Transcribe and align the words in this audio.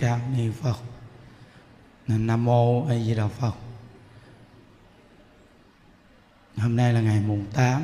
ca 0.00 0.20
ni 0.36 0.50
phật. 0.50 0.76
Nam 2.08 2.44
mô 2.44 2.86
a 2.86 2.94
di 2.94 3.14
đà 3.14 3.28
phật. 3.28 3.54
Hôm 6.56 6.76
nay 6.76 6.92
là 6.92 7.00
ngày 7.00 7.20
mùng 7.20 7.44
8 7.52 7.82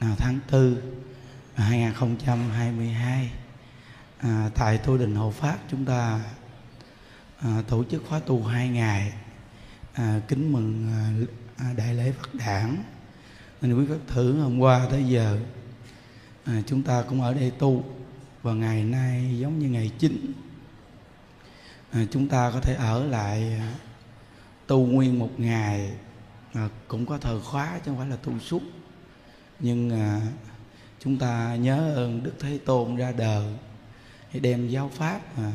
tháng 0.00 0.38
4 0.52 0.76
2022 1.54 3.30
à, 4.18 4.50
tại 4.54 4.78
tu 4.78 4.98
đình 4.98 5.14
hộ 5.14 5.30
pháp 5.30 5.58
chúng 5.70 5.84
ta 5.84 6.20
à, 7.40 7.62
tổ 7.68 7.84
chức 7.84 8.02
khóa 8.08 8.20
tu 8.20 8.44
hai 8.44 8.68
ngày. 8.68 9.12
À, 9.92 10.20
kính 10.28 10.52
mừng 10.52 10.88
à, 11.56 11.72
đại 11.76 11.94
lễ 11.94 12.12
Phật 12.12 12.34
đản. 12.34 12.82
Nên 13.62 13.78
quý 13.78 13.86
phật 13.88 14.14
thử 14.14 14.40
hôm 14.40 14.58
qua 14.58 14.86
tới 14.90 15.04
giờ 15.04 15.38
à, 16.44 16.62
chúng 16.66 16.82
ta 16.82 17.02
cũng 17.08 17.22
ở 17.22 17.34
đây 17.34 17.50
tu. 17.50 17.84
Và 18.42 18.52
ngày 18.52 18.84
nay 18.84 19.38
giống 19.38 19.58
như 19.58 19.68
ngày 19.68 19.90
chính 19.98 20.32
à, 21.90 22.04
chúng 22.10 22.28
ta 22.28 22.50
có 22.50 22.60
thể 22.60 22.74
ở 22.74 23.04
lại 23.04 23.56
à, 23.58 23.74
tu 24.66 24.86
nguyên 24.86 25.18
một 25.18 25.30
ngày 25.36 25.92
à, 26.52 26.68
cũng 26.88 27.06
có 27.06 27.18
thời 27.18 27.40
khóa 27.40 27.78
chứ 27.78 27.90
không 27.90 27.98
phải 27.98 28.08
là 28.08 28.16
tu 28.16 28.38
suốt. 28.38 28.62
Nhưng 29.60 29.90
à, 29.90 30.20
chúng 31.00 31.18
ta 31.18 31.56
nhớ 31.56 31.94
ơn 31.94 32.22
đức 32.22 32.32
thế 32.38 32.58
tôn 32.64 32.96
ra 32.96 33.12
đời 33.12 33.54
để 34.32 34.40
đem 34.40 34.68
giáo 34.68 34.90
pháp 34.94 35.20
à, 35.36 35.52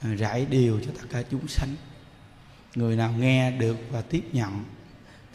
à, 0.00 0.14
rải 0.14 0.46
điều 0.46 0.80
cho 0.80 0.92
tất 0.94 1.06
cả 1.10 1.22
chúng 1.30 1.48
sanh. 1.48 1.76
Người 2.74 2.96
nào 2.96 3.12
nghe 3.12 3.50
được 3.50 3.76
và 3.90 4.02
tiếp 4.02 4.24
nhận 4.32 4.64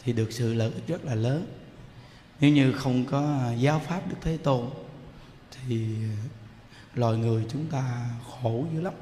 thì 0.04 0.12
được 0.12 0.32
sự 0.32 0.54
lợi 0.54 0.72
ích 0.72 0.86
rất 0.86 1.04
là 1.04 1.14
lớn. 1.14 1.46
Nếu 2.40 2.52
như 2.52 2.72
không 2.72 3.04
có 3.04 3.20
à, 3.20 3.52
giáo 3.52 3.80
pháp 3.86 4.08
đức 4.08 4.16
thế 4.20 4.36
tôn 4.36 4.70
thì 5.68 5.86
à, 6.02 6.16
loài 6.94 7.16
người 7.16 7.44
chúng 7.48 7.66
ta 7.66 8.10
khổ 8.30 8.66
dữ 8.74 8.80
lắm 8.80 8.94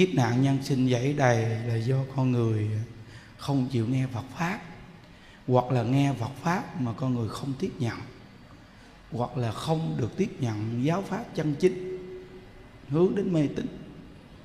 kiếp 0.00 0.14
nạn 0.14 0.42
nhân 0.42 0.58
sinh 0.62 0.90
dãy 0.90 1.12
đầy 1.12 1.44
là 1.66 1.74
do 1.74 1.96
con 2.16 2.32
người 2.32 2.70
không 3.36 3.68
chịu 3.72 3.86
nghe 3.86 4.06
Phật 4.12 4.24
pháp 4.36 4.60
hoặc 5.46 5.70
là 5.70 5.82
nghe 5.82 6.12
Phật 6.18 6.30
pháp 6.42 6.80
mà 6.80 6.92
con 6.92 7.14
người 7.14 7.28
không 7.28 7.52
tiếp 7.58 7.70
nhận 7.78 7.98
hoặc 9.12 9.36
là 9.36 9.52
không 9.52 9.94
được 9.98 10.16
tiếp 10.16 10.30
nhận 10.40 10.84
giáo 10.84 11.02
pháp 11.02 11.24
chân 11.34 11.54
chính 11.54 11.98
hướng 12.88 13.14
đến 13.14 13.32
mê 13.32 13.48
tín. 13.56 13.66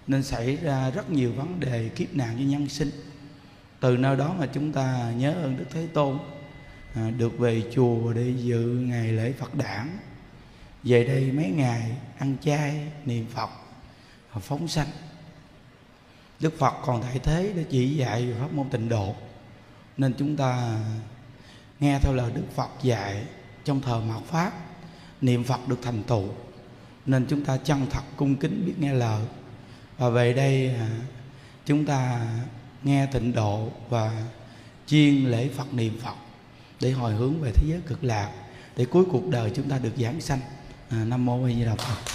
Nên 0.07 0.23
xảy 0.23 0.55
ra 0.55 0.89
rất 0.89 1.11
nhiều 1.11 1.33
vấn 1.33 1.59
đề 1.59 1.89
kiếp 1.89 2.15
nạn 2.15 2.35
cho 2.37 2.43
nhân 2.43 2.69
sinh. 2.69 2.91
Từ 3.79 3.97
nơi 3.97 4.17
đó 4.17 4.35
mà 4.39 4.45
chúng 4.53 4.71
ta 4.71 5.13
nhớ 5.17 5.33
ơn 5.33 5.57
đức 5.57 5.65
thế 5.69 5.87
tôn 5.93 6.17
à, 6.93 7.11
được 7.17 7.39
về 7.39 7.63
chùa 7.73 8.13
để 8.13 8.33
dự 8.37 8.61
ngày 8.87 9.11
lễ 9.11 9.33
phật 9.39 9.55
đản. 9.55 9.97
Về 10.83 11.03
đây 11.03 11.31
mấy 11.31 11.49
ngày 11.49 11.97
ăn 12.17 12.35
chay 12.41 12.91
niệm 13.05 13.25
phật 13.33 13.49
phóng 14.41 14.67
sanh 14.67 14.87
đức 16.39 16.57
phật 16.59 16.73
còn 16.85 17.01
tại 17.01 17.19
thế 17.23 17.53
để 17.55 17.65
chỉ 17.69 17.95
dạy 17.95 18.33
pháp 18.39 18.53
môn 18.53 18.69
tịnh 18.69 18.89
độ. 18.89 19.15
Nên 19.97 20.13
chúng 20.17 20.37
ta 20.37 20.79
nghe 21.79 21.99
theo 21.99 22.13
lời 22.13 22.31
đức 22.35 22.43
phật 22.55 22.69
dạy 22.83 23.25
trong 23.63 23.81
thờ 23.81 23.99
mạt 23.99 24.21
pháp 24.27 24.51
niệm 25.21 25.43
phật 25.43 25.67
được 25.67 25.79
thành 25.81 26.03
tựu. 26.03 26.25
Nên 27.05 27.25
chúng 27.29 27.45
ta 27.45 27.57
chân 27.57 27.87
thật 27.89 28.03
cung 28.15 28.35
kính 28.35 28.65
biết 28.65 28.73
nghe 28.79 28.93
lời. 28.93 29.21
Và 29.97 30.09
về 30.09 30.33
đây 30.33 30.75
à, 30.75 30.89
chúng 31.65 31.85
ta 31.85 32.27
nghe 32.83 33.05
tịnh 33.05 33.33
độ 33.33 33.69
và 33.89 34.25
chiên 34.85 35.25
lễ 35.25 35.49
phật 35.57 35.73
niệm 35.73 35.99
phật 36.03 36.15
để 36.81 36.91
hồi 36.91 37.13
hướng 37.13 37.41
về 37.41 37.51
thế 37.55 37.67
giới 37.69 37.79
cực 37.87 38.03
lạc 38.03 38.31
để 38.77 38.85
cuối 38.85 39.03
cuộc 39.11 39.27
đời 39.27 39.51
chúng 39.55 39.69
ta 39.69 39.77
được 39.77 39.93
giảng 39.97 40.21
sanh. 40.21 40.39
À, 40.89 41.05
nam 41.05 41.25
mô 41.25 41.45
a 41.45 41.47
di 41.47 41.65
đà 41.65 41.75
phật. 41.75 42.14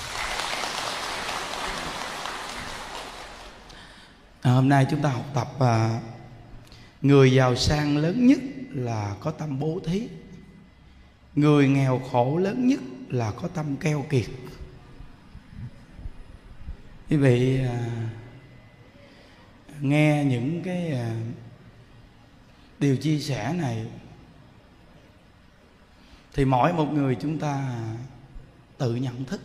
À, 4.40 4.50
hôm 4.52 4.68
nay 4.68 4.86
chúng 4.90 5.02
ta 5.02 5.08
học 5.08 5.26
tập 5.34 5.48
à, 5.58 6.00
người 7.02 7.32
giàu 7.32 7.56
sang 7.56 7.96
lớn 7.96 8.26
nhất 8.26 8.38
là 8.70 9.16
có 9.20 9.30
tâm 9.30 9.58
bố 9.60 9.80
thí. 9.86 10.08
Người 11.34 11.68
nghèo 11.68 12.02
khổ 12.12 12.38
lớn 12.38 12.68
nhất 12.68 12.80
là 13.08 13.30
có 13.30 13.48
tâm 13.48 13.76
keo 13.76 14.04
kiệt. 14.10 14.30
Quý 17.10 17.16
vị 17.16 17.60
à, 17.64 18.10
nghe 19.80 20.24
những 20.24 20.62
cái 20.62 20.92
à, 20.92 21.14
điều 22.78 22.96
chia 22.96 23.18
sẻ 23.18 23.54
này 23.58 23.86
thì 26.34 26.44
mỗi 26.44 26.72
một 26.72 26.92
người 26.92 27.16
chúng 27.20 27.38
ta 27.38 27.84
tự 28.78 28.94
nhận 28.94 29.24
thức 29.24 29.40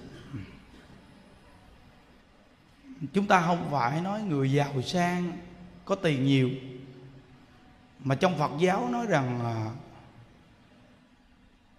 chúng 3.13 3.27
ta 3.27 3.41
không 3.41 3.67
phải 3.71 4.01
nói 4.01 4.21
người 4.21 4.51
giàu 4.51 4.81
sang 4.81 5.37
có 5.85 5.95
tiền 5.95 6.25
nhiều, 6.25 6.49
mà 7.99 8.15
trong 8.15 8.37
phật 8.37 8.51
giáo 8.59 8.89
nói 8.89 9.05
rằng 9.05 9.39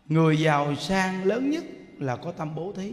người 0.08 0.40
giàu 0.40 0.74
sang 0.74 1.24
lớn 1.24 1.50
nhất 1.50 1.64
là 1.98 2.16
có 2.16 2.32
tâm 2.32 2.54
bố 2.54 2.72
thí. 2.72 2.92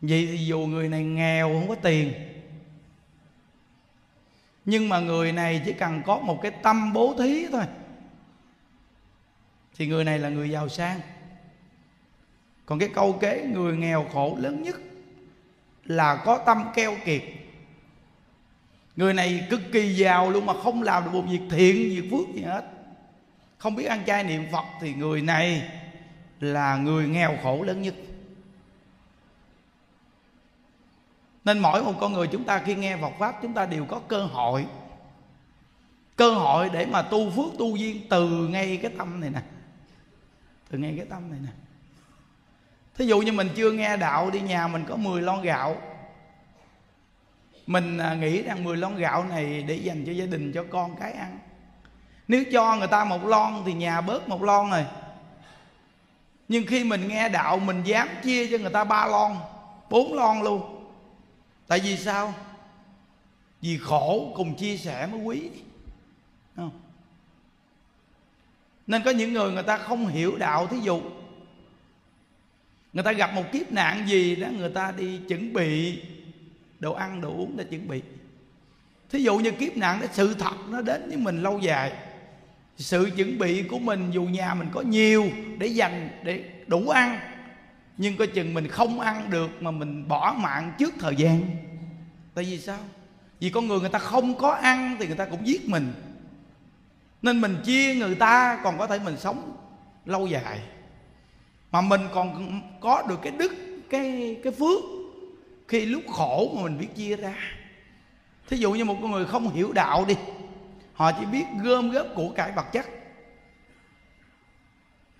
Vậy 0.00 0.26
thì 0.26 0.46
dù 0.46 0.58
người 0.58 0.88
này 0.88 1.04
nghèo 1.04 1.48
không 1.48 1.68
có 1.68 1.74
tiền, 1.74 2.12
nhưng 4.64 4.88
mà 4.88 5.00
người 5.00 5.32
này 5.32 5.62
chỉ 5.66 5.72
cần 5.72 6.02
có 6.06 6.18
một 6.18 6.38
cái 6.42 6.50
tâm 6.50 6.92
bố 6.92 7.14
thí 7.18 7.46
thôi, 7.52 7.64
thì 9.76 9.86
người 9.86 10.04
này 10.04 10.18
là 10.18 10.28
người 10.28 10.50
giàu 10.50 10.68
sang. 10.68 11.00
Còn 12.66 12.78
cái 12.78 12.88
câu 12.94 13.12
kế, 13.12 13.46
người 13.52 13.76
nghèo 13.76 14.08
khổ 14.12 14.36
lớn 14.40 14.62
nhất 14.62 14.76
là 15.86 16.22
có 16.24 16.38
tâm 16.38 16.64
keo 16.74 16.96
kiệt. 17.04 17.22
Người 18.96 19.14
này 19.14 19.46
cực 19.50 19.60
kỳ 19.72 19.94
giàu 19.94 20.30
luôn 20.30 20.46
mà 20.46 20.52
không 20.62 20.82
làm 20.82 21.04
được 21.04 21.10
một 21.12 21.24
việc 21.28 21.40
thiện, 21.50 21.76
việc 21.76 22.10
phước 22.10 22.34
gì 22.34 22.42
hết. 22.42 22.64
Không 23.58 23.74
biết 23.74 23.84
ăn 23.84 24.02
chay 24.06 24.24
niệm 24.24 24.46
phật 24.52 24.64
thì 24.80 24.94
người 24.94 25.22
này 25.22 25.70
là 26.40 26.76
người 26.76 27.08
nghèo 27.08 27.38
khổ 27.42 27.62
lớn 27.62 27.82
nhất. 27.82 27.94
Nên 31.44 31.58
mỗi 31.58 31.84
một 31.84 31.94
con 32.00 32.12
người 32.12 32.26
chúng 32.26 32.44
ta 32.44 32.58
khi 32.58 32.74
nghe 32.74 32.96
Phật 32.96 33.12
pháp, 33.18 33.38
chúng 33.42 33.54
ta 33.54 33.66
đều 33.66 33.84
có 33.84 34.00
cơ 34.08 34.22
hội 34.22 34.66
cơ 36.16 36.30
hội 36.30 36.70
để 36.72 36.86
mà 36.86 37.02
tu 37.02 37.30
phước 37.30 37.58
tu 37.58 37.76
duyên 37.76 38.00
từ 38.10 38.48
ngay 38.48 38.78
cái 38.82 38.90
tâm 38.98 39.20
này 39.20 39.30
nè. 39.30 39.42
Từ 40.70 40.78
ngay 40.78 40.94
cái 40.96 41.06
tâm 41.06 41.30
này 41.30 41.38
nè 41.42 41.50
thí 42.96 43.06
dụ 43.06 43.20
như 43.20 43.32
mình 43.32 43.48
chưa 43.56 43.72
nghe 43.72 43.96
đạo 43.96 44.30
đi, 44.30 44.40
nhà 44.40 44.68
mình 44.68 44.84
có 44.88 44.96
10 44.96 45.22
lon 45.22 45.42
gạo. 45.42 45.76
Mình 47.66 47.98
à, 47.98 48.14
nghĩ 48.14 48.42
rằng 48.42 48.64
10 48.64 48.76
lon 48.76 48.96
gạo 48.96 49.24
này 49.24 49.62
để 49.62 49.74
dành 49.74 50.04
cho 50.06 50.12
gia 50.12 50.26
đình, 50.26 50.52
cho 50.52 50.64
con 50.70 50.96
cái 50.96 51.12
ăn. 51.12 51.38
Nếu 52.28 52.44
cho 52.52 52.76
người 52.76 52.88
ta 52.88 53.04
một 53.04 53.26
lon 53.26 53.62
thì 53.66 53.72
nhà 53.72 54.00
bớt 54.00 54.28
một 54.28 54.42
lon 54.42 54.70
rồi. 54.70 54.84
Nhưng 56.48 56.66
khi 56.66 56.84
mình 56.84 57.08
nghe 57.08 57.28
đạo, 57.28 57.58
mình 57.58 57.82
dám 57.82 58.08
chia 58.22 58.46
cho 58.46 58.58
người 58.58 58.70
ta 58.70 58.84
ba 58.84 59.06
lon, 59.06 59.32
bốn 59.90 60.14
lon 60.14 60.40
luôn. 60.40 60.86
Tại 61.66 61.80
vì 61.80 61.96
sao? 61.96 62.34
Vì 63.60 63.78
khổ 63.78 64.32
cùng 64.36 64.54
chia 64.54 64.76
sẻ 64.76 65.06
mới 65.06 65.20
quý. 65.20 65.50
Không? 66.56 66.70
nên 68.86 69.02
có 69.02 69.10
những 69.10 69.32
người 69.32 69.52
người 69.52 69.62
ta 69.62 69.76
không 69.76 70.06
hiểu 70.06 70.36
đạo. 70.36 70.66
Thí 70.66 70.78
dụ 70.80 71.00
người 72.96 73.02
ta 73.02 73.12
gặp 73.12 73.34
một 73.34 73.52
kiếp 73.52 73.72
nạn 73.72 74.08
gì 74.08 74.36
đó, 74.36 74.48
người 74.58 74.68
ta 74.68 74.92
đi 74.96 75.18
chuẩn 75.28 75.52
bị 75.52 76.02
đồ 76.78 76.92
ăn, 76.92 77.20
đồ 77.20 77.28
uống 77.28 77.56
để 77.56 77.64
chuẩn 77.64 77.88
bị. 77.88 78.02
Thí 79.10 79.22
dụ 79.22 79.38
như 79.38 79.50
kiếp 79.50 79.76
nạn 79.76 80.00
đó, 80.00 80.06
sự 80.12 80.34
thật 80.34 80.54
nó 80.68 80.80
đến 80.80 81.08
với 81.08 81.16
mình 81.16 81.42
lâu 81.42 81.58
dài. 81.58 81.92
Sự 82.76 83.10
chuẩn 83.16 83.38
bị 83.38 83.62
của 83.62 83.78
mình, 83.78 84.10
dù 84.10 84.22
nhà 84.22 84.54
mình 84.54 84.68
có 84.72 84.80
nhiều 84.80 85.26
để 85.58 85.66
dành, 85.66 86.08
để 86.22 86.44
đủ 86.66 86.88
ăn, 86.88 87.18
nhưng 87.96 88.16
coi 88.16 88.26
chừng 88.26 88.54
mình 88.54 88.68
không 88.68 89.00
ăn 89.00 89.30
được 89.30 89.62
mà 89.62 89.70
mình 89.70 90.08
bỏ 90.08 90.36
mạng 90.38 90.72
trước 90.78 90.94
thời 90.98 91.16
gian. 91.16 91.40
Tại 92.34 92.44
vì 92.44 92.58
sao? 92.58 92.78
Vì 93.40 93.50
con 93.50 93.68
người 93.68 93.80
người 93.80 93.90
ta 93.90 93.98
không 93.98 94.38
có 94.38 94.50
ăn 94.50 94.96
thì 94.98 95.06
người 95.06 95.16
ta 95.16 95.24
cũng 95.24 95.46
giết 95.46 95.68
mình. 95.68 95.92
Nên 97.22 97.40
mình 97.40 97.56
chia 97.64 97.94
người 97.94 98.14
ta, 98.14 98.60
còn 98.64 98.78
có 98.78 98.86
thể 98.86 98.98
mình 98.98 99.16
sống 99.16 99.56
lâu 100.04 100.26
dài 100.26 100.60
mà 101.76 101.80
mình 101.80 102.08
còn 102.14 102.60
có 102.80 103.02
được 103.08 103.18
cái 103.22 103.32
đức, 103.32 103.52
cái 103.90 104.36
cái 104.44 104.52
phước 104.52 104.82
khi 105.68 105.86
lúc 105.86 106.02
khổ 106.12 106.52
mà 106.56 106.62
mình 106.62 106.78
biết 106.78 106.88
chia 106.94 107.16
ra. 107.16 107.34
Thí 108.48 108.56
dụ 108.56 108.72
như 108.72 108.84
một 108.84 108.96
con 109.02 109.10
người 109.10 109.24
không 109.24 109.48
hiểu 109.48 109.72
đạo 109.72 110.04
đi, 110.08 110.14
họ 110.94 111.12
chỉ 111.12 111.26
biết 111.26 111.44
gom 111.62 111.90
góp 111.90 112.06
của 112.14 112.28
cải 112.28 112.52
vật 112.52 112.66
chất. 112.72 112.86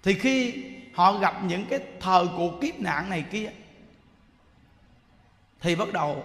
Thì 0.03 0.15
khi 0.15 0.65
họ 0.95 1.19
gặp 1.19 1.45
những 1.45 1.67
cái 1.67 1.81
thời 2.01 2.27
cuộc 2.37 2.61
kiếp 2.61 2.81
nạn 2.81 3.11
này 3.11 3.25
kia, 3.31 3.51
thì 5.61 5.77
bắt 5.77 5.93
đầu 5.93 6.25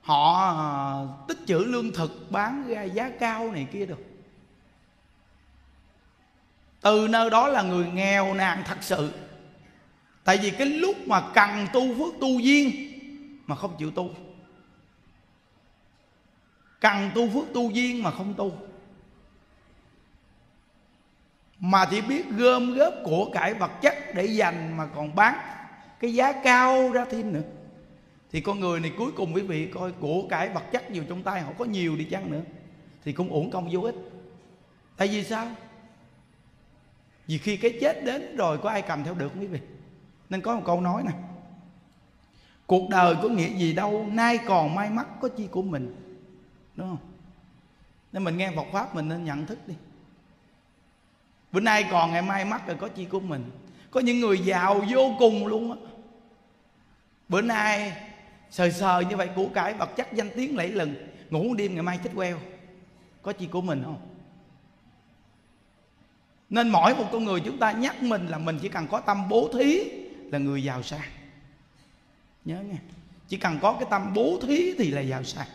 họ 0.00 0.34
à, 0.34 0.58
tích 1.28 1.38
trữ 1.46 1.58
lương 1.58 1.92
thực 1.92 2.30
bán 2.30 2.68
ra 2.68 2.82
giá 2.82 3.10
cao 3.20 3.52
này 3.52 3.66
kia 3.72 3.86
được 3.86 4.15
từ 6.80 7.08
nơi 7.08 7.30
đó 7.30 7.48
là 7.48 7.62
người 7.62 7.86
nghèo 7.86 8.34
nàn 8.34 8.62
thật 8.66 8.78
sự. 8.80 9.12
Tại 10.24 10.38
vì 10.42 10.50
cái 10.50 10.66
lúc 10.66 10.96
mà 11.06 11.22
cần 11.34 11.66
tu 11.72 11.94
phước 11.94 12.20
tu 12.20 12.38
duyên 12.38 12.92
mà 13.46 13.56
không 13.56 13.76
chịu 13.78 13.90
tu. 13.90 14.10
Cần 16.80 17.10
tu 17.14 17.28
phước 17.30 17.54
tu 17.54 17.70
duyên 17.70 18.02
mà 18.02 18.10
không 18.10 18.34
tu. 18.34 18.52
Mà 21.58 21.86
chỉ 21.90 22.00
biết 22.00 22.30
gom 22.30 22.74
góp 22.74 22.94
của 23.04 23.30
cải 23.32 23.54
vật 23.54 23.70
chất 23.82 23.94
để 24.14 24.24
dành 24.24 24.76
mà 24.76 24.86
còn 24.86 25.14
bán 25.14 25.38
cái 26.00 26.14
giá 26.14 26.32
cao 26.32 26.92
ra 26.92 27.04
thêm 27.10 27.32
nữa. 27.32 27.42
Thì 28.32 28.40
con 28.40 28.60
người 28.60 28.80
này 28.80 28.92
cuối 28.98 29.12
cùng 29.12 29.34
quý 29.34 29.42
vị, 29.42 29.68
coi 29.74 29.92
của 29.92 30.22
cải 30.28 30.48
vật 30.48 30.62
chất 30.72 30.90
nhiều 30.90 31.04
trong 31.08 31.22
tay 31.22 31.40
họ 31.40 31.52
có 31.58 31.64
nhiều 31.64 31.96
đi 31.96 32.04
chăng 32.04 32.30
nữa. 32.30 32.42
Thì 33.04 33.12
cũng 33.12 33.28
uổng 33.28 33.50
công 33.50 33.68
vô 33.72 33.80
ích. 33.80 33.94
Tại 34.96 35.08
vì 35.08 35.24
sao? 35.24 35.50
Vì 37.26 37.38
khi 37.38 37.56
cái 37.56 37.78
chết 37.80 38.04
đến 38.04 38.36
rồi 38.36 38.58
có 38.58 38.70
ai 38.70 38.82
cầm 38.82 39.04
theo 39.04 39.14
được 39.14 39.32
quý 39.40 39.46
vị? 39.46 39.58
Nên 40.30 40.40
có 40.40 40.56
một 40.56 40.62
câu 40.66 40.80
nói 40.80 41.02
nè. 41.06 41.12
Cuộc 42.66 42.90
đời 42.90 43.14
có 43.22 43.28
nghĩa 43.28 43.48
gì 43.48 43.72
đâu, 43.72 44.06
nay 44.12 44.38
còn 44.46 44.74
may 44.74 44.90
mắn 44.90 45.06
có 45.20 45.28
chi 45.28 45.48
của 45.50 45.62
mình. 45.62 45.96
Đúng 46.76 46.88
không? 46.88 47.12
Nên 48.12 48.24
mình 48.24 48.36
nghe 48.36 48.52
Phật 48.56 48.66
pháp 48.72 48.94
mình 48.94 49.08
nên 49.08 49.24
nhận 49.24 49.46
thức 49.46 49.58
đi. 49.68 49.74
Bữa 51.52 51.60
nay 51.60 51.84
còn 51.90 52.12
ngày 52.12 52.22
mai 52.22 52.44
mắc 52.44 52.66
rồi 52.66 52.76
có 52.80 52.88
chi 52.88 53.04
của 53.04 53.20
mình. 53.20 53.50
Có 53.90 54.00
những 54.00 54.20
người 54.20 54.38
giàu 54.38 54.84
vô 54.92 55.14
cùng 55.18 55.46
luôn 55.46 55.70
á. 55.70 55.76
Bữa 57.28 57.42
nay 57.42 57.92
sờ 58.50 58.70
sờ 58.70 59.00
như 59.00 59.16
vậy 59.16 59.28
của 59.36 59.48
cải, 59.54 59.74
vật 59.74 59.96
chất 59.96 60.12
danh 60.12 60.30
tiếng 60.36 60.56
lẫy 60.56 60.68
lừng. 60.68 60.94
Ngủ 61.30 61.54
đêm 61.54 61.74
ngày 61.74 61.82
mai 61.82 61.98
chết 62.04 62.10
queo. 62.14 62.38
Có 63.22 63.32
chi 63.32 63.46
của 63.46 63.60
mình 63.60 63.82
không? 63.84 64.15
Nên 66.50 66.68
mỗi 66.68 66.94
một 66.94 67.08
con 67.12 67.24
người 67.24 67.40
chúng 67.40 67.58
ta 67.58 67.72
nhắc 67.72 68.02
mình 68.02 68.26
là 68.26 68.38
mình 68.38 68.58
chỉ 68.62 68.68
cần 68.68 68.86
có 68.86 69.00
tâm 69.00 69.28
bố 69.28 69.50
thí 69.52 69.80
là 70.30 70.38
người 70.38 70.64
giàu 70.64 70.82
sang. 70.82 71.08
Nhớ 72.44 72.62
nghe. 72.62 72.76
Chỉ 73.28 73.36
cần 73.36 73.58
có 73.62 73.72
cái 73.72 73.88
tâm 73.90 74.14
bố 74.14 74.38
thí 74.42 74.74
thì 74.78 74.90
là 74.90 75.00
giàu 75.00 75.24
sang. 75.24 75.46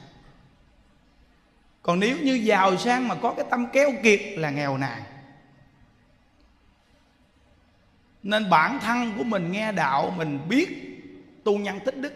Còn 1.82 2.00
nếu 2.00 2.18
như 2.18 2.34
giàu 2.34 2.78
sang 2.78 3.08
mà 3.08 3.16
có 3.16 3.34
cái 3.34 3.46
tâm 3.50 3.68
keo 3.74 3.90
kiệt 4.04 4.22
là 4.36 4.50
nghèo 4.50 4.78
nàn. 4.78 5.04
Nên 8.24 8.50
bản 8.50 8.80
thân 8.80 9.14
của 9.18 9.24
mình 9.24 9.52
nghe 9.52 9.72
đạo, 9.72 10.14
mình 10.18 10.40
biết 10.50 10.70
tu 11.44 11.58
nhân 11.58 11.80
tích 11.86 11.98
đức, 11.98 12.14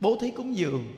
bố 0.00 0.18
thí 0.20 0.30
cúng 0.30 0.56
dường. 0.56 0.92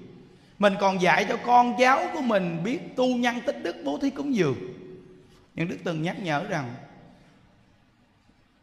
Mình 0.59 0.75
còn 0.81 1.03
dạy 1.03 1.27
cho 1.29 1.39
con 1.47 1.75
cháu 1.79 2.07
của 2.13 2.21
mình 2.21 2.65
biết 2.65 2.97
tu 2.97 3.17
nhân 3.17 3.41
tích 3.47 3.63
đức, 3.63 3.77
bố 3.85 3.99
thí 3.99 4.11
cúng 4.11 4.35
dường. 4.35 4.57
Nhưng 5.55 5.69
đức 5.69 5.79
từng 5.85 6.03
nhắc 6.03 6.23
nhở 6.23 6.45
rằng 6.45 6.75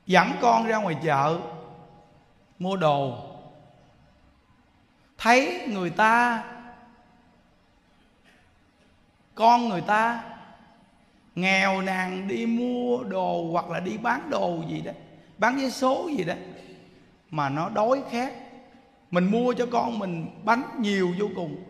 dẫn 0.05 0.31
con 0.41 0.67
ra 0.67 0.77
ngoài 0.77 0.95
chợ, 1.03 1.39
mua 2.59 2.75
đồ. 2.75 3.17
Thấy 5.17 5.67
người 5.67 5.89
ta, 5.89 6.43
con 9.35 9.69
người 9.69 9.81
ta 9.81 10.23
nghèo 11.35 11.81
nàn 11.81 12.27
đi 12.27 12.45
mua 12.45 13.03
đồ 13.03 13.51
hoặc 13.51 13.69
là 13.69 13.79
đi 13.79 13.97
bán 13.97 14.29
đồ 14.29 14.63
gì 14.69 14.81
đó, 14.81 14.91
bán 15.37 15.57
vé 15.57 15.69
số 15.69 16.09
gì 16.17 16.23
đó, 16.23 16.33
mà 17.29 17.49
nó 17.49 17.69
đói 17.69 18.03
khát. 18.11 18.33
Mình 19.11 19.31
mua 19.31 19.53
cho 19.53 19.65
con 19.71 19.99
mình 19.99 20.27
bánh 20.43 20.63
nhiều 20.79 21.13
vô 21.19 21.27
cùng. 21.35 21.63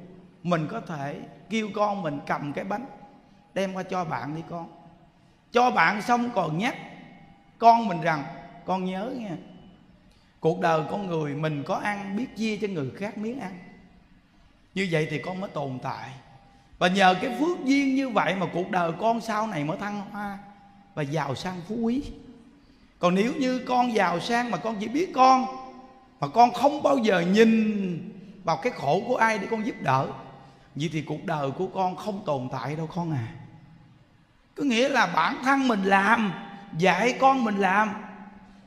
Mình 0.43 0.67
có 0.71 0.81
thể 0.81 1.19
kêu 1.49 1.69
con 1.75 2.01
mình 2.01 2.19
cầm 2.25 2.53
cái 2.53 2.65
bánh, 2.65 2.85
đem 3.53 3.73
qua 3.73 3.83
cho 3.83 4.05
bạn 4.05 4.35
đi 4.35 4.41
con. 4.49 4.67
Cho 5.51 5.71
bạn 5.71 6.01
xong 6.01 6.29
còn 6.35 6.57
nhắc 6.57 6.75
con 7.63 7.87
mình 7.87 8.01
rằng, 8.01 8.23
con 8.65 8.85
nhớ 8.85 9.13
nha, 9.17 9.35
cuộc 10.39 10.59
đời 10.59 10.81
con 10.89 11.07
người 11.07 11.35
mình 11.35 11.63
có 11.63 11.75
ăn 11.75 12.17
biết 12.17 12.35
chia 12.35 12.57
cho 12.57 12.67
người 12.67 12.91
khác 12.97 13.17
miếng 13.17 13.39
ăn. 13.39 13.59
Như 14.75 14.87
vậy 14.91 15.07
thì 15.11 15.17
con 15.17 15.41
mới 15.41 15.49
tồn 15.49 15.79
tại. 15.83 16.09
Và 16.79 16.87
nhờ 16.87 17.15
cái 17.21 17.35
phước 17.39 17.65
duyên 17.65 17.95
như 17.95 18.09
vậy 18.09 18.35
mà 18.35 18.45
cuộc 18.53 18.71
đời 18.71 18.91
con 18.99 19.21
sau 19.21 19.47
này 19.47 19.63
mới 19.63 19.77
thăng 19.77 20.01
hoa 20.11 20.37
và 20.95 21.03
giàu 21.03 21.35
sang 21.35 21.61
phú 21.67 21.75
quý. 21.75 22.03
Còn 22.99 23.15
nếu 23.15 23.33
như 23.39 23.59
con 23.67 23.93
giàu 23.93 24.19
sang 24.19 24.51
mà 24.51 24.57
con 24.57 24.75
chỉ 24.79 24.87
biết 24.87 25.11
con, 25.15 25.45
mà 26.19 26.27
con 26.27 26.53
không 26.53 26.83
bao 26.83 26.97
giờ 26.97 27.19
nhìn 27.19 28.11
vào 28.43 28.57
cái 28.57 28.73
khổ 28.75 29.01
của 29.07 29.15
ai 29.15 29.37
để 29.37 29.47
con 29.51 29.65
giúp 29.65 29.75
đỡ, 29.81 30.07
vậy 30.75 30.89
thì 30.93 31.01
cuộc 31.01 31.25
đời 31.25 31.51
của 31.51 31.67
con 31.67 31.95
không 31.95 32.25
tồn 32.25 32.49
tại 32.51 32.75
đâu 32.75 32.89
con 32.95 33.11
à. 33.11 33.27
Có 34.55 34.63
nghĩa 34.63 34.89
là 34.89 35.05
bản 35.05 35.35
thân 35.43 35.67
mình 35.67 35.83
làm 35.83 36.33
dạy 36.77 37.17
con 37.19 37.43
mình 37.43 37.57
làm. 37.57 37.93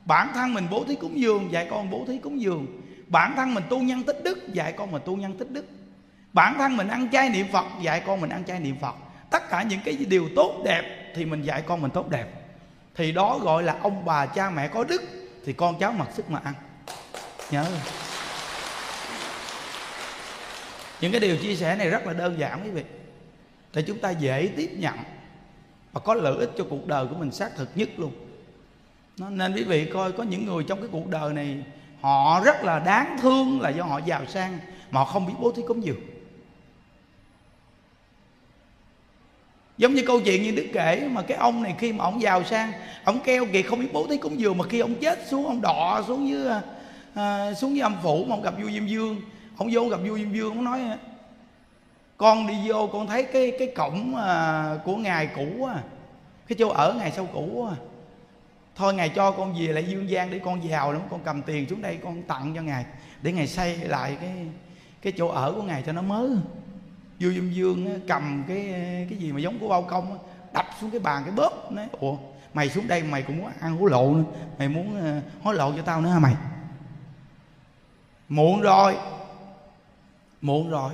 Bản 0.05 0.31
thân 0.33 0.53
mình 0.53 0.67
bố 0.71 0.83
thí 0.83 0.95
cúng 0.95 1.19
dường, 1.19 1.51
dạy 1.51 1.67
con 1.69 1.89
bố 1.89 2.05
thí 2.07 2.17
cúng 2.17 2.41
dường. 2.41 2.81
Bản 3.07 3.33
thân 3.35 3.53
mình 3.53 3.63
tu 3.69 3.79
nhân 3.79 4.03
tích 4.03 4.23
đức, 4.23 4.53
dạy 4.53 4.71
con 4.71 4.91
mình 4.91 5.01
tu 5.05 5.15
nhân 5.15 5.37
tích 5.37 5.51
đức. 5.51 5.65
Bản 6.33 6.55
thân 6.57 6.77
mình 6.77 6.87
ăn 6.87 7.09
chay 7.11 7.29
niệm 7.29 7.47
phật, 7.51 7.65
dạy 7.81 8.03
con 8.05 8.21
mình 8.21 8.29
ăn 8.29 8.43
chay 8.45 8.59
niệm 8.59 8.75
phật. 8.81 8.95
Tất 9.29 9.49
cả 9.49 9.63
những 9.63 9.79
cái 9.85 9.93
điều 9.93 10.29
tốt 10.35 10.61
đẹp 10.65 11.13
thì 11.15 11.25
mình 11.25 11.41
dạy 11.41 11.61
con 11.61 11.81
mình 11.81 11.91
tốt 11.91 12.09
đẹp. 12.09 12.27
Thì 12.95 13.11
đó 13.11 13.39
gọi 13.41 13.63
là 13.63 13.75
ông 13.81 14.05
bà 14.05 14.25
cha 14.25 14.49
mẹ 14.49 14.67
có 14.67 14.83
đức, 14.83 15.01
thì 15.45 15.53
con 15.53 15.79
cháu 15.79 15.91
mặc 15.91 16.07
sức 16.13 16.31
mà 16.31 16.39
ăn. 16.43 16.53
Nhớ 17.51 17.65
những 21.01 21.11
cái 21.11 21.21
điều 21.21 21.37
chia 21.37 21.55
sẻ 21.55 21.75
này 21.75 21.89
rất 21.89 22.07
là 22.07 22.13
đơn 22.13 22.39
giản 22.39 22.61
quý 22.63 22.69
vị. 22.69 22.83
Để 23.73 23.81
chúng 23.81 23.99
ta 23.99 24.09
dễ 24.09 24.49
tiếp 24.55 24.69
nhận 24.77 24.95
và 25.97 26.03
có 26.03 26.13
lợi 26.13 26.37
ích 26.37 26.51
cho 26.57 26.65
cuộc 26.69 26.87
đời 26.87 27.07
của 27.07 27.15
mình 27.15 27.31
xác 27.31 27.55
thực 27.55 27.69
nhất 27.75 27.89
luôn. 27.97 28.11
Nên 29.17 29.53
quý 29.53 29.63
vị 29.63 29.85
coi 29.93 30.11
có 30.11 30.23
những 30.23 30.45
người 30.45 30.63
trong 30.63 30.79
cái 30.79 30.89
cuộc 30.91 31.07
đời 31.07 31.33
này 31.33 31.63
họ 32.01 32.41
rất 32.45 32.63
là 32.63 32.79
đáng 32.79 33.17
thương 33.21 33.61
là 33.61 33.69
do 33.69 33.83
họ 33.83 33.99
giàu 34.05 34.25
sang 34.25 34.59
mà 34.91 34.99
họ 34.99 35.05
không 35.05 35.25
biết 35.25 35.33
bố 35.39 35.51
thí 35.51 35.61
cúng 35.67 35.83
dường. 35.83 35.99
Giống 39.77 39.93
như 39.93 40.03
câu 40.07 40.21
chuyện 40.21 40.43
như 40.43 40.51
đức 40.51 40.67
kể 40.73 41.09
mà 41.11 41.21
cái 41.21 41.37
ông 41.37 41.63
này 41.63 41.75
khi 41.79 41.93
mà 41.93 42.03
ông 42.03 42.21
giàu 42.21 42.43
sang 42.43 42.71
ông 43.03 43.19
keo 43.19 43.45
kiệt 43.45 43.65
không 43.65 43.79
biết 43.79 43.93
bố 43.93 44.07
thí 44.07 44.17
cúng 44.17 44.39
dường 44.39 44.57
mà 44.57 44.65
khi 44.69 44.79
ông 44.79 44.95
chết 44.95 45.27
xuống 45.27 45.45
ông 45.45 45.61
đọ 45.61 46.03
xuống 46.07 46.29
dưới 46.29 46.47
à, 47.13 47.53
xuống 47.53 47.71
dưới 47.71 47.81
âm 47.81 47.95
phủ 48.03 48.25
mà 48.25 48.35
ông 48.35 48.41
gặp 48.41 48.53
vua 48.61 48.69
diêm 48.69 48.87
dương 48.87 49.21
ông 49.57 49.69
vô 49.71 49.87
gặp 49.89 49.97
vua 50.07 50.17
diêm 50.17 50.33
dương 50.33 50.49
ông 50.49 50.63
nói 50.63 50.81
con 52.17 52.47
đi 52.47 52.53
vô 52.65 52.89
con 52.93 53.07
thấy 53.07 53.23
cái 53.23 53.53
cái 53.59 53.67
cổng 53.75 54.15
à, 54.15 54.77
của 54.85 54.95
ngài 54.95 55.27
cũ 55.27 55.65
á 55.65 55.81
cái 56.47 56.55
chỗ 56.59 56.69
ở 56.69 56.93
ngài 56.93 57.11
sau 57.11 57.27
cũ 57.33 57.67
á 57.69 57.75
thôi 58.75 58.93
ngài 58.93 59.09
cho 59.09 59.31
con 59.31 59.53
về 59.59 59.67
lại 59.67 59.83
dương 59.83 60.09
gian 60.09 60.31
để 60.31 60.39
con 60.39 60.69
giàu 60.69 60.93
lắm 60.93 61.01
con 61.09 61.19
cầm 61.25 61.41
tiền 61.41 61.69
xuống 61.69 61.81
đây 61.81 61.99
con 62.03 62.23
tặng 62.23 62.53
cho 62.55 62.61
ngài 62.61 62.85
để 63.21 63.31
ngài 63.31 63.47
xây 63.47 63.77
lại 63.77 64.17
cái 64.21 64.47
cái 65.01 65.13
chỗ 65.17 65.27
ở 65.27 65.51
của 65.51 65.61
ngài 65.61 65.83
cho 65.85 65.91
nó 65.91 66.01
mới. 66.01 66.29
Vua 67.19 67.29
dương 67.29 67.55
dương 67.55 67.99
cầm 68.07 68.43
cái 68.47 68.73
cái 69.09 69.17
gì 69.19 69.31
mà 69.31 69.39
giống 69.39 69.59
của 69.59 69.67
bao 69.67 69.81
công 69.81 70.17
đập 70.53 70.65
xuống 70.81 70.91
cái 70.91 70.99
bàn 70.99 71.23
cái 71.25 71.33
bóp 71.35 71.71
nói 71.71 71.87
ủa 71.99 72.17
mày 72.53 72.69
xuống 72.69 72.87
đây 72.87 73.03
mày 73.03 73.23
cũng 73.23 73.37
muốn 73.37 73.51
ăn 73.59 73.77
hối 73.77 73.91
lộ 73.91 74.13
nữa 74.13 74.23
mày 74.59 74.69
muốn 74.69 75.01
à, 75.05 75.21
hối 75.43 75.55
lộ 75.55 75.71
cho 75.75 75.81
tao 75.81 76.01
nữa 76.01 76.09
hả 76.09 76.19
mày? 76.19 76.35
Muộn 78.29 78.61
rồi 78.61 78.97
muộn 80.41 80.69
rồi 80.69 80.91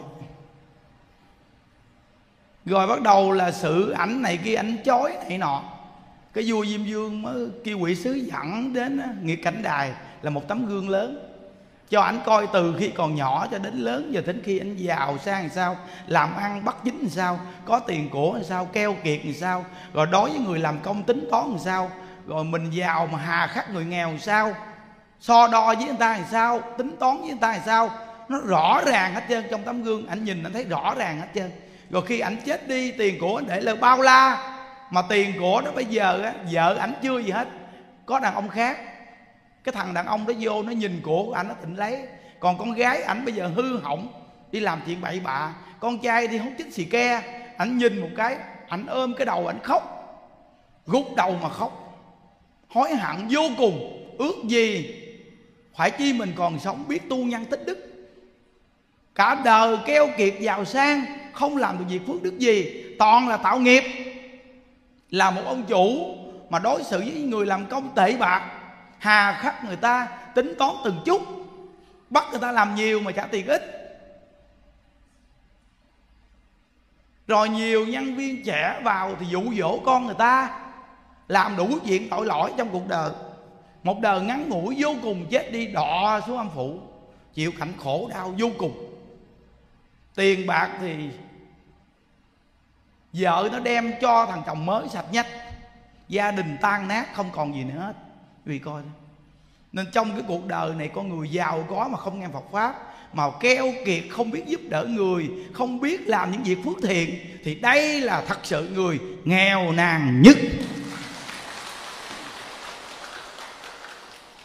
rồi 2.65 2.87
bắt 2.87 3.01
đầu 3.01 3.31
là 3.31 3.51
sự 3.51 3.91
ảnh 3.91 4.21
này 4.21 4.37
kia, 4.37 4.55
ảnh 4.55 4.77
chói 4.85 5.17
này 5.29 5.37
nọ. 5.37 5.63
Cái 6.33 6.43
vua 6.47 6.65
diêm 6.65 6.83
dương 6.83 7.21
mới 7.21 7.47
kêu 7.63 7.79
quỷ 7.79 7.95
sứ 7.95 8.13
dẫn 8.13 8.73
đến 8.73 9.01
nghiệp 9.21 9.39
cảnh 9.43 9.63
đài 9.63 9.91
là 10.21 10.29
một 10.29 10.47
tấm 10.47 10.65
gương 10.65 10.89
lớn. 10.89 11.29
Cho 11.89 12.01
ảnh 12.01 12.19
coi 12.25 12.47
từ 12.53 12.75
khi 12.79 12.89
còn 12.89 13.15
nhỏ 13.15 13.47
cho 13.51 13.57
đến 13.57 13.73
lớn, 13.73 14.13
giờ 14.13 14.21
đến 14.25 14.41
khi 14.43 14.59
anh 14.59 14.75
giàu 14.75 15.17
sang 15.17 15.41
làm 15.41 15.51
sao, 15.55 15.77
làm 16.07 16.35
ăn 16.35 16.65
bắt 16.65 16.75
dính 16.83 16.99
làm 16.99 17.09
sao, 17.09 17.39
có 17.65 17.79
tiền 17.79 18.09
của 18.09 18.33
làm 18.33 18.43
sao, 18.43 18.65
keo 18.65 18.95
kiệt 19.03 19.25
làm 19.25 19.33
sao, 19.33 19.65
rồi 19.93 20.07
đối 20.11 20.29
với 20.29 20.39
người 20.39 20.59
làm 20.59 20.79
công 20.79 21.03
tính 21.03 21.27
toán 21.31 21.49
làm 21.49 21.59
sao, 21.59 21.91
rồi 22.27 22.43
mình 22.43 22.69
giàu 22.69 23.07
mà 23.11 23.19
hà 23.19 23.47
khắc 23.47 23.73
người 23.73 23.85
nghèo 23.85 24.07
làm 24.07 24.19
sao, 24.19 24.55
so 25.19 25.47
đo 25.47 25.75
với 25.75 25.85
người 25.85 25.95
ta 25.99 26.13
làm 26.17 26.25
sao, 26.31 26.61
tính 26.77 26.95
toán 26.99 27.17
với 27.17 27.27
người 27.27 27.37
ta 27.41 27.51
làm 27.51 27.61
sao, 27.65 27.89
nó 28.29 28.39
rõ 28.39 28.81
ràng 28.85 29.13
hết 29.13 29.23
trơn 29.29 29.43
trong 29.51 29.63
tấm 29.63 29.83
gương. 29.83 30.07
Anh 30.07 30.23
nhìn 30.23 30.43
anh 30.43 30.53
thấy 30.53 30.63
rõ 30.63 30.93
ràng 30.97 31.19
hết 31.19 31.27
trơn 31.35 31.51
rồi 31.93 32.03
khi 32.05 32.19
ảnh 32.19 32.37
chết 32.45 32.67
đi, 32.67 32.91
tiền 32.91 33.17
của 33.19 33.35
anh 33.35 33.45
để 33.47 33.61
là 33.61 33.75
bao 33.75 34.01
la. 34.01 34.49
Mà 34.89 35.01
tiền 35.09 35.33
của 35.39 35.61
nó 35.65 35.71
bây 35.71 35.85
giờ 35.85 36.21
á, 36.23 36.33
vợ 36.51 36.75
ảnh 36.79 36.93
chưa 37.03 37.19
gì 37.19 37.31
hết. 37.31 37.47
Có 38.05 38.19
đàn 38.19 38.35
ông 38.35 38.49
khác. 38.49 38.77
Cái 39.63 39.73
thằng 39.73 39.93
đàn 39.93 40.05
ông 40.05 40.27
đó 40.27 40.33
vô, 40.39 40.63
nó 40.63 40.71
nhìn 40.71 41.01
của 41.03 41.25
của 41.25 41.33
ảnh, 41.33 41.47
nó 41.47 41.53
thịnh 41.61 41.77
lấy. 41.77 41.99
Còn 42.39 42.57
con 42.57 42.73
gái 42.73 43.03
ảnh 43.03 43.25
bây 43.25 43.33
giờ 43.33 43.47
hư 43.55 43.77
hỏng, 43.77 44.07
đi 44.51 44.59
làm 44.59 44.81
chuyện 44.85 45.01
bậy 45.01 45.19
bạ. 45.19 45.53
Con 45.79 45.99
trai 45.99 46.27
đi 46.27 46.37
hút 46.37 46.53
chích 46.57 46.73
xì 46.73 46.85
ke. 46.85 47.21
Ảnh 47.57 47.77
nhìn 47.77 48.01
một 48.01 48.09
cái, 48.17 48.37
ảnh 48.67 48.85
ôm 48.85 49.13
cái 49.17 49.25
đầu 49.25 49.47
ảnh 49.47 49.59
khóc. 49.63 49.83
Gục 50.85 51.15
đầu 51.15 51.37
mà 51.41 51.49
khóc. 51.49 51.99
Hối 52.69 52.95
hận 52.95 53.27
vô 53.29 53.41
cùng. 53.57 54.05
Ước 54.19 54.35
gì 54.47 54.95
phải 55.75 55.91
chi 55.91 56.13
mình 56.13 56.33
còn 56.35 56.59
sống 56.59 56.83
biết 56.87 57.09
tu 57.09 57.17
nhân 57.17 57.45
tích 57.45 57.65
đức. 57.65 58.07
Cả 59.15 59.41
đời 59.45 59.77
keo 59.85 60.07
kiệt 60.17 60.33
giàu 60.39 60.65
sang 60.65 61.05
không 61.33 61.57
làm 61.57 61.77
được 61.79 61.85
việc 61.89 62.01
phước 62.07 62.23
đức 62.23 62.39
gì, 62.39 62.83
toàn 62.99 63.27
là 63.27 63.37
tạo 63.37 63.59
nghiệp. 63.59 63.83
Là 65.09 65.31
một 65.31 65.41
ông 65.45 65.63
chủ 65.67 66.15
mà 66.49 66.59
đối 66.59 66.83
xử 66.83 66.99
với 66.99 67.21
người 67.21 67.45
làm 67.45 67.65
công 67.65 67.95
tệ 67.95 68.17
bạc, 68.17 68.51
hà 68.99 69.39
khắc 69.41 69.65
người 69.65 69.75
ta, 69.75 70.07
tính 70.35 70.53
toán 70.57 70.75
từng 70.83 71.01
chút, 71.05 71.21
bắt 72.09 72.25
người 72.31 72.39
ta 72.39 72.51
làm 72.51 72.75
nhiều 72.75 72.99
mà 72.99 73.11
trả 73.11 73.25
tiền 73.25 73.47
ít. 73.47 73.79
Rồi 77.27 77.49
nhiều 77.49 77.87
nhân 77.87 78.15
viên 78.15 78.43
trẻ 78.43 78.79
vào 78.83 79.15
thì 79.19 79.25
dụ 79.29 79.43
dỗ 79.57 79.79
con 79.85 80.05
người 80.05 80.15
ta, 80.17 80.59
làm 81.27 81.57
đủ 81.57 81.67
chuyện 81.85 82.09
tội 82.09 82.25
lỗi 82.25 82.51
trong 82.57 82.69
cuộc 82.71 82.87
đời. 82.87 83.11
Một 83.83 83.99
đời 83.99 84.21
ngắn 84.21 84.49
ngủi 84.49 84.75
vô 84.79 84.95
cùng, 85.01 85.25
chết 85.29 85.51
đi 85.51 85.67
đọ 85.67 86.21
xuống 86.27 86.37
âm 86.37 86.49
phủ, 86.55 86.79
chịu 87.33 87.51
cảnh 87.59 87.73
khổ 87.83 88.09
đau 88.13 88.33
vô 88.39 88.49
cùng 88.57 88.92
tiền 90.15 90.47
bạc 90.47 90.69
thì 90.79 90.95
vợ 93.13 93.49
nó 93.51 93.59
đem 93.59 93.93
cho 94.01 94.25
thằng 94.25 94.43
chồng 94.45 94.65
mới 94.65 94.89
sạch 94.89 95.05
nhất. 95.11 95.27
Gia 96.07 96.31
đình 96.31 96.57
tan 96.61 96.87
nát, 96.87 97.15
không 97.15 97.29
còn 97.31 97.55
gì 97.55 97.63
nữa 97.63 97.79
hết. 97.79 97.93
Vì 98.45 98.59
coi 98.59 98.81
nên 99.71 99.85
trong 99.91 100.11
cái 100.11 100.21
cuộc 100.27 100.47
đời 100.47 100.75
này 100.75 100.89
con 100.93 101.09
người 101.09 101.29
giàu 101.29 101.65
có 101.69 101.87
mà 101.91 101.97
không 101.97 102.19
nghe 102.19 102.27
Phật 102.33 102.43
pháp, 102.51 102.75
mà 103.13 103.23
keo 103.39 103.73
kiệt, 103.85 104.03
không 104.11 104.31
biết 104.31 104.43
giúp 104.47 104.61
đỡ 104.69 104.85
người, 104.85 105.29
không 105.53 105.79
biết 105.79 106.07
làm 106.07 106.31
những 106.31 106.43
việc 106.43 106.57
phước 106.65 106.77
thiện, 106.83 107.15
thì 107.43 107.55
đây 107.55 108.01
là 108.01 108.23
thật 108.27 108.39
sự 108.43 108.69
người 108.69 108.99
nghèo 109.23 109.71
nàn 109.71 110.21
nhất. 110.21 110.37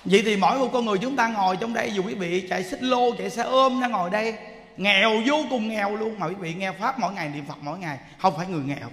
Vậy 0.05 0.23
thì 0.25 0.37
mỗi 0.37 0.59
một 0.59 0.71
con 0.73 0.85
người 0.85 0.99
chúng 0.99 1.17
ta 1.17 1.29
ngồi 1.29 1.57
trong 1.57 1.75
đây, 1.75 1.91
dù 1.95 2.03
quý 2.03 2.15
vị 2.15 2.47
chạy 2.51 2.65
xích 2.65 2.83
lô, 2.83 3.15
chạy 3.19 3.31
xe 3.31 3.43
ôm 3.43 3.81
đang 3.81 3.93
ngồi 3.93 4.11
đây 4.11 4.37
nghèo 4.79 5.11
vô 5.27 5.45
cùng 5.51 5.69
nghèo 5.69 5.97
luôn. 5.97 6.19
Mà 6.19 6.27
quý 6.27 6.35
vị 6.35 6.55
nghe 6.55 6.73
pháp 6.73 6.99
mỗi 6.99 7.13
ngày, 7.13 7.29
niệm 7.29 7.45
phật 7.49 7.59
mỗi 7.61 7.79
ngày, 7.79 7.99
không 8.19 8.35
phải 8.37 8.47
người 8.47 8.63
nghèo. 8.65 8.89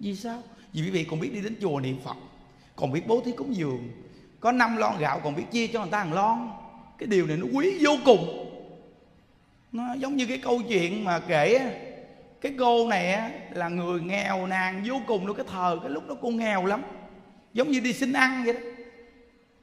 Vì 0.00 0.16
sao? 0.16 0.42
Vì 0.72 0.82
quý 0.82 0.90
vị 0.90 1.04
còn 1.04 1.20
biết 1.20 1.30
đi 1.34 1.40
đến 1.40 1.56
chùa 1.60 1.80
niệm 1.80 1.98
phật, 2.04 2.16
còn 2.76 2.92
biết 2.92 3.06
bố 3.06 3.20
thí 3.24 3.32
cúng 3.32 3.56
dường. 3.56 3.88
Có 4.40 4.52
năm 4.52 4.76
lon 4.76 4.98
gạo 4.98 5.20
còn 5.24 5.34
biết 5.34 5.44
chia 5.50 5.66
cho 5.66 5.80
người 5.80 5.90
ta 5.90 5.98
hàng 5.98 6.12
lon. 6.12 6.50
Cái 6.98 7.06
điều 7.06 7.26
này 7.26 7.36
nó 7.36 7.46
quý 7.52 7.78
vô 7.80 7.90
cùng. 8.04 8.50
Nó 9.72 9.94
giống 9.94 10.16
như 10.16 10.26
cái 10.26 10.38
câu 10.38 10.62
chuyện 10.68 11.04
mà 11.04 11.18
kể 11.18 11.60
cái 12.40 12.52
cô 12.58 12.88
này 12.88 13.30
là 13.50 13.68
người 13.68 14.00
nghèo 14.00 14.46
nàng 14.46 14.82
vô 14.86 15.00
cùng 15.06 15.26
luôn. 15.26 15.36
Cái 15.36 15.46
thời 15.52 15.78
cái 15.78 15.90
lúc 15.90 16.08
đó 16.08 16.14
cô 16.20 16.28
nghèo 16.28 16.66
lắm, 16.66 16.82
giống 17.52 17.70
như 17.70 17.80
đi 17.80 17.92
xin 17.92 18.12
ăn 18.12 18.44
vậy 18.44 18.52
đó. 18.52 18.60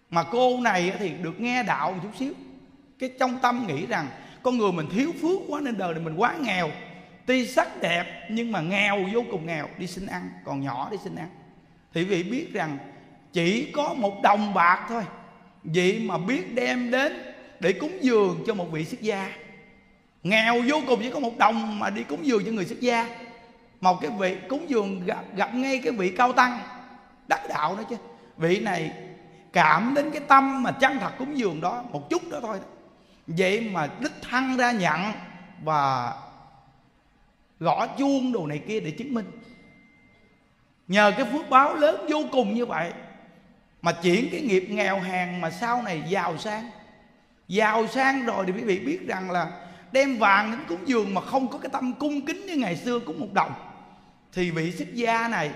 Mà 0.09 0.23
cô 0.23 0.61
này 0.61 0.93
thì 0.99 1.09
được 1.09 1.39
nghe 1.39 1.63
đạo 1.63 1.91
một 1.91 1.99
chút 2.03 2.17
xíu. 2.19 2.33
Cái 2.99 3.11
trong 3.19 3.39
tâm 3.41 3.67
nghĩ 3.67 3.85
rằng 3.85 4.07
con 4.43 4.57
người 4.57 4.71
mình 4.71 4.87
thiếu 4.89 5.11
phước 5.21 5.39
quá 5.47 5.61
nên 5.61 5.77
đời 5.77 5.93
này 5.93 6.03
mình 6.03 6.15
quá 6.15 6.35
nghèo. 6.41 6.69
Tuy 7.25 7.47
sắc 7.47 7.81
đẹp 7.81 8.27
nhưng 8.29 8.51
mà 8.51 8.61
nghèo 8.61 9.05
vô 9.13 9.23
cùng 9.31 9.45
nghèo. 9.45 9.67
Đi 9.77 9.87
xin 9.87 10.05
ăn 10.05 10.29
còn 10.45 10.61
nhỏ 10.61 10.87
đi 10.91 10.97
xin 11.03 11.15
ăn. 11.15 11.29
Thì 11.93 12.03
vị 12.03 12.23
biết 12.23 12.53
rằng 12.53 12.77
chỉ 13.33 13.71
có 13.71 13.93
một 13.93 14.21
đồng 14.21 14.53
bạc 14.53 14.85
thôi. 14.89 15.03
Vậy 15.63 16.01
mà 16.05 16.17
biết 16.17 16.55
đem 16.55 16.91
đến 16.91 17.33
để 17.59 17.73
cúng 17.73 17.97
dường 18.01 18.43
cho 18.47 18.53
một 18.53 18.71
vị 18.71 18.85
xuất 18.85 19.01
gia. 19.01 19.31
Nghèo 20.23 20.61
vô 20.67 20.81
cùng 20.87 20.99
chỉ 21.03 21.11
có 21.11 21.19
một 21.19 21.37
đồng 21.37 21.79
mà 21.79 21.89
đi 21.89 22.03
cúng 22.03 22.25
dường 22.25 22.45
cho 22.45 22.51
người 22.51 22.65
xuất 22.65 22.79
gia. 22.79 23.07
Một 23.81 24.01
cái 24.01 24.11
vị 24.19 24.37
cúng 24.49 24.65
dường 24.69 25.05
gặp, 25.05 25.25
gặp 25.35 25.55
ngay 25.55 25.81
cái 25.83 25.93
vị 25.93 26.09
cao 26.17 26.33
tăng. 26.33 26.59
Đắc 27.27 27.41
đạo 27.49 27.75
đó 27.75 27.83
chứ. 27.89 27.95
Vị 28.37 28.59
này 28.59 28.91
cảm 29.53 29.93
đến 29.95 30.11
cái 30.11 30.21
tâm 30.27 30.63
mà 30.63 30.71
chân 30.71 30.97
thật 30.99 31.11
cúng 31.17 31.37
dường 31.37 31.61
đó 31.61 31.83
một 31.91 32.09
chút 32.09 32.21
đó 32.31 32.39
thôi 32.41 32.57
vậy 33.37 33.69
mà 33.71 33.89
đích 33.99 34.11
thân 34.21 34.57
ra 34.57 34.71
nhận 34.71 35.11
và 35.63 36.13
gõ 37.59 37.87
chuông 37.87 38.31
đồ 38.31 38.47
này 38.47 38.61
kia 38.67 38.79
để 38.79 38.91
chứng 38.91 39.13
minh. 39.13 39.31
Nhờ 40.87 41.11
cái 41.17 41.25
phước 41.31 41.49
báo 41.49 41.75
lớn 41.75 42.05
vô 42.09 42.23
cùng 42.31 42.53
như 42.53 42.65
vậy 42.65 42.93
mà 43.81 43.91
chuyển 43.91 44.27
cái 44.31 44.41
nghiệp 44.41 44.67
nghèo 44.69 44.99
hèn 44.99 45.41
mà 45.41 45.51
sau 45.51 45.81
này 45.81 46.03
giàu 46.07 46.37
sang. 46.37 46.69
Giàu 47.47 47.87
sang 47.87 48.25
rồi 48.25 48.45
thì 48.47 48.53
quý 48.53 48.63
vị 48.63 48.79
biết 48.79 49.07
rằng 49.07 49.31
là 49.31 49.67
đem 49.91 50.17
vàng 50.17 50.51
đến 50.51 50.59
cúng 50.67 50.87
dường 50.87 51.13
mà 51.13 51.21
không 51.21 51.47
có 51.47 51.57
cái 51.57 51.69
tâm 51.73 51.93
cung 51.93 52.25
kính 52.25 52.45
như 52.45 52.55
ngày 52.55 52.75
xưa 52.75 52.99
cúng 52.99 53.19
một 53.19 53.33
đồng. 53.33 53.53
Thì 54.33 54.51
vị 54.51 54.71
xuất 54.71 54.93
gia 54.93 55.27
này 55.27 55.51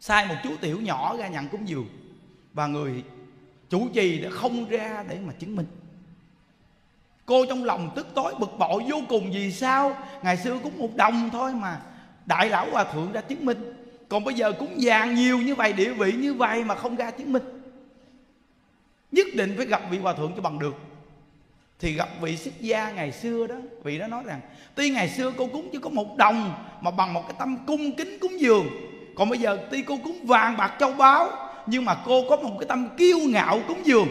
sai 0.00 0.26
một 0.26 0.34
chú 0.42 0.50
tiểu 0.60 0.80
nhỏ 0.80 1.16
ra 1.18 1.28
nhận 1.28 1.48
cúng 1.48 1.68
dường 1.68 1.88
và 2.52 2.66
người 2.66 3.04
chủ 3.68 3.88
trì 3.94 4.18
đã 4.18 4.30
không 4.30 4.68
ra 4.68 5.04
để 5.08 5.18
mà 5.26 5.32
chứng 5.38 5.56
minh 5.56 5.66
cô 7.28 7.44
trong 7.46 7.64
lòng 7.64 7.90
tức 7.94 8.06
tối, 8.14 8.34
bực 8.38 8.58
bội 8.58 8.82
vô 8.88 8.96
cùng. 9.08 9.30
Vì 9.32 9.52
sao? 9.52 9.96
Ngày 10.22 10.36
xưa 10.36 10.58
cũng 10.62 10.78
một 10.78 10.96
đồng 10.96 11.30
thôi 11.32 11.52
mà. 11.54 11.80
Đại 12.26 12.48
lão 12.48 12.66
hòa 12.70 12.84
thượng 12.84 13.12
đã 13.12 13.20
chứng 13.20 13.44
minh. 13.44 13.74
Còn 14.08 14.24
bây 14.24 14.34
giờ 14.34 14.52
cúng 14.52 14.74
vàng 14.80 15.14
nhiều 15.14 15.38
như 15.38 15.54
vậy, 15.54 15.72
địa 15.72 15.92
vị 15.92 16.12
như 16.12 16.34
vậy 16.34 16.64
mà 16.64 16.74
không 16.74 16.96
ra 16.96 17.10
chứng 17.10 17.32
minh. 17.32 17.42
Nhất 19.12 19.26
định 19.34 19.54
phải 19.56 19.66
gặp 19.66 19.82
vị 19.90 19.98
hòa 19.98 20.12
thượng 20.12 20.32
cho 20.36 20.42
bằng 20.42 20.58
được. 20.58 20.74
Thì 21.80 21.92
gặp 21.92 22.08
vị 22.20 22.36
xuất 22.36 22.60
gia 22.60 22.90
ngày 22.90 23.12
xưa 23.12 23.46
đó, 23.46 23.54
vị 23.84 23.98
đó 23.98 24.06
nói 24.06 24.22
rằng, 24.26 24.40
tuy 24.74 24.90
ngày 24.90 25.08
xưa 25.08 25.32
cô 25.36 25.46
cúng 25.46 25.68
chỉ 25.72 25.78
có 25.82 25.90
một 25.90 26.16
đồng 26.16 26.52
mà 26.80 26.90
bằng 26.90 27.14
một 27.14 27.22
cái 27.28 27.36
tâm 27.38 27.56
cung 27.66 27.96
kính 27.96 28.18
cúng 28.20 28.40
dường, 28.40 28.66
còn 29.16 29.28
bây 29.30 29.38
giờ 29.38 29.58
tuy 29.70 29.82
cô 29.82 29.98
cúng 30.04 30.18
vàng 30.22 30.56
bạc 30.56 30.76
châu 30.80 30.92
báu, 30.92 31.30
nhưng 31.66 31.84
mà 31.84 31.96
cô 32.06 32.24
có 32.30 32.36
một 32.36 32.56
cái 32.60 32.66
tâm 32.68 32.88
kiêu 32.96 33.18
ngạo 33.28 33.60
cúng 33.68 33.80
dường 33.84 34.08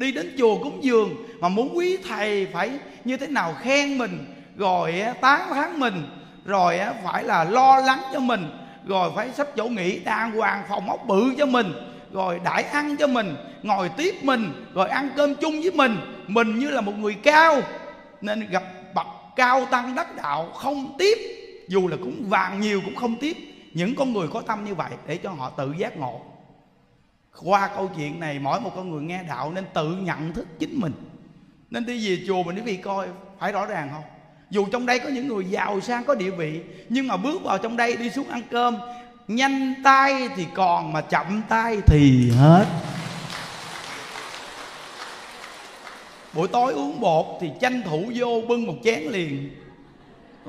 đi 0.00 0.12
đến 0.12 0.34
chùa 0.38 0.58
cúng 0.62 0.84
dường 0.84 1.14
mà 1.40 1.48
muốn 1.48 1.76
quý 1.76 1.96
thầy 2.08 2.46
phải 2.46 2.70
như 3.04 3.16
thế 3.16 3.26
nào 3.26 3.54
khen 3.60 3.98
mình, 3.98 4.24
rồi 4.56 5.02
tán 5.20 5.48
thán 5.48 5.80
mình, 5.80 6.02
rồi 6.44 6.80
phải 7.04 7.24
là 7.24 7.44
lo 7.44 7.76
lắng 7.76 8.00
cho 8.12 8.20
mình, 8.20 8.50
rồi 8.86 9.10
phải 9.16 9.32
sắp 9.32 9.46
chỗ 9.56 9.68
nghỉ 9.68 9.98
đàng 9.98 10.32
hoàng 10.32 10.62
phòng 10.68 10.90
ốc 10.90 11.00
bự 11.06 11.34
cho 11.38 11.46
mình, 11.46 11.72
rồi 12.12 12.40
đãi 12.44 12.62
ăn 12.62 12.96
cho 12.96 13.06
mình, 13.06 13.34
ngồi 13.62 13.88
tiếp 13.88 14.14
mình, 14.22 14.66
rồi 14.74 14.88
ăn 14.88 15.10
cơm 15.16 15.34
chung 15.34 15.60
với 15.60 15.70
mình. 15.70 15.96
Mình 16.26 16.58
như 16.58 16.70
là 16.70 16.80
một 16.80 16.92
người 16.98 17.14
cao, 17.14 17.60
nên 18.20 18.50
gặp 18.50 18.62
bậc 18.94 19.06
cao 19.36 19.66
tăng 19.70 19.94
đắc 19.94 20.16
đạo 20.16 20.52
không 20.54 20.94
tiếp, 20.98 21.18
dù 21.68 21.88
là 21.88 21.96
cũng 21.96 22.24
vàng 22.28 22.60
nhiều 22.60 22.80
cũng 22.84 22.96
không 22.96 23.16
tiếp. 23.16 23.36
Những 23.72 23.94
con 23.94 24.12
người 24.12 24.28
có 24.28 24.40
tâm 24.40 24.64
như 24.64 24.74
vậy 24.74 24.90
để 25.06 25.16
cho 25.16 25.30
họ 25.30 25.50
tự 25.50 25.74
giác 25.78 25.96
ngộ 25.96 26.29
qua 27.42 27.70
câu 27.74 27.90
chuyện 27.96 28.20
này, 28.20 28.38
mỗi 28.38 28.60
một 28.60 28.72
con 28.76 28.90
người 28.90 29.02
nghe 29.02 29.22
đạo 29.22 29.52
nên 29.52 29.64
tự 29.74 29.96
nhận 29.96 30.32
thức 30.32 30.46
chính 30.58 30.80
mình. 30.80 30.92
Nên 31.70 31.86
đi 31.86 32.08
về 32.08 32.24
chùa 32.26 32.42
mình 32.42 32.56
quý 32.56 32.62
vị 32.62 32.76
coi, 32.76 33.08
phải 33.38 33.52
rõ 33.52 33.66
ràng 33.66 33.88
không? 33.92 34.02
Dù 34.50 34.66
trong 34.72 34.86
đây 34.86 34.98
có 34.98 35.08
những 35.08 35.28
người 35.28 35.44
giàu 35.44 35.80
sang, 35.80 36.04
có 36.04 36.14
địa 36.14 36.30
vị, 36.30 36.60
nhưng 36.88 37.06
mà 37.06 37.16
bước 37.16 37.42
vào 37.42 37.58
trong 37.58 37.76
đây 37.76 37.96
đi 37.96 38.10
xuống 38.10 38.28
ăn 38.28 38.42
cơm, 38.50 38.76
nhanh 39.28 39.74
tay 39.84 40.28
thì 40.36 40.46
còn, 40.54 40.92
mà 40.92 41.00
chậm 41.00 41.42
tay 41.48 41.78
thì 41.86 42.30
hết. 42.30 42.66
Buổi 46.32 46.48
tối 46.48 46.72
uống 46.72 47.00
bột 47.00 47.26
thì 47.40 47.50
tranh 47.60 47.82
thủ 47.82 48.12
vô 48.14 48.42
bưng 48.48 48.66
một 48.66 48.74
chén 48.84 49.02
liền. 49.02 49.50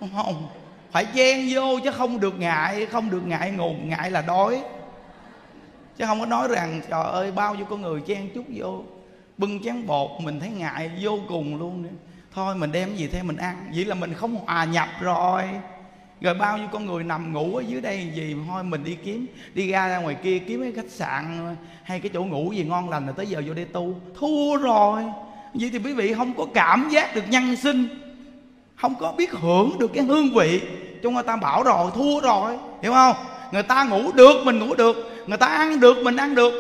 Đúng 0.02 0.10
không, 0.16 0.48
phải 0.92 1.06
chen 1.06 1.50
vô 1.52 1.80
chứ 1.84 1.92
không 1.92 2.20
được 2.20 2.40
ngại, 2.40 2.86
không 2.86 3.10
được 3.10 3.28
ngại 3.28 3.52
ngùng, 3.52 3.90
ngại 3.90 4.12
là 4.12 4.22
đói 4.22 4.62
chứ 6.02 6.08
không 6.08 6.20
có 6.20 6.26
nói 6.26 6.48
rằng, 6.48 6.82
trời 6.90 7.04
ơi, 7.04 7.32
bao 7.32 7.56
nhiêu 7.56 7.66
con 7.66 7.82
người 7.82 8.02
chen 8.02 8.30
chút 8.36 8.44
vô, 8.56 8.84
bưng 9.38 9.64
chén 9.64 9.88
bột, 9.88 10.10
mình 10.22 10.40
thấy 10.40 10.50
ngại 10.50 10.92
vô 11.02 11.20
cùng 11.28 11.60
luôn 11.60 11.82
nữa 11.82 11.90
thôi, 12.34 12.56
mình 12.56 12.72
đem 12.72 12.96
gì 12.96 13.08
theo 13.08 13.24
mình 13.24 13.38
ăn. 13.38 13.72
Vậy 13.76 13.86
là 13.86 13.96
mình 13.96 14.14
không 14.14 14.36
hòa 14.36 14.66
nhập 14.66 14.88
rồi. 15.02 15.44
Rồi 16.22 16.34
bao 16.34 16.58
nhiêu 16.58 16.68
con 16.72 16.86
người 16.86 17.04
nằm 17.04 17.34
ngủ 17.34 17.56
ở 17.56 17.64
dưới 17.68 17.82
đây 17.82 18.12
gì 18.16 18.36
thôi, 18.48 18.64
mình 18.64 18.84
đi 18.84 18.98
kiếm, 19.04 19.26
đi 19.54 19.72
ra 19.72 19.88
ra 19.88 19.98
ngoài 19.98 20.16
kia 20.24 20.40
kiếm 20.40 20.62
cái 20.62 20.72
khách 20.72 20.92
sạn, 20.92 21.56
hay 21.84 22.00
cái 22.00 22.12
chỗ 22.14 22.24
ngủ 22.24 22.52
gì 22.52 22.64
ngon 22.64 22.90
lành 22.90 23.08
là 23.08 23.12
tới 23.12 23.26
giờ 23.26 23.42
vô 23.48 23.54
đây 23.54 23.66
tu. 23.66 23.96
Thua 24.20 24.58
rồi. 24.58 25.04
Vậy 25.54 25.70
thì 25.74 25.80
quý 25.80 25.94
vị 25.94 26.14
không 26.14 26.34
có 26.34 26.46
cảm 26.54 26.90
giác 26.92 27.16
được 27.16 27.24
nhân 27.30 27.56
sinh. 27.56 27.88
Không 28.76 28.96
có 29.00 29.12
biết 29.12 29.32
hưởng 29.32 29.80
được 29.80 29.92
cái 29.94 30.04
hương 30.04 30.34
vị. 30.34 30.62
Trong 31.04 31.14
người 31.14 31.24
ta 31.24 31.36
bảo 31.36 31.64
rồi, 31.64 31.92
thua 31.96 32.20
rồi. 32.20 32.58
Hiểu 32.82 32.92
không? 32.92 33.16
Người 33.52 33.64
ta 33.64 33.84
ngủ 33.84 34.12
được, 34.12 34.46
mình 34.46 34.60
ngủ 34.60 34.76
được 34.76 35.11
người 35.28 35.38
ta 35.38 35.48
ăn 35.48 35.80
được, 35.80 35.98
mình 36.04 36.16
ăn 36.16 36.36
được. 36.36 36.54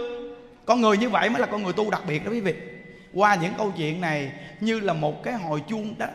Con 0.66 0.82
người 0.82 0.98
như 0.98 1.10
vậy 1.10 1.30
mới 1.30 1.42
là 1.42 1.48
con 1.48 1.64
người 1.64 1.74
tu 1.74 1.90
đặc 1.90 2.02
biệt 2.08 2.26
đó 2.26 2.32
quý 2.32 2.40
vị. 2.40 2.54
Qua 3.14 3.36
những 3.36 3.54
câu 3.58 3.74
chuyện 3.78 4.02
này, 4.02 4.32
như 4.60 4.80
là 4.80 4.94
một 4.94 5.24
cái 5.24 5.34
hồi 5.34 5.64
chuông 5.70 5.96
đó, 5.98 6.06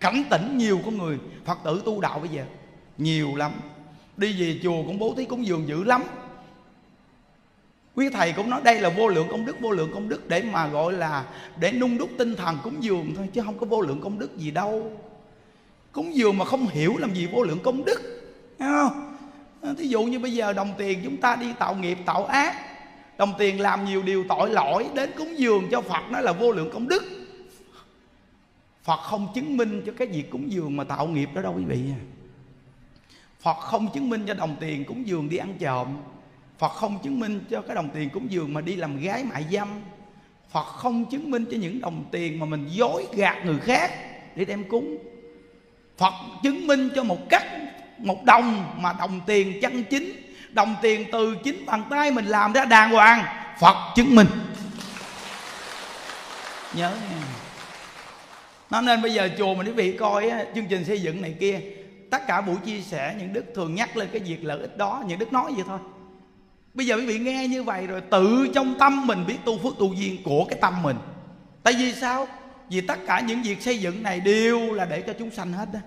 cảnh 0.00 0.24
tỉnh 0.30 0.58
nhiều 0.58 0.80
con 0.84 0.98
người. 0.98 1.18
Phật 1.44 1.58
tử 1.64 1.82
tu 1.84 2.00
đạo 2.00 2.18
bây 2.18 2.28
giờ, 2.28 2.44
nhiều 2.98 3.36
lắm. 3.36 3.52
Đi 4.16 4.40
về 4.40 4.60
chùa 4.62 4.82
cũng 4.86 4.98
bố 4.98 5.14
thí 5.16 5.24
cúng 5.24 5.46
dường 5.46 5.68
dữ 5.68 5.84
lắm. 5.84 6.02
Quý 7.94 8.08
thầy 8.12 8.32
cũng 8.32 8.50
nói 8.50 8.60
đây 8.64 8.80
là 8.80 8.88
vô 8.88 9.08
lượng 9.08 9.28
công 9.30 9.46
đức, 9.46 9.60
vô 9.60 9.70
lượng 9.70 9.90
công 9.94 10.08
đức 10.08 10.28
để 10.28 10.42
mà 10.42 10.68
gọi 10.68 10.92
là 10.92 11.24
để 11.58 11.72
nung 11.72 11.98
đúc 11.98 12.10
tinh 12.18 12.36
thần 12.36 12.58
cúng 12.64 12.74
dường 12.80 13.14
thôi, 13.16 13.28
chứ 13.32 13.42
không 13.44 13.58
có 13.58 13.66
vô 13.66 13.80
lượng 13.80 14.00
công 14.00 14.18
đức 14.18 14.36
gì 14.36 14.50
đâu. 14.50 14.92
Cúng 15.92 16.14
dường 16.14 16.38
mà 16.38 16.44
không 16.44 16.66
hiểu 16.66 16.96
làm 16.98 17.14
gì 17.14 17.28
vô 17.32 17.42
lượng 17.42 17.58
công 17.62 17.84
đức, 17.84 18.20
Thấy 18.58 18.68
không? 18.68 19.09
À, 19.62 19.70
thí 19.78 19.86
dụ 19.86 20.02
như 20.02 20.18
bây 20.18 20.32
giờ 20.32 20.52
đồng 20.52 20.74
tiền 20.78 21.00
chúng 21.04 21.16
ta 21.16 21.36
đi 21.36 21.52
tạo 21.58 21.74
nghiệp, 21.74 21.98
tạo 22.06 22.24
ác, 22.24 22.56
đồng 23.18 23.32
tiền 23.38 23.60
làm 23.60 23.84
nhiều 23.84 24.02
điều 24.02 24.24
tội 24.28 24.50
lỗi, 24.50 24.86
đến 24.94 25.10
cúng 25.16 25.38
dường 25.38 25.68
cho 25.70 25.80
phật, 25.80 26.02
nó 26.10 26.20
là 26.20 26.32
vô 26.32 26.52
lượng 26.52 26.70
công 26.72 26.88
đức. 26.88 27.02
Phật 28.82 28.96
không 28.96 29.28
chứng 29.34 29.56
minh 29.56 29.82
cho 29.86 29.92
cái 29.96 30.06
việc 30.06 30.30
cúng 30.30 30.52
dường 30.52 30.76
mà 30.76 30.84
tạo 30.84 31.06
nghiệp 31.06 31.28
đó 31.34 31.42
đâu, 31.42 31.54
quý 31.56 31.64
vị. 31.64 31.80
Phật 33.40 33.56
không 33.56 33.92
chứng 33.94 34.10
minh 34.10 34.24
cho 34.26 34.34
đồng 34.34 34.56
tiền 34.60 34.84
cúng 34.84 35.06
dường 35.06 35.28
đi 35.28 35.36
ăn 35.36 35.54
trộm. 35.60 35.88
Phật 36.58 36.68
không 36.68 36.98
chứng 37.02 37.20
minh 37.20 37.40
cho 37.50 37.60
cái 37.60 37.74
đồng 37.74 37.88
tiền 37.94 38.10
cúng 38.10 38.30
dường 38.30 38.54
mà 38.54 38.60
đi 38.60 38.76
làm 38.76 39.00
gái 39.00 39.24
mại 39.24 39.44
dâm. 39.50 39.68
Phật 40.50 40.64
không 40.64 41.04
chứng 41.10 41.30
minh 41.30 41.44
cho 41.50 41.56
những 41.56 41.80
đồng 41.80 42.04
tiền 42.10 42.38
mà 42.38 42.46
mình 42.46 42.68
dối 42.68 43.06
gạt 43.14 43.42
người 43.44 43.58
khác 43.58 43.90
để 44.36 44.44
đem 44.44 44.64
cúng. 44.68 44.96
Phật 45.96 46.12
chứng 46.42 46.66
minh 46.66 46.88
cho 46.94 47.02
một 47.02 47.28
cách 47.28 47.46
một 48.00 48.24
đồng 48.24 48.74
mà 48.82 48.92
đồng 48.92 49.20
tiền 49.26 49.60
chân 49.62 49.84
chính 49.84 50.34
đồng 50.50 50.76
tiền 50.82 51.04
từ 51.12 51.36
chính 51.44 51.66
bàn 51.66 51.84
tay 51.90 52.10
mình 52.10 52.24
làm 52.24 52.52
ra 52.52 52.64
đàng 52.64 52.90
hoàng. 52.90 53.24
Phật 53.60 53.76
chứng 53.96 54.14
minh. 54.14 54.26
Nhớ 56.74 56.90
nha. 56.90 57.26
Nó 58.70 58.80
nên 58.80 59.02
bây 59.02 59.14
giờ 59.14 59.28
chùa 59.38 59.54
mình 59.54 59.66
quý 59.66 59.72
vị 59.72 59.92
coi 59.92 60.28
á, 60.28 60.44
chương 60.54 60.66
trình 60.66 60.84
xây 60.84 61.02
dựng 61.02 61.22
này 61.22 61.34
kia 61.40 61.60
tất 62.10 62.26
cả 62.26 62.40
buổi 62.40 62.56
chia 62.64 62.80
sẻ 62.80 63.14
những 63.18 63.32
đức 63.32 63.44
thường 63.54 63.74
nhắc 63.74 63.96
lên 63.96 64.08
cái 64.12 64.20
việc 64.20 64.44
lợi 64.44 64.60
ích 64.60 64.76
đó 64.76 65.02
những 65.06 65.18
đức 65.18 65.32
nói 65.32 65.52
vậy 65.54 65.64
thôi. 65.66 65.78
Bây 66.74 66.86
giờ 66.86 66.96
quý 66.96 67.06
vị 67.06 67.18
nghe 67.18 67.48
như 67.48 67.62
vậy 67.62 67.86
rồi 67.86 68.00
tự 68.00 68.48
trong 68.54 68.78
tâm 68.78 69.06
mình 69.06 69.26
biết 69.26 69.36
tu 69.44 69.58
phước 69.58 69.78
tu 69.78 69.94
duyên 69.94 70.22
của 70.22 70.44
cái 70.44 70.58
tâm 70.60 70.82
mình. 70.82 70.96
Tại 71.62 71.74
vì 71.78 71.94
sao? 71.94 72.28
Vì 72.70 72.80
tất 72.80 72.98
cả 73.06 73.20
những 73.20 73.42
việc 73.42 73.62
xây 73.62 73.78
dựng 73.78 74.02
này 74.02 74.20
đều 74.20 74.72
là 74.72 74.84
để 74.84 75.00
cho 75.00 75.12
chúng 75.18 75.30
sanh 75.30 75.52
hết 75.52 75.68
đó 75.72 75.78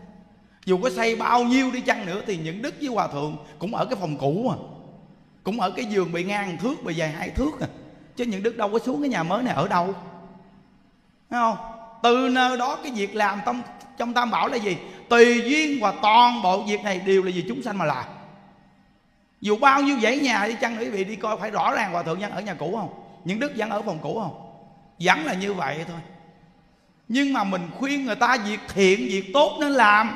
dù 0.65 0.77
có 0.77 0.89
xây 0.89 1.15
bao 1.15 1.43
nhiêu 1.43 1.71
đi 1.71 1.81
chăng 1.81 2.05
nữa 2.05 2.21
thì 2.27 2.37
những 2.37 2.61
đức 2.61 2.75
với 2.79 2.87
hòa 2.87 3.07
thượng 3.07 3.37
cũng 3.59 3.75
ở 3.75 3.85
cái 3.85 3.95
phòng 3.99 4.17
cũ 4.17 4.49
à. 4.49 4.57
Cũng 5.43 5.59
ở 5.59 5.71
cái 5.71 5.85
giường 5.85 6.11
bị 6.11 6.23
ngang 6.23 6.57
thước, 6.57 6.83
bị 6.83 6.93
dài 6.95 7.09
hai 7.09 7.29
thước 7.29 7.61
à. 7.61 7.67
Chứ 8.15 8.25
những 8.25 8.43
đức 8.43 8.57
đâu 8.57 8.69
có 8.69 8.79
xuống 8.79 9.01
cái 9.01 9.09
nhà 9.09 9.23
mới 9.23 9.43
này 9.43 9.53
ở 9.53 9.67
đâu. 9.67 9.95
Thấy 11.29 11.39
không? 11.39 11.57
Từ 12.03 12.29
nơi 12.31 12.57
đó 12.57 12.79
cái 12.83 12.91
việc 12.91 13.15
làm 13.15 13.39
trong 13.45 13.61
trong 13.97 14.13
tam 14.13 14.31
bảo 14.31 14.47
là 14.47 14.57
gì? 14.57 14.77
Tùy 15.09 15.41
duyên 15.41 15.79
và 15.81 15.93
toàn 16.01 16.41
bộ 16.41 16.63
việc 16.63 16.83
này 16.83 17.01
đều 17.05 17.23
là 17.23 17.31
vì 17.35 17.45
chúng 17.47 17.61
sanh 17.61 17.77
mà 17.77 17.85
làm. 17.85 18.05
Dù 19.41 19.57
bao 19.57 19.81
nhiêu 19.81 19.99
dãy 19.99 20.19
nhà 20.19 20.47
đi 20.47 20.55
chăng 20.61 20.75
nữa, 20.75 20.83
quý 20.83 20.89
vị 20.89 21.03
đi 21.03 21.15
coi 21.15 21.37
phải 21.37 21.51
rõ 21.51 21.73
ràng 21.73 21.91
hòa 21.91 22.03
thượng 22.03 22.19
vẫn 22.19 22.31
ở 22.31 22.41
nhà 22.41 22.53
cũ 22.53 22.75
không? 22.77 22.93
Những 23.25 23.39
đức 23.39 23.51
vẫn 23.57 23.69
ở 23.69 23.81
phòng 23.81 23.99
cũ 24.01 24.19
không? 24.23 24.51
Vẫn 24.99 25.25
là 25.25 25.33
như 25.33 25.53
vậy 25.53 25.79
thôi. 25.87 25.99
Nhưng 27.07 27.33
mà 27.33 27.43
mình 27.43 27.61
khuyên 27.79 28.05
người 28.05 28.15
ta 28.15 28.37
việc 28.45 28.59
thiện, 28.73 28.99
việc 28.99 29.31
tốt 29.33 29.57
nên 29.59 29.71
làm 29.71 30.15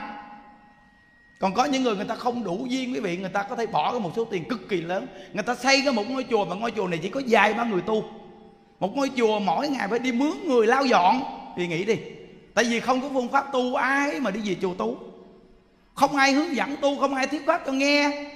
còn 1.40 1.54
có 1.54 1.66
những 1.66 1.84
người 1.84 1.96
người 1.96 2.06
ta 2.06 2.16
không 2.16 2.44
đủ 2.44 2.66
duyên, 2.70 2.94
quý 2.94 3.00
vị, 3.00 3.18
người 3.18 3.30
ta 3.30 3.44
có 3.44 3.56
thể 3.56 3.66
bỏ 3.66 3.92
cái 3.92 4.00
một 4.00 4.12
số 4.16 4.26
tiền 4.26 4.44
cực 4.50 4.70
kỳ 4.70 4.82
lớn. 4.82 5.08
Người 5.34 5.44
ta 5.44 5.56
xây 5.56 5.82
cái 5.82 5.94
một 5.94 6.04
ngôi 6.10 6.26
chùa 6.30 6.46
mà 6.46 6.56
ngôi 6.56 6.72
chùa 6.72 6.88
này 6.88 7.00
chỉ 7.04 7.10
có 7.10 7.22
vài 7.28 7.54
ba 7.54 7.64
người 7.64 7.82
tu. 7.82 8.04
Một 8.80 8.96
ngôi 8.96 9.12
chùa 9.18 9.40
mỗi 9.40 9.70
ngày 9.70 9.88
phải 9.88 10.00
đi 10.00 10.12
mướn 10.12 10.32
người 10.46 10.68
lao 10.68 10.86
dọn. 10.86 11.22
Thì 11.56 11.68
nghĩ 11.68 11.84
đi, 11.84 11.96
tại 12.54 12.66
vì 12.66 12.80
không 12.80 13.02
có 13.02 13.10
phương 13.14 13.28
pháp 13.28 13.52
tu, 13.54 13.76
ai 13.76 14.20
mà 14.20 14.32
đi 14.32 14.40
về 14.46 14.56
chùa 14.62 14.74
tu? 14.74 14.98
Không 15.94 16.16
ai 16.16 16.32
hướng 16.32 16.56
dẫn 16.56 16.76
tu, 16.82 17.00
không 17.00 17.16
ai 17.16 17.28
thuyết 17.28 17.46
pháp 17.46 17.62
cho 17.66 17.72
nghe. 17.72 18.30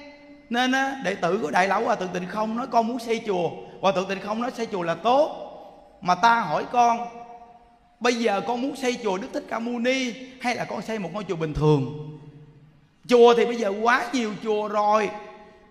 Nên 0.50 0.72
đệ 1.04 1.16
tử 1.16 1.40
của 1.42 1.52
đại 1.52 1.68
lão 1.68 1.84
hòa 1.84 1.96
thượng 1.96 2.10
tịnh 2.14 2.28
không 2.28 2.58
nói 2.58 2.68
con 2.72 2.88
muốn 2.88 3.00
xây 3.00 3.22
chùa. 3.26 3.50
Hòa 3.82 3.92
thượng 3.92 4.10
tịnh 4.10 4.20
không 4.20 4.42
nói 4.42 4.52
xây 4.58 4.66
chùa 4.66 4.82
là 4.82 4.96
tốt. 4.96 5.48
Mà 6.02 6.16
ta 6.16 6.40
hỏi 6.40 6.66
con, 6.72 7.00
bây 8.00 8.14
giờ 8.14 8.42
con 8.48 8.62
muốn 8.62 8.76
xây 8.76 8.98
chùa 9.04 9.18
đức 9.18 9.28
thích 9.34 9.46
ca 9.50 9.60
mâu 9.60 9.80
ni 9.80 10.14
hay 10.42 10.56
là 10.56 10.66
con 10.66 10.82
xây 10.82 11.00
một 11.00 11.10
ngôi 11.14 11.24
chùa 11.24 11.36
bình 11.36 11.54
thường? 11.54 12.08
Chùa 13.08 13.34
thì 13.34 13.46
bây 13.46 13.56
giờ 13.56 13.74
quá 13.82 14.10
nhiều 14.14 14.34
chùa 14.44 14.68
rồi. 14.68 15.10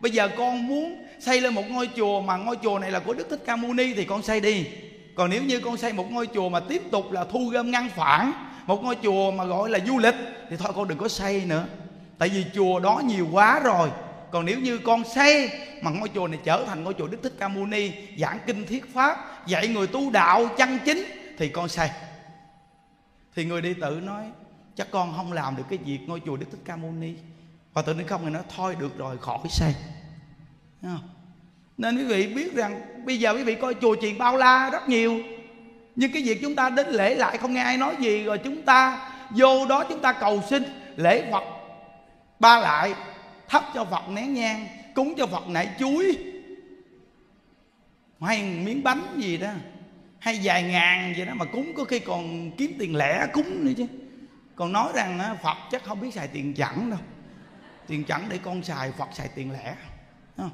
Bây 0.01 0.12
giờ 0.12 0.29
con 0.37 0.66
muốn 0.66 1.05
xây 1.21 1.40
lên 1.40 1.55
một 1.55 1.64
ngôi 1.69 1.88
chùa 1.97 2.21
mà 2.21 2.37
ngôi 2.37 2.57
chùa 2.62 2.79
này 2.79 2.90
là 2.90 2.99
của 2.99 3.14
đức 3.14 3.27
thích 3.31 3.43
ca 3.47 3.57
mâu 3.57 3.75
ni 3.75 3.95
thì 3.95 4.05
con 4.05 4.23
xây 4.23 4.40
đi. 4.40 4.66
Còn 5.14 5.31
nếu 5.31 5.43
như 5.43 5.61
con 5.61 5.77
xây 5.77 5.93
một 5.93 6.11
ngôi 6.11 6.27
chùa 6.27 6.49
mà 6.49 6.61
tiếp 6.61 6.83
tục 6.90 7.12
là 7.12 7.25
thu 7.25 7.49
gom 7.49 7.71
ngăn 7.71 7.88
phản, 7.88 8.33
một 8.66 8.83
ngôi 8.83 8.97
chùa 9.03 9.31
mà 9.31 9.45
gọi 9.45 9.71
là 9.71 9.79
du 9.87 9.99
lịch, 9.99 10.14
thì 10.51 10.57
thôi 10.57 10.73
con 10.77 10.88
đừng 10.88 10.99
có 10.99 11.09
xây 11.09 11.43
nữa. 11.47 11.66
Tại 12.19 12.29
vì 12.29 12.45
chùa 12.55 12.81
đó 12.81 13.03
nhiều 13.05 13.29
quá 13.33 13.61
rồi. 13.61 13.90
Còn 14.31 14.47
nếu 14.47 14.59
như 14.59 14.79
con 14.79 15.05
xây 15.05 15.51
mà 15.83 15.90
ngôi 15.90 16.09
chùa 16.14 16.29
này 16.29 16.38
trở 16.45 16.64
thành 16.64 16.85
ngôi 16.85 16.95
chùa 16.95 17.07
đức 17.07 17.19
thích 17.23 17.33
ca 17.38 17.49
mâu 17.49 17.66
ni, 17.66 17.93
giảng 18.19 18.38
kinh 18.47 18.66
thiết 18.66 18.95
pháp, 18.95 19.47
dạy 19.47 19.69
người 19.69 19.87
tu 19.87 20.11
đạo 20.11 20.49
chân 20.59 20.79
chính, 20.85 21.05
thì 21.38 21.49
con 21.49 21.69
xây. 21.69 21.88
Thì 23.37 23.45
người 23.45 23.62
đi 23.62 23.75
tự 23.75 24.01
nói 24.03 24.25
chắc 24.81 24.90
con 24.90 25.14
không 25.16 25.33
làm 25.33 25.57
được 25.57 25.62
cái 25.71 25.79
việc 25.79 25.99
ngôi 26.07 26.21
chùa 26.27 26.37
đức 26.37 26.47
thích 26.51 26.61
ca 26.64 26.77
mâu 26.77 26.93
ni. 26.93 27.14
Và 27.73 27.83
tự 27.83 27.95
nhiên 27.95 28.07
không 28.07 28.21
thì 28.25 28.31
nó 28.31 28.40
thôi 28.57 28.77
được 28.79 28.99
rồi, 28.99 29.19
khỏi 29.19 29.38
xây 29.49 29.75
nên 31.79 31.97
quý 31.97 32.05
vị 32.05 32.35
biết 32.35 32.55
rằng, 32.55 32.81
bây 33.05 33.21
giờ 33.21 33.35
quý 33.35 33.43
vị 33.43 33.55
coi 33.55 33.75
chùa 33.75 33.97
chiền 34.01 34.19
bao 34.19 34.37
la 34.37 34.71
rất 34.71 34.88
nhiều. 34.88 35.21
Nhưng 35.97 36.12
cái 36.12 36.23
việc 36.23 36.38
chúng 36.43 36.55
ta 36.55 36.71
đến 36.71 36.88
lễ 36.88 37.14
lại 37.14 37.38
không 37.38 37.55
nghe 37.55 37.62
ai 37.62 37.77
nói 37.77 37.97
gì, 38.01 38.23
rồi 38.25 38.38
chúng 38.38 38.62
ta 38.62 39.11
vô 39.31 39.66
đó 39.66 39.85
chúng 39.88 40.01
ta 40.01 40.12
cầu 40.12 40.43
xin 40.51 40.62
lễ 40.97 41.31
phật 41.33 41.45
ba 42.38 42.61
lại, 42.61 42.95
thắp 43.49 43.64
cho 43.75 43.85
phật 43.85 44.09
nén 44.09 44.35
nhang, 44.35 44.66
cúng 44.95 45.14
cho 45.16 45.27
phật 45.27 45.49
nại 45.49 45.69
chuối. 45.79 46.16
Hay 48.21 48.43
miếng 48.43 48.83
bánh 48.83 49.03
gì 49.16 49.37
đó, 49.37 49.51
hay 50.19 50.40
vài 50.43 50.62
ngàn 50.62 51.14
gì 51.16 51.25
đó 51.25 51.33
mà 51.35 51.45
cúng 51.45 51.73
có 51.77 51.85
khi 51.85 51.99
còn 51.99 52.51
kiếm 52.51 52.77
tiền 52.79 52.97
lẻ 52.97 53.27
cúng 53.33 53.64
nữa 53.64 53.73
chứ 53.77 53.87
còn 54.61 54.73
nói 54.73 54.92
rằng 54.94 55.37
phật 55.42 55.57
chắc 55.70 55.85
không 55.85 56.01
biết 56.01 56.14
xài 56.14 56.29
tiền 56.29 56.55
chẵn 56.55 56.90
đâu. 56.90 56.99
Tiền 57.87 58.05
chẵn 58.05 58.27
để 58.29 58.38
con 58.44 58.62
xài, 58.62 58.92
phật 58.92 59.09
xài 59.12 59.29
tiền 59.29 59.53
lẻ. 59.53 59.75
Không? 60.37 60.51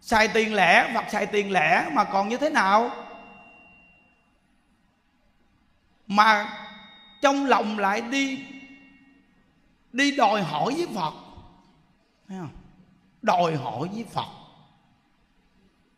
xài 0.00 0.28
tiền 0.28 0.54
lẻ, 0.54 0.90
phật 0.94 1.04
xài 1.12 1.26
tiền 1.26 1.52
lẻ 1.52 1.90
mà 1.92 2.04
còn 2.04 2.28
như 2.28 2.36
thế 2.36 2.50
nào? 2.50 2.90
Mà 6.06 6.58
trong 7.22 7.46
lòng 7.46 7.78
lại 7.78 8.00
đi 8.00 8.44
đi 9.92 10.16
đòi 10.16 10.42
hỏi 10.42 10.74
với 10.76 10.88
phật. 10.94 11.14
Thấy 12.28 12.38
không? 12.40 12.50
đòi 13.22 13.56
hỏi 13.56 13.88
với 13.92 14.04
phật. 14.12 14.28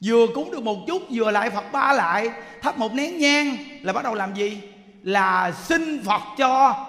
Vừa 0.05 0.27
cúng 0.35 0.51
được 0.51 0.63
một 0.63 0.79
chút, 0.87 1.03
vừa 1.11 1.31
lại 1.31 1.51
phật 1.51 1.73
ba 1.73 1.93
lại, 1.93 2.31
thắp 2.63 2.79
một 2.79 2.93
nén 2.93 3.19
nhang, 3.19 3.57
là 3.83 3.93
bắt 3.93 4.05
đầu 4.05 4.15
làm 4.15 4.35
gì? 4.35 4.63
Là 5.03 5.53
xin 5.53 6.03
phật 6.05 6.23
cho 6.39 6.85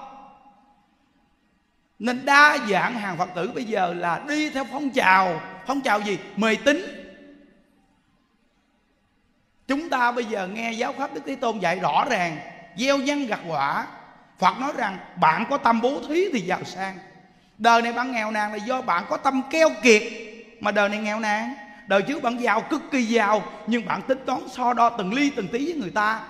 nên 2.00 2.26
đa 2.26 2.58
dạng 2.70 2.96
hàng 2.96 3.18
phật 3.18 3.30
tử 3.36 3.52
bây 3.56 3.64
giờ 3.64 3.94
là 3.94 4.22
đi 4.28 4.50
theo 4.50 4.66
phong 4.72 4.90
trào. 4.90 5.42
Phong 5.68 5.82
trào 5.82 6.02
gì? 6.02 6.18
Mê 6.36 6.56
tín. 6.66 7.06
Chúng 9.68 9.90
ta 9.90 10.12
bây 10.12 10.26
giờ 10.26 10.48
nghe 10.48 10.72
giáo 10.72 10.94
pháp 10.94 11.14
đức 11.14 11.22
thế 11.26 11.36
tôn 11.36 11.60
dạy 11.60 11.80
rõ 11.80 12.06
ràng, 12.10 12.38
gieo 12.78 12.98
nhân 12.98 13.26
gặt 13.28 13.40
quả. 13.48 13.88
Phật 14.40 14.60
nói 14.60 14.72
rằng, 14.78 14.98
bạn 15.16 15.46
có 15.50 15.58
tâm 15.58 15.82
bố 15.82 16.02
thí 16.10 16.26
thì 16.34 16.40
giàu 16.40 16.64
sang. 16.64 16.98
Đời 17.58 17.82
này 17.82 17.94
bạn 17.94 18.12
nghèo 18.12 18.32
nàn 18.32 18.52
là 18.52 18.58
do 18.58 18.82
bạn 18.82 19.06
có 19.10 19.18
tâm 19.18 19.42
keo 19.50 19.70
kiệt. 19.84 20.04
Mà 20.60 20.72
đời 20.72 20.90
này 20.90 21.00
nghèo 21.00 21.20
nàn, 21.20 21.54
đời 21.88 22.02
trước 22.02 22.24
bạn 22.24 22.38
giàu 22.38 22.62
cực 22.62 22.82
kỳ 22.92 23.04
giàu, 23.04 23.44
nhưng 23.68 23.86
bạn 23.86 24.02
tính 24.02 24.18
toán 24.26 24.42
so 24.52 24.74
đo 24.74 24.90
từng 24.90 25.14
ly 25.14 25.32
từng 25.36 25.48
tí 25.48 25.66
với 25.66 25.82
người 25.82 25.92
ta 25.92 26.22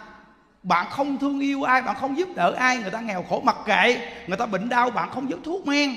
bạn 0.65 0.88
không 0.89 1.19
thương 1.19 1.39
yêu 1.39 1.63
ai 1.63 1.82
bạn 1.82 1.95
không 1.95 2.17
giúp 2.17 2.30
đỡ 2.36 2.54
ai 2.58 2.78
người 2.78 2.91
ta 2.91 2.99
nghèo 2.99 3.23
khổ 3.30 3.41
mặc 3.43 3.56
kệ. 3.65 4.10
Người 4.28 4.38
ta 4.38 4.45
bệnh 4.45 4.69
đau 4.69 4.89
bạn 4.89 5.10
không 5.12 5.30
giúp 5.30 5.39
thuốc 5.43 5.67
men. 5.67 5.95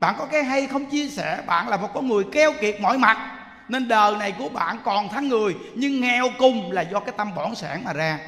Bạn 0.00 0.14
có 0.18 0.26
cái 0.26 0.44
hay 0.44 0.66
không 0.66 0.84
chia 0.84 1.08
sẻ 1.08 1.42
bạn 1.46 1.68
là 1.68 1.76
một 1.76 1.88
con 1.94 2.08
người 2.08 2.24
keo 2.32 2.52
kiệt 2.60 2.80
mọi 2.80 2.98
mặt. 2.98 3.38
Nên 3.68 3.88
đời 3.88 4.16
này 4.16 4.32
của 4.38 4.48
bạn 4.48 4.78
còn 4.84 5.08
thắng 5.08 5.28
người 5.28 5.56
nhưng 5.74 6.00
nghèo 6.00 6.28
cùng 6.38 6.72
là 6.72 6.82
do 6.82 7.00
cái 7.00 7.14
tâm 7.16 7.34
bỏn 7.34 7.54
sản 7.54 7.84
mà 7.84 7.92
ra. 7.92 8.18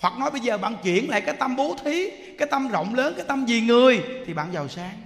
Phật 0.00 0.18
nói 0.18 0.30
bây 0.30 0.40
giờ 0.40 0.58
bạn 0.58 0.76
chuyển 0.82 1.10
lại 1.10 1.20
cái 1.20 1.34
tâm 1.34 1.56
bố 1.56 1.76
thí 1.84 2.10
Cái 2.38 2.48
tâm 2.50 2.68
rộng 2.68 2.94
lớn, 2.94 3.14
cái 3.16 3.24
tâm 3.28 3.44
vì 3.46 3.60
người 3.60 4.02
Thì 4.26 4.34
bạn 4.34 4.52
giàu 4.52 4.68
sang. 4.68 5.00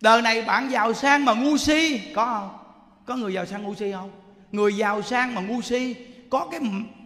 Đời 0.00 0.22
này 0.22 0.42
bạn 0.42 0.70
giàu 0.70 0.94
sang 0.94 1.24
mà 1.24 1.34
ngu 1.34 1.56
si 1.56 2.00
Có 2.14 2.24
không? 2.24 2.58
Có 3.06 3.16
người 3.16 3.32
giàu 3.32 3.46
sang 3.46 3.62
ngu 3.62 3.74
si 3.74 3.92
không? 3.92 4.10
Người 4.52 4.76
giàu 4.76 5.02
sang 5.02 5.34
mà 5.34 5.40
ngu 5.40 5.62
si 5.62 5.94
Có 6.30 6.48
cái 6.50 6.60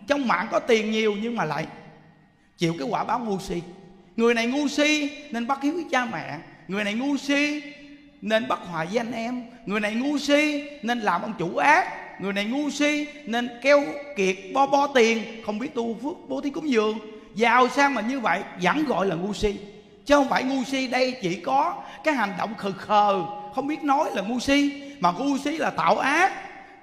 trong 0.07 0.29
mạng 0.29 0.49
có 0.51 0.59
tiền 0.59 0.91
nhiều 0.91 1.15
nhưng 1.23 1.37
mà 1.37 1.45
lại 1.45 1.67
chịu 2.59 2.75
cái 2.79 2.89
quả 2.91 3.05
báo 3.05 3.19
ngu 3.19 3.39
si. 3.39 3.63
Người 4.17 4.35
này 4.35 4.47
ngu 4.47 4.69
si 4.69 5.11
nên 5.31 5.47
bắt 5.47 5.63
hiếu 5.63 5.73
với 5.75 5.85
cha 5.91 6.05
mẹ. 6.05 6.39
Người 6.69 6.85
này 6.85 6.95
ngu 6.95 7.17
si 7.17 7.63
nên 8.23 8.49
bắt 8.49 8.59
hòa 8.71 8.85
với 8.85 8.99
anh 8.99 9.13
em. 9.13 9.43
Người 9.67 9.81
này 9.81 9.95
ngu 9.95 10.19
si 10.19 10.69
nên 10.83 11.01
làm 11.01 11.23
ông 11.23 11.35
chủ 11.39 11.57
ác. 11.57 11.89
Người 12.21 12.33
này 12.33 12.45
ngu 12.45 12.71
si 12.71 13.07
nên 13.27 13.49
keo 13.63 13.83
kiệt, 14.17 14.37
bo 14.55 14.67
bo 14.67 14.87
tiền. 14.87 15.43
Không 15.47 15.59
biết 15.59 15.75
tu 15.75 15.95
phước, 16.03 16.29
bố 16.29 16.41
thí 16.41 16.51
cúng 16.51 16.71
dường. 16.71 16.99
Giàu 17.35 17.69
sang 17.69 17.95
mà 17.95 18.01
như 18.01 18.21
vậy, 18.21 18.43
vẫn 18.63 18.85
gọi 18.85 19.07
là 19.07 19.15
ngu 19.15 19.33
si. 19.33 19.57
Chứ 20.07 20.15
không 20.15 20.29
phải 20.29 20.45
ngu 20.45 20.65
si 20.65 20.87
đây 20.87 21.17
chỉ 21.23 21.35
có 21.35 21.83
cái 22.05 22.15
hành 22.15 22.33
động 22.39 22.55
khờ 22.55 22.73
khờ, 22.73 23.23
không 23.55 23.67
biết 23.67 23.83
nói 23.83 24.11
là 24.15 24.23
ngu 24.23 24.41
si. 24.41 24.83
Mà 25.01 25.13
ngu 25.13 25.39
si 25.39 25.51
là 25.51 25.71
tạo 25.71 25.99
ác. 25.99 26.33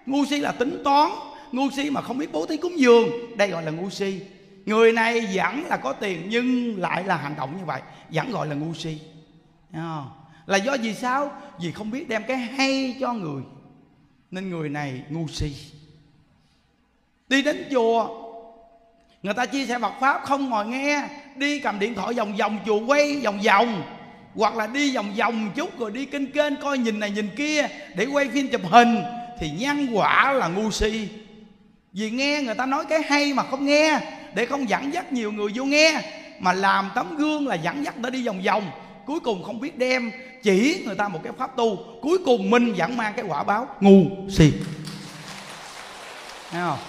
Ngu 0.06 0.26
si 0.26 0.38
là 0.38 0.52
tính 0.52 0.82
toán 0.84 1.12
ngu 1.52 1.72
si 1.72 1.90
mà 1.90 2.02
không 2.02 2.18
biết 2.18 2.32
bố 2.32 2.46
thí 2.46 2.58
cúng 2.58 2.80
dường. 2.80 3.38
Đây 3.38 3.50
gọi 3.50 3.64
là 3.64 3.72
ngu 3.72 3.90
si. 3.90 4.20
Người 4.66 4.92
này 4.92 5.28
vẫn 5.34 5.66
là 5.66 5.78
có 5.78 5.94
tiền 5.94 6.26
nhưng 6.30 6.80
lại 6.80 7.04
là 7.04 7.18
hành 7.18 7.36
động 7.38 7.58
như 7.58 7.66
vậy. 7.66 7.82
Vẫn 8.10 8.32
gọi 8.32 8.48
là 8.48 8.56
ngu 8.56 8.74
si. 8.74 8.98
Không? 9.74 10.10
là 10.50 10.58
do 10.58 10.74
gì 10.74 10.94
sao? 10.94 11.32
Vì 11.60 11.72
không 11.72 11.92
biết 11.92 12.10
đem 12.10 12.24
cái 12.28 12.38
hay 12.38 12.96
cho 13.00 13.14
người. 13.14 13.44
Nên 14.32 14.50
người 14.50 14.70
này 14.70 15.02
ngu 15.10 15.28
si. 15.28 15.56
Đi 17.28 17.42
đến 17.42 17.68
chùa, 17.72 18.08
người 19.24 19.34
ta 19.34 19.46
chia 19.46 19.66
sẻ 19.66 19.80
Phật 19.80 19.94
pháp, 20.00 20.22
không 20.24 20.50
ngồi 20.50 20.66
nghe. 20.66 21.04
Đi 21.36 21.60
cầm 21.60 21.80
điện 21.80 21.96
thoại 21.96 22.14
vòng 22.14 22.36
vòng, 22.36 22.60
chùa 22.66 22.86
quay 22.86 23.16
vòng 23.16 23.40
vòng. 23.46 23.84
Hoặc 24.36 24.56
là 24.56 24.68
đi 24.68 24.96
vòng 24.96 25.14
vòng 25.18 25.52
chút 25.56 25.80
rồi 25.80 25.92
đi 25.92 26.06
kênh 26.06 26.32
kênh, 26.32 26.56
coi 26.56 26.78
nhìn 26.78 27.00
này 27.00 27.12
nhìn 27.12 27.30
kia 27.36 27.68
để 27.96 28.06
quay 28.06 28.30
phim 28.30 28.48
chụp 28.48 28.62
hình. 28.70 29.02
Thì 29.40 29.50
nhân 29.60 29.88
quả 29.94 30.34
là 30.34 30.48
ngu 30.48 30.72
si 30.72 31.08
vì 31.94 32.10
nghe 32.10 32.42
người 32.42 32.56
ta 32.56 32.66
nói 32.66 32.86
cái 32.90 33.02
hay 33.02 33.34
mà 33.34 33.44
không 33.44 33.66
nghe, 33.66 34.00
để 34.34 34.46
không 34.46 34.70
dẫn 34.70 34.94
dắt 34.94 35.14
nhiều 35.14 35.32
người 35.32 35.52
vô 35.56 35.66
nghe. 35.66 36.02
Mà 36.40 36.54
làm 36.54 36.92
tấm 36.96 37.18
gương 37.18 37.48
là 37.48 37.56
dẫn 37.56 37.86
dắt 37.86 37.98
để 37.98 38.10
đi 38.10 38.28
vòng 38.28 38.42
vòng. 38.46 38.72
Cuối 39.06 39.20
cùng 39.20 39.44
không 39.44 39.60
biết 39.60 39.78
đem 39.78 40.12
chỉ 40.44 40.84
người 40.86 40.96
ta 40.96 41.08
một 41.08 41.20
cái 41.24 41.34
pháp 41.38 41.56
tu. 41.56 41.78
Cuối 42.02 42.18
cùng 42.26 42.50
mình 42.50 42.74
vẫn 42.78 42.98
mang 42.98 43.14
cái 43.16 43.26
quả 43.28 43.44
báo, 43.44 43.68
ngu 43.80 44.04
si. 44.30 44.54
Thấy 46.52 46.62
không? 46.62 46.80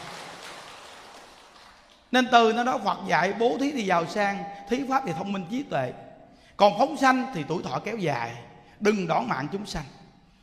nên 2.12 2.28
từ 2.32 2.52
nó 2.52 2.64
đó 2.64 2.78
Phật 2.84 2.98
dạy, 3.08 3.32
bố 3.38 3.56
thí 3.60 3.72
thì 3.72 3.82
giàu 3.82 4.06
sang, 4.06 4.44
thí 4.68 4.80
pháp 4.88 5.02
thì 5.06 5.12
thông 5.18 5.32
minh 5.32 5.44
trí 5.50 5.62
tuệ. 5.62 5.92
Còn 6.56 6.78
phóng 6.78 6.96
sanh 6.96 7.26
thì 7.34 7.44
tuổi 7.48 7.62
thọ 7.62 7.78
kéo 7.84 7.96
dài. 7.96 8.32
Đừng 8.80 9.06
đỏ 9.06 9.20
mạng 9.20 9.46
chúng 9.52 9.66
sanh. 9.66 9.84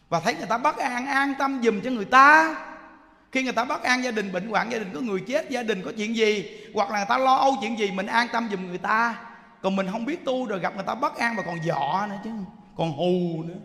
Và 0.09 0.19
thấy 0.19 0.35
người 0.35 0.47
ta 0.47 0.57
bất 0.57 0.77
an 0.77 1.05
an 1.05 1.33
tâm 1.39 1.61
dùm 1.63 1.81
cho 1.81 1.89
người 1.89 2.05
ta 2.05 2.55
khi 3.31 3.43
người 3.43 3.53
ta 3.53 3.65
bất 3.65 3.83
an 3.83 4.03
gia 4.03 4.11
đình 4.11 4.31
bệnh 4.31 4.49
hoạn 4.49 4.71
gia 4.71 4.79
đình 4.79 4.91
có 4.93 5.01
người 5.01 5.19
chết 5.27 5.49
gia 5.49 5.63
đình 5.63 5.81
có 5.85 5.91
chuyện 5.97 6.15
gì 6.15 6.61
hoặc 6.73 6.91
là 6.91 6.97
người 6.97 7.05
ta 7.09 7.17
lo 7.17 7.35
âu 7.35 7.55
chuyện 7.61 7.79
gì 7.79 7.91
mình 7.91 8.05
an 8.05 8.27
tâm 8.33 8.47
dùm 8.51 8.67
người 8.67 8.77
ta. 8.77 9.15
Còn 9.61 9.75
mình 9.75 9.87
không 9.91 10.05
biết 10.05 10.25
tu 10.25 10.45
rồi 10.45 10.59
gặp 10.59 10.75
người 10.75 10.85
ta 10.87 10.95
bất 10.95 11.17
an 11.17 11.35
mà 11.35 11.43
còn 11.43 11.57
dọ 11.63 12.07
nữa 12.09 12.15
chứ 12.23 12.29
còn 12.77 12.91
hù 12.91 13.43
nữa. 13.43 13.59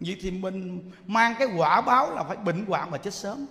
Vậy 0.00 0.16
thì 0.20 0.30
mình 0.30 0.90
mang 1.06 1.34
cái 1.38 1.48
quả 1.56 1.80
báo 1.80 2.14
là 2.14 2.22
phải 2.22 2.36
bệnh 2.36 2.66
hoạn 2.66 2.90
và 2.90 2.98
chết 2.98 3.14
sớm. 3.14 3.46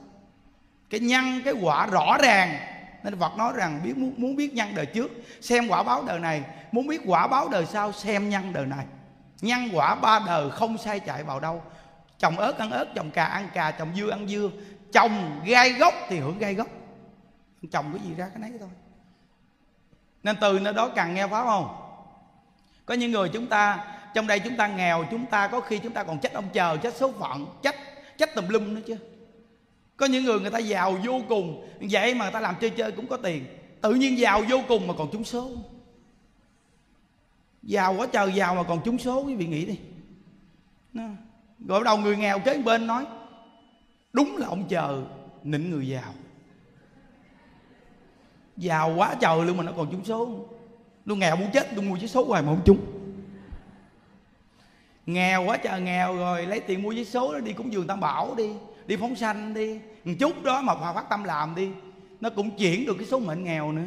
Cái 0.90 1.00
nhân 1.00 1.42
cái 1.46 1.54
quả 1.62 1.86
rõ 1.86 2.18
ràng. 2.24 2.58
Nên 3.04 3.20
Phật 3.20 3.38
nói 3.38 3.54
rằng 3.56 3.82
biết 3.84 3.98
muốn, 3.98 4.14
muốn 4.18 4.36
biết 4.36 4.54
nhân 4.54 4.76
đời 4.76 4.86
trước 4.86 5.12
xem 5.42 5.68
quả 5.68 5.84
báo 5.84 6.04
đời 6.04 6.20
này. 6.20 6.44
Muốn 6.72 6.88
biết 6.88 7.02
quả 7.06 7.28
báo 7.28 7.50
đời 7.50 7.66
sau 7.66 7.92
xem 7.92 8.30
nhân 8.30 8.54
đời 8.54 8.66
này. 8.66 8.86
Nhân 9.42 9.70
quả 9.74 9.96
ba 9.96 10.20
đời 10.28 10.50
không 10.50 10.78
sai 10.78 11.00
chạy 11.00 11.24
vào 11.24 11.40
đâu. 11.40 11.64
Trồng 12.20 12.38
ớt 12.38 12.58
ăn 12.58 12.72
ớt 12.72 12.86
trồng 12.96 13.12
cà 13.12 13.26
ăn 13.26 13.50
cà 13.54 13.72
trồng 13.72 13.90
dưa 13.96 14.10
ăn 14.10 14.28
dưa 14.28 14.50
trồng 14.96 15.42
gai 15.46 15.74
gốc 15.74 15.94
thì 16.10 16.20
hưởng 16.20 16.40
gai 16.40 16.54
gốc 16.54 16.68
trồng 17.72 17.86
cái 17.94 18.08
gì 18.08 18.16
ra 18.18 18.30
cái 18.30 18.40
nấy 18.40 18.52
thôi. 18.60 18.70
Nên 20.24 20.36
từ 20.42 20.60
nơi 20.60 20.74
đó 20.74 20.90
càng 20.96 21.14
nghe 21.14 21.28
pháp 21.28 21.46
không? 21.46 21.76
Có 22.86 22.94
những 22.94 23.12
người 23.12 23.30
chúng 23.30 23.48
ta, 23.48 23.88
trong 24.14 24.28
đây 24.28 24.40
chúng 24.40 24.58
ta 24.58 24.68
nghèo, 24.68 25.06
chúng 25.12 25.26
ta 25.26 25.48
có 25.48 25.62
khi 25.62 25.78
chúng 25.78 25.94
ta 25.94 26.04
còn 26.04 26.20
trách 26.20 26.34
ông 26.34 26.50
chờ 26.54 26.78
trách 26.78 26.94
số 26.96 27.12
phận, 27.12 27.48
trách 27.62 27.76
trách 28.18 28.36
tùm 28.36 28.48
lum 28.48 28.76
nữa 28.76 28.82
chứ. 28.88 28.98
Có 29.98 30.06
những 30.06 30.24
người 30.24 30.40
người 30.40 30.52
ta 30.52 30.60
giàu 30.60 30.98
vô 31.04 31.22
cùng, 31.30 31.68
vậy 31.92 32.16
mà 32.16 32.26
người 32.26 32.32
ta 32.32 32.40
làm 32.40 32.56
chơi 32.62 32.70
chơi 32.70 32.92
cũng 32.92 33.08
có 33.08 33.18
tiền. 33.18 33.46
Tự 33.82 33.94
nhiên 33.94 34.18
giàu 34.18 34.42
vô 34.50 34.58
cùng 34.68 34.88
mà 34.88 34.94
còn 34.98 35.12
trúng 35.12 35.24
số. 35.24 35.52
Giàu 37.64 37.94
quá 37.94 38.08
trời 38.12 38.34
giàu 38.34 38.56
mà 38.56 38.64
còn 38.64 38.82
trúng 38.86 38.98
số, 38.98 39.24
quý 39.24 39.36
vị 39.36 39.46
nghĩ 39.46 39.66
đi. 39.66 39.80
Rồi 41.68 41.84
đầu 41.84 41.98
người 41.98 42.18
nghèo 42.18 42.40
kế 42.40 42.58
bên 42.58 42.88
nói 42.88 43.06
đúng 44.16 44.38
là 44.38 44.48
ông 44.48 44.68
chờ 44.68 45.04
nịnh 45.44 45.72
người 45.72 45.88
giàu 45.88 46.14
giàu 48.58 48.94
quá 48.96 49.16
trời 49.20 49.46
luôn 49.46 49.58
mà 49.58 49.64
nó 49.64 49.72
còn 49.78 49.92
trúng 49.92 50.06
số. 50.06 50.46
Luôn 51.06 51.20
nghèo 51.20 51.36
muốn 51.36 51.50
chết 51.54 51.68
tôi 51.76 51.86
mua 51.86 51.96
giấy 51.96 52.08
số 52.08 52.24
hoài 52.24 52.42
mà 52.42 52.48
không 52.48 52.62
trúng. 52.66 52.80
Nghèo 55.06 55.44
quá 55.44 55.58
trời 55.58 55.82
nghèo 55.82 56.16
rồi, 56.16 56.46
lấy 56.46 56.60
tiền 56.60 56.82
mua 56.82 56.92
giấy 56.92 57.06
số 57.06 57.34
đó 57.34 57.40
đi 57.40 57.54
cúng 57.54 57.74
dường 57.74 57.88
tam 57.88 58.00
bảo 58.00 58.36
đi 58.36 58.50
đi 58.88 58.98
phóng 58.98 59.16
sanh 59.16 59.54
đi. 59.54 59.80
Một 60.06 60.14
chút 60.20 60.44
đó 60.44 60.62
mà 60.62 60.74
hòa 60.74 60.94
phát 60.94 61.10
tâm 61.10 61.24
làm 61.24 61.56
đi, 61.56 61.70
nó 62.22 62.30
cũng 62.30 62.58
chuyển 62.58 62.86
được 62.86 62.96
cái 62.98 63.06
số 63.06 63.20
mệnh 63.20 63.44
nghèo 63.44 63.72
nữa. 63.72 63.82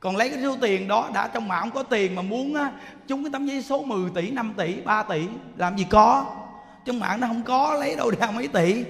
Còn 0.00 0.16
lấy 0.16 0.30
cái 0.30 0.42
số 0.42 0.56
tiền 0.60 0.88
đó 0.88 1.10
đã 1.14 1.28
trong 1.28 1.48
mạng 1.48 1.62
không 1.62 1.70
có 1.70 1.82
tiền 1.82 2.14
mà 2.14 2.22
muốn 2.22 2.54
á 2.54 2.72
chúng 3.06 3.24
cái 3.24 3.30
tấm 3.32 3.46
giấy 3.46 3.62
số 3.62 3.82
10 3.82 4.10
tỷ 4.14 4.30
5 4.30 4.54
tỷ 4.56 4.80
3 4.80 5.02
tỷ, 5.02 5.26
làm 5.56 5.78
gì 5.78 5.86
có 5.90 6.36
trong 6.84 7.00
mạng 7.00 7.20
nó 7.20 7.26
không 7.26 7.42
có, 7.42 7.74
lấy 7.74 7.96
đâu 7.96 8.10
ra 8.20 8.30
mấy 8.30 8.48
tỷ. 8.48 8.84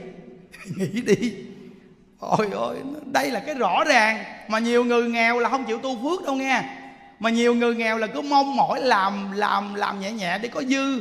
Nghĩ 0.77 1.01
đi. 1.01 1.35
Ôi 2.19 2.49
ôi, 2.53 2.77
đây 3.13 3.31
là 3.31 3.41
cái 3.41 3.55
rõ 3.55 3.85
ràng. 3.85 4.25
Mà 4.49 4.59
nhiều 4.59 4.85
người 4.85 5.09
nghèo 5.09 5.39
là 5.39 5.49
không 5.49 5.65
chịu 5.65 5.79
tu 5.79 5.97
phước 6.03 6.27
đâu 6.27 6.35
nghe. 6.35 6.63
Mà 7.21 7.31
nhiều 7.31 7.55
người 7.55 7.75
nghèo 7.75 7.99
là 7.99 8.07
cứ 8.07 8.21
mong 8.21 8.57
mỏi 8.57 8.81
làm 8.81 9.33
làm 9.33 9.75
làm 9.75 10.01
nhẹ 10.01 10.13
nhẹ 10.13 10.39
để 10.39 10.49
có 10.49 10.63
dư. 10.63 11.01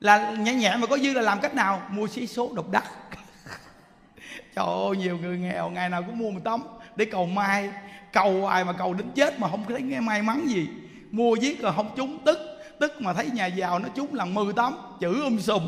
Là 0.00 0.30
nhẹ 0.30 0.54
nhẹ 0.54 0.76
mà 0.76 0.86
có 0.86 0.98
dư 0.98 1.12
là 1.12 1.22
làm 1.22 1.40
cách 1.40 1.54
nào? 1.54 1.82
Mua 1.90 2.06
xí 2.06 2.26
số 2.26 2.50
độc 2.54 2.70
đắc. 2.70 2.84
Trời 4.56 4.66
ơi, 4.66 4.96
nhiều 4.98 5.18
người 5.18 5.38
nghèo, 5.38 5.70
ngày 5.70 5.88
nào 5.88 6.02
cũng 6.02 6.18
mua 6.18 6.30
một 6.30 6.40
tấm 6.44 6.62
để 6.96 7.04
cầu 7.04 7.26
mai 7.26 7.70
cầu 8.12 8.46
ai 8.46 8.64
mà 8.64 8.72
cầu 8.72 8.94
đến 8.94 9.06
chết 9.14 9.40
mà 9.40 9.48
không 9.48 9.64
thấy 9.68 9.82
nghe 9.82 10.00
may 10.00 10.22
mắn 10.22 10.46
gì. 10.48 10.68
Mua 11.10 11.34
giết 11.34 11.62
rồi 11.62 11.72
không 11.76 11.90
trúng 11.96 12.18
tức 12.24 12.38
tức 12.80 13.00
mà 13.00 13.12
thấy 13.12 13.30
nhà 13.30 13.46
giàu 13.46 13.78
nó 13.78 13.88
trúng 13.94 14.14
lần 14.14 14.34
mười 14.34 14.52
tấm 14.52 14.74
chữ 15.00 15.22
um 15.22 15.38
sùm. 15.38 15.62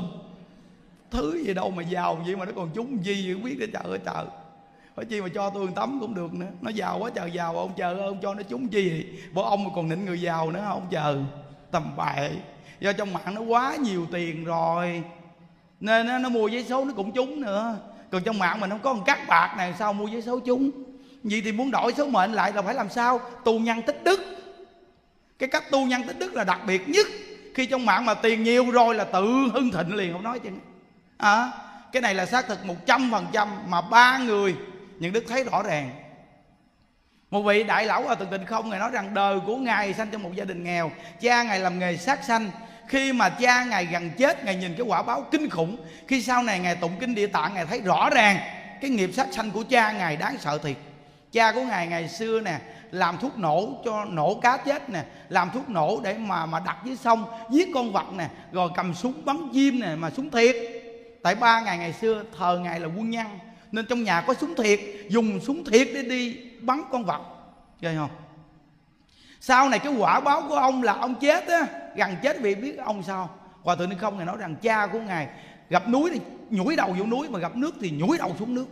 Thứ 1.11 1.43
gì 1.47 1.55
đâu 1.55 1.71
mà 1.71 1.83
giàu 1.83 2.23
vậy 2.27 2.37
mà 2.37 2.45
nó 2.45 2.53
còn 2.57 2.71
trúng 2.75 3.05
gì 3.05 3.31
không 3.33 3.43
biết 3.43 3.57
để 3.59 3.67
trời 3.73 3.83
ơi 3.85 3.99
trời 4.05 4.25
phải 4.97 5.05
chi 5.05 5.21
mà 5.21 5.29
cho 5.35 5.51
tôi 5.51 5.69
tấm 5.75 6.01
cũng 6.01 6.15
được 6.15 6.35
nữa. 6.35 6.47
Nó 6.61 6.71
giàu 6.71 6.99
quá 6.99 7.11
trời 7.15 7.31
giàu 7.31 7.57
ông 7.59 7.73
chờ 7.77 7.97
ông 7.99 8.19
cho 8.23 8.35
nó 8.35 8.43
trúng 8.43 8.69
chi 8.69 9.07
bố 9.33 9.43
ông 9.43 9.65
mà 9.65 9.71
còn 9.75 9.89
nịnh 9.89 10.05
người 10.05 10.21
giàu 10.21 10.51
nữa 10.51 10.65
ông 10.67 10.87
chờ. 10.91 11.19
Tầm 11.71 11.97
bậy. 11.97 12.31
Do 12.81 12.93
trong 12.93 13.13
mạng 13.13 13.35
nó 13.35 13.41
quá 13.41 13.77
nhiều 13.77 14.07
tiền 14.13 14.45
rồi. 14.45 15.03
Nên 15.81 16.07
nó, 16.07 16.19
nó 16.19 16.29
mua 16.29 16.49
giấy 16.49 16.65
số 16.69 16.85
nó 16.85 16.93
cũng 16.97 17.13
trúng 17.13 17.41
nữa. 17.41 17.77
Còn 18.11 18.23
trong 18.23 18.39
mạng 18.39 18.61
mình 18.61 18.71
không 18.71 18.81
có 18.83 18.93
một 18.93 19.03
cắt 19.07 19.19
bạc 19.29 19.55
này 19.57 19.75
sao 19.79 19.93
mua 19.93 20.07
giấy 20.07 20.23
số 20.23 20.41
trúng? 20.41 20.71
Vậy 21.23 21.43
thì 21.45 21.53
muốn 21.53 21.71
đổi 21.71 21.93
số 21.93 22.09
mệnh 22.09 22.33
lại 22.33 22.53
là 22.53 22.63
phải 22.63 22.75
làm 22.75 22.91
sao? 22.91 23.21
Tu 23.45 23.59
nhân 23.59 23.83
tích 23.83 24.05
đức 24.05 24.21
cái 25.41 25.49
cách 25.49 25.71
tu 25.71 25.87
nhân 25.87 26.03
tích 26.07 26.19
đức 26.19 26.35
là 26.35 26.45
đặc 26.45 26.61
biệt 26.67 26.89
nhất. 26.89 27.07
Khi 27.55 27.67
trong 27.67 27.87
mạng 27.87 28.07
mà 28.07 28.15
tiền 28.15 28.43
nhiều 28.43 28.71
rồi 28.71 28.95
là 28.95 29.05
tự 29.05 29.27
hưng 29.53 29.71
thịnh 29.71 29.95
liền 29.95 30.13
không 30.13 30.23
nói 30.23 30.39
chứ. 30.39 30.51
À, 31.19 31.53
cái 31.93 32.03
này 32.03 32.15
là 32.15 32.27
xác 32.27 32.47
thực 32.47 32.65
một 32.67 32.87
trăm 32.87 33.11
phần 33.11 33.27
trăm 33.33 33.49
mà 33.67 33.81
ba 33.81 34.19
người 34.19 34.57
những 34.99 35.13
đức 35.13 35.25
thấy 35.29 35.45
rõ 35.45 35.63
ràng. 35.63 35.91
Một 37.31 37.43
vị 37.43 37.63
đại 37.63 37.87
lão 37.87 38.07
ở 38.07 38.15
từng 38.15 38.29
tình 38.31 38.45
không 38.45 38.71
ngài 38.71 38.79
nói 38.79 38.91
rằng 38.91 39.15
đời 39.15 39.41
của 39.47 39.57
ngài 39.57 39.95
sanh 39.95 40.09
trong 40.11 40.23
một 40.23 40.31
gia 40.35 40.45
đình 40.45 40.65
nghèo 40.65 40.91
cha 41.21 41.43
ngài 41.43 41.61
làm 41.61 41.79
nghề 41.79 41.97
sát 41.97 42.25
sanh. 42.25 42.51
Khi 42.89 43.13
mà 43.13 43.29
cha 43.29 43.65
ngài 43.65 43.87
gần 43.87 44.11
chết 44.11 44.45
ngài 44.45 44.57
nhìn 44.57 44.75
cái 44.75 44.87
quả 44.87 45.03
báo 45.03 45.27
kinh 45.31 45.51
khủng. 45.51 45.77
Khi 46.09 46.23
sau 46.23 46.43
này 46.43 46.59
ngài 46.59 46.77
tụng 46.77 46.97
kinh 47.01 47.15
địa 47.15 47.27
tạng 47.27 47.55
ngài 47.55 47.67
thấy 47.67 47.81
rõ 47.81 48.11
ràng 48.11 48.39
cái 48.81 48.91
nghiệp 48.91 49.11
sát 49.15 49.27
sanh 49.33 49.51
của 49.51 49.65
cha 49.71 49.93
ngài 49.93 50.17
đáng 50.17 50.37
sợ 50.39 50.59
thiệt. 50.59 50.77
Cha 51.33 51.53
của 51.53 51.63
ngài 51.63 51.87
ngày 51.87 52.09
xưa 52.09 52.41
nè 52.41 52.59
làm 52.91 53.19
thuốc 53.19 53.39
nổ 53.39 53.83
cho 53.85 54.05
nổ 54.05 54.35
cá 54.35 54.57
chết 54.57 54.91
nè. 54.91 55.05
Làm 55.29 55.51
thuốc 55.55 55.69
nổ 55.69 56.01
để 56.05 56.19
mà 56.19 56.47
mà 56.47 56.61
đặt 56.61 56.77
dưới 56.85 56.97
sông, 56.97 57.25
giết 57.51 57.69
con 57.75 57.93
vật 57.93 58.07
nè. 58.17 58.29
Rồi 58.53 58.71
cầm 58.77 58.95
súng 58.95 59.25
bắn 59.25 59.49
chim 59.53 59.81
nè, 59.81 59.95
mà 59.95 60.11
súng 60.11 60.31
thiệt. 60.31 60.57
Tại 61.23 61.35
ba 61.35 61.61
ngày 61.61 61.79
ngày 61.79 61.93
xưa, 61.93 62.25
thờ 62.39 62.61
ngài 62.63 62.81
là 62.81 62.87
quân 62.87 63.11
nhân. 63.11 63.27
Nên 63.73 63.87
trong 63.87 64.05
nhà 64.05 64.21
có 64.21 64.35
súng 64.35 64.55
thiệt, 64.55 64.81
dùng 65.09 65.41
súng 65.41 65.65
thiệt 65.65 65.89
để 65.95 66.03
đi 66.03 66.37
bắn 66.61 66.83
con 66.93 67.05
vật. 67.05 67.21
Ghê 67.81 67.95
không? 67.97 68.11
Sau 69.41 69.69
này 69.69 69.79
cái 69.79 69.93
quả 69.99 70.21
báo 70.21 70.43
của 70.49 70.55
ông 70.55 70.83
là 70.83 70.93
ông 70.93 71.15
chết 71.15 71.49
á, 71.49 71.67
gần 71.97 72.17
chết 72.23 72.41
vì 72.41 72.55
biết 72.55 72.79
ông 72.79 73.03
sao. 73.03 73.31
Hòa 73.63 73.77
thượng 73.77 73.91
ni 73.91 73.97
không 74.01 74.17
ngài 74.17 74.27
nói 74.27 74.37
rằng, 74.37 74.57
cha 74.63 74.87
của 74.87 75.01
ngài 75.01 75.29
gặp 75.69 75.89
núi 75.89 76.11
thì 76.15 76.21
nhủi 76.51 76.77
đầu 76.77 76.95
vô 76.99 77.07
núi, 77.07 77.29
mà 77.29 77.39
gặp 77.39 77.57
nước 77.57 77.75
thì 77.81 77.91
nhủi 77.91 78.19
đầu 78.19 78.35
xuống 78.39 78.55
nước 78.55 78.67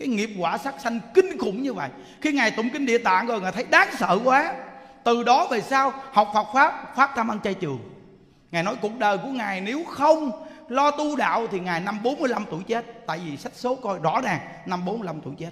cái 0.00 0.08
nghiệp 0.08 0.30
quả 0.38 0.58
sát 0.58 0.74
sanh 0.82 1.00
kinh 1.14 1.38
khủng 1.38 1.62
như 1.62 1.72
vậy. 1.72 1.90
Khi 2.20 2.32
ngài 2.32 2.50
tụng 2.50 2.70
kinh 2.70 2.86
địa 2.86 2.98
tạng 2.98 3.26
rồi, 3.26 3.40
ngài 3.40 3.52
thấy 3.52 3.64
đáng 3.70 3.88
sợ 3.98 4.18
quá. 4.24 4.54
Từ 5.04 5.22
đó 5.22 5.46
về 5.50 5.60
sau, 5.60 5.92
học 6.12 6.30
Phật 6.34 6.46
pháp 6.54 6.96
phát 6.96 7.10
tâm 7.16 7.30
ăn 7.30 7.40
chay 7.44 7.54
trường. 7.54 7.78
Ngài 8.50 8.62
nói 8.62 8.74
cuộc 8.82 8.98
đời 8.98 9.18
của 9.18 9.28
ngài 9.28 9.60
nếu 9.60 9.84
không 9.84 10.30
lo 10.68 10.90
tu 10.90 11.16
đạo 11.16 11.46
thì 11.50 11.60
ngài 11.60 11.80
năm 11.80 11.98
45 12.02 12.44
tuổi 12.50 12.62
chết. 12.66 13.06
Tại 13.06 13.20
vì 13.24 13.36
sách 13.36 13.52
số 13.54 13.74
coi 13.74 13.98
rõ 13.98 14.20
ràng, 14.20 14.40
năm 14.66 14.84
45 14.84 15.20
tuổi 15.20 15.34
chết. 15.38 15.50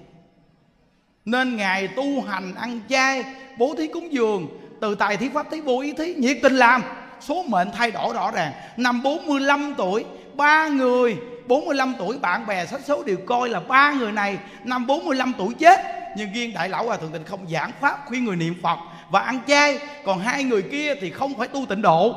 Nên 1.25 1.57
ngài 1.57 1.89
tu 1.89 2.23
hành, 2.23 2.55
ăn 2.55 2.81
chay, 2.89 3.25
bố 3.59 3.75
thí 3.79 3.87
cúng 3.87 4.13
dường, 4.13 4.49
từ 4.81 4.95
tài 4.95 5.17
thí 5.17 5.29
pháp 5.29 5.51
thí 5.51 5.61
vô 5.61 5.81
ý 5.81 5.93
thí, 5.93 6.15
nhiệt 6.15 6.39
tình 6.43 6.57
làm. 6.57 6.83
Số 7.21 7.45
mệnh 7.49 7.69
thay 7.73 7.91
đổi 7.91 8.15
rõ 8.15 8.31
ràng. 8.31 8.53
Năm 8.77 9.03
45 9.03 9.75
tuổi, 9.79 10.05
ba 10.35 10.69
người 10.69 11.17
45 11.49 11.95
tuổi 11.99 12.19
bạn 12.19 12.47
bè 12.47 12.67
sách 12.67 12.81
số 12.85 13.03
đều 13.03 13.17
coi 13.27 13.49
là 13.49 13.61
ba 13.61 13.93
người 13.93 14.13
này 14.13 14.39
năm 14.65 14.87
45 14.87 15.33
tuổi 15.39 15.55
chết. 15.55 15.81
Nhưng 16.17 16.33
riêng 16.33 16.55
đại 16.55 16.69
lão 16.69 16.85
hòa 16.85 16.97
thượng 16.97 17.13
tịnh 17.13 17.25
không 17.25 17.47
giảng 17.51 17.71
pháp 17.81 17.99
khuyên 18.07 18.25
người 18.25 18.37
niệm 18.37 18.55
phật 18.63 18.79
và 19.11 19.21
ăn 19.21 19.41
chay. 19.47 19.79
Còn 20.05 20.19
hai 20.19 20.45
người 20.45 20.63
kia 20.63 20.95
thì 21.01 21.11
không 21.11 21.35
phải 21.35 21.49
tu 21.49 21.67
tịnh 21.67 21.83
độ. 21.83 22.15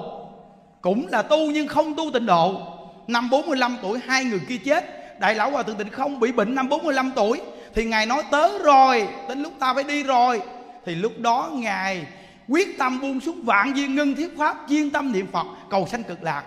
Cũng 0.81 1.07
là 1.07 1.21
tu 1.21 1.51
nhưng 1.51 1.67
không 1.67 1.95
tu 1.95 2.11
tịnh 2.13 2.25
độ. 2.25 2.61
Năm 3.07 3.29
45 3.29 3.77
tuổi 3.81 3.99
hai 4.07 4.23
người 4.23 4.39
kia 4.47 4.57
chết. 4.57 4.97
Đại 5.19 5.35
lão 5.35 5.51
hòa 5.51 5.63
thượng 5.63 5.75
tịnh 5.75 5.89
không 5.89 6.19
bị 6.19 6.31
bệnh 6.31 6.55
năm 6.55 6.69
45 6.69 7.11
tuổi. 7.15 7.41
Thì 7.75 7.85
ngài 7.85 8.05
nói 8.05 8.23
tới 8.31 8.59
rồi, 8.63 9.07
đến 9.29 9.43
lúc 9.43 9.53
ta 9.59 9.73
phải 9.73 9.83
đi 9.83 10.03
rồi. 10.03 10.41
Thì 10.85 10.95
lúc 10.95 11.19
đó 11.19 11.49
ngài 11.53 12.05
quyết 12.47 12.77
tâm 12.77 13.01
buông 13.01 13.19
xuống 13.19 13.41
vạn 13.43 13.73
viên 13.73 13.95
ngân 13.95 14.15
thiết 14.15 14.37
pháp, 14.37 14.57
chuyên 14.69 14.91
tâm 14.91 15.11
niệm 15.11 15.27
phật, 15.31 15.45
cầu 15.69 15.87
sanh 15.87 16.03
cực 16.03 16.23
lạc 16.23 16.43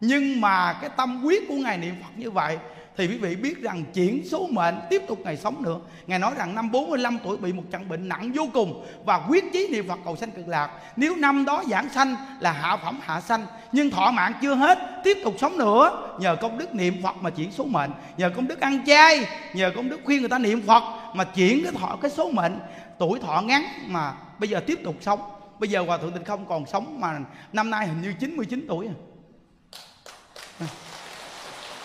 nhưng 0.00 0.40
mà 0.40 0.72
cái 0.72 0.90
tâm 0.96 1.22
quyết 1.24 1.48
của 1.48 1.54
ngài 1.54 1.78
niệm 1.78 1.94
phật 2.02 2.10
như 2.16 2.30
vậy, 2.30 2.58
thì 2.98 3.06
quý 3.06 3.18
vị 3.18 3.36
biết 3.36 3.62
rằng 3.62 3.84
chuyển 3.94 4.28
số 4.28 4.46
mệnh 4.50 4.74
tiếp 4.90 5.02
tục 5.08 5.18
ngày 5.24 5.36
sống 5.36 5.62
nữa. 5.62 5.78
Ngài 6.06 6.18
nói 6.18 6.32
rằng 6.36 6.54
năm 6.54 6.70
45 6.70 7.18
tuổi 7.24 7.36
bị 7.36 7.52
một 7.52 7.62
trận 7.70 7.88
bệnh 7.88 8.08
nặng 8.08 8.32
vô 8.34 8.48
cùng 8.52 8.86
và 9.04 9.26
quyết 9.28 9.44
chí 9.52 9.68
niệm 9.72 9.88
phật 9.88 9.98
cầu 10.04 10.16
sanh 10.16 10.30
cực 10.30 10.48
lạc. 10.48 10.70
Nếu 10.96 11.16
năm 11.16 11.44
đó 11.44 11.62
giảng 11.70 11.88
sanh 11.88 12.16
là 12.40 12.52
hạ 12.52 12.76
phẩm 12.76 12.98
hạ 13.02 13.20
sanh, 13.20 13.46
nhưng 13.72 13.90
thọ 13.90 14.10
mạng 14.10 14.32
chưa 14.42 14.54
hết, 14.54 14.78
tiếp 15.04 15.16
tục 15.24 15.34
sống 15.38 15.58
nữa, 15.58 16.08
nhờ 16.20 16.36
công 16.36 16.58
đức 16.58 16.74
niệm 16.74 17.02
phật 17.02 17.16
mà 17.20 17.30
chuyển 17.30 17.52
số 17.52 17.64
mệnh. 17.64 17.90
Nhờ 18.16 18.30
công 18.36 18.48
đức 18.48 18.60
ăn 18.60 18.84
chay, 18.86 19.26
nhờ 19.54 19.72
công 19.76 19.88
đức 19.88 20.00
khuyên 20.04 20.20
người 20.20 20.28
ta 20.28 20.38
niệm 20.38 20.62
phật 20.66 20.82
mà 21.14 21.24
chuyển 21.24 21.62
cái 21.62 21.72
thọ, 21.72 21.98
cái 22.02 22.10
số 22.10 22.30
mệnh. 22.30 22.58
Tuổi 22.98 23.18
thọ 23.20 23.40
ngắn 23.40 23.64
mà 23.86 24.12
bây 24.38 24.48
giờ 24.48 24.60
tiếp 24.60 24.78
tục 24.84 24.96
sống. 25.00 25.20
Bây 25.58 25.70
giờ 25.70 25.84
hòa 25.86 25.98
thượng 25.98 26.12
tịnh 26.12 26.24
không 26.24 26.46
còn 26.48 26.66
sống 26.66 27.00
mà 27.00 27.18
năm 27.52 27.70
nay 27.70 27.86
hình 27.86 28.02
như 28.02 28.14
99 28.20 28.64
tuổi 28.68 28.86
rồi 28.86 28.94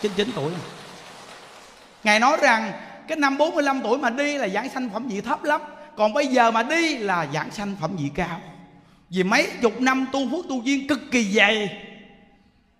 99 0.01 0.31
tuổi. 0.35 0.51
Ngài 2.03 2.19
nói 2.19 2.37
rằng, 2.41 2.71
cái 3.07 3.17
năm 3.17 3.37
45 3.37 3.81
tuổi 3.81 3.97
mà 3.97 4.09
đi 4.09 4.37
là 4.37 4.47
giảng 4.47 4.69
sanh 4.69 4.89
phẩm 4.89 5.07
vị 5.07 5.21
thấp 5.21 5.43
lắm. 5.43 5.61
Còn 5.97 6.13
bây 6.13 6.27
giờ 6.27 6.51
mà 6.51 6.63
đi 6.63 6.97
là 6.97 7.27
giảng 7.33 7.51
sanh 7.51 7.75
phẩm 7.81 7.95
vị 7.95 8.09
cao. 8.15 8.41
Vì 9.09 9.23
mấy 9.23 9.47
chục 9.61 9.81
năm 9.81 10.05
tu 10.11 10.29
phước 10.31 10.45
tu 10.49 10.61
duyên 10.63 10.87
cực 10.87 10.99
kỳ 11.11 11.23
dày. 11.23 11.79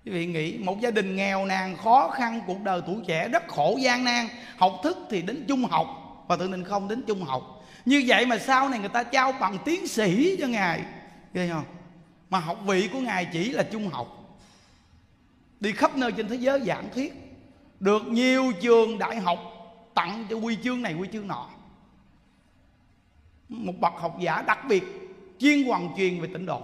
Quý 0.06 0.12
vị 0.12 0.26
nghĩ, 0.26 0.58
một 0.58 0.82
gia 0.82 0.92
đình 0.92 1.16
nghèo 1.16 1.46
nàn, 1.46 1.78
khó 1.78 2.10
khăn, 2.10 2.42
cuộc 2.48 2.62
đời 2.64 2.82
tuổi 2.88 2.98
trẻ 3.08 3.28
rất 3.28 3.48
khổ, 3.48 3.78
gian 3.82 4.04
nan. 4.04 4.28
Học 4.58 4.80
thức 4.84 4.98
thì 5.10 5.22
đến 5.22 5.46
trung 5.48 5.66
học, 5.66 5.88
Và 6.28 6.36
tự 6.36 6.50
mình 6.50 6.64
không 6.64 6.88
đến 6.88 7.04
trung 7.08 7.24
học. 7.24 7.42
Như 7.86 8.04
vậy 8.08 8.26
mà 8.26 8.38
sau 8.38 8.70
này 8.70 8.80
người 8.80 8.90
ta 8.90 9.04
trao 9.04 9.32
bằng 9.32 9.58
tiến 9.66 9.88
sĩ 9.88 10.38
cho 10.40 10.48
Ngài. 10.48 10.82
Ghê 11.34 11.50
không? 11.52 11.64
Mà 12.30 12.40
học 12.40 12.58
vị 12.66 12.90
của 12.94 13.00
Ngài 13.00 13.26
chỉ 13.26 13.50
là 13.50 13.64
trung 13.64 13.90
học. 13.90 14.23
Đi 15.64 15.72
khắp 15.72 15.98
nơi 15.98 16.12
trên 16.12 16.28
thế 16.28 16.36
giới 16.36 16.62
giảng 16.62 16.90
thuyết. 16.94 17.14
Được 17.80 18.08
nhiều 18.08 18.52
trường 18.62 18.98
đại 18.98 19.20
học 19.20 19.40
tặng 19.94 20.26
cho 20.30 20.36
quy 20.36 20.58
chương 20.64 20.82
này, 20.82 20.94
quy 20.94 21.08
chương 21.14 21.28
nọ. 21.28 21.50
Một 23.50 23.74
bậc 23.80 23.94
học 23.94 24.18
giả 24.20 24.42
đặc 24.42 24.60
biệt 24.70 24.84
chuyên 25.40 25.64
hoàn 25.64 25.90
truyền 25.98 26.22
về 26.22 26.28
tịnh 26.34 26.46
độ. 26.46 26.62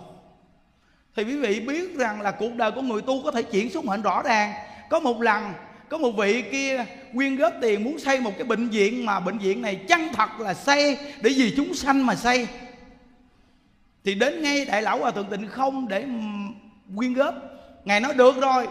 Thì 1.15 1.23
quý 1.23 1.38
vị 1.38 1.59
biết 1.59 1.95
rằng 1.95 2.21
là 2.21 2.31
cuộc 2.31 2.55
đời 2.55 2.71
của 2.71 2.81
người 2.81 3.01
tu 3.01 3.23
có 3.23 3.31
thể 3.31 3.41
chuyển 3.41 3.69
xuống 3.69 3.85
mệnh 3.85 4.01
rõ 4.01 4.21
ràng. 4.21 4.53
Có 4.89 4.99
một 4.99 5.21
lần, 5.21 5.53
có 5.89 5.97
một 5.97 6.12
vị 6.12 6.43
kia 6.51 6.85
quyên 7.13 7.35
góp 7.35 7.53
tiền 7.62 7.83
muốn 7.83 7.99
xây 7.99 8.19
một 8.19 8.31
cái 8.38 8.43
bệnh 8.43 8.69
viện 8.69 9.05
mà 9.05 9.19
bệnh 9.19 9.38
viện 9.38 9.62
này 9.62 9.75
chăng 9.88 10.13
thật 10.13 10.39
là 10.39 10.53
xây 10.53 10.97
để 11.21 11.29
vì 11.38 11.53
chúng 11.57 11.73
sanh 11.73 12.05
mà 12.05 12.15
xây. 12.15 12.47
Thì 14.03 14.15
đến 14.15 14.41
ngay 14.41 14.65
đại 14.65 14.81
lão 14.81 14.99
hòa 14.99 15.12
thượng 15.12 15.29
tịnh 15.29 15.47
không 15.47 15.88
để 15.88 16.05
quyên 16.95 17.13
góp. 17.13 17.35
Ngài 17.85 17.99
nói, 17.99 18.13
được 18.13 18.35
rồi 18.41 18.67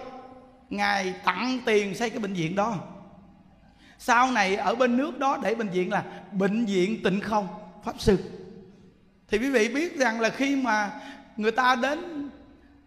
ngài 0.71 1.15
tặng 1.25 1.61
tiền 1.67 1.95
xây 1.95 2.11
cái 2.11 2.19
bệnh 2.19 2.35
viện 2.35 2.55
đó. 2.55 2.77
Sau 3.99 4.31
này 4.31 4.57
ở 4.57 4.75
bên 4.75 4.97
nước 4.97 5.19
đó 5.19 5.39
để 5.43 5.55
bệnh 5.55 5.69
viện 5.69 5.93
là 5.93 6.05
bệnh 6.33 6.65
viện 6.65 7.03
tịnh 7.05 7.21
không, 7.21 7.49
pháp 7.85 8.01
sư. 8.01 8.19
Thì 9.29 9.39
quý 9.39 9.51
vị 9.51 9.69
biết 9.75 9.97
rằng 9.97 10.21
là 10.21 10.31
khi 10.31 10.57
mà 10.57 11.01
người 11.37 11.51
ta 11.51 11.75
đến 11.75 12.31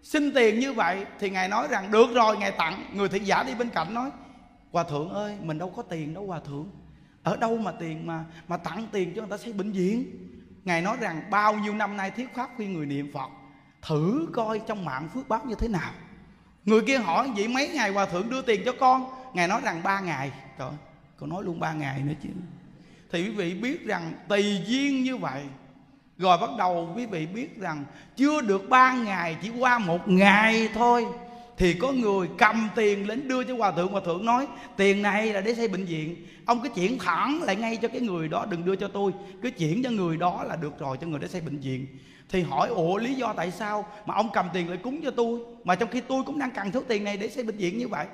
xin 0.03 0.31
tiền 0.33 0.59
như 0.59 0.73
vậy 0.73 1.05
thì 1.19 1.29
ngài 1.29 1.47
nói 1.47 1.67
rằng, 1.67 1.91
được 1.91 2.13
rồi, 2.13 2.37
ngài 2.37 2.51
tặng. 2.51 2.85
Người 2.93 3.09
thị 3.09 3.19
giả 3.19 3.43
đi 3.43 3.55
bên 3.55 3.69
cạnh 3.69 3.93
nói, 3.93 4.09
hòa 4.71 4.83
thượng 4.83 5.09
ơi, 5.09 5.37
mình 5.41 5.57
đâu 5.57 5.69
có 5.69 5.81
tiền 5.81 6.13
đâu, 6.13 6.27
hòa 6.27 6.39
thượng. 6.39 6.69
Ở 7.23 7.37
đâu 7.37 7.57
mà 7.57 7.71
tiền 7.71 8.07
mà 8.07 8.25
mà 8.47 8.57
tặng 8.57 8.87
tiền 8.91 9.13
cho 9.15 9.21
người 9.21 9.31
ta 9.31 9.37
xây 9.37 9.53
bệnh 9.53 9.71
viện? 9.71 10.05
Ngài 10.63 10.81
nói 10.81 10.97
rằng, 11.01 11.21
bao 11.29 11.53
nhiêu 11.53 11.73
năm 11.73 11.97
nay 11.97 12.11
thiết 12.11 12.35
pháp 12.35 12.49
khuyên 12.55 12.73
người 12.73 12.85
niệm 12.85 13.11
phật, 13.13 13.29
thử 13.81 14.27
coi 14.33 14.61
trong 14.67 14.85
mạng 14.85 15.09
phước 15.13 15.29
báo 15.29 15.41
như 15.45 15.55
thế 15.55 15.67
nào 15.67 15.91
người 16.65 16.81
kia 16.81 16.97
hỏi 16.97 17.29
vậy, 17.35 17.47
mấy 17.47 17.67
ngày 17.67 17.91
hòa 17.91 18.05
thượng 18.05 18.29
đưa 18.29 18.41
tiền 18.41 18.61
cho 18.65 18.71
con? 18.79 19.05
Ngài 19.33 19.47
nói 19.47 19.61
rằng 19.63 19.83
ba 19.83 19.99
ngày. 19.99 20.31
Trời 20.57 20.71
con 21.17 21.29
nói 21.29 21.43
luôn 21.43 21.59
ba 21.59 21.73
ngày 21.73 22.01
nữa 22.01 22.13
chứ. 22.23 22.29
Thì 23.11 23.23
quý 23.23 23.29
vị 23.29 23.53
biết 23.53 23.85
rằng 23.85 24.13
tùy 24.27 24.61
duyên 24.65 25.03
như 25.03 25.17
vậy. 25.17 25.43
Rồi 26.17 26.37
bắt 26.37 26.49
đầu 26.57 26.93
quý 26.95 27.05
vị 27.05 27.25
biết 27.25 27.59
rằng 27.59 27.85
chưa 28.15 28.41
được 28.41 28.69
ba 28.69 28.93
ngày, 28.93 29.37
chỉ 29.41 29.49
qua 29.49 29.79
một 29.79 30.07
ngày 30.07 30.69
thôi. 30.73 31.05
Thì 31.57 31.73
có 31.73 31.91
người 31.91 32.27
cầm 32.37 32.69
tiền 32.75 33.07
lên 33.07 33.27
đưa 33.27 33.43
cho 33.43 33.55
hòa 33.55 33.71
thượng. 33.71 33.91
Hòa 33.91 34.01
thượng 34.05 34.25
nói, 34.25 34.47
tiền 34.77 35.01
này 35.01 35.33
là 35.33 35.41
để 35.41 35.55
xây 35.55 35.67
bệnh 35.67 35.85
viện. 35.85 36.27
Ông 36.45 36.63
cứ 36.63 36.69
chuyển 36.69 36.99
thẳng 36.99 37.41
lại 37.43 37.55
ngay 37.55 37.75
cho 37.75 37.87
cái 37.87 38.01
người 38.01 38.27
đó, 38.27 38.45
đừng 38.49 38.65
đưa 38.65 38.75
cho 38.75 38.87
tôi. 38.87 39.11
Cứ 39.41 39.51
chuyển 39.51 39.83
cho 39.83 39.89
người 39.89 40.17
đó 40.17 40.43
là 40.43 40.55
được 40.55 40.79
rồi, 40.79 40.97
cho 41.01 41.07
người 41.07 41.19
để 41.19 41.27
xây 41.27 41.41
bệnh 41.41 41.59
viện 41.59 41.87
thì 42.31 42.41
hỏi, 42.41 42.69
ủa, 42.69 42.97
lý 42.97 43.13
do 43.13 43.33
tại 43.37 43.51
sao 43.51 43.85
mà 44.05 44.15
ông 44.15 44.29
cầm 44.33 44.49
tiền 44.53 44.69
lại 44.69 44.77
cúng 44.77 45.01
cho 45.03 45.11
tôi? 45.11 45.39
Mà 45.63 45.75
trong 45.75 45.89
khi 45.89 46.01
tôi 46.01 46.23
cũng 46.23 46.39
đang 46.39 46.51
cần 46.51 46.71
số 46.71 46.81
tiền 46.87 47.03
này 47.03 47.17
để 47.17 47.29
xây 47.29 47.43
bệnh 47.43 47.57
viện 47.57 47.77
như 47.77 47.87
vậy? 47.87 48.05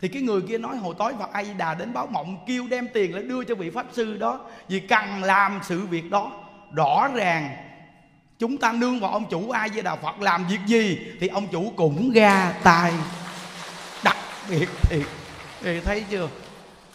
Thì 0.00 0.08
cái 0.08 0.22
người 0.22 0.40
kia 0.40 0.58
nói, 0.58 0.76
hồi 0.76 0.94
tối 0.98 1.12
Phật 1.18 1.32
A 1.32 1.44
Di 1.44 1.54
Đà 1.54 1.74
đến 1.74 1.92
báo 1.92 2.06
mộng 2.06 2.44
kêu 2.46 2.66
đem 2.70 2.88
tiền 2.94 3.14
lại 3.14 3.22
đưa 3.22 3.44
cho 3.44 3.54
vị 3.54 3.70
pháp 3.70 3.86
sư 3.92 4.16
đó, 4.16 4.40
vì 4.68 4.80
cần 4.80 5.22
làm 5.22 5.60
sự 5.62 5.86
việc 5.86 6.10
đó. 6.10 6.32
Rõ 6.74 7.08
ràng, 7.14 7.56
chúng 8.38 8.58
ta 8.58 8.72
nương 8.72 9.00
vào 9.00 9.10
ông 9.10 9.24
chủ 9.30 9.50
A 9.50 9.68
Di 9.68 9.82
Đà 9.82 9.96
Phật 9.96 10.20
làm 10.20 10.46
việc 10.48 10.60
gì 10.66 10.98
thì 11.20 11.28
ông 11.28 11.46
chủ 11.52 11.72
cũng 11.76 12.10
ra 12.10 12.54
tay. 12.62 12.92
Đặc 14.04 14.16
biệt 14.50 14.68
thì 14.82 15.02
thì 15.62 15.80
thấy 15.80 16.04
chưa? 16.10 16.28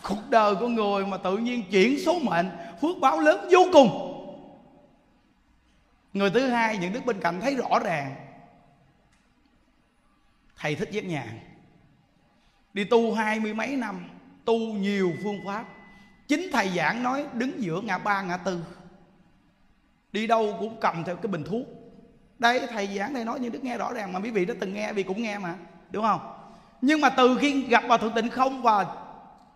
Cuộc 0.02 0.30
đời 0.30 0.56
của 0.56 0.68
người 0.68 1.06
mà 1.06 1.18
tự 1.18 1.38
nhiên 1.38 1.64
chuyển 1.72 2.00
số 2.06 2.20
mệnh, 2.20 2.50
phước 2.82 2.98
báo 3.02 3.20
lớn 3.20 3.48
vô 3.52 3.68
cùng 3.74 4.11
người 6.14 6.30
thứ 6.30 6.48
hai 6.48 6.78
những 6.78 6.94
đức 6.94 7.06
bên 7.06 7.20
cạnh 7.20 7.42
thấy 7.42 7.56
rõ 7.56 7.80
ràng. 7.84 8.16
Thầy 10.58 10.76
thích 10.76 10.92
giác 10.92 11.06
nhàn 11.06 11.40
đi 12.74 12.84
tu 12.84 13.14
hai 13.14 13.40
mươi 13.40 13.54
mấy 13.54 13.76
năm, 13.76 14.10
tu 14.46 14.58
nhiều 14.58 15.14
phương 15.24 15.40
pháp. 15.46 15.66
Chính 16.28 16.50
thầy 16.54 16.70
giảng 16.70 17.04
nói 17.04 17.26
đứng 17.34 17.64
giữa 17.64 17.82
ngã 17.82 17.98
ba, 17.98 18.22
ngã 18.22 18.38
tư. 18.38 18.64
Đi 20.12 20.28
đâu 20.28 20.56
cũng 20.60 20.78
cầm 20.82 21.04
theo 21.04 21.16
cái 21.16 21.28
bình 21.28 21.44
thuốc. 21.44 21.68
Đây 22.40 22.68
thầy 22.70 22.98
giảng 22.98 23.14
thầy 23.14 23.26
nói 23.26 23.40
như 23.40 23.50
đức 23.50 23.64
nghe 23.64 23.78
rõ 23.78 23.94
ràng 23.94 24.14
mà 24.14 24.20
quý 24.20 24.32
vị 24.32 24.46
đã 24.46 24.54
từng 24.60 24.74
nghe 24.74 24.94
vì 24.94 25.04
cũng 25.04 25.22
nghe 25.22 25.38
mà, 25.38 25.56
đúng 25.92 26.04
không? 26.04 26.20
Nhưng 26.82 27.02
mà 27.02 27.10
từ 27.10 27.38
khi 27.42 27.62
gặp 27.62 27.84
bà 27.90 27.98
thượng 27.98 28.14
tịnh 28.14 28.30
không 28.30 28.62
và 28.62 28.86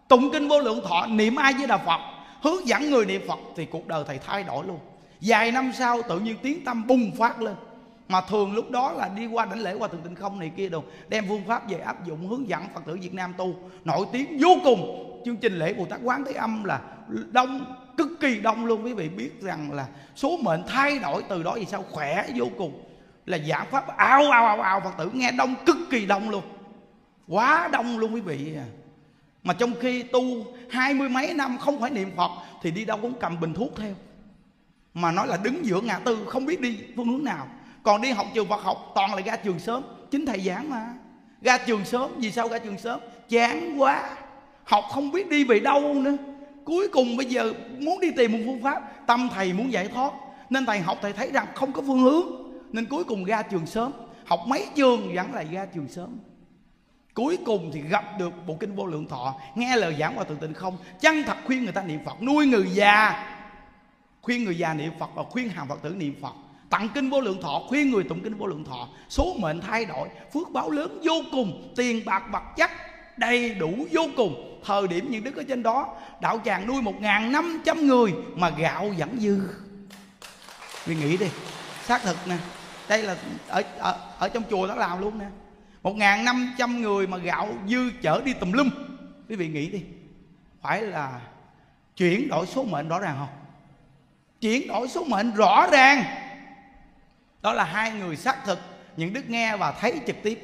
tụng 0.07 0.29
kinh 0.33 0.47
vô 0.47 0.59
lượng 0.59 0.81
thọ, 0.83 1.05
niệm 1.05 1.35
ai 1.35 1.53
với 1.53 1.67
đà 1.67 1.77
phật, 1.77 1.99
hướng 2.41 2.67
dẫn 2.67 2.89
người 2.89 3.05
niệm 3.05 3.21
phật, 3.27 3.39
thì 3.55 3.65
cuộc 3.65 3.87
đời 3.87 4.03
thầy 4.07 4.19
thay 4.19 4.43
đổi 4.43 4.65
luôn 4.65 4.79
vài 5.25 5.51
năm 5.51 5.71
sau 5.73 6.01
tự 6.01 6.19
nhiên 6.19 6.37
tiếng 6.41 6.65
tâm 6.65 6.87
bùng 6.87 7.11
phát 7.17 7.41
lên. 7.41 7.55
Mà 8.09 8.21
thường 8.21 8.53
lúc 8.53 8.71
đó 8.71 8.91
là 8.91 9.07
đi 9.07 9.25
qua 9.25 9.45
đảnh 9.45 9.59
lễ 9.59 9.75
qua 9.79 9.87
thượng 9.87 10.01
tịnh 10.01 10.15
không 10.15 10.39
này 10.39 10.51
kia 10.57 10.69
đồ, 10.69 10.83
đem 11.07 11.25
phương 11.27 11.43
pháp 11.47 11.69
về 11.69 11.77
áp 11.77 12.05
dụng 12.05 12.27
hướng 12.27 12.49
dẫn 12.49 12.63
phật 12.73 12.81
tử 12.85 12.97
việt 13.01 13.13
nam 13.13 13.33
tu. 13.37 13.55
Nổi 13.85 14.05
tiếng 14.11 14.37
vô 14.41 14.49
cùng. 14.63 15.11
Chương 15.25 15.37
trình 15.37 15.59
lễ 15.59 15.73
bồ 15.73 15.85
tát 15.85 15.99
quán 16.03 16.23
thế 16.25 16.33
âm 16.33 16.63
là 16.63 16.81
đông, 17.31 17.75
cực 17.97 18.07
kỳ 18.19 18.41
đông 18.41 18.65
luôn. 18.65 18.85
Quý 18.85 18.93
vị 18.93 19.09
biết 19.09 19.41
rằng 19.41 19.71
là 19.71 19.87
số 20.15 20.37
mệnh 20.41 20.63
thay 20.67 20.99
đổi 20.99 21.23
từ 21.29 21.43
đó 21.43 21.53
vì 21.55 21.65
sao 21.65 21.83
khỏe 21.91 22.25
vô 22.35 22.45
cùng. 22.57 22.83
Là 23.25 23.37
giảng 23.37 23.65
pháp 23.71 23.97
ao 23.97 24.31
ao 24.31 24.45
ao 24.45 24.61
ao. 24.61 24.81
Phật 24.81 24.97
tử 24.97 25.09
nghe 25.13 25.31
đông, 25.31 25.55
cực 25.65 25.77
kỳ 25.89 26.05
đông 26.05 26.29
luôn. 26.29 26.43
Quá 27.27 27.69
đông 27.71 27.97
luôn 27.97 28.13
quý 28.13 28.21
vị. 28.21 28.55
À. 28.57 28.65
mà 29.43 29.53
trong 29.53 29.73
khi 29.81 30.03
tu 30.03 30.21
hai 30.69 30.93
mươi 30.93 31.09
mấy 31.09 31.33
năm 31.33 31.57
không 31.57 31.81
phải 31.81 31.89
niệm 31.89 32.11
phật, 32.17 32.31
thì 32.61 32.71
đi 32.71 32.85
đâu 32.85 32.97
cũng 33.01 33.13
cầm 33.19 33.39
bình 33.39 33.53
thuốc 33.53 33.71
theo 33.77 33.93
mà 34.95 35.11
nói 35.11 35.27
là 35.27 35.37
đứng 35.37 35.65
giữa 35.65 35.81
ngã 35.81 35.99
tư, 35.99 36.25
không 36.27 36.45
biết 36.45 36.61
đi 36.61 36.77
phương 36.95 37.07
hướng 37.07 37.23
nào. 37.23 37.47
Còn 37.83 38.01
đi 38.01 38.11
học 38.11 38.27
trường 38.33 38.47
Phật 38.47 38.61
học, 38.63 38.91
toàn 38.95 39.15
là 39.15 39.21
ra 39.21 39.35
trường 39.35 39.59
sớm. 39.59 39.83
Chính 40.11 40.25
thầy 40.25 40.39
giảng 40.39 40.69
mà. 40.69 40.93
Ra 41.41 41.57
trường 41.57 41.85
sớm, 41.85 42.11
vì 42.17 42.31
sao 42.31 42.49
ra 42.49 42.59
trường 42.59 42.77
sớm? 42.77 42.99
Chán 43.29 43.75
quá. 43.77 44.09
Học 44.63 44.83
không 44.89 45.11
biết 45.11 45.29
đi 45.29 45.43
về 45.43 45.59
đâu 45.59 45.93
nữa. 45.93 46.17
Cuối 46.65 46.87
cùng 46.87 47.17
bây 47.17 47.25
giờ 47.25 47.53
muốn 47.79 47.99
đi 47.99 48.11
tìm 48.11 48.31
một 48.31 48.39
phương 48.45 48.63
pháp, 48.63 49.07
tâm 49.07 49.29
thầy 49.33 49.53
muốn 49.53 49.71
giải 49.71 49.87
thoát. 49.87 50.11
Nên 50.49 50.65
thầy 50.65 50.79
học, 50.79 50.97
thầy 51.01 51.13
thấy 51.13 51.31
rằng 51.31 51.47
không 51.55 51.71
có 51.71 51.81
phương 51.81 51.99
hướng. 51.99 52.25
Nên 52.71 52.85
cuối 52.85 53.03
cùng 53.03 53.25
ra 53.25 53.41
trường 53.41 53.65
sớm. 53.65 53.91
Học 54.25 54.39
mấy 54.47 54.67
trường 54.75 55.15
vẫn 55.15 55.33
lại 55.33 55.47
ra 55.51 55.65
trường 55.65 55.87
sớm. 55.87 56.17
Cuối 57.13 57.37
cùng 57.45 57.71
thì 57.73 57.81
gặp 57.81 58.05
được 58.19 58.33
bộ 58.47 58.57
kinh 58.59 58.75
vô 58.75 58.85
lượng 58.85 59.07
thọ. 59.07 59.35
Nghe 59.55 59.75
lời 59.75 59.95
giảng 59.99 60.15
và 60.17 60.23
tự 60.23 60.35
tịnh 60.41 60.53
không? 60.53 60.77
Chân 60.99 61.23
thật 61.23 61.37
khuyên 61.45 61.63
người 61.63 61.73
ta 61.73 61.83
niệm 61.83 61.99
phật, 62.05 62.21
nuôi 62.21 62.47
người 62.47 62.69
già 62.73 63.34
khuyên 64.25 64.43
người 64.43 64.57
già 64.57 64.73
niệm 64.73 64.91
phật 64.99 65.09
và 65.15 65.23
khuyên 65.23 65.49
hàng 65.49 65.67
phật 65.67 65.81
tử 65.81 65.89
niệm 65.89 66.15
phật. 66.21 66.33
Tặng 66.69 66.89
kinh 66.93 67.09
vô 67.09 67.21
lượng 67.21 67.41
thọ 67.41 67.61
khuyên 67.67 67.91
người 67.91 68.03
tụng 68.03 68.21
kinh 68.23 68.37
vô 68.37 68.47
lượng 68.47 68.63
thọ. 68.63 68.87
Số 69.09 69.35
mệnh 69.39 69.61
thay 69.61 69.85
đổi 69.85 70.07
phước 70.33 70.51
báo 70.51 70.69
lớn 70.69 71.01
vô 71.03 71.13
cùng 71.31 71.73
tiền 71.75 72.05
bạc 72.05 72.23
vật 72.31 72.43
chất 72.57 72.71
đầy 73.17 73.55
đủ 73.55 73.87
vô 73.91 74.01
cùng. 74.17 74.61
Thời 74.65 74.87
điểm 74.87 75.11
những 75.11 75.23
đức 75.23 75.35
ở 75.35 75.43
trên 75.47 75.63
đó 75.63 75.95
đạo 76.21 76.41
tràng 76.45 76.67
nuôi 76.67 76.81
một 76.81 77.01
ngàn 77.01 77.31
năm 77.31 77.61
trăm 77.65 77.87
người 77.87 78.13
mà 78.35 78.49
gạo 78.49 78.91
vẫn 78.97 79.17
dư. 79.19 79.39
Vì 80.85 80.95
nghĩ 80.95 81.17
đi 81.17 81.27
xác 81.83 82.01
thực 82.01 82.17
nè. 82.27 82.37
Đây 82.89 83.03
là 83.03 83.17
ở 83.47 83.63
ở, 83.77 83.97
ở 84.19 84.29
trong 84.29 84.43
chùa 84.49 84.67
đó 84.67 84.75
làm 84.75 85.01
luôn 85.01 85.19
nè. 85.19 85.25
Một 85.83 85.95
ngàn 85.95 86.25
năm 86.25 86.53
trăm 86.57 86.81
người 86.81 87.07
mà 87.07 87.17
gạo 87.17 87.49
dư 87.67 87.91
chở 88.01 88.21
đi 88.25 88.33
tùm 88.33 88.51
lum. 88.51 88.69
Quý 89.29 89.35
vị 89.35 89.47
nghĩ 89.47 89.69
đi 89.69 89.81
phải 90.61 90.81
là 90.81 91.21
chuyển 91.97 92.27
đổi 92.27 92.45
số 92.45 92.63
mệnh 92.63 92.87
rõ 92.87 92.99
ràng 92.99 93.15
không? 93.19 93.44
Chuyển 94.41 94.67
đổi 94.67 94.87
số 94.87 95.03
mệnh 95.03 95.31
rõ 95.31 95.67
ràng. 95.71 96.03
Đó 97.41 97.53
là 97.53 97.63
hai 97.63 97.91
người 97.91 98.15
xác 98.15 98.45
thực. 98.45 98.59
Những 98.97 99.13
đức 99.13 99.29
nghe 99.29 99.57
và 99.57 99.71
thấy 99.71 100.01
trực 100.07 100.15
tiếp. 100.23 100.39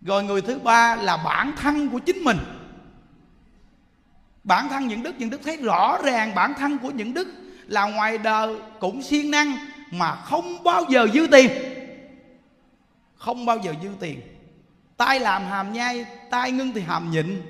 Rồi 0.00 0.24
người 0.24 0.42
thứ 0.42 0.58
ba 0.58 0.96
là 0.96 1.16
bản 1.16 1.52
thân 1.56 1.88
của 1.88 1.98
chính 1.98 2.24
mình. 2.24 2.38
Bản 4.44 4.68
thân 4.68 4.86
những 4.86 5.02
đức 5.02 5.14
những 5.18 5.30
đức 5.30 5.40
thấy 5.44 5.56
rõ 5.56 5.98
ràng 6.04 6.34
bản 6.34 6.54
thân 6.54 6.78
của 6.78 6.90
những 6.90 7.14
đức 7.14 7.28
là 7.66 7.84
ngoài 7.84 8.18
đời 8.18 8.56
cũng 8.80 9.02
siêng 9.02 9.30
năng 9.30 9.56
mà 9.90 10.14
không 10.14 10.62
bao 10.62 10.84
giờ 10.88 11.06
dư 11.14 11.26
tiền. 11.26 11.50
Không 13.16 13.46
bao 13.46 13.58
giờ 13.58 13.74
dư 13.82 13.88
tiền. 14.00 14.20
Tay 14.96 15.20
làm 15.20 15.46
hàm 15.46 15.72
nhai, 15.72 16.06
tay 16.30 16.52
ngưng 16.52 16.72
thì 16.72 16.80
hàm 16.80 17.10
nhịn. 17.10 17.42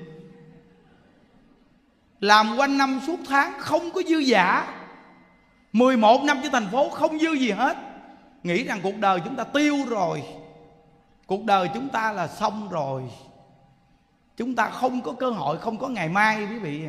Làm 2.19 2.57
quanh 2.57 2.77
năm 2.77 3.01
suốt 3.07 3.19
tháng 3.27 3.53
không 3.59 3.91
có 3.91 4.01
dư 4.07 4.17
giả. 4.17 4.67
11 5.73 6.23
năm 6.23 6.39
trên 6.43 6.51
thành 6.51 6.67
phố 6.71 6.89
không 6.89 7.19
dư 7.19 7.33
gì 7.33 7.51
hết. 7.51 7.77
Nghĩ 8.43 8.63
rằng 8.63 8.79
cuộc 8.83 8.97
đời 8.99 9.19
chúng 9.25 9.35
ta 9.35 9.43
tiêu 9.43 9.75
rồi. 9.89 10.23
Cuộc 11.25 11.45
đời 11.45 11.69
chúng 11.73 11.89
ta 11.89 12.11
là 12.11 12.27
xong 12.27 12.69
rồi. 12.69 13.03
Chúng 14.37 14.55
ta 14.55 14.69
không 14.69 15.01
có 15.01 15.11
cơ 15.11 15.29
hội, 15.29 15.57
Không 15.57 15.77
có 15.77 15.87
ngày 15.87 16.09
mai, 16.09 16.47
quý 16.51 16.59
vị. 16.59 16.87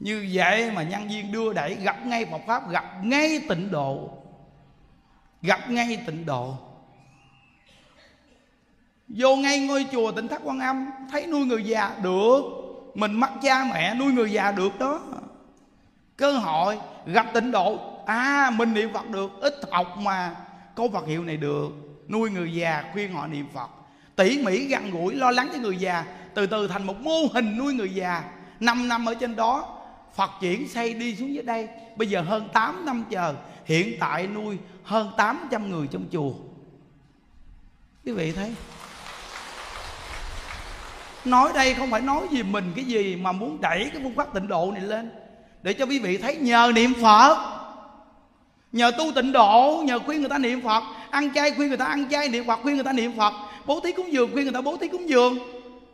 Như 0.00 0.28
vậy 0.32 0.70
mà 0.70 0.82
nhân 0.82 1.08
viên 1.08 1.32
đưa 1.32 1.52
đẩy 1.52 1.74
Gặp 1.74 2.06
ngay 2.06 2.24
Phật 2.24 2.40
Pháp, 2.46 2.70
Gặp 2.70 3.04
ngay 3.04 3.40
tịnh 3.48 3.70
độ. 3.70 4.10
Gặp 5.42 5.70
ngay 5.70 6.02
tịnh 6.06 6.26
độ. 6.26 6.54
Vô 9.08 9.36
ngay 9.36 9.58
ngôi 9.58 9.86
chùa 9.92 10.12
tịnh 10.12 10.28
thất 10.28 10.42
quan 10.44 10.60
âm, 10.60 10.90
Thấy 11.10 11.26
nuôi 11.26 11.46
người 11.46 11.64
già 11.64 11.96
được. 12.02 12.42
Mình 12.94 13.12
mắc 13.12 13.32
cha 13.42 13.64
mẹ 13.72 13.94
nuôi 13.94 14.12
người 14.12 14.32
già 14.32 14.52
được 14.52 14.78
đó. 14.78 15.00
Cơ 16.16 16.32
hội 16.32 16.78
gặp 17.06 17.26
tịnh 17.34 17.50
độ 17.50 17.89
À 18.10 18.50
mình 18.56 18.74
niệm 18.74 18.92
Phật 18.92 19.10
được, 19.10 19.40
Ít 19.40 19.54
học 19.70 19.96
mà. 19.98 20.36
Câu 20.76 20.90
Phật 20.90 21.06
hiệu 21.06 21.24
này 21.24 21.36
được, 21.36 21.68
Nuôi 22.08 22.30
người 22.30 22.54
già, 22.54 22.84
khuyên 22.92 23.12
họ 23.12 23.26
niệm 23.26 23.48
Phật. 23.54 23.70
Tỉ 24.16 24.42
mỉ 24.44 24.66
gần 24.66 24.90
gũi, 24.90 25.14
lo 25.14 25.30
lắng 25.30 25.48
cho 25.52 25.58
người 25.58 25.76
già, 25.76 26.04
Từ 26.34 26.46
từ 26.46 26.68
thành 26.68 26.86
một 26.86 27.00
mô 27.00 27.18
hình 27.32 27.58
nuôi 27.58 27.74
người 27.74 27.94
già. 27.94 28.22
5 28.60 28.88
năm 28.88 29.06
ở 29.06 29.14
trên 29.14 29.36
đó, 29.36 29.78
Phật 30.14 30.30
chuyển 30.40 30.68
xây 30.68 30.94
đi 30.94 31.16
xuống 31.16 31.34
dưới 31.34 31.42
đây. 31.42 31.68
Bây 31.96 32.08
giờ 32.08 32.20
hơn 32.22 32.48
8 32.52 32.86
năm 32.86 33.04
chờ, 33.10 33.34
Hiện 33.64 33.96
tại 34.00 34.26
nuôi 34.26 34.58
hơn 34.84 35.10
800 35.16 35.70
người 35.70 35.86
trong 35.86 36.04
chùa. 36.12 36.32
Quý 38.04 38.12
vị 38.12 38.32
thấy? 38.32 38.54
Nói 41.24 41.50
đây 41.54 41.74
không 41.74 41.90
phải 41.90 42.00
nói 42.00 42.26
gì 42.30 42.42
mình 42.42 42.72
cái 42.76 42.84
gì 42.84 43.16
Mà 43.16 43.32
muốn 43.32 43.60
đẩy 43.60 43.90
cái 43.92 44.02
phương 44.02 44.14
pháp 44.14 44.34
tịnh 44.34 44.48
độ 44.48 44.70
này 44.74 44.82
lên. 44.82 45.10
Để 45.62 45.72
cho 45.72 45.86
quý 45.86 45.98
vị 45.98 46.18
thấy 46.18 46.36
nhờ 46.36 46.72
niệm 46.74 46.92
Phật. 47.02 47.60
Nhờ 48.72 48.90
tu 48.98 49.04
tịnh 49.14 49.32
độ, 49.32 49.82
Nhờ 49.84 49.98
khuyên 49.98 50.20
người 50.20 50.28
ta 50.28 50.38
niệm 50.38 50.62
Phật. 50.62 50.82
Ăn 51.10 51.34
chay 51.34 51.50
khuyên 51.50 51.68
người 51.68 51.76
ta 51.76 51.84
ăn 51.84 52.08
chay, 52.10 52.28
Niệm 52.28 52.46
Phật 52.46 52.60
khuyên 52.62 52.74
người 52.74 52.84
ta 52.84 52.92
niệm 52.92 53.12
Phật. 53.16 53.32
Bố 53.66 53.80
thí 53.80 53.92
cúng 53.92 54.12
dường 54.12 54.32
khuyên 54.32 54.44
người 54.44 54.54
ta 54.54 54.60
bố 54.60 54.76
thí 54.76 54.88
cúng 54.88 55.08
dường. 55.08 55.38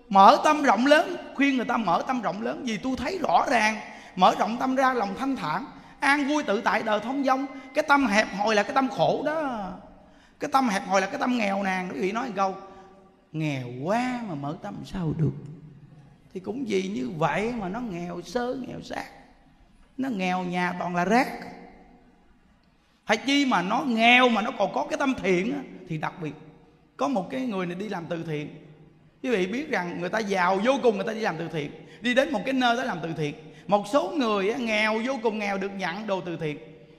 Mở 0.09 0.39
tâm 0.45 0.63
rộng 0.63 0.87
lớn, 0.87 1.17
Khuyên 1.35 1.57
người 1.57 1.65
ta 1.65 1.77
mở 1.77 2.03
tâm 2.07 2.23
rộng 2.23 2.43
lớn. 2.43 2.63
Vì 2.65 2.77
tôi 2.77 2.97
thấy 2.97 3.19
rõ 3.19 3.47
ràng, 3.51 3.77
Mở 4.17 4.35
rộng 4.39 4.57
tâm 4.61 4.75
ra 4.75 4.95
lòng 4.95 5.15
thanh 5.19 5.37
thản, 5.37 5.65
An 6.01 6.29
vui 6.29 6.43
tự 6.43 6.61
tại 6.61 6.83
đời 6.83 7.01
thông 7.01 7.25
dong. 7.25 7.47
Cái 7.75 7.85
tâm 7.89 8.07
hẹp 8.07 8.27
hòi 8.37 8.55
là 8.55 8.63
cái 8.63 8.73
tâm 8.75 8.89
khổ 8.89 9.23
đó. 9.27 9.69
Cái 10.41 10.51
tâm 10.53 10.69
hẹp 10.69 10.89
hòi 10.89 11.01
là 11.01 11.07
cái 11.07 11.19
tâm 11.19 11.39
nghèo 11.39 11.63
nàn. 11.63 11.89
Quý 11.93 12.01
vị 12.01 12.13
nói 12.13 12.27
một 12.27 12.33
câu, 12.37 12.55
Nghèo 13.33 13.67
quá 13.83 14.21
mà 14.29 14.35
mở 14.35 14.57
tâm 14.63 14.75
sao 14.85 15.15
được? 15.19 15.33
Thì 16.35 16.41
cũng 16.41 16.65
vì 16.69 16.83
như 16.83 17.11
vậy 17.19 17.53
mà 17.53 17.69
nó 17.69 17.81
nghèo 17.81 18.23
sơ, 18.23 18.57
nghèo 18.69 18.81
xác 18.81 19.05
Nó 19.97 20.09
nghèo 20.09 20.43
nhà 20.43 20.75
toàn 20.79 20.97
là 20.97 21.05
rác 21.05 21.29
hay 23.07 23.17
chi 23.17 23.45
mà 23.45 23.63
nó 23.63 23.83
nghèo 23.87 24.29
mà 24.29 24.43
nó 24.43 24.51
còn 24.59 24.73
có 24.75 24.87
cái 24.91 24.99
tâm 24.99 25.15
thiện 25.15 25.53
á, 25.53 25.59
thì 25.89 25.99
đặc 25.99 26.13
biệt. 26.23 26.33
Có 26.97 27.09
một 27.09 27.31
cái 27.31 27.41
người 27.41 27.67
này 27.67 27.75
đi 27.75 27.89
làm 27.89 28.05
từ 28.09 28.25
thiện. 28.27 28.49
Quý 29.23 29.31
vị 29.31 29.47
biết 29.47 29.71
rằng 29.71 30.01
người 30.01 30.09
ta 30.09 30.19
giàu 30.19 30.61
vô 30.65 30.73
cùng 30.83 30.97
người 30.97 31.07
ta 31.07 31.13
đi 31.13 31.21
làm 31.21 31.37
từ 31.39 31.49
thiện. 31.53 31.71
Đi 32.01 32.15
đến 32.15 32.33
một 32.33 32.41
cái 32.45 32.53
nơi 32.55 32.77
đó 32.77 32.85
làm 32.85 32.99
từ 33.03 33.09
thiện. 33.17 33.35
Một 33.67 33.85
số 33.93 34.13
người 34.17 34.51
á, 34.51 34.59
nghèo 34.59 35.01
vô 35.07 35.13
cùng 35.23 35.39
nghèo 35.39 35.59
được 35.59 35.71
nhận 35.79 36.07
đồ 36.07 36.21
từ 36.21 36.37
thiện. 36.37 36.59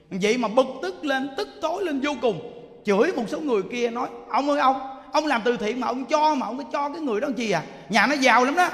Vậy 0.09 0.37
mà 0.37 0.47
bực 0.47 0.67
tức 0.81 1.05
lên 1.05 1.29
tức 1.37 1.49
tối 1.61 1.83
lên 1.83 2.01
vô 2.01 2.11
cùng. 2.21 2.53
Chửi 2.85 3.11
một 3.15 3.23
số 3.27 3.39
người 3.39 3.61
kia 3.71 3.89
nói 3.89 4.09
ông 4.29 4.49
ơi 4.49 4.59
ông 4.59 4.75
ông 5.11 5.25
làm 5.25 5.41
từ 5.45 5.57
thiện 5.57 5.79
mà 5.79 5.87
ông 5.87 6.05
cho 6.05 6.35
mà 6.35 6.45
ông 6.45 6.57
có 6.57 6.63
cho 6.71 6.89
cái 6.89 7.01
người 7.01 7.21
đó 7.21 7.27
làm 7.27 7.35
chi 7.35 7.51
à? 7.51 7.63
Nhà 7.89 8.07
nó 8.07 8.15
giàu 8.15 8.45
lắm 8.45 8.55
đó. 8.55 8.69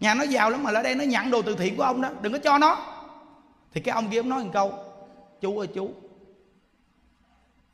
Nhà 0.00 0.14
nó 0.14 0.22
giàu 0.22 0.50
lắm 0.50 0.62
mà 0.62 0.70
ở 0.74 0.82
đây 0.82 0.94
nó 0.94 1.04
nhận 1.04 1.30
đồ 1.30 1.42
từ 1.42 1.54
thiện 1.54 1.76
của 1.76 1.82
ông 1.82 2.00
đó. 2.00 2.08
Đừng 2.22 2.32
có 2.32 2.38
cho 2.38 2.58
nó. 2.58 2.78
Thì 3.74 3.80
cái 3.80 3.92
ông 3.92 4.08
kia 4.08 4.20
ông 4.20 4.28
nói 4.28 4.44
một 4.44 4.50
câu 4.52 4.72
chú 5.40 5.58
ơi 5.58 5.68
chú 5.74 5.90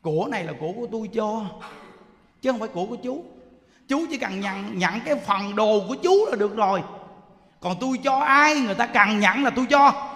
của 0.05 0.29
này 0.31 0.45
là 0.45 0.53
của 0.61 0.73
của 0.73 0.87
tôi 0.93 1.09
cho, 1.15 1.47
chứ 2.43 2.51
không 2.51 2.61
phải 2.61 2.69
của 2.69 2.87
của 2.87 2.97
chú. 2.97 3.25
Chú 3.89 4.07
chỉ 4.11 4.17
cần 4.17 4.41
nhận 4.41 4.79
nhận 4.79 4.93
cái 5.05 5.15
phần 5.15 5.57
đồ 5.57 5.81
của 5.89 5.95
chú 5.95 6.27
là 6.27 6.37
được 6.37 6.57
rồi. 6.57 6.83
Còn 7.61 7.77
tôi 7.81 7.99
cho 8.05 8.17
ai 8.17 8.61
người 8.61 8.75
ta 8.75 8.87
cần 8.87 9.21
nhận 9.21 9.45
là 9.45 9.51
tôi 9.51 9.67
cho. 9.71 10.11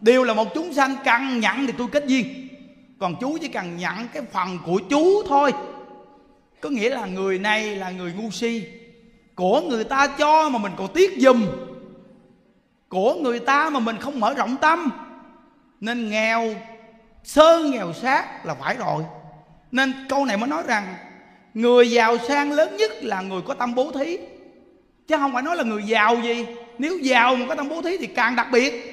Đều 0.00 0.24
là 0.24 0.34
một 0.34 0.48
chúng 0.54 0.74
sanh, 0.74 0.96
cần 1.04 1.40
nhận 1.40 1.66
thì 1.66 1.72
tôi 1.78 1.88
kết 1.92 2.04
duyên. 2.06 2.48
Còn 2.98 3.14
chú 3.20 3.38
chỉ 3.40 3.48
cần 3.48 3.76
nhận 3.76 4.08
cái 4.12 4.22
phần 4.32 4.58
của 4.66 4.80
chú 4.90 5.22
thôi. 5.28 5.52
Có 6.60 6.68
nghĩa 6.68 6.90
là 6.90 7.06
người 7.06 7.38
này 7.38 7.76
là 7.76 7.90
người 7.90 8.12
ngu 8.12 8.30
si. 8.30 8.66
Của 9.34 9.60
người 9.60 9.84
ta 9.84 10.06
cho 10.06 10.48
mà 10.48 10.58
mình 10.58 10.72
còn 10.76 10.88
tiếc 10.94 11.10
dùm 11.18 11.46
của 12.88 13.14
người 13.14 13.38
ta 13.38 13.70
mà 13.70 13.80
mình 13.80 13.96
không 13.96 14.20
mở 14.20 14.34
rộng 14.34 14.56
tâm. 14.56 14.90
Nên 15.80 16.10
nghèo 16.10 16.54
sơ 17.24 17.64
nghèo 17.64 17.92
sát 17.92 18.46
là 18.46 18.54
phải 18.54 18.76
rồi. 18.76 19.04
Nên 19.70 20.06
câu 20.08 20.24
này 20.24 20.36
mới 20.36 20.48
nói 20.48 20.62
rằng, 20.66 20.94
người 21.54 21.90
giàu 21.90 22.18
sang 22.18 22.52
lớn 22.52 22.76
nhất 22.76 22.90
là 23.02 23.20
người 23.20 23.42
có 23.42 23.54
tâm 23.54 23.74
bố 23.74 23.90
thí. 23.92 24.18
Chứ 25.06 25.16
không 25.16 25.32
phải 25.32 25.42
nói 25.42 25.56
là 25.56 25.64
người 25.64 25.82
giàu 25.82 26.16
gì. 26.16 26.46
Nếu 26.78 26.98
giàu 26.98 27.36
mà 27.36 27.46
có 27.48 27.54
tâm 27.54 27.68
bố 27.68 27.82
thí 27.82 27.96
thì 27.98 28.06
càng 28.06 28.36
đặc 28.36 28.46
biệt. 28.52 28.88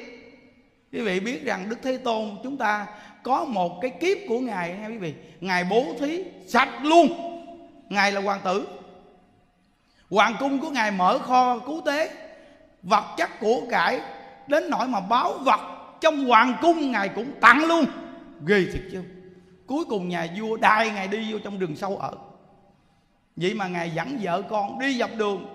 Quý 0.92 1.02
vị 1.02 1.20
biết 1.20 1.46
rằng 1.46 1.70
đức 1.70 1.80
thế 1.84 1.98
tôn 1.98 2.30
chúng 2.44 2.58
ta 2.58 2.86
có 3.24 3.46
một 3.46 3.80
cái 3.82 3.92
kiếp 3.92 4.18
của 4.28 4.40
ngài 4.40 4.70
nha 4.70 4.88
quý 4.88 4.98
vị. 4.98 5.14
Ngài 5.40 5.64
bố 5.64 5.86
thí 6.00 6.24
sạch 6.48 6.70
luôn. 6.84 7.08
Ngài 7.90 8.12
là 8.12 8.22
hoàng 8.22 8.40
tử. 8.44 8.68
Hoàng 10.10 10.36
cung 10.40 10.60
của 10.60 10.70
ngài 10.70 10.92
mở 10.92 11.20
kho 11.20 11.60
cứu 11.60 11.82
tế. 11.86 12.10
Vật 12.84 13.06
chất 13.18 13.40
của 13.40 13.62
cải 13.70 14.00
đến 14.48 14.70
nỗi 14.70 14.88
mà 14.88 15.00
báo 15.00 15.34
vật 15.34 15.60
trong 16.02 16.26
hoàng 16.26 16.56
cung 16.62 16.92
ngài 16.92 17.10
cũng 17.10 17.32
tặng 17.42 17.66
luôn 17.66 17.86
ghê 18.46 18.66
thiệt 18.74 18.82
chứ. 18.92 19.04
Cuối 19.68 19.86
cùng 19.90 20.10
nhà 20.10 20.28
vua 20.38 20.58
đai 20.58 20.92
ngài 20.92 21.08
đi 21.08 21.34
vô 21.34 21.40
trong 21.44 21.60
rừng 21.60 21.76
sâu 21.76 21.98
ở. 21.98 22.12
Vậy 23.36 23.54
mà 23.54 23.68
ngài 23.68 23.92
dẫn 23.96 24.20
vợ 24.22 24.42
con 24.50 24.80
đi 24.80 24.98
dọc 25.00 25.10
đường. 25.18 25.46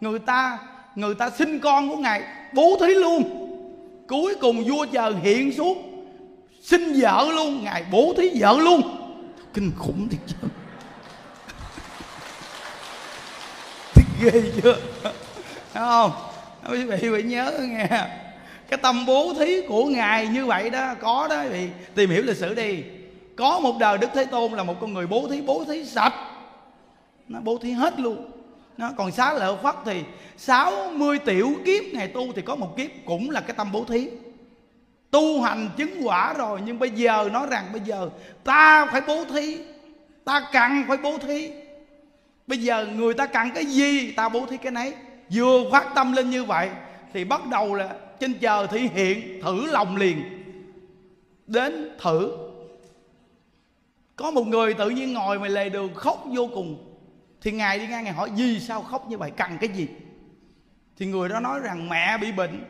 Người 0.00 0.18
ta 0.18 0.58
người 0.94 1.14
ta 1.14 1.30
sinh 1.30 1.60
con 1.60 1.88
của 1.88 1.96
ngài 1.96 2.22
bố 2.54 2.76
thí 2.80 2.94
luôn. 2.94 3.50
Cuối 4.08 4.34
cùng 4.40 4.64
vua 4.64 4.86
chờ 4.92 5.14
hiện 5.22 5.52
xuống 5.52 6.06
sinh 6.62 6.92
vợ 7.00 7.28
luôn. 7.34 7.64
Ngài 7.64 7.84
bố 7.92 8.14
thí 8.16 8.30
vợ 8.40 8.58
luôn. 8.60 8.82
Kinh 9.54 9.72
khủng 9.78 10.08
thiệt 10.08 10.20
chứ. 10.26 10.36
Thiệt 13.94 14.06
ghê 14.20 14.52
chưa 14.62 14.76
Thấy 15.72 15.82
không? 15.82 16.12
Quý 16.70 16.84
vị 16.84 16.96
phải 17.12 17.22
nhớ 17.22 17.52
nghe 17.60 18.08
cái 18.70 18.78
tâm 18.82 19.06
bố 19.06 19.34
thí 19.38 19.60
của 19.68 19.84
ngài 19.84 20.26
như 20.26 20.46
vậy 20.46 20.70
đó, 20.70 20.94
có 21.00 21.26
đó 21.30 21.44
thì 21.50 21.68
tìm 21.94 22.10
hiểu 22.10 22.22
lịch 22.22 22.36
sử 22.36 22.54
đi. 22.54 22.82
Có 23.36 23.60
một 23.60 23.78
đời 23.78 23.98
đức 23.98 24.10
thế 24.14 24.24
tôn 24.24 24.52
là 24.52 24.62
một 24.62 24.74
con 24.80 24.94
người 24.94 25.06
bố 25.06 25.28
thí 25.30 25.40
bố 25.40 25.64
thí 25.64 25.84
sạch. 25.84 26.14
Nó 27.28 27.40
bố 27.40 27.58
thí 27.58 27.70
hết 27.70 28.00
luôn. 28.00 28.30
Nó 28.76 28.90
còn 28.96 29.12
xá 29.12 29.32
lợi 29.32 29.56
phất 29.62 29.74
thì 29.84 30.02
60 30.36 31.18
tiểu 31.18 31.54
kiếp 31.64 31.84
ngày 31.92 32.08
tu 32.08 32.32
thì 32.36 32.42
có 32.42 32.56
một 32.56 32.76
kiếp 32.76 32.90
cũng 33.06 33.30
là 33.30 33.40
cái 33.40 33.56
tâm 33.56 33.72
bố 33.72 33.84
thí. 33.84 34.08
Tu 35.10 35.42
hành 35.42 35.68
chứng 35.76 36.00
quả 36.02 36.32
rồi, 36.32 36.60
nhưng 36.64 36.78
bây 36.78 36.90
giờ 36.90 37.28
nói 37.32 37.46
rằng 37.50 37.64
bây 37.72 37.80
giờ 37.80 38.10
ta 38.44 38.86
phải 38.92 39.00
bố 39.00 39.24
thí, 39.24 39.58
ta 40.24 40.48
cần 40.52 40.84
phải 40.88 40.96
bố 40.96 41.18
thí. 41.18 41.50
Bây 42.46 42.58
giờ 42.58 42.86
người 42.94 43.14
ta 43.14 43.26
cần 43.26 43.50
cái 43.54 43.66
gì, 43.66 44.10
ta 44.10 44.28
bố 44.28 44.46
thí 44.46 44.56
cái 44.56 44.72
nấy. 44.72 44.92
Vừa 45.34 45.70
phát 45.72 45.86
tâm 45.94 46.12
lên 46.12 46.30
như 46.30 46.44
vậy 46.44 46.70
thì 47.12 47.24
bắt 47.24 47.46
đầu 47.46 47.74
là 47.74 47.88
trên 48.20 48.38
chờ 48.38 48.66
thị 48.66 48.88
hiện, 48.94 49.42
thử 49.42 49.66
lòng 49.66 49.96
liền. 49.96 50.22
Đến 51.46 51.90
thử. 52.00 52.36
Có 54.16 54.30
một 54.30 54.46
người 54.46 54.74
tự 54.74 54.90
nhiên 54.90 55.12
ngồi 55.12 55.38
ngoài 55.38 55.50
lề 55.50 55.68
đường 55.68 55.94
khóc 55.94 56.24
vô 56.26 56.48
cùng. 56.54 56.96
Thì 57.40 57.52
ngài 57.52 57.78
đi 57.78 57.86
ngang, 57.86 58.04
ngài 58.04 58.12
hỏi, 58.12 58.30
vì 58.36 58.60
sao 58.60 58.82
khóc 58.82 59.08
như 59.08 59.18
vậy? 59.18 59.30
Cần 59.36 59.58
cái 59.60 59.68
gì? 59.68 59.88
Thì 60.98 61.06
người 61.06 61.28
đó 61.28 61.40
nói 61.40 61.60
rằng, 61.60 61.88
mẹ 61.88 62.18
bị 62.18 62.32
bệnh. 62.32 62.64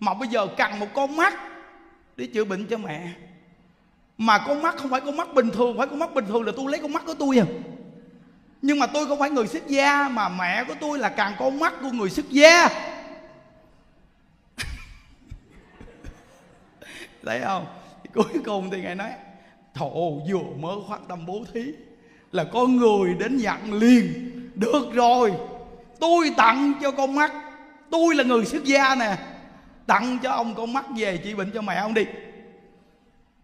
Mà 0.00 0.14
bây 0.14 0.28
giờ 0.28 0.46
cần 0.56 0.78
một 0.80 0.86
con 0.94 1.16
mắt 1.16 1.34
để 2.16 2.26
chữa 2.26 2.44
bệnh 2.44 2.66
cho 2.66 2.78
mẹ. 2.78 3.08
Mà 4.18 4.38
con 4.46 4.62
mắt 4.62 4.76
không 4.76 4.90
phải 4.90 5.00
con 5.00 5.16
mắt 5.16 5.34
bình 5.34 5.50
thường, 5.50 5.78
phải 5.78 5.86
con 5.86 5.98
mắt 5.98 6.14
bình 6.14 6.24
thường 6.26 6.42
là 6.42 6.52
tôi 6.56 6.70
lấy 6.70 6.80
con 6.80 6.92
mắt 6.92 7.02
của 7.06 7.14
tôi 7.14 7.38
à. 7.38 7.46
Nhưng 8.62 8.78
mà 8.78 8.86
tôi 8.86 9.06
không 9.06 9.18
phải 9.18 9.30
người 9.30 9.46
xuất 9.46 9.66
gia, 9.66 10.08
mà 10.08 10.28
mẹ 10.28 10.64
của 10.64 10.74
tôi 10.80 10.98
là 10.98 11.08
cần 11.08 11.32
con 11.38 11.58
mắt 11.58 11.74
của 11.82 11.90
người 11.90 12.10
xuất 12.10 12.30
gia. 12.30 12.68
Thấy 17.26 17.40
không? 17.40 17.66
Cuối 18.14 18.40
cùng 18.44 18.70
thì 18.70 18.80
ngài 18.82 18.94
nói 18.94 19.10
thổ 19.74 20.10
vừa 20.10 20.42
mới 20.60 20.76
phát 20.88 21.00
tâm 21.08 21.26
bố 21.26 21.44
thí 21.52 21.72
là 22.32 22.44
có 22.44 22.66
người 22.66 23.14
đến 23.14 23.36
nhận 23.36 23.72
liền 23.74 24.30
được 24.54 24.92
rồi 24.92 25.32
tôi 26.00 26.30
tặng 26.36 26.72
cho 26.82 26.90
con 26.90 27.14
mắt 27.14 27.32
tôi 27.90 28.14
là 28.14 28.24
người 28.24 28.44
xuất 28.44 28.64
gia 28.64 28.94
nè 28.94 29.16
tặng 29.86 30.18
cho 30.22 30.30
ông 30.30 30.54
con 30.54 30.72
mắt 30.72 30.84
về 30.96 31.16
trị 31.16 31.34
bệnh 31.34 31.50
cho 31.54 31.62
mẹ 31.62 31.74
ông 31.74 31.94
đi. 31.94 32.06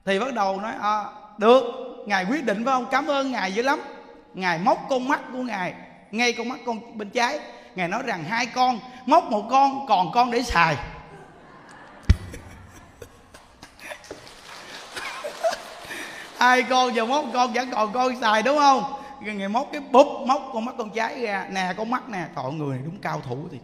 Thì 0.05 0.19
bắt 0.19 0.35
đầu 0.35 0.61
nói 0.61 0.73
à, 0.81 1.05
được 1.39 1.65
ngài 2.07 2.25
quyết 2.25 2.45
định 2.45 2.65
phải 2.65 2.75
không? 2.75 2.87
Cảm 2.91 3.07
ơn 3.07 3.33
ngài 3.33 3.53
dữ 3.53 3.63
lắm. 3.63 3.81
Ngài 4.35 4.59
móc 4.59 4.87
con 4.91 5.09
mắt 5.09 5.21
của 5.33 5.43
ngài 5.43 5.75
ngay 6.11 6.33
con 6.33 6.49
mắt 6.49 6.61
con 6.67 6.99
bên 6.99 7.11
trái. 7.11 7.39
Ngài 7.75 7.89
nói 7.89 8.03
rằng 8.07 8.25
hai 8.25 8.47
con 8.47 8.79
móc 9.07 9.31
một 9.31 9.47
con 9.51 9.87
còn 9.89 10.13
con 10.13 10.31
để 10.31 10.43
xài. 10.43 10.77
Hai 16.41 16.63
con 16.63 16.95
giờ 16.95 17.05
mốt 17.05 17.25
con 17.33 17.53
vẫn 17.53 17.71
còn 17.71 17.93
con 17.93 18.21
xài 18.21 18.43
đúng 18.43 18.59
không? 18.59 18.83
Ngày 19.21 19.49
mốt 19.49 19.67
cái 19.73 19.81
búp 19.81 20.07
móc 20.27 20.51
con 20.53 20.65
mắt 20.65 20.75
con 20.79 20.91
trái 20.91 21.21
ra. 21.21 21.47
Nè 21.51 21.75
con 21.77 21.91
mắt 21.91 22.09
nè. 22.09 22.27
Trời 22.37 22.53
người 22.53 22.77
này 22.77 22.85
đúng 22.85 22.99
cao 23.03 23.23
thủ 23.29 23.39
thì 23.51 23.59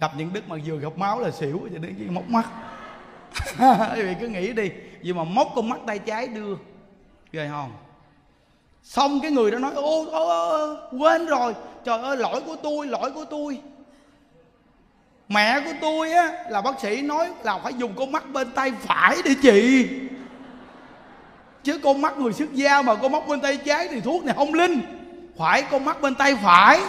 gặp 0.00 0.12
những 0.16 0.32
đức 0.32 0.48
mà 0.48 0.56
vừa 0.66 0.76
gặp 0.76 0.98
máu 0.98 1.20
là 1.20 1.30
xỉu 1.30 1.60
cho 1.72 1.78
đến 1.78 1.94
cái 1.98 2.08
móc 2.08 2.28
mắt. 2.28 2.48
Quý 3.96 4.02
vị 4.02 4.14
cứ 4.20 4.28
nghĩ 4.28 4.52
đi. 4.52 4.70
Vì 5.02 5.12
mà 5.12 5.24
móc 5.24 5.52
con 5.54 5.68
mắt 5.68 5.80
tay 5.86 5.98
trái 5.98 6.28
đưa. 6.28 6.54
Ghê 7.32 7.48
không? 7.50 7.72
Xong 8.82 9.20
cái 9.20 9.30
người 9.30 9.50
đó 9.50 9.58
nói 9.58 9.72
ô, 9.74 10.06
ô, 10.10 10.28
ô 10.28 10.76
quên 10.98 11.26
rồi. 11.26 11.54
Trời 11.84 11.98
ơi 11.98 12.16
lỗi 12.16 12.40
của 12.46 12.56
tôi 12.62 12.86
lỗi 12.86 13.10
của 13.10 13.24
tôi. 13.24 13.60
Mẹ 15.28 15.60
của 15.60 15.72
tôi 15.80 16.12
á 16.12 16.44
là 16.50 16.60
bác 16.60 16.80
sĩ 16.80 17.02
nói 17.02 17.30
là 17.42 17.58
phải 17.58 17.74
dùng 17.74 17.94
con 17.96 18.12
mắt 18.12 18.32
bên 18.32 18.50
tay 18.50 18.72
phải 18.80 19.16
để 19.24 19.34
trị 19.42 19.88
chứ 21.64 21.78
con 21.78 22.00
mắt 22.00 22.18
người 22.18 22.32
xuất 22.32 22.52
gia 22.52 22.82
mà 22.82 22.94
con 22.94 23.12
mắt 23.12 23.28
bên 23.28 23.40
tay 23.40 23.56
trái 23.56 23.88
thì 23.90 24.00
thuốc 24.00 24.24
này 24.24 24.34
không 24.38 24.54
linh. 24.54 24.80
Phải 25.38 25.62
con 25.62 25.84
mắt 25.84 26.00
bên 26.00 26.14
tay 26.14 26.36
phải. 26.36 26.80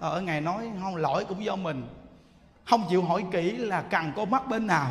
Ở 0.00 0.20
ngài 0.20 0.40
nói, 0.40 0.70
không, 0.82 0.96
lỗi 0.96 1.24
cũng 1.28 1.44
do 1.44 1.56
mình. 1.56 1.82
Không 2.64 2.84
chịu 2.90 3.02
hỏi 3.02 3.24
kỹ 3.32 3.56
là 3.56 3.82
cần 3.90 4.12
con 4.16 4.30
mắt 4.30 4.48
bên 4.48 4.66
nào. 4.66 4.86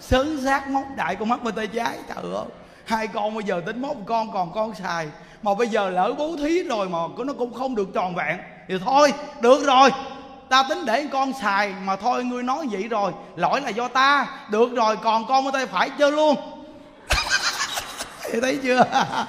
Sớm 0.00 0.40
xác 0.44 0.68
móc 0.68 0.84
đại 0.96 1.16
con 1.16 1.28
mắt 1.28 1.42
bên 1.42 1.54
tay 1.54 1.66
trái, 1.66 1.98
trời 2.08 2.34
ơi. 2.34 2.44
Hai 2.84 3.06
con 3.06 3.34
bây 3.34 3.44
giờ 3.44 3.62
tính 3.66 3.82
móc 3.82 3.96
con 4.06 4.32
còn 4.32 4.52
con 4.52 4.74
xài. 4.74 5.08
Mà 5.42 5.54
bây 5.54 5.68
giờ 5.68 5.90
lỡ 5.90 6.14
bố 6.18 6.36
thí 6.36 6.62
rồi 6.62 6.88
mà 6.88 6.98
nó 7.18 7.32
cũng 7.32 7.54
không 7.54 7.74
được 7.74 7.88
tròn 7.94 8.14
vẹn. 8.14 8.38
Thì 8.68 8.74
thôi, 8.84 9.12
được 9.40 9.64
rồi. 9.64 9.90
Ta 10.48 10.64
tính 10.68 10.78
để 10.86 11.06
con 11.12 11.32
xài 11.32 11.74
mà 11.84 11.96
thôi, 11.96 12.24
ngươi 12.24 12.42
nói 12.42 12.66
vậy 12.70 12.88
rồi. 12.88 13.12
Lỗi 13.36 13.60
là 13.60 13.68
do 13.68 13.88
ta. 13.88 14.26
Được 14.50 14.74
rồi, 14.74 14.96
còn 14.96 15.26
con 15.26 15.44
bên 15.44 15.52
tay 15.52 15.66
phải 15.66 15.90
chơi 15.98 16.12
luôn 16.12 16.36
thì 18.32 18.40
thấy 18.40 18.58
chưa? 18.62 18.84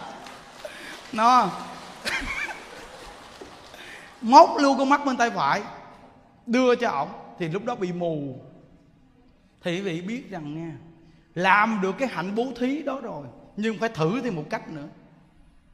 Nó. 1.13 1.51
Móc 4.21 4.49
luôn 4.59 4.77
con 4.77 4.89
mắt 4.89 5.05
bên 5.05 5.17
tay 5.17 5.29
phải, 5.29 5.61
đưa 6.45 6.75
cho 6.75 6.89
ổng. 6.89 7.09
Thì 7.39 7.47
lúc 7.49 7.65
đó 7.65 7.75
bị 7.75 7.91
mù. 7.91 8.39
Thì 9.63 9.75
quý 9.75 9.81
vị 9.81 10.01
biết 10.01 10.29
rằng 10.29 10.55
nha, 10.55 10.71
làm 11.35 11.79
được 11.81 11.95
cái 11.97 12.07
hạnh 12.07 12.35
bố 12.35 12.47
thí 12.59 12.83
đó 12.83 12.99
rồi, 13.03 13.25
nhưng 13.57 13.77
phải 13.77 13.89
thử 13.89 14.21
thêm 14.21 14.35
một 14.35 14.45
cách 14.49 14.69
nữa. 14.69 14.87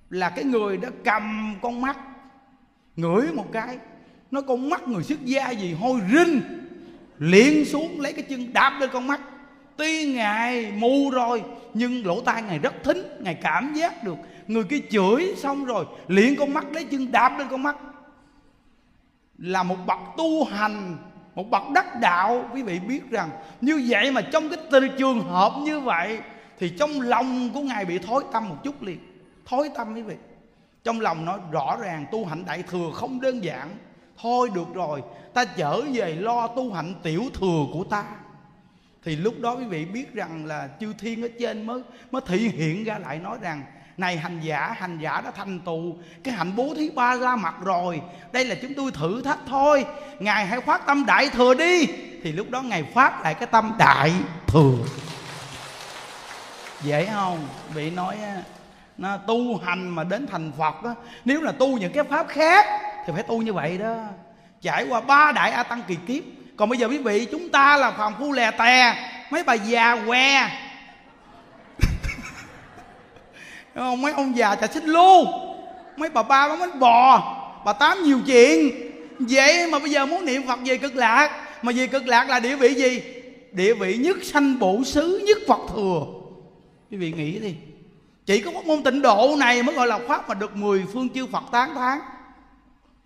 Là 0.09 0.29
cái 0.29 0.43
người 0.43 0.77
đã 0.77 0.89
cầm 1.03 1.55
con 1.61 1.81
mắt, 1.81 1.97
ngửi 2.95 3.33
một 3.33 3.45
cái, 3.51 3.77
nó 4.31 4.41
con 4.41 4.69
mắt 4.69 4.87
người 4.87 5.03
xuất 5.03 5.25
gia 5.25 5.49
gì 5.49 5.73
hôi 5.73 5.99
rinh, 6.11 6.41
liền 7.19 7.65
xuống 7.65 8.01
lấy 8.01 8.13
cái 8.13 8.23
chân 8.29 8.53
đạp 8.53 8.77
lên 8.79 8.89
con 8.93 9.07
mắt. 9.07 9.21
Tuy 9.77 10.13
ngài 10.13 10.71
mù 10.71 11.09
rồi 11.09 11.43
nhưng 11.73 12.05
lỗ 12.05 12.21
tai 12.21 12.41
ngài 12.41 12.59
rất 12.59 12.73
thính, 12.83 13.03
ngài 13.19 13.35
cảm 13.35 13.73
giác 13.73 14.03
được. 14.03 14.15
Người 14.47 14.63
kia 14.63 14.79
chửi 14.91 15.33
xong 15.37 15.65
rồi, 15.65 15.85
liền 16.07 16.35
con 16.39 16.53
mắt 16.53 16.65
lấy 16.71 16.83
chân 16.83 17.11
đạp 17.11 17.37
lên 17.37 17.47
con 17.51 17.63
mắt. 17.63 17.75
Là 19.37 19.63
một 19.63 19.77
bậc 19.85 19.99
tu 20.17 20.43
hành, 20.43 20.97
một 21.35 21.49
bậc 21.49 21.63
đắc 21.73 21.99
đạo. 21.99 22.49
Quý 22.53 22.61
vị 22.61 22.79
biết 22.79 23.09
rằng, 23.09 23.29
như 23.61 23.85
vậy 23.87 24.11
mà 24.11 24.21
trong 24.21 24.49
cái 24.49 24.57
tình 24.71 24.83
trường 24.97 25.19
hợp 25.19 25.53
như 25.63 25.79
vậy, 25.79 26.19
thì 26.59 26.69
trong 26.69 27.01
lòng 27.01 27.49
của 27.53 27.61
ngài 27.61 27.85
bị 27.85 27.97
thối 27.97 28.23
tâm 28.31 28.49
một 28.49 28.55
chút 28.63 28.83
liền. 28.83 28.99
Thối 29.45 29.69
tâm 29.75 29.93
quý 29.95 30.01
vị. 30.01 30.15
Trong 30.83 30.99
lòng 30.99 31.25
nói 31.25 31.39
rõ 31.51 31.77
ràng, 31.81 32.05
tu 32.11 32.25
hạnh 32.25 32.43
đại 32.45 32.63
thừa 32.63 32.91
không 32.93 33.21
đơn 33.21 33.43
giản. 33.43 33.69
Thôi 34.21 34.49
được 34.53 34.73
rồi, 34.73 35.01
ta 35.33 35.45
trở 35.45 35.81
về 35.81 36.15
lo 36.15 36.47
tu 36.47 36.73
hạnh 36.73 36.93
tiểu 37.03 37.23
thừa 37.33 37.65
của 37.73 37.83
ta 37.83 38.03
thì 39.03 39.15
lúc 39.15 39.33
đó 39.39 39.55
quý 39.55 39.65
vị 39.65 39.85
biết 39.85 40.13
rằng 40.13 40.45
là 40.45 40.69
chư 40.79 40.93
thiên 40.99 41.21
ở 41.21 41.27
trên 41.39 41.65
mới 41.65 41.81
mới 42.11 42.21
thị 42.27 42.37
hiện 42.37 42.83
ra 42.83 42.97
lại 42.97 43.19
nói 43.19 43.37
rằng, 43.41 43.63
này 43.97 44.17
hành 44.17 44.39
giả 44.41 44.75
hành 44.77 44.99
giả 44.99 45.21
đã 45.21 45.31
thành 45.31 45.59
tựu 45.59 45.95
cái 46.23 46.33
hạnh 46.33 46.55
bố 46.55 46.73
thí 46.75 46.89
ba 46.89 47.15
la 47.15 47.35
mặt 47.35 47.55
rồi, 47.63 48.01
đây 48.31 48.45
là 48.45 48.55
chúng 48.61 48.73
tôi 48.73 48.91
thử 48.91 49.21
thách 49.21 49.39
thôi, 49.47 49.85
ngài 50.19 50.45
hãy 50.45 50.61
phát 50.61 50.85
tâm 50.85 51.05
đại 51.05 51.29
thừa 51.29 51.53
đi. 51.53 51.87
Thì 52.23 52.31
lúc 52.31 52.49
đó 52.49 52.61
ngài 52.61 52.83
phát 52.83 53.21
lại 53.21 53.33
cái 53.33 53.47
tâm 53.51 53.71
đại 53.79 54.13
thừa. 54.47 54.77
Dễ 56.81 57.05
không? 57.05 57.47
Bị 57.75 57.89
nói 57.89 58.17
nó 58.97 59.17
tu 59.17 59.57
hành 59.57 59.89
mà 59.89 60.03
đến 60.03 60.27
thành 60.27 60.51
phật 60.57 60.83
đó 60.83 60.95
nếu 61.25 61.41
là 61.41 61.51
tu 61.51 61.77
những 61.77 61.93
cái 61.93 62.03
pháp 62.03 62.27
khác 62.27 62.65
thì 63.05 63.13
phải 63.13 63.23
tu 63.23 63.41
như 63.41 63.53
vậy 63.53 63.77
đó. 63.77 63.95
Trải 64.61 64.85
qua 64.89 65.01
ba 65.01 65.31
đại 65.31 65.51
a 65.51 65.63
tăng 65.63 65.81
kỳ 65.87 65.95
kiếp 66.07 66.23
còn 66.61 66.69
bây 66.69 66.79
giờ 66.79 66.87
quý 66.87 66.97
vị, 66.97 67.27
chúng 67.31 67.49
ta 67.49 67.77
là 67.77 67.91
phòng 67.91 68.13
phu 68.19 68.31
lè 68.31 68.51
tè, 68.51 68.95
mấy 69.31 69.43
bà 69.43 69.53
già 69.53 69.97
què. 70.07 70.49
Không, 73.75 74.01
mấy 74.01 74.13
ông 74.13 74.37
già 74.37 74.55
chả 74.55 74.67
xích 74.67 74.83
lu. 74.83 75.25
Mấy 75.97 76.09
bà 76.09 76.23
ba 76.23 76.47
bán 76.47 76.59
bánh 76.59 76.79
bò, 76.79 77.35
bà 77.65 77.73
tám 77.73 78.03
nhiều 78.03 78.19
chuyện. 78.25 78.71
Vậy 79.19 79.67
mà 79.71 79.79
bây 79.79 79.89
giờ 79.89 80.05
muốn 80.05 80.25
niệm 80.25 80.47
phật 80.47 80.59
về 80.65 80.77
cực 80.77 80.95
lạc, 80.95 81.47
mà 81.61 81.71
về 81.75 81.87
cực 81.87 82.07
lạc 82.07 82.29
là 82.29 82.39
địa 82.39 82.55
vị 82.55 82.73
gì? 82.73 83.03
Địa 83.51 83.73
vị 83.73 83.97
nhất 83.97 84.17
sanh 84.23 84.59
bổ 84.59 84.83
xứ, 84.83 85.23
nhất 85.27 85.37
phật 85.47 85.59
thừa. 85.75 86.05
Quý 86.91 86.97
vị 86.97 87.11
nghĩ 87.11 87.39
đi. 87.39 87.55
Chỉ 88.25 88.41
có 88.41 88.51
pháp 88.51 88.65
môn 88.65 88.83
tịnh 88.83 89.01
độ 89.01 89.35
này 89.37 89.63
mới 89.63 89.75
gọi 89.75 89.87
là 89.87 89.99
pháp 90.07 90.29
mà 90.29 90.33
được 90.33 90.55
mười 90.55 90.85
phương 90.93 91.09
chư 91.09 91.27
phật 91.27 91.43
tán 91.51 91.75
thán. 91.75 91.99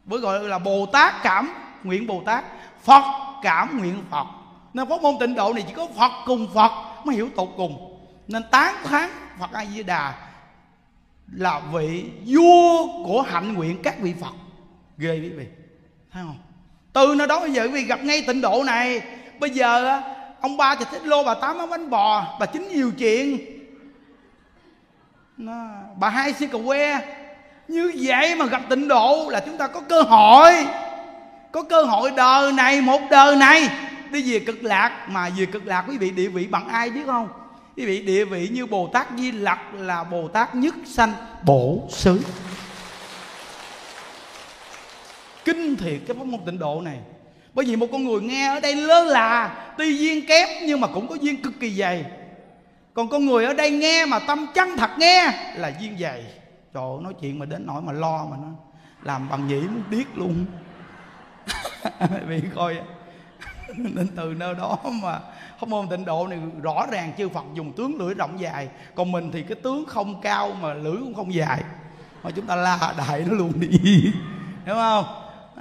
Mới 0.06 0.20
gọi 0.20 0.44
là 0.44 0.60
bồ 0.60 0.86
tát 0.86 1.24
cảm, 1.24 1.50
nguyện 1.84 2.08
bồ 2.08 2.24
tát. 2.26 2.44
Phật 2.84 3.25
cảm 3.46 3.78
nguyện 3.78 4.04
phật. 4.12 4.28
Nên 4.74 4.90
pháp 4.90 5.02
môn 5.02 5.16
tịnh 5.20 5.36
độ 5.36 5.54
này 5.54 5.64
chỉ 5.68 5.74
có 5.74 5.88
phật 5.98 6.12
cùng 6.26 6.48
phật 6.54 6.72
mới 7.06 7.16
hiểu 7.16 7.30
tột 7.36 7.50
cùng. 7.58 8.00
Nên 8.28 8.44
tán 8.52 8.76
thán 8.84 9.10
phật 9.40 9.52
a 9.54 9.66
di 9.66 9.84
đà 9.84 10.14
là 11.32 11.62
vị 11.74 12.06
vua 12.26 12.88
của 13.06 13.22
hạnh 13.22 13.54
nguyện 13.54 13.80
các 13.84 13.96
vị 14.00 14.14
phật. 14.22 14.34
Ghê 14.98 15.20
quý 15.24 15.30
vị. 15.30 15.46
Thấy 16.12 16.24
không? 16.26 16.38
Từ 16.94 17.16
nơi 17.18 17.28
đó 17.28 17.40
bây 17.40 17.52
giờ 17.52 17.64
quý 17.64 17.70
vị 17.70 17.84
gặp 17.84 18.04
ngay 18.04 18.24
tịnh 18.28 18.42
độ 18.42 18.64
này. 18.64 19.02
Bây 19.40 19.50
giờ 19.50 20.02
ông 20.42 20.58
ba 20.58 20.76
thì 20.76 20.86
thích 20.92 21.06
lô 21.06 21.24
bà 21.24 21.34
tám 21.34 21.58
món 21.58 21.70
bánh 21.70 21.90
bò 21.90 22.38
bà 22.40 22.46
chính 22.46 22.68
nhiều 22.68 22.92
chuyện 22.98 23.40
nó, 25.38 25.54
bà 26.00 26.10
hai 26.10 26.34
si 26.34 26.48
cà 26.48 26.58
que 26.68 27.00
như 27.68 27.92
vậy 27.96 28.36
mà 28.36 28.46
gặp 28.46 28.62
tịnh 28.70 28.88
độ 28.88 29.30
là 29.30 29.40
chúng 29.40 29.58
ta 29.58 29.68
có 29.68 29.82
cơ 29.82 30.02
hội 30.02 30.52
có 31.56 31.64
cơ 31.64 31.84
hội 31.84 32.12
đời 32.12 32.52
này 32.52 32.82
một 32.82 33.02
đời 33.12 33.36
này. 33.36 33.70
Đi 34.12 34.32
về 34.32 34.40
cực 34.40 34.64
lạc 34.64 35.10
mà 35.10 35.30
về 35.38 35.46
cực 35.46 35.66
lạc 35.66 35.86
quý 35.88 35.98
vị 35.98 36.12
địa 36.12 36.28
vị 36.28 36.48
bằng 36.48 36.68
ai 36.68 36.90
biết 36.90 37.06
không? 37.06 37.30
Quý 37.78 37.86
vị 37.86 38.02
địa 38.02 38.26
vị 38.26 38.50
như 38.54 38.66
bồ 38.66 38.90
tát 38.94 39.08
di 39.18 39.32
lặc 39.32 39.60
là 39.74 40.04
bồ 40.04 40.28
tát 40.28 40.56
nhất 40.56 40.76
sanh 40.86 41.14
bổ 41.46 41.88
xứ. 41.90 42.22
Kinh 45.46 45.76
thiệt 45.76 46.00
cái 46.08 46.18
pháp 46.18 46.26
môn 46.26 46.40
tịnh 46.46 46.60
độ 46.60 46.82
này. 46.82 47.00
Bởi 47.54 47.66
vì 47.66 47.76
một 47.76 47.88
con 47.92 48.04
người 48.04 48.22
nghe 48.22 48.48
ở 48.48 48.60
đây 48.60 48.76
lơ 48.76 49.04
là 49.04 49.56
tuy 49.78 49.98
duyên 49.98 50.28
kém 50.28 50.50
nhưng 50.66 50.82
mà 50.82 50.88
cũng 50.88 51.08
có 51.08 51.16
duyên 51.16 51.42
cực 51.42 51.54
kỳ 51.60 51.76
dày. 51.76 52.06
Còn 52.94 53.10
con 53.10 53.26
người 53.26 53.46
ở 53.46 53.54
đây 53.54 53.72
nghe 53.72 54.06
mà 54.06 54.20
tâm 54.20 54.48
chân 54.54 54.78
thật 54.78 54.90
nghe 54.98 55.32
là 55.56 55.72
duyên 55.80 55.98
dày. 56.00 56.24
Trời 56.74 56.84
ơi, 56.84 56.98
nói 57.02 57.14
chuyện 57.22 57.40
mà 57.40 57.46
đến 57.46 57.66
nỗi 57.66 57.82
mà 57.82 57.92
lo 57.92 58.26
mà 58.32 58.38
nó 58.42 58.48
làm 59.04 59.30
bằng 59.30 59.48
nhĩ 59.48 59.60
muốn 59.60 59.84
điếc 59.90 60.18
luôn. 60.18 60.46
vì 62.28 62.42
coi 62.56 62.76
nên 63.78 64.08
từ 64.16 64.34
nơi 64.38 64.54
đó 64.54 64.78
mà 64.84 65.20
pháp 65.60 65.70
môn 65.70 65.88
tịnh 65.88 66.06
độ 66.06 66.28
này 66.28 66.40
rõ 66.62 66.86
ràng 66.92 67.12
chư 67.18 67.30
phật 67.30 67.44
dùng 67.54 67.74
tướng 67.74 68.00
lưỡi 68.00 68.14
rộng 68.14 68.40
dài. 68.40 68.68
Còn 68.96 69.12
mình 69.12 69.32
thì 69.34 69.42
cái 69.42 69.56
tướng 69.56 69.86
không 69.86 70.22
cao 70.22 70.58
mà 70.62 70.74
lưỡi 70.74 70.96
cũng 70.98 71.14
không 71.14 71.34
dài. 71.34 71.64
Mà 72.24 72.32
chúng 72.32 72.46
ta 72.46 72.56
la 72.56 72.94
đại 72.98 73.26
nó 73.28 73.34
luôn 73.34 73.52
đi. 73.60 73.70
Hiểu 74.66 74.76
không? 74.76 75.06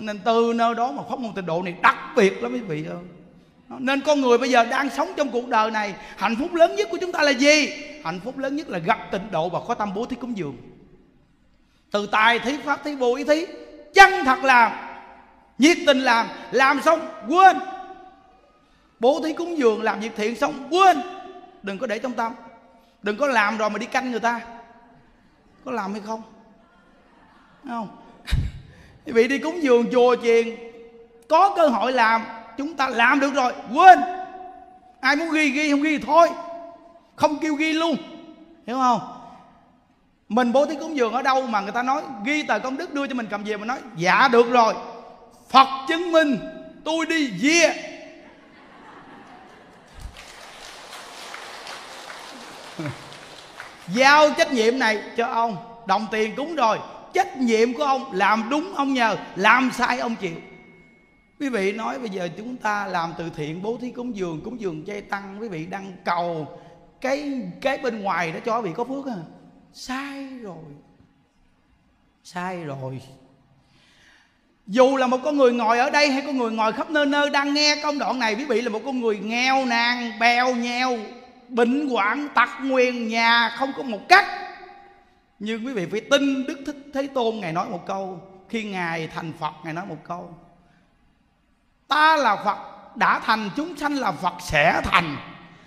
Nên 0.00 0.18
từ 0.18 0.52
nơi 0.56 0.74
đó 0.74 0.92
mà 0.92 1.02
pháp 1.10 1.18
môn 1.18 1.32
tịnh 1.34 1.46
độ 1.46 1.62
này 1.62 1.74
đặc 1.82 1.96
biệt 2.16 2.42
lắm 2.42 2.52
quý 2.52 2.60
vị 2.60 2.86
ơi. 2.86 3.02
Nên 3.68 4.00
con 4.00 4.20
người 4.20 4.38
bây 4.38 4.50
giờ 4.50 4.64
đang 4.64 4.90
sống 4.90 5.08
trong 5.16 5.30
cuộc 5.30 5.48
đời 5.48 5.70
này, 5.70 5.94
hạnh 6.16 6.36
phúc 6.36 6.54
lớn 6.54 6.76
nhất 6.76 6.88
của 6.90 6.98
chúng 7.00 7.12
ta 7.12 7.22
là 7.22 7.30
gì? 7.30 7.68
Hạnh 8.04 8.20
phúc 8.24 8.38
lớn 8.38 8.56
nhất 8.56 8.68
là 8.68 8.78
gặp 8.78 8.98
tịnh 9.10 9.30
độ 9.30 9.48
và 9.48 9.60
có 9.68 9.74
tâm 9.74 9.94
bố 9.94 10.06
thí 10.06 10.16
cúng 10.16 10.36
dường. 10.36 10.56
Từ 11.90 12.06
tài 12.06 12.38
thí, 12.38 12.56
pháp 12.64 12.84
thí 12.84 12.94
vô 12.94 13.14
ý 13.14 13.24
thí, 13.24 13.46
chân 13.94 14.24
thật 14.24 14.44
làm 14.44 14.72
nhiệt 15.58 15.78
tình 15.86 15.98
làm 15.98 16.28
làm 16.50 16.82
xong, 16.82 17.00
quên. 17.28 17.56
Bố 19.00 19.20
thí 19.24 19.32
cúng 19.32 19.58
dường, 19.58 19.82
làm 19.82 20.00
việc 20.00 20.12
thiện 20.16 20.36
xong, 20.36 20.68
quên. 20.70 21.00
Đừng 21.62 21.78
có 21.78 21.86
để 21.86 21.98
trong 21.98 22.12
tâm. 22.12 22.32
Đừng 23.02 23.16
có 23.16 23.26
làm 23.26 23.58
rồi 23.58 23.70
mà 23.70 23.78
đi 23.78 23.86
canh 23.86 24.10
người 24.10 24.20
ta. 24.20 24.40
Có 25.64 25.72
làm 25.72 25.92
hay 25.92 26.02
không? 26.06 26.22
Thấy 27.64 27.70
không? 27.70 27.88
Quý 29.06 29.12
vị 29.12 29.28
đi 29.28 29.38
cúng 29.38 29.62
dường 29.62 29.92
chùa 29.92 30.16
chiền, 30.22 30.56
có 31.28 31.54
cơ 31.56 31.68
hội 31.68 31.92
làm, 31.92 32.24
chúng 32.58 32.74
ta 32.74 32.88
làm 32.88 33.20
được 33.20 33.34
rồi, 33.34 33.52
quên. 33.74 33.98
Ai 35.00 35.16
muốn 35.16 35.30
ghi 35.30 35.50
ghi, 35.50 35.70
không 35.70 35.82
ghi 35.82 35.98
thì 35.98 36.04
thôi. 36.06 36.30
Không 37.16 37.38
kêu 37.38 37.54
ghi 37.54 37.72
luôn. 37.72 37.96
Hiểu 38.66 38.76
không? 38.76 39.00
Mình 40.28 40.52
bố 40.52 40.66
thí 40.66 40.76
cúng 40.76 40.96
dường 40.96 41.12
ở 41.12 41.22
đâu 41.22 41.46
mà 41.46 41.60
người 41.60 41.72
ta 41.72 41.82
nói, 41.82 42.02
ghi 42.24 42.42
tờ 42.42 42.58
công 42.58 42.76
đức 42.76 42.94
đưa 42.94 43.06
cho 43.06 43.14
mình, 43.14 43.26
cầm 43.30 43.44
về 43.44 43.56
mà 43.56 43.66
nói 43.66 43.78
dạ 43.96 44.28
được 44.28 44.50
rồi 44.50 44.74
phật 45.54 45.86
chứng 45.88 46.12
minh 46.12 46.38
tôi 46.84 47.06
đi 47.06 47.30
về 47.30 47.90
giao 53.88 54.30
trách 54.38 54.52
nhiệm 54.52 54.78
này 54.78 55.02
cho 55.16 55.26
ông, 55.26 55.56
đồng 55.86 56.06
tiền 56.10 56.36
cúng 56.36 56.54
rồi. 56.54 56.78
Trách 57.12 57.36
nhiệm 57.36 57.74
của 57.74 57.82
ông, 57.82 58.12
làm 58.12 58.48
đúng 58.50 58.74
ông 58.74 58.94
nhờ, 58.94 59.16
làm 59.36 59.70
sai 59.74 59.98
ông 59.98 60.16
chịu. 60.16 60.36
Quý 61.40 61.48
vị 61.48 61.72
nói 61.72 61.98
bây 61.98 62.08
giờ 62.08 62.28
chúng 62.36 62.56
ta 62.56 62.86
làm 62.86 63.14
từ 63.18 63.30
thiện, 63.36 63.62
bố 63.62 63.78
thí 63.80 63.90
cúng 63.90 64.16
dường 64.16 64.40
cúng 64.44 64.60
dường 64.60 64.84
chay 64.86 65.00
tăng, 65.00 65.40
quý 65.40 65.48
vị 65.48 65.66
đang 65.66 65.92
cầu. 66.04 66.60
Cái 67.00 67.42
cái 67.60 67.78
bên 67.78 68.00
ngoài 68.00 68.32
đó 68.32 68.38
cho 68.44 68.60
quý 68.60 68.68
vị 68.68 68.74
có 68.76 68.84
phước 68.84 69.06
à? 69.06 69.18
Sai 69.72 70.28
rồi. 70.42 70.64
Sai 72.24 72.64
rồi 72.64 73.00
dù 74.66 74.96
là 74.96 75.06
một 75.06 75.18
con 75.24 75.36
người 75.36 75.52
ngồi 75.52 75.78
ở 75.78 75.90
đây 75.90 76.10
hay 76.10 76.22
con 76.26 76.38
người 76.38 76.50
ngồi 76.50 76.72
khắp 76.72 76.90
nơi 76.90 77.06
nơi 77.06 77.30
đang 77.30 77.54
nghe 77.54 77.76
công 77.82 77.98
đoạn 77.98 78.18
này, 78.18 78.34
quý 78.34 78.44
vị 78.44 78.60
là 78.60 78.68
một 78.68 78.80
con 78.84 79.00
người 79.00 79.18
nghèo 79.18 79.64
nàn, 79.64 80.18
bèo 80.20 80.54
nhèo, 80.54 80.98
bệnh 81.48 81.88
hoạn, 81.88 82.28
tật 82.34 82.48
nguyền, 82.62 83.08
nhà 83.08 83.54
không 83.58 83.72
có 83.76 83.82
một 83.82 84.08
cách. 84.08 84.26
Nhưng 85.38 85.66
quý 85.66 85.72
vị 85.72 85.86
phải 85.90 86.00
tin 86.00 86.46
đức 86.46 86.58
thích 86.66 86.76
thế 86.94 87.06
tôn 87.14 87.36
ngài 87.40 87.52
nói 87.52 87.66
một 87.70 87.86
câu, 87.86 88.20
khi 88.48 88.64
ngài 88.64 89.08
thành 89.14 89.32
phật, 89.40 89.52
ngài 89.64 89.72
nói 89.72 89.84
một 89.88 89.98
câu, 90.08 90.34
ta 91.88 92.16
là 92.16 92.36
phật, 92.44 92.58
đã 92.96 93.18
thành, 93.18 93.50
chúng 93.56 93.76
sanh 93.76 93.94
là 93.94 94.12
phật 94.12 94.34
sẽ 94.40 94.80
thành, 94.84 95.16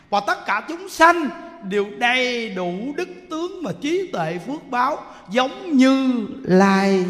và 0.09 0.19
tất 0.19 0.45
cả 0.45 0.61
chúng 0.67 0.89
sanh 0.89 1.29
đều 1.63 1.85
đầy 1.97 2.49
đủ 2.49 2.93
đức 2.95 3.09
tướng 3.29 3.61
và 3.63 3.73
trí 3.81 4.09
tuệ 4.13 4.39
phước 4.47 4.67
báo, 4.69 4.97
giống 5.29 5.77
như 5.77 6.27
lai 6.43 7.05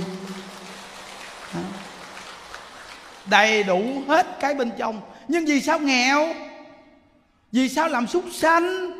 đầy 3.25 3.63
đủ 3.63 4.01
hết 4.07 4.27
cái 4.39 4.53
bên 4.53 4.71
trong. 4.77 5.01
Nhưng 5.27 5.45
vì 5.45 5.61
sao 5.61 5.79
nghèo? 5.79 6.33
Vì 7.51 7.69
sao 7.69 7.87
làm 7.87 8.07
súc 8.07 8.23
sanh? 8.31 8.91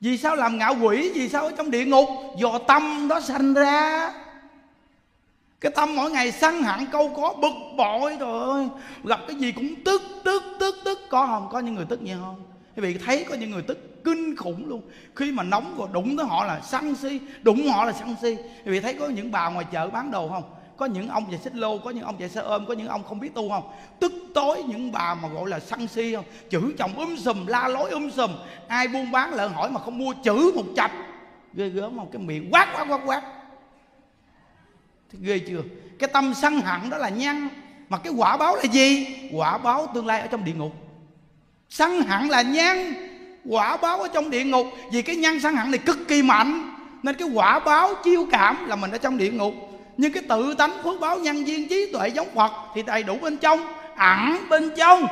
Vì 0.00 0.18
sao 0.18 0.36
làm 0.36 0.58
ngạo 0.58 0.76
quỷ? 0.82 1.12
Vì 1.14 1.28
sao 1.28 1.44
ở 1.44 1.52
trong 1.56 1.70
địa 1.70 1.84
ngục? 1.84 2.08
Do 2.38 2.58
tâm 2.58 3.08
đó 3.08 3.20
sanh 3.20 3.54
ra. 3.54 4.12
Cái 5.60 5.72
tâm 5.76 5.96
mỗi 5.96 6.10
ngày 6.10 6.32
săn 6.32 6.62
hẳn, 6.62 6.86
câu 6.86 7.12
có 7.16 7.34
bực 7.40 7.76
bội 7.76 8.16
rồi. 8.20 8.54
Ơi 8.54 8.68
gặp 9.04 9.20
cái 9.26 9.36
gì 9.36 9.52
cũng 9.52 9.74
tức 9.84 10.02
tức 10.24 10.42
tức 10.60 10.74
tức. 10.84 10.98
Có 11.08 11.26
không? 11.26 11.48
Có 11.52 11.58
những 11.58 11.74
người 11.74 11.86
tức 11.88 12.02
như 12.02 12.16
không? 12.20 12.42
Quý 12.76 12.82
vị 12.82 12.98
thấy 13.06 13.24
có 13.28 13.34
những 13.34 13.50
người 13.50 13.62
tức 13.62 14.04
kinh 14.04 14.36
khủng 14.36 14.68
luôn. 14.68 14.82
Khi 15.16 15.32
mà 15.32 15.42
nóng 15.42 15.74
rồi, 15.78 15.88
đụng 15.92 16.16
tới 16.16 16.26
họ 16.26 16.44
là 16.44 16.60
săn 16.60 16.94
si, 16.94 17.20
đụng 17.42 17.68
họ 17.68 17.84
là 17.84 17.92
săn 17.92 18.14
si. 18.22 18.36
Quý 18.64 18.72
vị 18.72 18.80
thấy 18.80 18.94
có 18.94 19.08
những 19.08 19.32
bà 19.32 19.48
ngoài 19.48 19.66
chợ 19.72 19.90
bán 19.90 20.10
đồ 20.10 20.28
không? 20.28 20.42
Có 20.76 20.86
những 20.86 21.08
ông 21.08 21.26
chạy 21.30 21.38
xích 21.38 21.54
lô, 21.54 21.78
có 21.78 21.90
những 21.90 22.04
ông 22.04 22.16
chạy 22.18 22.28
xe 22.28 22.40
ôm, 22.40 22.66
có 22.66 22.74
những 22.74 22.88
ông 22.88 23.04
không 23.04 23.20
biết 23.20 23.34
tu 23.34 23.50
không? 23.50 23.70
Tức 24.00 24.12
tối 24.34 24.62
những 24.62 24.92
bà 24.92 25.14
mà 25.14 25.28
gọi 25.28 25.50
là 25.50 25.60
săn 25.60 25.86
si 25.88 26.14
không? 26.14 26.24
Chửi 26.50 26.62
chồng 26.78 26.94
um 26.96 27.16
sùm, 27.16 27.46
la 27.46 27.68
lối 27.68 27.90
um 27.90 28.10
sùm. 28.10 28.30
Ai 28.68 28.88
buôn 28.88 29.10
bán 29.10 29.34
lợn 29.34 29.52
hỏi 29.52 29.70
mà 29.70 29.80
không 29.80 29.98
mua 29.98 30.14
chửi 30.24 30.52
một 30.54 30.64
chạch. 30.76 30.92
Ghê 31.54 31.68
gớm 31.68 31.96
không? 31.96 32.08
Cái 32.12 32.22
miệng 32.22 32.48
quát 32.52 32.68
quát 32.76 32.86
quát 32.88 33.00
quát. 33.06 33.22
Thế 35.12 35.18
ghê 35.22 35.38
chưa? 35.38 35.62
Cái 35.98 36.08
tâm 36.12 36.34
sân 36.34 36.60
hận 36.60 36.90
đó 36.90 36.98
là 36.98 37.08
nhăn. 37.08 37.48
Mà 37.88 37.98
cái 37.98 38.12
quả 38.16 38.36
báo 38.36 38.56
là 38.56 38.62
gì? 38.62 39.06
Quả 39.32 39.58
báo 39.58 39.86
tương 39.94 40.06
lai 40.06 40.20
ở 40.20 40.26
trong 40.26 40.44
địa 40.44 40.52
ngục. 40.52 40.72
Sân 41.68 42.02
hận 42.02 42.28
là 42.28 42.42
nhăn. 42.42 42.94
Quả 43.44 43.76
báo 43.76 44.00
ở 44.00 44.08
trong 44.14 44.30
địa 44.30 44.44
ngục. 44.44 44.66
Vì 44.92 45.02
cái 45.02 45.16
nhăn 45.16 45.40
sân 45.40 45.56
hận 45.56 45.70
này 45.70 45.78
cực 45.78 45.98
kỳ 46.08 46.22
mạnh. 46.22 46.72
Nên 47.02 47.14
cái 47.14 47.28
quả 47.34 47.58
báo 47.58 47.94
chiêu 48.04 48.26
cảm 48.30 48.68
là 48.68 48.76
mình 48.76 48.90
ở 48.90 48.98
trong 48.98 49.18
địa 49.18 49.30
ngục 49.30 49.54
nhưng 49.96 50.12
cái 50.12 50.22
tự 50.28 50.54
tánh 50.54 50.72
phước 50.82 51.00
báo 51.00 51.18
nhân 51.18 51.46
duyên 51.46 51.68
trí 51.68 51.92
tuệ 51.92 52.08
giống 52.08 52.28
phật 52.34 52.52
thì 52.74 52.82
đầy 52.82 53.02
đủ 53.02 53.18
bên 53.22 53.36
trong, 53.36 53.60
ẩn 53.96 54.48
bên 54.50 54.70
trong. 54.76 55.06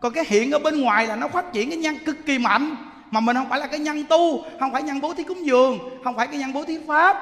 Còn 0.00 0.12
cái 0.12 0.24
hiện 0.28 0.50
ở 0.50 0.58
bên 0.58 0.80
ngoài 0.80 1.06
là 1.06 1.16
nó 1.16 1.28
phát 1.28 1.52
triển 1.52 1.70
cái 1.70 1.78
nhân 1.78 1.98
cực 2.06 2.16
kỳ 2.26 2.38
mạnh. 2.38 2.76
Mà 3.10 3.20
mình 3.20 3.36
không 3.36 3.48
phải 3.48 3.60
là 3.60 3.66
cái 3.66 3.80
nhân 3.80 4.04
tu, 4.04 4.44
không 4.60 4.72
phải 4.72 4.82
nhân 4.82 5.00
bố 5.00 5.14
thí 5.14 5.22
cúng 5.22 5.46
dường, 5.46 5.78
không 6.04 6.16
phải 6.16 6.26
cái 6.26 6.38
nhân 6.38 6.52
bố 6.52 6.64
thí 6.64 6.78
pháp, 6.86 7.16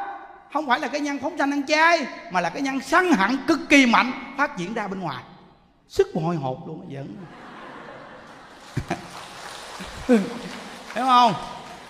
không 0.53 0.67
phải 0.67 0.81
là 0.81 0.89
cái 0.89 1.01
nhân 1.01 1.19
phóng 1.19 1.39
sanh 1.39 1.53
ăn 1.53 1.67
chay, 1.67 2.07
mà 2.33 2.41
là 2.41 2.51
cái 2.51 2.63
nhân 2.63 2.81
sân 2.81 3.13
hận 3.13 3.39
cực 3.47 3.59
kỳ 3.69 3.87
mạnh 3.87 4.13
phát 4.37 4.57
triển 4.59 4.75
ra 4.75 4.89
bên 4.89 5.01
ngoài. 5.01 5.25
Sức 5.89 6.09
hồi 6.15 6.37
hộp 6.37 6.59
luôn 6.67 6.85
giận 6.89 7.17
hiểu 10.95 11.05
không? 11.05 11.33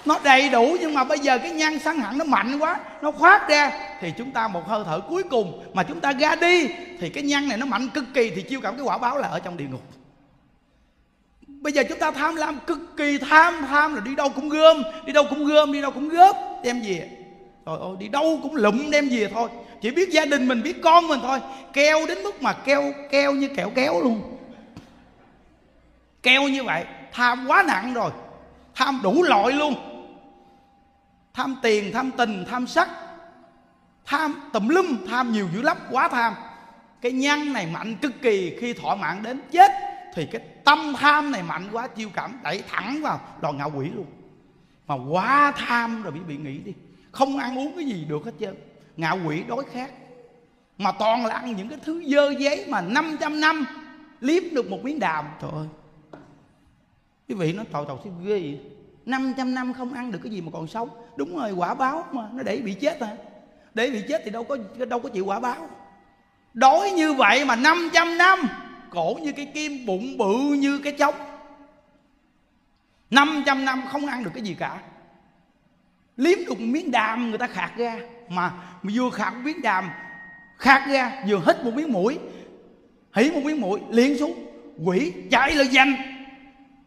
Nó 0.05 0.19
đầy 0.25 0.49
đủ 0.49 0.77
nhưng 0.81 0.95
mà 0.95 1.05
bây 1.05 1.19
giờ 1.19 1.39
cái 1.39 1.51
nhan 1.51 1.79
sân 1.79 1.99
hận 1.99 2.19
nó 2.19 2.25
mạnh 2.25 2.59
quá, 2.59 2.77
nó 3.03 3.11
khoát 3.11 3.49
ra. 3.49 3.73
Thì 4.01 4.13
chúng 4.19 4.31
ta 4.31 4.49
một 4.49 4.69
hơi 4.69 4.83
thở 4.87 5.01
cuối 5.09 5.23
cùng 5.23 5.65
mà 5.75 5.83
chúng 5.83 6.01
ta 6.01 6.13
ra 6.13 6.35
đi, 6.35 6.69
thì 7.01 7.09
cái 7.09 7.23
nhan 7.23 7.49
này 7.49 7.59
nó 7.59 7.67
mạnh 7.67 7.89
cực 7.89 8.05
kỳ 8.15 8.31
thì 8.31 8.43
chiêu 8.43 8.61
cảm 8.61 8.77
cái 8.77 8.85
quả 8.85 8.99
báo 8.99 9.19
là 9.19 9.29
ở 9.29 9.39
trong 9.39 9.57
địa 9.57 9.67
ngục. 9.71 9.83
Bây 11.47 11.73
giờ 11.73 11.83
chúng 11.89 11.99
ta 11.99 12.11
tham 12.11 12.37
lam 12.37 12.59
cực 12.67 12.97
kỳ, 12.97 13.19
tham 13.19 13.55
tham 13.69 13.95
là 13.95 14.01
đi 14.01 14.15
đâu 14.15 14.29
cũng 14.29 14.49
gom, 14.49 14.83
đi 15.07 15.13
đâu 15.13 15.25
cũng 15.31 15.45
gom, 15.45 15.73
đi 15.73 15.81
đâu 15.81 15.91
cũng 15.91 16.09
góp, 16.09 16.37
đem 16.65 16.81
về. 16.81 17.09
Trời 17.67 17.77
ơi, 17.81 17.91
đi 17.99 18.09
đâu 18.09 18.41
cũng 18.43 18.55
lụm 18.55 18.91
đem 18.91 19.09
về 19.09 19.29
thôi. 19.35 19.49
Chỉ 19.83 19.91
biết 19.91 20.11
gia 20.11 20.25
đình 20.25 20.49
mình, 20.49 20.63
biết 20.63 20.83
con 20.83 21.09
mình 21.09 21.21
thôi. 21.23 21.39
Keo 21.73 22.07
đến 22.07 22.23
mức 22.23 22.43
mà 22.43 22.53
keo 22.53 22.93
keo 23.11 23.33
như 23.33 23.49
kẹo 23.49 23.71
kéo 23.75 24.01
luôn. 24.01 24.37
Keo 26.23 26.43
như 26.43 26.65
vậy, 26.65 26.85
tham 27.13 27.47
quá 27.47 27.65
nặng 27.67 27.95
rồi. 27.95 28.11
Tham 28.75 29.01
đủ 29.03 29.23
loại 29.23 29.53
luôn 29.53 29.75
tham 31.35 31.57
tiền, 31.63 31.93
tham 31.93 32.11
tình, 32.17 32.45
tham 32.51 32.67
sắc, 32.67 32.89
tham 34.05 34.35
tùm 34.53 34.69
lum, 34.69 35.07
tham 35.09 35.33
nhiều 35.33 35.49
dữ 35.55 35.63
lắm, 35.63 35.77
quá 35.91 36.09
tham. 36.09 36.35
Cái 37.01 37.13
nhân 37.13 37.53
này 37.53 37.67
mạnh 37.67 37.97
cực 37.97 38.13
kỳ 38.23 38.57
khi 38.61 38.73
thọ 38.73 38.95
mạng 38.95 39.23
đến 39.23 39.41
chết, 39.51 39.71
thì 40.15 40.27
cái 40.27 40.41
tâm 40.65 40.93
tham 40.99 41.31
này 41.31 41.43
mạnh 41.43 41.69
quá 41.73 41.89
chiêu 41.89 42.09
cảm, 42.15 42.41
đẩy 42.43 42.63
thẳng 42.69 43.01
vào 43.03 43.21
đòn 43.41 43.57
ngạo 43.57 43.73
quỷ 43.77 43.89
luôn. 43.95 44.07
Mà 44.87 44.95
quá 45.11 45.53
tham 45.57 46.03
rồi 46.03 46.13
bị 46.13 46.21
bị 46.21 46.37
nghĩ 46.37 46.59
đi. 46.59 46.73
Không 47.13 47.39
ăn 47.39 47.59
uống 47.59 47.73
cái 47.77 47.85
gì 47.85 48.05
được 48.09 48.25
hết 48.25 48.33
trơn. 48.41 48.55
Ngạo 48.97 49.19
quỷ 49.27 49.43
đói 49.43 49.65
khát. 49.73 49.91
Mà 50.79 50.93
toàn 50.93 51.27
là 51.27 51.35
ăn 51.35 51.57
những 51.57 51.69
cái 51.69 51.79
thứ 51.85 52.03
dơ 52.07 52.31
giấy 52.39 52.67
mà 52.69 52.81
500 52.81 53.41
năm 53.41 53.67
liếm 54.21 54.43
được 54.53 54.71
một 54.71 54.85
miếng 54.85 54.99
đàm. 54.99 55.25
Trời 55.43 55.51
ơi. 55.51 55.67
Quý 57.29 57.35
vị 57.35 57.53
nó 57.53 57.65
tàu 57.73 57.85
tàu 57.85 58.01
thấy 58.05 58.13
ghê 58.25 58.39
vậy. 58.41 58.61
500 59.11 59.55
năm 59.55 59.73
không 59.73 59.93
ăn 59.93 60.13
được 60.13 60.19
cái 60.23 60.33
gì 60.33 60.41
mà 60.41 60.51
còn 60.53 60.67
sống. 60.67 60.89
Đúng 61.17 61.37
rồi, 61.37 61.53
quả 61.53 61.75
báo 61.75 62.05
mà, 62.13 62.23
nó 62.33 62.43
để 62.43 62.57
bị 62.57 62.75
chết 62.75 63.01
mà. 63.01 63.17
Để 63.75 63.91
bị 63.91 64.03
chết 64.09 64.23
thì 64.25 64.31
đâu 64.31 64.45
có 64.45 64.57
đâu 64.89 65.01
có 65.01 65.09
chịu 65.09 65.27
quả 65.27 65.41
báo. 65.41 65.71
Đói 66.55 66.91
như 66.91 67.13
vậy 67.13 67.45
mà 67.45 67.57
500 67.57 68.19
năm 68.19 68.39
cổ 68.91 69.19
như 69.23 69.33
cái 69.33 69.47
kim, 69.47 69.87
bụng 69.87 70.19
bự 70.19 70.35
như 70.59 70.79
cái 70.79 70.93
chốc. 70.93 71.27
500 73.11 73.65
năm 73.65 73.83
không 73.89 74.07
ăn 74.07 74.25
được 74.25 74.31
cái 74.35 74.43
gì 74.43 74.57
cả. 74.59 74.81
Liếm 76.17 76.39
được 76.47 76.61
miếng 76.61 76.91
đàm 76.91 77.29
người 77.29 77.39
ta 77.39 77.47
khạc 77.47 77.77
ra, 77.77 78.01
mà 78.29 78.53
vừa 78.83 79.11
khạc 79.11 79.35
một 79.35 79.41
miếng 79.45 79.63
đàm 79.63 79.91
khạc 80.59 80.89
ra 80.89 81.23
vừa 81.29 81.43
hít 81.47 81.65
một 81.65 81.75
miếng 81.75 81.93
mũi, 81.93 82.19
hỉ 83.15 83.31
một 83.31 83.41
miếng 83.45 83.61
mũi, 83.61 83.81
liền 83.91 84.19
xuống, 84.19 84.47
quỷ 84.85 85.13
chạy 85.31 85.55
là 85.55 85.65
danh 85.65 85.95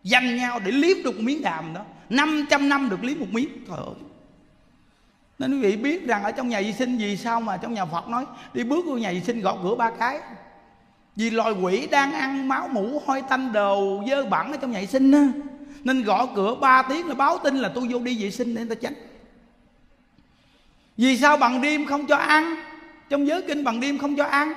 danh 0.04 0.38
nhau 0.38 0.60
để 0.60 0.72
liếm 0.72 1.04
được 1.04 1.16
một 1.16 1.22
miếng 1.24 1.42
đàm 1.42 1.74
đó. 1.74 1.82
500 2.10 2.70
năm 2.70 2.90
được 2.90 3.04
liếm 3.04 3.20
một 3.20 3.28
miếng. 3.32 3.50
Trời 3.68 3.78
ơi. 3.78 3.96
Nên 5.40 5.62
quý 5.62 5.72
vị 5.72 5.78
biết 5.78 6.08
rằng 6.08 6.24
ở 6.24 6.32
trong 6.32 6.50
nhà 6.50 6.62
vệ 6.62 6.74
sinh 6.78 6.98
gì 6.98 7.18
sao 7.18 7.42
mà 7.42 7.58
trong 7.58 7.74
nhà 7.74 7.86
Phật 7.86 8.08
nói, 8.08 8.26
đi 8.54 8.64
bước 8.64 8.86
vô 8.86 8.98
nhà 8.98 9.12
vệ 9.12 9.22
sinh 9.26 9.42
gọt 9.42 9.60
rửa 9.64 9.76
ba 9.76 9.92
cái. 10.00 10.20
Vì 11.16 11.30
loài 11.30 11.52
quỷ 11.52 11.88
đang 11.88 12.14
ăn 12.14 12.48
máu 12.48 12.68
mũ 12.68 13.02
hôi 13.06 13.22
tanh 13.30 13.54
đồ, 13.54 14.04
dơ 14.10 14.26
bẩn 14.26 14.52
ở 14.52 14.58
trong 14.58 14.72
nhà 14.72 14.80
vệ 14.80 14.86
sinh 14.86 15.12
á. 15.12 15.28
Nên 15.84 16.04
gõ 16.04 16.26
cửa 16.36 16.56
3 16.56 16.82
tiếng 16.82 17.08
là 17.08 17.16
báo 17.16 17.38
tin 17.38 17.56
là 17.56 17.72
tôi 17.76 17.88
vô 17.88 18.00
đi 18.00 18.24
vệ 18.24 18.32
sinh 18.32 18.56
để 18.56 18.62
người 18.66 18.76
ta 18.76 18.82
tránh. 18.82 18.94
Vì 20.98 21.18
sao 21.18 21.38
bằng 21.38 21.62
đêm 21.62 21.86
không 21.86 22.08
cho 22.08 22.16
ăn? 22.16 22.56
Trong 23.10 23.28
giới 23.28 23.42
kinh 23.42 23.64
bằng 23.64 23.80
đêm 23.80 23.98
không 23.98 24.16
cho 24.16 24.26
ăn. 24.26 24.54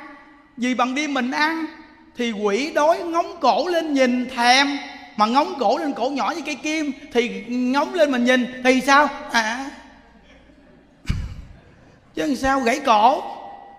Vì 0.57 0.74
bằng 0.74 0.94
đêm 0.94 1.14
mình 1.14 1.30
ăn, 1.30 1.66
thì 2.16 2.32
quỷ 2.32 2.72
đói 2.74 2.99
ngóng 2.99 3.36
cổ 3.40 3.68
lên 3.68 3.94
nhìn 3.94 4.30
thèm 4.30 4.66
mà 5.17 5.27
ngóng 5.27 5.55
cổ 5.61 5.79
lên 5.79 5.93
cổ 5.93 6.11
nhỏ 6.11 6.33
như 6.37 6.43
cây 6.47 6.55
kim, 6.55 6.93
thì 7.12 7.45
ngóng 7.49 7.95
lên 7.95 8.12
mình 8.12 8.25
nhìn, 8.25 8.62
thì 8.64 8.81
sao? 8.87 9.09
À. 9.33 9.71
Chứ 12.14 12.27
làm 12.27 12.37
sao 12.37 12.61
gãy 12.61 12.81
cổ? 12.87 13.23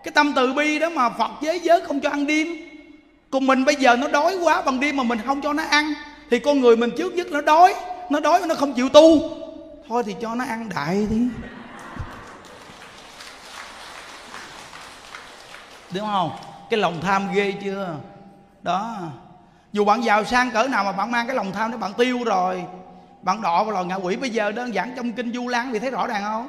Cái 0.04 0.12
tâm 0.12 0.34
từ 0.36 0.54
bi 0.54 0.80
đó 0.80 0.90
mà 0.90 1.10
phật 1.10 1.32
giới 1.42 1.60
giới 1.60 1.82
không 1.82 2.00
cho 2.00 2.10
ăn 2.10 2.28
đêm. 2.28 2.48
Còn 3.32 3.48
mình 3.48 3.66
bây 3.66 3.76
giờ 3.76 3.96
nó 3.96 4.08
đói 4.08 4.38
quá 4.38 4.62
bằng 4.62 4.80
đêm 4.80 4.98
mà 4.98 5.04
mình 5.04 5.20
không 5.26 5.42
cho 5.42 5.54
nó 5.54 5.64
ăn, 5.64 5.94
thì 6.32 6.40
con 6.40 6.62
người 6.62 6.78
mình 6.78 6.90
trước 6.98 7.14
nhất 7.14 7.28
nó 7.32 7.42
đói. 7.42 7.74
Nó 8.10 8.20
đói 8.20 8.40
mà 8.40 8.48
nó 8.48 8.56
không 8.56 8.74
chịu 8.74 8.90
tu. 8.90 9.30
Thôi 9.88 10.04
thì 10.06 10.16
cho 10.22 10.36
nó 10.36 10.46
ăn 10.46 10.70
đại 10.76 11.08
đi. 11.10 11.28
Đúng 15.92 16.06
không? 16.06 16.32
Cái 16.70 16.80
lòng 16.80 17.02
tham 17.02 17.34
ghê 17.34 17.54
chưa? 17.64 17.96
Đó 18.62 18.98
dù 19.74 19.86
bạn 19.86 20.04
giàu 20.04 20.24
sang 20.24 20.52
cỡ 20.52 20.68
nào 20.68 20.84
mà 20.84 20.92
bạn 20.92 21.12
mang 21.12 21.28
cái 21.28 21.36
lòng 21.36 21.52
tham 21.52 21.72
đó 21.72 21.78
bạn 21.78 21.94
tiêu 21.94 22.24
rồi. 22.26 22.64
Bạn 23.22 23.42
đọ 23.42 23.64
vào 23.64 23.72
lò 23.72 23.84
ngạ 23.84 23.96
quỷ. 23.96 24.16
Bây 24.16 24.30
giờ 24.30 24.52
đơn 24.52 24.74
giản 24.74 24.94
trong 24.96 25.12
kinh 25.12 25.34
du 25.34 25.48
lan 25.48 25.72
vì 25.72 25.80
thấy 25.80 25.92
rõ 25.92 26.08
ràng 26.08 26.24
không? 26.24 26.48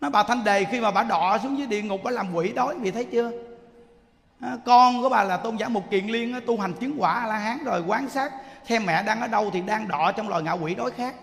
Nó 0.00 0.10
bà 0.10 0.22
thanh 0.22 0.44
đề 0.44 0.64
khi 0.64 0.80
mà 0.80 0.90
bà 0.90 1.02
đọ 1.02 1.38
xuống 1.42 1.58
dưới 1.58 1.66
địa 1.66 1.82
ngục 1.82 2.00
bà 2.04 2.10
làm 2.10 2.34
quỷ 2.34 2.52
đói 2.52 2.74
vì 2.78 2.90
thấy 2.90 3.04
chưa? 3.04 3.30
À, 4.40 4.56
con 4.64 5.02
của 5.02 5.08
bà 5.08 5.24
là 5.24 5.36
tôn 5.36 5.56
giả 5.56 5.68
một 5.68 5.90
kiền 5.90 6.06
liên 6.06 6.40
tu 6.46 6.60
hành 6.60 6.72
chứng 6.72 6.94
quả 6.98 7.12
a 7.12 7.26
la 7.26 7.38
hán 7.38 7.64
rồi 7.64 7.82
quán 7.86 8.08
sát. 8.08 8.32
Xem 8.64 8.86
mẹ 8.86 9.02
đang 9.02 9.20
ở 9.20 9.28
đâu 9.28 9.50
thì 9.52 9.60
đang 9.60 9.88
đọ 9.88 10.12
trong 10.12 10.28
loài 10.28 10.42
ngạ 10.42 10.52
quỷ 10.52 10.74
đói 10.74 10.90
khác 10.90 11.14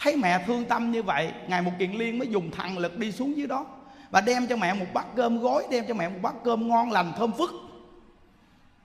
thấy 0.00 0.16
mẹ 0.16 0.44
thương 0.46 0.64
tâm 0.64 0.92
như 0.92 1.02
vậy 1.02 1.32
ngài 1.48 1.62
một 1.62 1.70
kiền 1.78 1.90
liên 1.90 2.18
mới 2.18 2.28
dùng 2.28 2.50
thần 2.50 2.78
lực 2.78 2.98
đi 2.98 3.12
xuống 3.12 3.36
dưới 3.36 3.46
đó. 3.46 3.66
Và 4.10 4.20
đem 4.20 4.46
cho 4.46 4.56
mẹ 4.56 4.74
một 4.74 4.86
bát 4.94 5.06
cơm 5.16 5.40
gói 5.40 5.64
đem 5.70 5.84
cho 5.88 5.94
mẹ 5.94 6.08
một 6.08 6.18
bát 6.22 6.34
cơm 6.44 6.68
ngon 6.68 6.90
lành 6.90 7.12
thơm 7.18 7.32
phức 7.32 7.50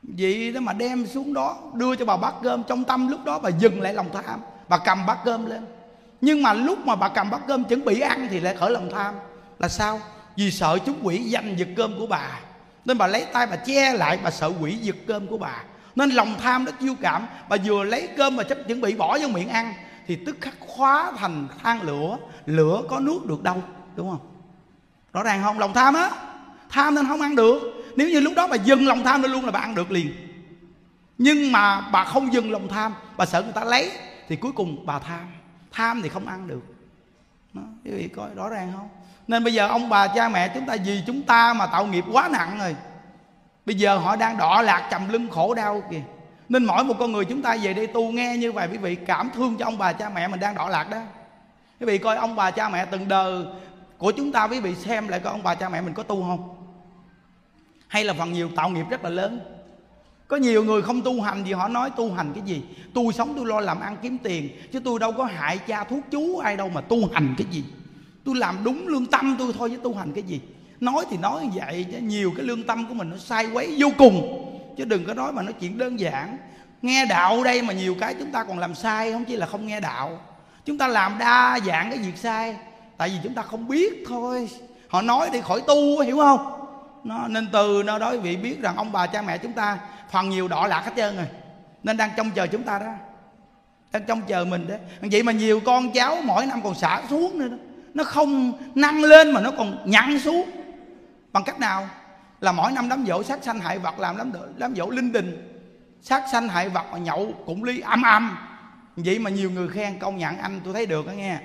vậy 0.03 0.51
đó 0.51 0.59
mà 0.59 0.73
đem 0.73 1.07
xuống 1.07 1.33
đó, 1.33 1.57
đưa 1.73 1.95
cho 1.95 2.05
bà 2.05 2.17
bát 2.17 2.33
cơm 2.43 2.63
trong 2.63 2.83
tâm 2.83 3.07
lúc 3.07 3.25
đó, 3.25 3.39
bà 3.39 3.49
dừng 3.49 3.81
lại 3.81 3.93
lòng 3.93 4.09
tham. 4.13 4.39
Bà 4.69 4.77
cầm 4.77 5.05
bát 5.05 5.17
cơm 5.25 5.45
lên. 5.45 5.65
Nhưng 6.21 6.43
mà 6.43 6.53
lúc 6.53 6.87
mà 6.87 6.95
bà 6.95 7.09
cầm 7.09 7.29
bát 7.29 7.41
cơm 7.47 7.63
chuẩn 7.63 7.85
bị 7.85 7.99
ăn 7.99 8.27
thì 8.31 8.39
lại 8.39 8.55
khởi 8.55 8.71
lòng 8.71 8.89
tham. 8.93 9.15
Là 9.59 9.67
sao? 9.67 9.99
Vì 10.35 10.51
sợ 10.51 10.77
chúng 10.85 10.95
quỷ 11.01 11.29
giành 11.29 11.59
giật 11.59 11.67
cơm 11.77 11.99
của 11.99 12.07
bà. 12.07 12.39
Nên 12.85 12.97
bà 12.97 13.07
lấy 13.07 13.25
tay 13.33 13.47
bà 13.47 13.55
che 13.55 13.93
lại, 13.93 14.19
bà 14.23 14.31
sợ 14.31 14.51
quỷ 14.61 14.75
giật 14.75 14.95
cơm 15.07 15.27
của 15.27 15.37
bà. 15.37 15.63
Nên 15.95 16.09
lòng 16.09 16.35
tham 16.41 16.65
nó 16.65 16.71
chiêu 16.71 16.95
cảm. 17.01 17.27
Bà 17.49 17.57
vừa 17.65 17.83
lấy 17.83 18.07
cơm 18.17 18.35
mà 18.35 18.43
chấp 18.43 18.57
chuẩn 18.67 18.81
bị 18.81 18.95
bỏ 18.95 19.17
vô 19.21 19.27
miệng 19.27 19.49
ăn, 19.49 19.73
thì 20.07 20.15
tức 20.25 20.37
khắc 20.41 20.53
khóa 20.59 21.11
thành 21.17 21.47
than 21.63 21.81
lửa. 21.81 22.17
Lửa 22.45 22.81
có 22.89 22.99
nuốt 22.99 23.25
được 23.25 23.43
đâu, 23.43 23.63
đúng 23.95 24.09
không? 24.09 24.19
Rõ 25.13 25.23
ràng 25.23 25.43
không? 25.43 25.59
Lòng 25.59 25.73
tham 25.73 25.93
á 25.93 26.11
tham 26.69 26.95
nên 26.95 27.07
không 27.07 27.21
ăn 27.21 27.35
được. 27.35 27.59
Nếu 27.95 28.09
như 28.09 28.19
lúc 28.19 28.33
đó 28.35 28.47
bà 28.47 28.55
dừng 28.55 28.87
lòng 28.87 29.03
tham 29.03 29.21
lên 29.21 29.31
luôn 29.31 29.45
là 29.45 29.51
bà 29.51 29.59
ăn 29.59 29.75
được 29.75 29.91
liền. 29.91 30.11
Nhưng 31.17 31.51
mà 31.51 31.81
bà 31.81 32.03
không 32.03 32.33
dừng 32.33 32.51
lòng 32.51 32.67
tham 32.67 32.93
bà 33.17 33.25
sợ 33.25 33.41
người 33.41 33.53
ta 33.53 33.63
lấy 33.63 33.91
thì 34.27 34.35
cuối 34.35 34.51
cùng 34.51 34.85
bà 34.85 34.99
tham. 34.99 35.27
Tham 35.71 36.01
thì 36.01 36.09
không 36.09 36.27
ăn 36.27 36.47
được. 36.47 36.61
Đó, 37.53 37.61
quý 37.85 37.91
vị 37.91 38.07
coi 38.07 38.29
rõ 38.35 38.49
ràng 38.49 38.71
không? 38.75 38.87
Nên 39.27 39.43
bây 39.43 39.53
giờ 39.53 39.67
ông 39.67 39.89
bà 39.89 40.07
cha 40.07 40.29
mẹ 40.29 40.51
chúng 40.55 40.65
ta 40.65 40.75
vì 40.85 41.01
chúng 41.07 41.21
ta 41.21 41.53
mà 41.53 41.65
tạo 41.65 41.85
nghiệp 41.85 42.05
quá 42.11 42.29
nặng 42.31 42.57
rồi. 42.59 42.75
Bây 43.65 43.75
giờ 43.75 43.97
họ 43.97 44.15
đang 44.15 44.37
đọa 44.37 44.61
lạc 44.61 44.87
trầm 44.91 45.09
lưng 45.09 45.27
khổ 45.29 45.53
đau 45.53 45.83
kìa. 45.91 46.01
Nên 46.49 46.65
mỗi 46.65 46.83
một 46.83 46.95
con 46.99 47.11
người 47.11 47.25
chúng 47.25 47.41
ta 47.41 47.57
về 47.61 47.73
đây 47.73 47.87
tu 47.87 48.11
nghe 48.11 48.37
như 48.37 48.51
vậy 48.51 48.67
quý 48.71 48.77
vị 48.77 48.95
cảm 48.95 49.29
thương 49.35 49.55
cho 49.57 49.65
ông 49.65 49.77
bà 49.77 49.93
cha 49.93 50.09
mẹ 50.09 50.27
mình 50.27 50.39
đang 50.39 50.55
đọa 50.55 50.69
lạc 50.69 50.89
đó. 50.89 50.97
Quý 51.79 51.85
vị 51.85 51.97
coi 51.97 52.17
ông 52.17 52.35
bà 52.35 52.51
cha 52.51 52.69
mẹ 52.69 52.85
từng 52.85 53.07
đời 53.07 53.45
của 53.97 54.11
chúng 54.11 54.31
ta 54.31 54.47
quý 54.47 54.59
vị 54.59 54.75
xem 54.75 55.07
lại 55.07 55.19
coi 55.19 55.33
ông 55.33 55.43
bà 55.43 55.55
cha 55.55 55.69
mẹ 55.69 55.81
mình 55.81 55.93
có 55.93 56.03
tu 56.03 56.21
không? 56.21 56.58
Hay 57.89 58.03
là 58.03 58.13
phần 58.13 58.33
nhiều 58.33 58.49
tạo 58.55 58.69
nghiệp 58.69 58.85
rất 58.89 59.03
là 59.03 59.09
lớn. 59.09 59.39
Có 60.27 60.37
nhiều 60.37 60.63
người 60.63 60.81
không 60.81 61.01
tu 61.01 61.21
hành 61.21 61.43
gì 61.45 61.53
họ 61.53 61.67
nói, 61.67 61.89
tu 61.89 62.13
hành 62.13 62.31
cái 62.33 62.43
gì? 62.45 62.61
Tôi 62.93 63.13
sống 63.13 63.33
tôi 63.35 63.45
lo 63.45 63.59
làm 63.59 63.79
ăn 63.79 63.97
kiếm 64.01 64.17
tiền, 64.23 64.49
chứ 64.71 64.79
tôi 64.79 64.99
đâu 64.99 65.11
có 65.11 65.25
hại 65.25 65.57
cha 65.57 65.83
thuốc 65.83 65.99
chú 66.11 66.37
ai 66.37 66.57
đâu 66.57 66.69
mà 66.69 66.81
tu 66.81 66.97
hành 67.13 67.35
cái 67.37 67.47
gì. 67.51 67.63
Tôi 68.23 68.35
làm 68.35 68.57
đúng 68.63 68.87
lương 68.87 69.05
tâm 69.05 69.35
tôi 69.39 69.53
thôi 69.57 69.69
chứ 69.69 69.77
tu 69.83 69.95
hành 69.95 70.13
cái 70.13 70.23
gì. 70.23 70.41
Nói 70.79 71.05
thì 71.09 71.17
nói 71.17 71.43
như 71.43 71.49
vậy 71.55 71.85
chứ 71.91 71.97
nhiều 71.97 72.33
cái 72.37 72.45
lương 72.45 72.63
tâm 72.63 72.87
của 72.87 72.93
mình 72.93 73.09
nó 73.09 73.17
sai 73.17 73.47
quấy 73.53 73.75
vô 73.77 73.87
cùng. 73.97 74.45
Chứ 74.77 74.85
đừng 74.85 75.05
có 75.05 75.13
nói 75.13 75.31
mà 75.31 75.41
nói 75.41 75.53
chuyện 75.59 75.77
đơn 75.77 75.99
giản. 75.99 76.37
Nghe 76.81 77.05
đạo 77.05 77.43
đây 77.43 77.61
mà 77.61 77.73
nhiều 77.73 77.95
cái 77.99 78.15
chúng 78.19 78.31
ta 78.31 78.43
còn 78.43 78.59
làm 78.59 78.75
sai, 78.75 79.11
không 79.11 79.25
chỉ 79.25 79.35
là 79.35 79.45
không 79.45 79.67
nghe 79.67 79.79
đạo. 79.79 80.21
Chúng 80.65 80.77
ta 80.77 80.87
làm 80.87 81.17
đa 81.19 81.59
dạng 81.65 81.89
cái 81.89 81.99
việc 81.99 82.17
sai, 82.17 82.55
tại 82.97 83.09
vì 83.09 83.15
chúng 83.23 83.33
ta 83.33 83.41
không 83.41 83.67
biết 83.67 84.03
thôi. 84.07 84.49
Họ 84.87 85.01
nói 85.01 85.29
đi 85.33 85.41
khỏi 85.41 85.61
tu, 85.67 85.99
hiểu 85.99 86.17
không? 86.17 86.58
Nó 87.03 87.27
nên 87.27 87.47
từ 87.51 87.83
nơi 87.85 87.99
đó 87.99 88.13
vị 88.17 88.37
biết 88.37 88.61
rằng 88.61 88.75
ông 88.75 88.91
bà 88.91 89.07
cha 89.07 89.21
mẹ 89.21 89.37
chúng 89.37 89.53
ta 89.53 89.79
phần 90.11 90.29
nhiều 90.29 90.47
đỏ 90.47 90.67
lạc 90.67 90.81
hết 90.85 90.91
trơn 90.95 91.15
rồi. 91.15 91.27
Nên 91.83 91.97
đang 91.97 92.09
trông 92.17 92.31
chờ 92.31 92.47
chúng 92.47 92.63
ta 92.63 92.79
đó. 92.79 92.93
Đang 93.91 94.03
trông 94.07 94.21
chờ 94.21 94.45
mình 94.45 94.67
đấy 94.67 94.79
vậy 95.01 95.23
mà 95.23 95.31
nhiều 95.31 95.59
con 95.65 95.91
cháu 95.91 96.17
mỗi 96.23 96.45
năm 96.45 96.61
còn 96.63 96.75
xả 96.75 97.01
xuống 97.09 97.39
nữa 97.39 97.47
đó. 97.47 97.57
Nó 97.93 98.03
không 98.03 98.53
nâng 98.75 99.03
lên 99.03 99.31
mà 99.31 99.41
nó 99.41 99.51
còn 99.51 99.77
nhặn 99.85 100.19
xuống. 100.19 100.49
Bằng 101.31 101.43
cách 101.43 101.59
nào? 101.59 101.89
Là 102.41 102.51
mỗi 102.51 102.71
năm 102.71 102.89
đám 102.89 103.05
dỗ 103.07 103.23
sát 103.23 103.43
sanh 103.43 103.59
hại 103.59 103.79
vật, 103.79 103.99
làm 103.99 104.17
đám 104.17 104.31
đám 104.57 104.75
dỗ 104.75 104.89
linh 104.89 105.11
đình. 105.11 105.55
Sát 106.01 106.23
sanh 106.31 106.47
hại 106.47 106.69
vật 106.69 106.85
mà 106.91 106.97
nhậu 106.97 107.33
cũng 107.45 107.63
ly 107.63 107.79
âm 107.79 108.01
âm. 108.01 108.37
Vậy 108.95 109.19
mà 109.19 109.29
nhiều 109.29 109.51
người 109.51 109.67
khen, 109.67 109.99
công 109.99 110.17
nhận 110.17 110.37
anh, 110.37 110.61
tôi 110.63 110.73
thấy 110.73 110.85
được 110.85 111.07
đó 111.07 111.11
nghe. 111.11 111.39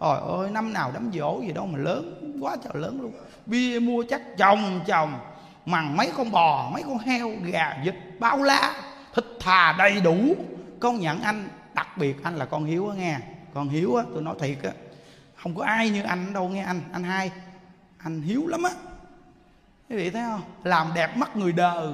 Trời 0.00 0.18
ơi, 0.38 0.50
năm 0.50 0.72
nào 0.72 0.90
đám 0.94 1.10
dỗ 1.14 1.40
gì 1.40 1.52
đâu 1.52 1.66
mà 1.66 1.78
lớn 1.78 2.34
quá 2.40 2.56
trời 2.64 2.82
lớn 2.82 2.98
luôn. 3.02 3.12
Bia 3.46 3.78
mua 3.78 4.04
chắc 4.08 4.36
chồng 4.38 4.80
chồng. 4.86 5.18
Mằng 5.66 5.96
mấy 5.96 6.10
con 6.16 6.30
bò, 6.30 6.70
mấy 6.72 6.82
con 6.82 6.98
heo, 6.98 7.30
gà, 7.42 7.76
vịt, 7.84 7.94
bao 8.18 8.42
la. 8.42 8.74
Thịt 9.14 9.24
thà 9.40 9.74
đầy 9.78 10.00
đủ. 10.00 10.36
Con 10.80 11.00
nhận 11.00 11.20
anh 11.20 11.48
đặc 11.74 11.98
biệt 11.98 12.16
anh 12.22 12.36
là 12.36 12.44
con 12.44 12.64
Hiếu 12.64 12.88
á 12.88 12.96
nghe. 12.96 13.18
Con 13.54 13.68
Hiếu 13.68 13.96
á 13.96 14.04
tôi 14.12 14.22
nói 14.22 14.34
thiệt 14.40 14.58
á. 14.62 14.70
Không 15.34 15.54
có 15.54 15.64
ai 15.64 15.90
như 15.90 16.02
anh 16.02 16.32
đâu 16.32 16.48
nghe 16.48 16.62
anh. 16.62 16.80
Anh 16.92 17.04
hai 17.04 17.30
Anh 17.98 18.22
Hiếu 18.22 18.46
lắm 18.46 18.62
á. 18.62 18.70
Quý 19.88 19.96
vị 19.96 20.10
thấy 20.10 20.22
không? 20.22 20.42
Làm 20.64 20.90
đẹp 20.94 21.16
mắt 21.16 21.36
người 21.36 21.52
đời. 21.52 21.88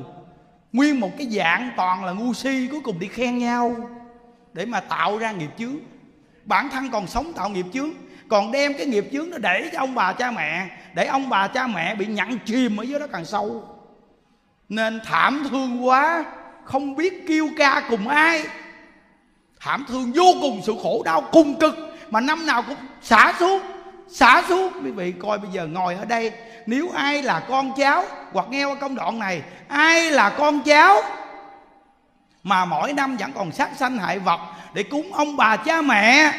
Nguyên 0.72 1.00
một 1.00 1.10
cái 1.18 1.26
dạng 1.26 1.70
toàn 1.76 2.04
là 2.04 2.12
ngu 2.12 2.34
si 2.34 2.68
Cuối 2.70 2.80
cùng 2.84 2.98
đi 2.98 3.08
khen 3.08 3.38
nhau. 3.38 3.76
Để 4.52 4.66
mà 4.66 4.80
tạo 4.80 5.18
ra 5.18 5.32
nghiệp 5.32 5.50
chướng. 5.58 5.76
Bản 6.44 6.68
thân 6.70 6.90
còn 6.90 7.06
sống 7.06 7.32
tạo 7.32 7.48
nghiệp 7.48 7.66
chướng 7.72 7.90
còn 8.30 8.52
đem 8.52 8.74
cái 8.74 8.86
nghiệp 8.86 9.04
chướng 9.12 9.30
nó 9.30 9.38
để 9.38 9.70
cho 9.72 9.78
ông 9.78 9.94
bà 9.94 10.12
cha 10.12 10.30
mẹ, 10.30 10.66
để 10.94 11.06
ông 11.06 11.28
bà 11.28 11.46
cha 11.48 11.66
mẹ 11.66 11.94
bị 11.94 12.06
nhặn 12.06 12.38
chìm 12.44 12.76
ở 12.76 12.82
dưới 12.82 13.00
đó 13.00 13.06
càng 13.12 13.24
sâu. 13.24 13.64
Nên 14.68 15.00
thảm 15.04 15.46
thương 15.50 15.86
quá, 15.86 16.24
không 16.64 16.96
biết 16.96 17.24
kêu 17.28 17.48
ca 17.58 17.82
cùng 17.90 18.08
ai. 18.08 18.42
Thảm 19.60 19.84
thương 19.88 20.12
vô 20.14 20.24
cùng, 20.40 20.60
sự 20.66 20.74
khổ 20.82 21.02
đau 21.04 21.20
cùng 21.32 21.58
cực, 21.58 21.76
mà 22.10 22.20
năm 22.20 22.46
nào 22.46 22.62
cũng 22.62 22.76
xả 23.02 23.32
xuống 23.38 23.60
xả 24.08 24.42
xuống. 24.48 24.72
Quý 24.84 24.90
vị 24.90 25.12
coi 25.12 25.38
bây 25.38 25.50
giờ 25.52 25.66
ngồi 25.66 25.94
ở 25.94 26.04
đây, 26.04 26.32
nếu 26.66 26.90
ai 26.94 27.22
là 27.22 27.40
con 27.40 27.72
cháu, 27.76 28.04
hoặc 28.32 28.46
nghe 28.50 28.64
qua 28.64 28.74
công 28.74 28.94
đoạn 28.94 29.18
này, 29.18 29.42
ai 29.68 30.10
là 30.10 30.30
con 30.30 30.62
cháu 30.62 31.02
mà 32.42 32.64
mỗi 32.64 32.92
năm 32.92 33.16
vẫn 33.16 33.32
còn 33.32 33.52
sát 33.52 33.70
sanh 33.76 33.98
hại 33.98 34.18
vật 34.18 34.40
để 34.74 34.82
cúng 34.82 35.12
ông 35.12 35.36
bà 35.36 35.56
cha 35.56 35.82
mẹ, 35.82 36.32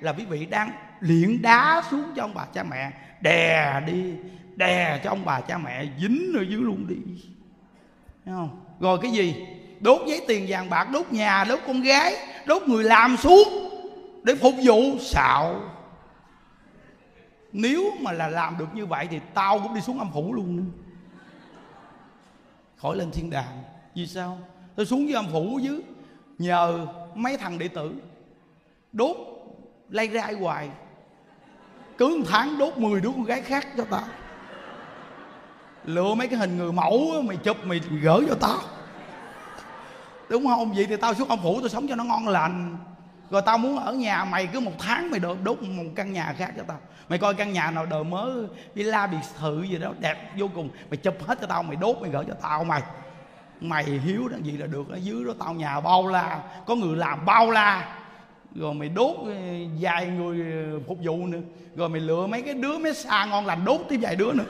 là 0.00 0.12
quý 0.12 0.24
vị 0.24 0.46
đang 0.46 0.70
luyện 1.00 1.42
đá 1.42 1.82
xuống 1.90 2.04
cho 2.16 2.24
ông 2.24 2.34
bà 2.34 2.44
cha 2.44 2.62
mẹ, 2.62 2.92
đè 3.20 3.80
đi, 3.86 4.14
đè 4.56 5.00
cho 5.04 5.10
ông 5.10 5.24
bà 5.24 5.40
cha 5.40 5.58
mẹ, 5.58 5.86
dính 6.00 6.32
ở 6.36 6.42
dưới 6.42 6.60
luôn 6.60 6.86
đi. 6.88 6.96
Thấy 8.24 8.34
không? 8.34 8.60
Rồi 8.80 8.98
cái 9.02 9.10
gì? 9.10 9.46
Đốt 9.80 10.00
giấy 10.06 10.20
tiền 10.28 10.46
vàng 10.48 10.70
bạc, 10.70 10.88
đốt 10.92 11.12
nhà, 11.12 11.44
đốt 11.44 11.60
con 11.66 11.80
gái, 11.82 12.16
đốt 12.46 12.62
người 12.62 12.84
làm 12.84 13.16
xuống 13.16 13.48
để 14.22 14.34
phục 14.34 14.54
vụ 14.64 14.98
xạo. 15.00 15.60
Nếu 17.52 17.84
mà 18.00 18.12
là 18.12 18.28
làm 18.28 18.58
được 18.58 18.74
như 18.74 18.86
vậy 18.86 19.06
thì 19.10 19.20
tao 19.34 19.58
cũng 19.58 19.74
đi 19.74 19.80
xuống 19.80 19.98
âm 19.98 20.12
phủ 20.12 20.32
luôn. 20.32 20.56
Nữa 20.56 20.62
khỏi 22.76 22.96
lên 22.96 23.10
thiên 23.10 23.30
đàng. 23.30 23.62
Vì 23.94 24.06
sao? 24.06 24.38
Tôi 24.76 24.86
xuống 24.86 25.08
dưới 25.08 25.14
âm 25.14 25.26
phủ 25.32 25.58
dưới 25.62 25.80
nhờ 26.38 26.86
mấy 27.14 27.36
thằng 27.36 27.58
đệ 27.58 27.68
tử 27.68 27.94
đốt 28.92 29.16
lay 29.90 30.08
rai 30.08 30.34
hoài 30.34 30.70
cứ 31.98 32.16
một 32.18 32.24
tháng 32.28 32.58
đốt 32.58 32.78
10 32.78 33.00
đứa 33.00 33.10
con 33.10 33.24
gái 33.24 33.42
khác 33.42 33.66
cho 33.76 33.84
tao. 33.90 34.02
Lựa 35.84 36.14
mấy 36.14 36.28
cái 36.28 36.38
hình 36.38 36.56
người 36.56 36.72
mẫu 36.72 37.22
mày 37.24 37.36
chụp 37.36 37.56
mày 37.64 37.80
gửi 38.02 38.24
cho 38.28 38.34
tao. 38.34 38.58
Đúng 40.28 40.46
không? 40.46 40.72
Vậy 40.72 40.86
thì 40.86 40.96
tao 40.96 41.14
xuống 41.14 41.28
ông 41.28 41.42
phủ 41.42 41.60
tao 41.60 41.68
sống 41.68 41.88
cho 41.88 41.94
nó 41.94 42.04
ngon 42.04 42.28
lành. 42.28 42.76
Rồi 43.30 43.42
tao 43.46 43.58
muốn 43.58 43.78
ở 43.78 43.92
nhà 43.92 44.24
mày 44.24 44.46
cứ 44.46 44.60
một 44.60 44.72
tháng 44.78 45.10
mày 45.10 45.20
đốt, 45.20 45.38
đốt 45.42 45.62
một 45.62 45.84
căn 45.96 46.12
nhà 46.12 46.34
khác 46.38 46.52
cho 46.56 46.62
tao. 46.68 46.78
Mày 47.08 47.18
coi 47.18 47.34
căn 47.34 47.52
nhà 47.52 47.70
nào 47.70 47.86
đời 47.86 48.04
mới 48.04 48.46
villa 48.74 49.06
biệt 49.06 49.18
thự 49.38 49.62
gì 49.62 49.78
đó 49.78 49.92
đẹp 49.98 50.32
vô 50.36 50.48
cùng 50.54 50.70
mày 50.90 50.96
chụp 50.96 51.14
hết 51.26 51.38
cho 51.40 51.46
tao 51.46 51.62
mày 51.62 51.76
đốt 51.76 51.96
mày 52.00 52.10
gửi 52.10 52.24
cho 52.28 52.34
tao 52.42 52.64
mày. 52.64 52.82
Mày 53.60 53.84
hiếu 53.84 54.28
đó 54.28 54.36
gì 54.42 54.52
là 54.52 54.66
được 54.66 54.88
ở 54.90 54.96
dưới 54.96 55.24
đó 55.24 55.32
tao 55.38 55.54
nhà 55.54 55.80
bao 55.80 56.06
la 56.06 56.40
có 56.66 56.74
người 56.74 56.96
làm 56.96 57.24
bao 57.24 57.50
la 57.50 57.97
rồi 58.54 58.74
mày 58.74 58.88
đốt 58.88 59.16
ờ, 59.24 59.34
vài 59.80 60.06
người 60.06 60.40
ờ, 60.40 60.80
phục 60.86 60.98
vụ 61.02 61.26
nữa. 61.26 61.40
Rồi 61.76 61.88
mày 61.88 62.00
lựa 62.00 62.26
mấy 62.26 62.42
cái 62.42 62.54
đứa 62.54 62.78
mấy 62.78 62.94
xa 62.94 63.24
ngon 63.24 63.46
lành 63.46 63.64
đốt 63.64 63.80
tiếp 63.88 63.96
vài 63.96 64.16
đứa 64.16 64.32
nữa. 64.32 64.44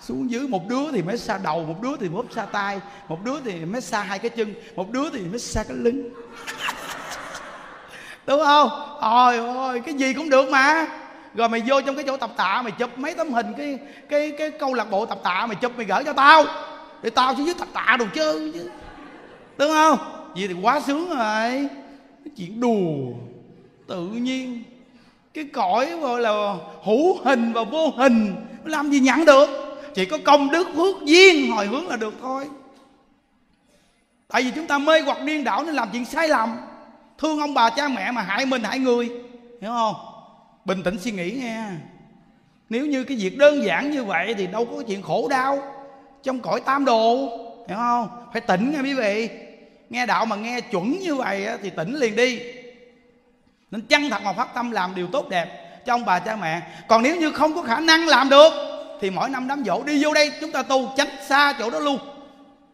Xuống 0.00 0.30
dưới 0.30 0.48
một 0.48 0.68
đứa 0.68 0.92
thì 0.92 1.02
mới 1.02 1.18
xa 1.18 1.38
đầu, 1.42 1.64
một 1.64 1.82
đứa 1.82 1.96
thì 2.00 2.08
mới 2.08 2.22
xa 2.30 2.46
tay 2.46 2.80
một 3.08 3.24
đứa 3.24 3.40
thì 3.44 3.64
mới 3.64 3.80
xa 3.80 4.02
hai 4.02 4.18
cái 4.18 4.30
chân, 4.30 4.54
một 4.76 4.90
đứa 4.90 5.10
thì 5.10 5.20
mới 5.20 5.38
xa 5.38 5.64
cái 5.68 5.76
lưng. 5.76 6.02
Đúng 8.26 8.40
không? 8.44 8.68
Ôi 9.00 9.38
ôi 9.38 9.80
cái 9.80 9.94
gì 9.94 10.12
cũng 10.12 10.30
được 10.30 10.48
mà. 10.48 10.86
Rồi 11.34 11.48
mày 11.48 11.62
vô 11.66 11.80
trong 11.80 11.96
cái 11.96 12.04
chỗ 12.06 12.16
tập 12.16 12.30
tạ, 12.36 12.62
mày 12.62 12.72
chụp 12.72 12.98
mấy 12.98 13.14
tấm 13.14 13.32
hình 13.32 13.46
cái 13.56 13.78
cái 14.08 14.32
cái 14.38 14.50
câu 14.50 14.74
lạc 14.74 14.90
bộ 14.90 15.06
tập 15.06 15.18
tạ, 15.22 15.46
mày 15.46 15.56
chụp, 15.56 15.72
mày 15.76 15.86
gửi 15.86 16.04
cho 16.04 16.12
tao. 16.12 16.44
Để 17.02 17.10
tao 17.10 17.34
xuống 17.34 17.46
dưới 17.46 17.54
tập 17.58 17.68
tạ 17.72 17.96
đồ 17.98 18.04
chứ. 18.14 18.52
Đúng 19.58 19.70
không? 19.70 19.98
Vậy 20.34 20.48
thì 20.48 20.54
quá 20.62 20.80
sướng 20.80 21.16
rồi 21.16 21.68
cái 22.24 22.32
chuyện 22.36 22.60
đùa, 22.60 23.12
tự 23.86 24.06
nhiên. 24.08 24.62
Cái 25.34 25.44
cõi 25.44 25.90
gọi 26.00 26.20
là 26.20 26.54
hữu 26.84 27.18
hình 27.24 27.52
và 27.52 27.64
vô 27.64 27.90
hình, 27.90 28.34
làm 28.64 28.90
gì 28.90 29.00
nhận 29.00 29.24
được? 29.24 29.46
Chỉ 29.94 30.04
có 30.04 30.18
công 30.24 30.50
đức 30.50 30.68
phước 30.76 30.96
duyên 31.04 31.50
hồi 31.50 31.66
hướng 31.66 31.88
là 31.88 31.96
được 31.96 32.14
thôi. 32.20 32.44
Tại 34.28 34.42
vì 34.42 34.50
chúng 34.54 34.66
ta 34.66 34.78
mê 34.78 35.00
hoặc 35.00 35.22
điên 35.24 35.44
đảo 35.44 35.64
nên 35.64 35.74
làm 35.74 35.88
chuyện 35.92 36.04
sai 36.04 36.28
lầm. 36.28 36.56
Thương 37.18 37.40
ông 37.40 37.54
bà 37.54 37.70
cha 37.70 37.88
mẹ 37.88 38.10
mà 38.10 38.22
hại 38.22 38.46
mình, 38.46 38.62
hại 38.62 38.78
người. 38.78 39.08
Hiểu 39.60 39.70
không? 39.70 39.94
Bình 40.64 40.82
tĩnh 40.82 40.98
suy 40.98 41.10
nghĩ 41.10 41.30
nghe. 41.30 41.64
Nếu 42.68 42.86
như 42.86 43.04
cái 43.04 43.16
việc 43.16 43.38
đơn 43.38 43.64
giản 43.64 43.90
như 43.90 44.04
vậy 44.04 44.34
thì 44.38 44.46
đâu 44.46 44.64
có 44.64 44.82
chuyện 44.88 45.02
khổ 45.02 45.28
đau. 45.30 45.62
Trong 46.22 46.40
cõi 46.40 46.60
tam 46.60 46.84
đồ, 46.84 47.16
hiểu 47.68 47.76
không? 47.76 48.08
Phải 48.32 48.40
tỉnh 48.40 48.72
nghe 48.72 48.80
quý 48.82 48.94
vị 48.94 49.28
nghe 49.90 50.06
đạo 50.06 50.26
mà 50.26 50.36
nghe 50.36 50.60
chuẩn 50.60 50.98
như 50.98 51.14
vậy 51.14 51.46
thì 51.62 51.70
tỉnh 51.70 51.96
liền 51.96 52.16
đi. 52.16 52.40
Nên 53.70 53.80
chân 53.80 54.10
thật 54.10 54.22
mà 54.24 54.32
phát 54.32 54.54
tâm 54.54 54.70
làm 54.70 54.94
điều 54.94 55.06
tốt 55.06 55.28
đẹp 55.28 55.82
cho 55.86 55.94
ông 55.94 56.04
bà 56.04 56.18
cha 56.18 56.36
mẹ. 56.36 56.60
Còn 56.88 57.02
nếu 57.02 57.16
như 57.16 57.32
không 57.32 57.54
có 57.54 57.62
khả 57.62 57.80
năng 57.80 58.08
làm 58.08 58.28
được, 58.28 58.52
thì 59.00 59.10
mỗi 59.10 59.28
năm 59.28 59.48
đám 59.48 59.64
dỗ 59.66 59.82
đi 59.82 60.04
vô 60.04 60.14
đây. 60.14 60.32
Chúng 60.40 60.52
ta 60.52 60.62
tu 60.62 60.92
tránh 60.96 61.08
xa 61.28 61.52
chỗ 61.58 61.70
đó 61.70 61.78
luôn. 61.78 61.98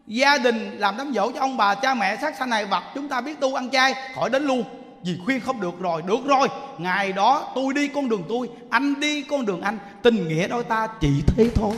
Gia 0.07 0.37
đình 0.37 0.77
làm 0.77 0.97
đám 0.97 1.13
dỗ 1.15 1.31
cho 1.31 1.39
ông 1.39 1.57
bà 1.57 1.75
cha 1.75 1.93
mẹ 1.93 2.17
sát 2.21 2.33
sanh 2.39 2.49
này 2.49 2.65
vật 2.65 2.83
chúng 2.95 3.09
ta 3.09 3.21
biết 3.21 3.39
tu 3.39 3.55
ăn 3.55 3.69
chay, 3.69 3.93
khỏi 4.15 4.29
đến 4.29 4.45
luôn. 4.45 4.63
Vì 5.03 5.17
khuyên 5.25 5.39
không 5.39 5.61
được 5.61 5.79
rồi. 5.79 6.01
Được 6.01 6.25
rồi, 6.25 6.47
ngày 6.77 7.13
đó 7.13 7.51
tôi 7.55 7.73
đi 7.73 7.87
con 7.87 8.09
đường 8.09 8.23
tôi, 8.29 8.49
anh 8.69 8.99
đi 8.99 9.21
con 9.21 9.45
đường 9.45 9.61
anh. 9.61 9.77
Tình 10.01 10.27
nghĩa 10.27 10.47
đôi 10.47 10.63
ta 10.63 10.87
chỉ 11.01 11.09
thế 11.27 11.49
thôi. 11.55 11.73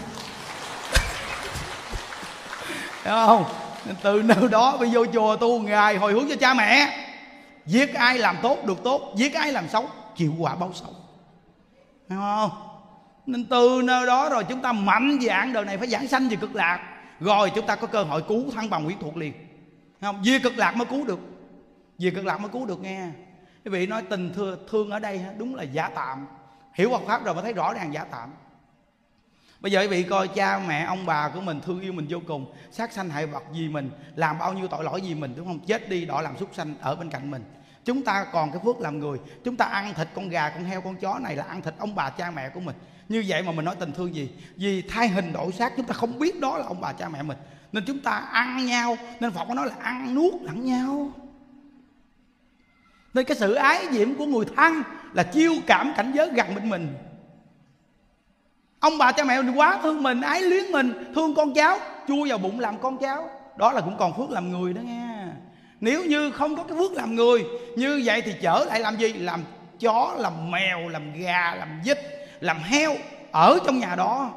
Hiểu 3.03 3.13
không? 3.25 3.45
Từ 4.01 4.21
nơi 4.21 4.47
đó 4.51 4.77
bây 4.80 4.89
vô 4.89 5.05
chùa 5.13 5.36
tu 5.36 5.61
ngày 5.61 5.97
hồi 5.97 6.13
hướng 6.13 6.30
cho 6.30 6.36
cha 6.36 6.53
mẹ. 6.53 7.05
Giết 7.65 7.93
ai 7.93 8.17
làm 8.17 8.38
tốt 8.41 8.65
được 8.65 8.84
tốt 8.84 9.13
giết 9.15 9.34
ai 9.34 9.51
làm 9.51 9.69
xấu 9.69 9.88
chịu 10.15 10.34
quả 10.39 10.55
báo 10.55 10.71
xấu. 10.73 10.95
Hiểu 12.09 12.19
không? 12.19 12.51
Nên 13.25 13.45
từ 13.45 13.82
nơi 13.84 14.07
đó 14.07 14.30
rồi 14.30 14.43
chúng 14.43 14.61
ta 14.61 14.71
mạnh 14.71 15.19
dạng 15.21 15.53
đời 15.53 15.65
này 15.65 15.77
phải 15.77 15.88
giảng 15.88 16.07
sanh 16.07 16.30
về 16.30 16.36
cực 16.36 16.55
lạc. 16.55 16.80
Rồi 17.19 17.51
chúng 17.55 17.65
ta 17.65 17.75
có 17.75 17.88
cơ 17.88 18.03
hội 18.03 18.21
cứu 18.27 18.51
thăng 18.55 18.69
bằng 18.69 18.86
quyến 18.86 18.99
thuộc 18.99 19.17
liền. 19.17 19.34
Không? 20.01 20.21
Vì 20.23 20.39
cực 20.39 20.57
lạc 20.57 20.75
mới 20.75 20.86
cứu 20.86 21.05
được. 21.05 21.19
Vì 21.97 22.11
cực 22.11 22.25
lạc 22.25 22.38
mới 22.38 22.49
cứu 22.49 22.65
được 22.65 22.82
nghe. 22.82 23.07
Quý 23.65 23.71
vị 23.71 23.88
nói 23.88 24.01
tình 24.09 24.34
thương, 24.34 24.59
thương 24.69 24.89
ở 24.89 24.99
đây 24.99 25.21
đúng 25.38 25.55
là 25.55 25.63
giả 25.63 25.89
tạm. 25.95 26.27
Hiểu 26.73 26.89
Phật 26.91 27.01
pháp 27.07 27.25
rồi 27.25 27.36
mới 27.36 27.43
thấy 27.43 27.53
rõ 27.53 27.73
ràng 27.73 27.93
giả 27.93 28.03
tạm 28.11 28.30
bây 29.60 29.72
giờ 29.72 29.82
quý 29.82 29.88
vị 29.88 30.03
coi 30.03 30.28
cha, 30.28 30.60
mẹ, 30.68 30.84
ông 30.84 31.05
bà 31.05 31.30
của 31.30 31.41
mình, 31.41 31.62
thương 31.62 31.82
yêu 31.82 31.93
mình 31.93 32.05
vô 32.10 32.20
cùng. 32.28 32.53
Sát 32.72 32.91
sanh 32.91 33.10
hại 33.10 33.26
vật 33.26 33.43
gì 33.53 33.70
mình, 33.70 33.91
làm 34.16 34.39
bao 34.39 34.53
nhiêu 34.53 34.68
tội 34.68 34.84
lỗi 34.84 35.01
gì 35.01 35.16
mình, 35.16 35.34
đúng 35.38 35.47
không? 35.47 35.60
Chết 35.60 35.89
đi, 35.89 36.05
đỏ 36.05 36.22
làm 36.22 36.38
súc 36.38 36.55
sanh 36.55 36.76
ở 36.82 36.95
bên 36.95 37.10
cạnh 37.10 37.32
mình. 37.32 37.43
Chúng 37.86 38.03
ta 38.03 38.26
còn 38.34 38.51
cái 38.51 38.62
phước 38.66 38.80
làm 38.80 38.99
người. 38.99 39.18
Chúng 39.43 39.55
ta 39.55 39.66
ăn 39.66 39.93
thịt 39.93 40.07
con 40.16 40.30
gà, 40.30 40.49
con 40.49 40.64
heo, 40.64 40.82
con 40.82 40.95
chó 40.95 41.20
này 41.20 41.36
là 41.36 41.43
ăn 41.43 41.62
thịt 41.62 41.74
ông 41.78 41.95
bà 41.95 42.10
cha 42.10 42.32
mẹ 42.32 42.49
của 42.49 42.60
mình. 42.60 42.76
Như 43.10 43.24
vậy 43.28 43.43
mà 43.43 43.51
mình 43.51 43.66
nói 43.66 43.76
tình 43.80 43.91
thương 43.91 44.16
gì? 44.16 44.30
Vì 44.55 44.82
thay 44.82 45.07
hình 45.07 45.34
đổi 45.34 45.51
xác, 45.51 45.74
chúng 45.78 45.86
ta 45.86 45.93
không 45.93 46.20
biết 46.20 46.39
đó 46.39 46.57
là 46.57 46.66
ông 46.66 46.82
bà 46.82 46.93
cha 46.93 47.10
mẹ 47.10 47.24
mình. 47.24 47.38
Nên 47.72 47.84
chúng 47.88 47.99
ta 47.99 48.12
ăn 48.12 48.66
nhau. 48.66 48.97
Nên 49.20 49.32
phật 49.32 49.45
có 49.47 49.53
nói 49.53 49.68
là 49.68 49.76
ăn 49.80 50.16
nuốt 50.16 50.34
lẫn 50.41 50.66
nhau. 50.66 51.12
Nên 53.14 53.26
cái 53.26 53.38
sự 53.38 53.53
ái 53.53 53.88
diễm 53.91 54.16
của 54.16 54.26
người 54.26 54.45
thân 54.55 54.84
là 55.14 55.24
chiêu 55.24 55.53
cảm 55.68 55.93
cảnh 55.97 56.12
giới 56.16 56.30
gần 56.30 56.55
bên 56.55 56.70
mình 56.70 56.97
ông 58.80 58.97
bà 58.97 59.11
cha 59.11 59.23
mẹ 59.23 59.41
mình 59.41 59.55
quá 59.55 59.80
thương 59.84 60.03
mình 60.03 60.21
ái 60.21 60.41
luyến 60.41 60.71
mình 60.71 61.11
thương 61.15 61.36
con 61.36 61.53
cháu. 61.53 61.77
Chui 62.07 62.30
vào 62.30 62.38
bụng 62.38 62.59
làm 62.59 62.77
con 62.77 62.97
cháu. 62.97 63.30
Đó 63.57 63.71
là 63.71 63.82
cũng 63.82 63.95
còn 63.99 64.17
phước 64.17 64.30
làm 64.30 64.51
người 64.51 64.73
đó 64.73 64.82
nghe. 64.82 65.25
Nếu 65.82 66.05
như 66.05 66.32
không 66.32 66.55
có 66.55 66.63
cái 66.63 66.77
phước 66.77 66.91
làm 66.91 67.15
người 67.15 67.45
như 67.75 68.01
vậy 68.05 68.21
thì 68.21 68.34
trở 68.41 68.65
lại 68.67 68.80
làm 68.80 68.97
gì? 68.97 69.13
Làm 69.13 69.43
chó 69.80 70.15
làm 70.17 70.51
mèo 70.51 70.89
làm 70.89 71.13
gà 71.13 71.55
làm 71.55 71.82
vịt 71.86 71.97
làm 72.39 72.57
heo 72.57 72.95
ở 73.32 73.59
trong 73.65 73.80
nhà 73.80 73.95
đó. 73.95 74.32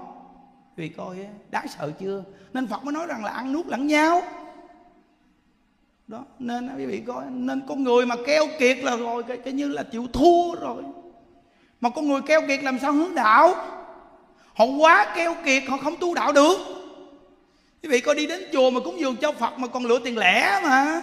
Vì 0.76 0.88
coi 0.88 1.16
đáng 1.50 1.66
sợ 1.68 1.90
chưa? 2.00 2.24
Nên 2.52 2.66
phật 2.66 2.84
mới 2.84 2.92
nói 2.92 3.06
rằng 3.06 3.24
là 3.24 3.30
ăn 3.30 3.52
nuốt 3.52 3.66
lẫn 3.66 3.86
nhau. 3.86 4.22
Đó 6.06 6.24
nên 6.38 6.76
quý 6.76 6.86
vị 6.86 7.02
coi 7.06 7.24
nên 7.28 7.62
con 7.68 7.84
người 7.84 8.06
mà 8.06 8.14
keo 8.26 8.44
kiệt 8.58 8.78
là 8.78 8.96
rồi 8.96 9.22
cái, 9.22 9.36
cái 9.36 9.52
như 9.52 9.68
là 9.68 9.82
chịu 9.82 10.06
thua 10.12 10.54
rồi. 10.60 10.82
Mà 11.80 11.90
con 11.90 12.08
người 12.08 12.20
keo 12.26 12.40
kiệt 12.48 12.62
làm 12.62 12.78
sao 12.78 12.92
hướng 12.92 13.14
đạo? 13.14 13.54
Họ 14.54 14.64
quá 14.64 15.12
keo 15.16 15.34
kiệt, 15.44 15.62
họ 15.68 15.76
không 15.76 15.96
tu 15.96 16.14
đạo 16.14 16.32
được. 16.32 16.56
Quý 17.82 17.88
vị 17.88 18.00
coi 18.00 18.14
đi 18.14 18.26
đến 18.26 18.44
chùa 18.52 18.70
mà 18.70 18.80
cúng 18.80 19.00
dường 19.00 19.16
cho 19.16 19.32
phật 19.32 19.58
mà 19.58 19.68
còn 19.68 19.86
lựa 19.86 19.98
tiền 19.98 20.18
lẻ 20.18 20.60
mà. 20.62 21.02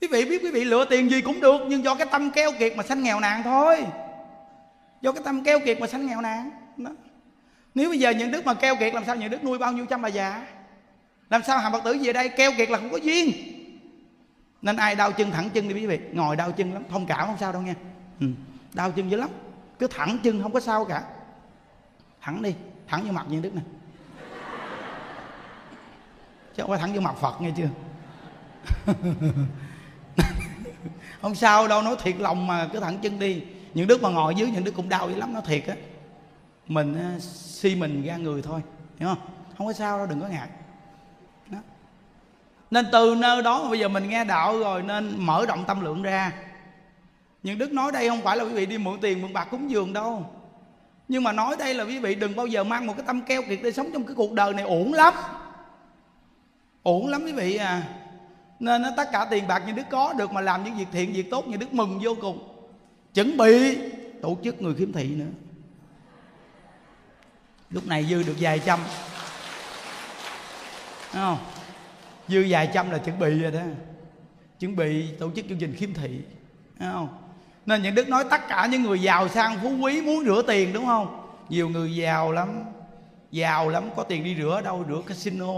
Quý 0.00 0.08
vị 0.08 0.24
biết 0.24 0.42
quý 0.42 0.50
vị 0.50 0.64
lựa 0.64 0.84
tiền 0.84 1.10
gì 1.10 1.20
cũng 1.20 1.40
được, 1.40 1.60
nhưng 1.68 1.84
do 1.84 1.94
cái 1.94 2.06
tâm 2.10 2.30
keo 2.30 2.52
kiệt 2.52 2.76
mà 2.76 2.82
sanh 2.82 3.02
nghèo 3.02 3.20
nàn 3.20 3.42
thôi. 3.42 3.84
Do 5.00 5.12
cái 5.12 5.22
tâm 5.24 5.44
keo 5.44 5.60
kiệt 5.60 5.80
mà 5.80 5.86
sanh 5.86 6.06
nghèo 6.06 6.20
nàn, 6.20 6.50
đó. 6.76 6.90
nếu 7.74 7.88
bây 7.88 7.98
giờ 7.98 8.10
những 8.10 8.30
đức 8.30 8.46
mà 8.46 8.54
keo 8.54 8.76
kiệt, 8.76 8.94
làm 8.94 9.04
sao 9.04 9.16
những 9.16 9.30
đức 9.30 9.44
nuôi 9.44 9.58
bao 9.58 9.72
nhiêu 9.72 9.86
trăm 9.86 10.02
bà 10.02 10.08
già? 10.08 10.46
Làm 11.30 11.42
sao 11.42 11.58
hàng 11.58 11.72
phật 11.72 11.84
tử 11.84 11.96
về 12.02 12.12
đây 12.12 12.28
keo 12.28 12.52
kiệt 12.56 12.70
là 12.70 12.78
không 12.78 12.90
có 12.90 12.96
duyên? 12.96 13.32
Nên 14.62 14.76
ai 14.76 14.94
đau 14.94 15.12
chân 15.12 15.30
thẳng 15.30 15.50
chân 15.50 15.68
đi 15.68 15.74
quý 15.74 15.86
vị. 15.86 15.98
Ngồi 16.12 16.36
đau 16.36 16.52
chân 16.52 16.72
lắm, 16.72 16.82
thông 16.90 17.06
cảm 17.06 17.26
không 17.26 17.36
sao 17.40 17.52
đâu 17.52 17.62
nha. 17.62 17.74
Ừ. 18.20 18.26
đau 18.74 18.90
chân 18.90 19.10
dữ 19.10 19.16
lắm. 19.16 19.28
Cứ 19.78 19.86
thẳng 19.86 20.18
chân 20.22 20.42
không 20.42 20.52
có 20.52 20.60
sao 20.60 20.84
cả 20.84 21.02
thẳng 22.22 22.42
đi, 22.42 22.54
thẳng 22.88 23.04
vô 23.06 23.12
mặt 23.12 23.26
như 23.28 23.40
đức 23.40 23.54
này 23.54 23.64
chứ 26.56 26.62
không 26.62 26.70
phải 26.70 26.78
thẳng 26.78 26.92
vô 26.92 27.00
mặt 27.00 27.14
phật 27.20 27.40
nghe 27.40 27.50
chưa? 27.56 27.68
Không 31.22 31.34
sao 31.34 31.68
đâu, 31.68 31.82
nói 31.82 31.96
thiệt 32.02 32.16
lòng 32.18 32.46
mà 32.46 32.68
cứ 32.72 32.80
thẳng 32.80 32.98
chân 33.02 33.18
đi. 33.18 33.42
Những 33.74 33.86
đức 33.86 34.02
mà 34.02 34.08
ngồi 34.08 34.34
dưới, 34.34 34.50
những 34.50 34.64
đức 34.64 34.74
cũng 34.76 34.88
đau 34.88 35.10
dữ 35.10 35.16
lắm 35.16 35.34
nó 35.34 35.40
thiệt 35.40 35.66
á. 35.66 35.74
Mình 36.66 37.20
si 37.20 37.74
mình 37.74 38.02
ra 38.02 38.16
người 38.16 38.42
thôi, 38.42 38.60
hiểu 38.98 39.08
không? 39.08 39.18
Không 39.58 39.66
có 39.66 39.72
sao 39.72 39.98
đâu, 39.98 40.06
đừng 40.06 40.20
có 40.20 40.28
ngại. 40.28 40.48
Đó. 41.50 41.58
nên 42.70 42.86
từ 42.92 43.14
nơi 43.14 43.42
đó 43.42 43.68
bây 43.70 43.78
giờ 43.78 43.88
mình 43.88 44.08
nghe 44.08 44.24
đạo 44.24 44.58
rồi, 44.58 44.82
nên 44.82 45.14
mở 45.18 45.46
rộng 45.46 45.64
tâm 45.66 45.80
lượng 45.80 46.02
ra. 46.02 46.32
Những 47.42 47.58
đức 47.58 47.72
nói 47.72 47.92
đây 47.92 48.08
không 48.08 48.22
phải 48.22 48.36
là 48.36 48.44
quý 48.44 48.52
vị 48.52 48.66
đi 48.66 48.78
mượn 48.78 49.00
tiền, 49.00 49.22
mượn 49.22 49.32
bạc 49.32 49.48
cúng 49.50 49.70
dường 49.70 49.92
đâu 49.92 50.30
nhưng 51.12 51.22
mà 51.22 51.32
nói 51.32 51.56
đây 51.58 51.74
là 51.74 51.84
quý 51.84 51.98
vị 51.98 52.14
đừng 52.14 52.36
bao 52.36 52.46
giờ 52.46 52.64
mang 52.64 52.86
một 52.86 52.94
cái 52.96 53.06
tâm 53.06 53.22
keo 53.22 53.42
kiệt 53.42 53.58
để 53.62 53.72
sống 53.72 53.90
trong 53.92 54.04
cái 54.04 54.14
cuộc 54.14 54.32
đời 54.32 54.52
này. 54.54 54.64
Ổn 54.64 54.92
lắm. 54.92 55.14
Ổn 56.82 57.08
lắm 57.08 57.24
quý 57.24 57.32
vị 57.32 57.56
à. 57.56 57.82
Nên 58.60 58.82
tất 58.96 59.08
cả 59.12 59.26
tiền 59.30 59.46
bạc 59.46 59.62
như 59.66 59.72
đức 59.72 59.82
có 59.90 60.12
được 60.12 60.32
mà 60.32 60.40
làm 60.40 60.64
những 60.64 60.76
việc 60.76 60.86
thiện, 60.92 61.12
việc 61.12 61.30
tốt 61.30 61.48
như 61.48 61.56
đức 61.56 61.74
mừng 61.74 62.00
vô 62.02 62.16
cùng. 62.20 62.48
Chuẩn 63.14 63.36
bị 63.36 63.78
tổ 64.22 64.36
chức 64.44 64.62
người 64.62 64.74
khiếm 64.74 64.92
thị 64.92 65.08
nữa. 65.08 65.30
Lúc 67.70 67.86
này 67.86 68.06
dư 68.10 68.22
được 68.22 68.36
vài 68.40 68.58
trăm. 68.58 68.78
Đúng 71.14 71.22
không? 71.22 71.38
Dư 72.28 72.46
vài 72.48 72.70
trăm 72.74 72.90
là 72.90 72.98
chuẩn 72.98 73.18
bị 73.18 73.38
rồi 73.38 73.52
đó. 73.52 73.60
Chuẩn 74.60 74.76
bị 74.76 75.12
tổ 75.12 75.30
chức 75.36 75.44
chương 75.48 75.58
trình 75.58 75.74
khiếm 75.76 75.94
thị. 75.94 76.20
Đúng 76.80 76.92
không? 76.92 77.21
Nên 77.66 77.82
những 77.82 77.94
đức 77.94 78.08
nói 78.08 78.24
tất 78.30 78.48
cả 78.48 78.68
những 78.70 78.82
người 78.82 79.02
giàu 79.02 79.28
sang 79.28 79.58
phú 79.62 79.70
quý 79.80 80.02
muốn 80.02 80.24
rửa 80.24 80.42
tiền, 80.46 80.72
đúng 80.72 80.86
không? 80.86 81.28
Nhiều 81.48 81.68
người 81.68 81.96
giàu 81.96 82.32
lắm. 82.32 82.64
Giàu 83.30 83.68
lắm, 83.68 83.84
có 83.96 84.02
tiền 84.02 84.24
đi 84.24 84.36
rửa 84.36 84.60
đâu, 84.64 84.84
rửa 84.88 85.02
casino, 85.06 85.54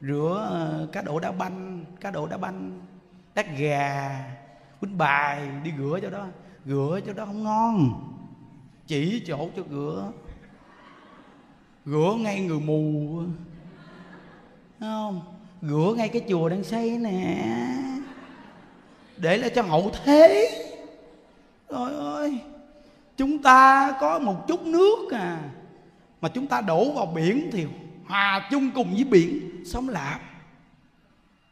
rửa 0.00 0.46
ờ, 0.50 0.88
cá 0.92 1.02
độ 1.02 1.20
đá 1.20 1.32
banh, 1.32 1.84
cá 2.00 2.10
độ 2.10 2.26
đá 2.26 2.36
banh 2.36 2.80
đắt 3.34 3.46
gà 3.58 4.20
quýnh 4.80 4.98
bài, 4.98 5.48
đi 5.62 5.70
rửa 5.78 5.98
cho 6.02 6.10
đó. 6.10 6.26
Rửa 6.66 7.00
cho 7.06 7.12
đó 7.12 7.24
không 7.24 7.44
ngon. 7.44 8.00
Chỉ 8.86 9.22
chỗ 9.26 9.48
cho 9.56 9.62
rửa. 9.70 10.12
Rửa 11.86 12.14
ngay 12.18 12.40
người 12.40 12.60
mù. 12.60 13.20
Thấy 14.80 14.88
không? 14.88 15.20
Rửa 15.62 15.94
ngay 15.96 16.08
cái 16.08 16.22
chùa 16.28 16.48
đang 16.48 16.64
xây 16.64 16.98
nè. 16.98 17.44
Để 19.16 19.36
lại 19.36 19.50
cho 19.54 19.62
hậu 19.62 19.90
thế. 20.04 20.50
Trời 21.74 21.94
ơi 21.94 22.38
chúng 23.16 23.42
ta 23.42 23.92
có 24.00 24.18
một 24.18 24.48
chút 24.48 24.62
nước 24.62 25.12
à 25.12 25.38
mà 26.20 26.28
chúng 26.28 26.46
ta 26.46 26.60
đổ 26.60 26.92
vào 26.92 27.06
biển 27.06 27.50
thì 27.52 27.66
hòa 28.06 28.48
chung 28.50 28.70
cùng 28.74 28.94
với 28.94 29.04
biển 29.04 29.50
sống 29.64 29.88
lạp 29.88 30.20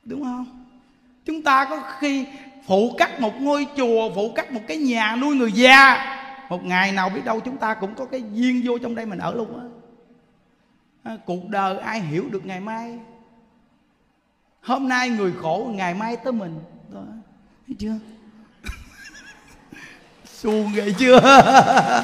đúng 0.04 0.24
không? 0.24 0.66
Chúng 1.24 1.42
ta 1.42 1.64
có 1.64 1.82
khi 1.98 2.26
phụ 2.66 2.94
cắt 2.98 3.20
một 3.20 3.40
ngôi 3.40 3.66
chùa 3.76 4.10
phụ 4.14 4.32
cắt 4.34 4.52
một 4.52 4.60
cái 4.68 4.76
nhà 4.76 5.16
nuôi 5.16 5.36
người 5.36 5.52
già 5.52 6.06
một 6.48 6.64
ngày 6.64 6.92
nào 6.92 7.08
biết 7.08 7.24
đâu 7.24 7.40
chúng 7.40 7.56
ta 7.56 7.74
cũng 7.74 7.94
có 7.94 8.04
cái 8.04 8.22
duyên 8.32 8.62
vô 8.64 8.78
trong 8.78 8.94
đây 8.94 9.06
mình 9.06 9.18
ở 9.18 9.34
luôn 9.34 9.60
á. 9.60 9.64
À, 11.02 11.16
cuộc 11.26 11.48
đời 11.48 11.78
ai 11.78 12.00
hiểu 12.00 12.28
được 12.30 12.46
ngày 12.46 12.60
mai? 12.60 12.98
Hôm 14.60 14.88
nay 14.88 15.10
người 15.10 15.32
khổ 15.40 15.70
ngày 15.74 15.94
mai 15.94 16.16
tới 16.16 16.32
mình. 16.32 16.58
Đó. 16.94 17.02
Thấy 17.66 17.76
chưa? 17.78 17.98
Suông 20.42 20.72
vậy 20.74 20.94
chưa? 20.98 21.20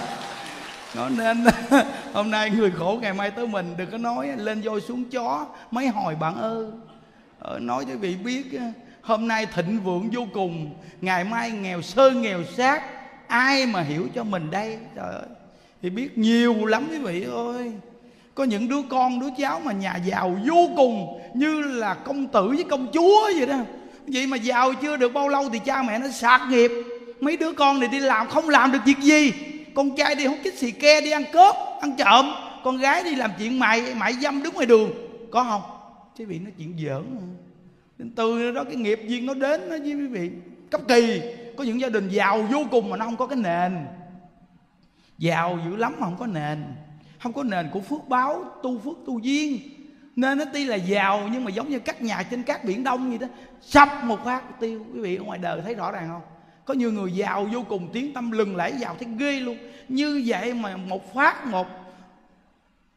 Nó 0.94 1.08
nên 1.08 1.44
hôm 2.12 2.30
nay 2.30 2.50
người 2.50 2.70
khổ 2.70 2.98
ngày 3.02 3.12
mai 3.12 3.30
tới 3.30 3.46
mình 3.46 3.74
đừng 3.76 3.90
có 3.90 3.98
nói 3.98 4.28
lên 4.36 4.60
voi 4.60 4.80
xuống 4.80 5.04
chó 5.04 5.46
mấy 5.70 5.88
hồi 5.88 6.14
bạn 6.14 6.34
ơi. 6.36 6.66
Ờ, 7.38 7.58
nói 7.58 7.84
cho 7.88 7.96
vị 7.96 8.16
biết 8.24 8.44
hôm 9.02 9.28
nay 9.28 9.46
thịnh 9.46 9.80
vượng 9.84 10.10
vô 10.12 10.26
cùng 10.34 10.70
ngày 11.00 11.24
mai 11.24 11.50
nghèo 11.50 11.82
sơ 11.82 12.10
nghèo 12.10 12.44
sát 12.56 12.82
ai 13.26 13.66
mà 13.66 13.82
hiểu 13.82 14.08
cho 14.14 14.24
mình 14.24 14.50
đây? 14.50 14.78
Trời 14.96 15.14
ơi 15.14 15.26
thì 15.82 15.90
biết 15.90 16.18
nhiều 16.18 16.64
lắm 16.64 16.88
quý 16.90 16.98
vị 16.98 17.26
ơi. 17.34 17.72
Có 18.34 18.44
những 18.44 18.68
đứa 18.68 18.82
con 18.90 19.20
đứa 19.20 19.30
cháu 19.38 19.60
mà 19.64 19.72
nhà 19.72 19.96
giàu 19.96 20.36
vô 20.48 20.68
cùng 20.76 21.20
như 21.34 21.62
là 21.62 21.94
công 21.94 22.26
tử 22.26 22.48
với 22.48 22.64
công 22.64 22.86
chúa 22.92 23.30
vậy 23.38 23.46
đó. 23.46 23.58
Vậy 24.06 24.26
mà 24.26 24.36
giàu 24.36 24.74
chưa 24.74 24.96
được 24.96 25.12
bao 25.12 25.28
lâu 25.28 25.48
thì 25.52 25.58
cha 25.58 25.82
mẹ 25.82 25.98
nó 25.98 26.08
sạc 26.08 26.40
nghiệp 26.50 26.70
mấy 27.20 27.36
đứa 27.36 27.52
con 27.52 27.80
này 27.80 27.88
đi 27.88 28.00
làm 28.00 28.28
không 28.28 28.48
làm 28.48 28.72
được 28.72 28.84
việc 28.84 28.98
gì. 28.98 29.32
Con 29.74 29.96
trai 29.96 30.14
đi 30.14 30.26
hút 30.26 30.38
chích 30.44 30.54
xì 30.54 30.70
ke 30.70 31.00
đi 31.00 31.10
ăn 31.10 31.24
cướp 31.32 31.54
ăn 31.80 31.96
trộm. 31.98 32.26
Con 32.64 32.78
gái 32.78 33.04
đi 33.04 33.14
làm 33.14 33.30
chuyện 33.38 33.58
mại 33.58 33.94
mại 33.94 34.12
dâm 34.12 34.42
đứng 34.42 34.54
ngoài 34.54 34.66
đường. 34.66 34.90
Có 35.30 35.44
không? 35.44 35.62
Chứ 36.16 36.26
bị 36.26 36.38
nó 36.38 36.50
chuyện 36.58 36.76
giỡn 36.86 37.04
nên 37.98 38.10
từ 38.10 38.52
đó 38.52 38.64
cái 38.64 38.76
nghiệp 38.76 39.00
duyên 39.06 39.26
nó 39.26 39.34
đến 39.34 39.60
nó 39.60 39.76
với 39.78 39.94
quý 39.94 40.06
vị. 40.06 40.30
Cấp 40.70 40.80
kỳ, 40.88 41.20
có 41.56 41.64
những 41.64 41.80
gia 41.80 41.88
đình 41.88 42.08
giàu 42.08 42.42
vô 42.42 42.64
cùng 42.70 42.90
mà 42.90 42.96
nó 42.96 43.04
không 43.04 43.16
có 43.16 43.26
cái 43.26 43.36
nền. 43.36 43.86
Giàu 45.18 45.58
dữ 45.64 45.76
lắm 45.76 45.94
mà 45.98 46.06
không 46.06 46.16
có 46.18 46.26
nền. 46.26 46.64
Không 47.18 47.32
có 47.32 47.42
nền 47.42 47.68
của 47.72 47.80
phước 47.80 48.08
báo, 48.08 48.44
tu 48.62 48.78
phước 48.78 48.96
tu 49.06 49.18
duyên. 49.18 49.60
Nên 50.16 50.38
nó 50.38 50.44
tuy 50.52 50.64
là 50.64 50.76
giàu 50.76 51.28
nhưng 51.32 51.44
mà 51.44 51.50
giống 51.50 51.68
như 51.68 51.78
các 51.78 52.02
nhà 52.02 52.22
trên 52.30 52.42
các 52.42 52.64
biển 52.64 52.84
đông 52.84 53.08
vậy 53.08 53.18
đó 53.18 53.26
sập 53.60 54.04
một 54.04 54.24
phát 54.24 54.60
tiêu. 54.60 54.86
Quý 54.94 55.00
vị 55.00 55.16
ở 55.16 55.24
ngoài 55.24 55.38
đời 55.38 55.60
thấy 55.64 55.74
rõ 55.74 55.92
ràng 55.92 56.08
không? 56.08 56.37
Có 56.68 56.74
nhiều 56.74 56.92
người 56.92 57.12
giàu 57.12 57.46
vô 57.52 57.64
cùng, 57.68 57.88
tiếng 57.92 58.12
tâm 58.12 58.30
lừng 58.30 58.56
lẫy 58.56 58.72
giàu 58.72 58.96
thấy 58.98 59.08
ghê 59.18 59.40
luôn. 59.40 59.58
Như 59.88 60.22
vậy 60.26 60.54
mà 60.54 60.76
một 60.76 61.14
phát 61.14 61.46
một 61.46 61.66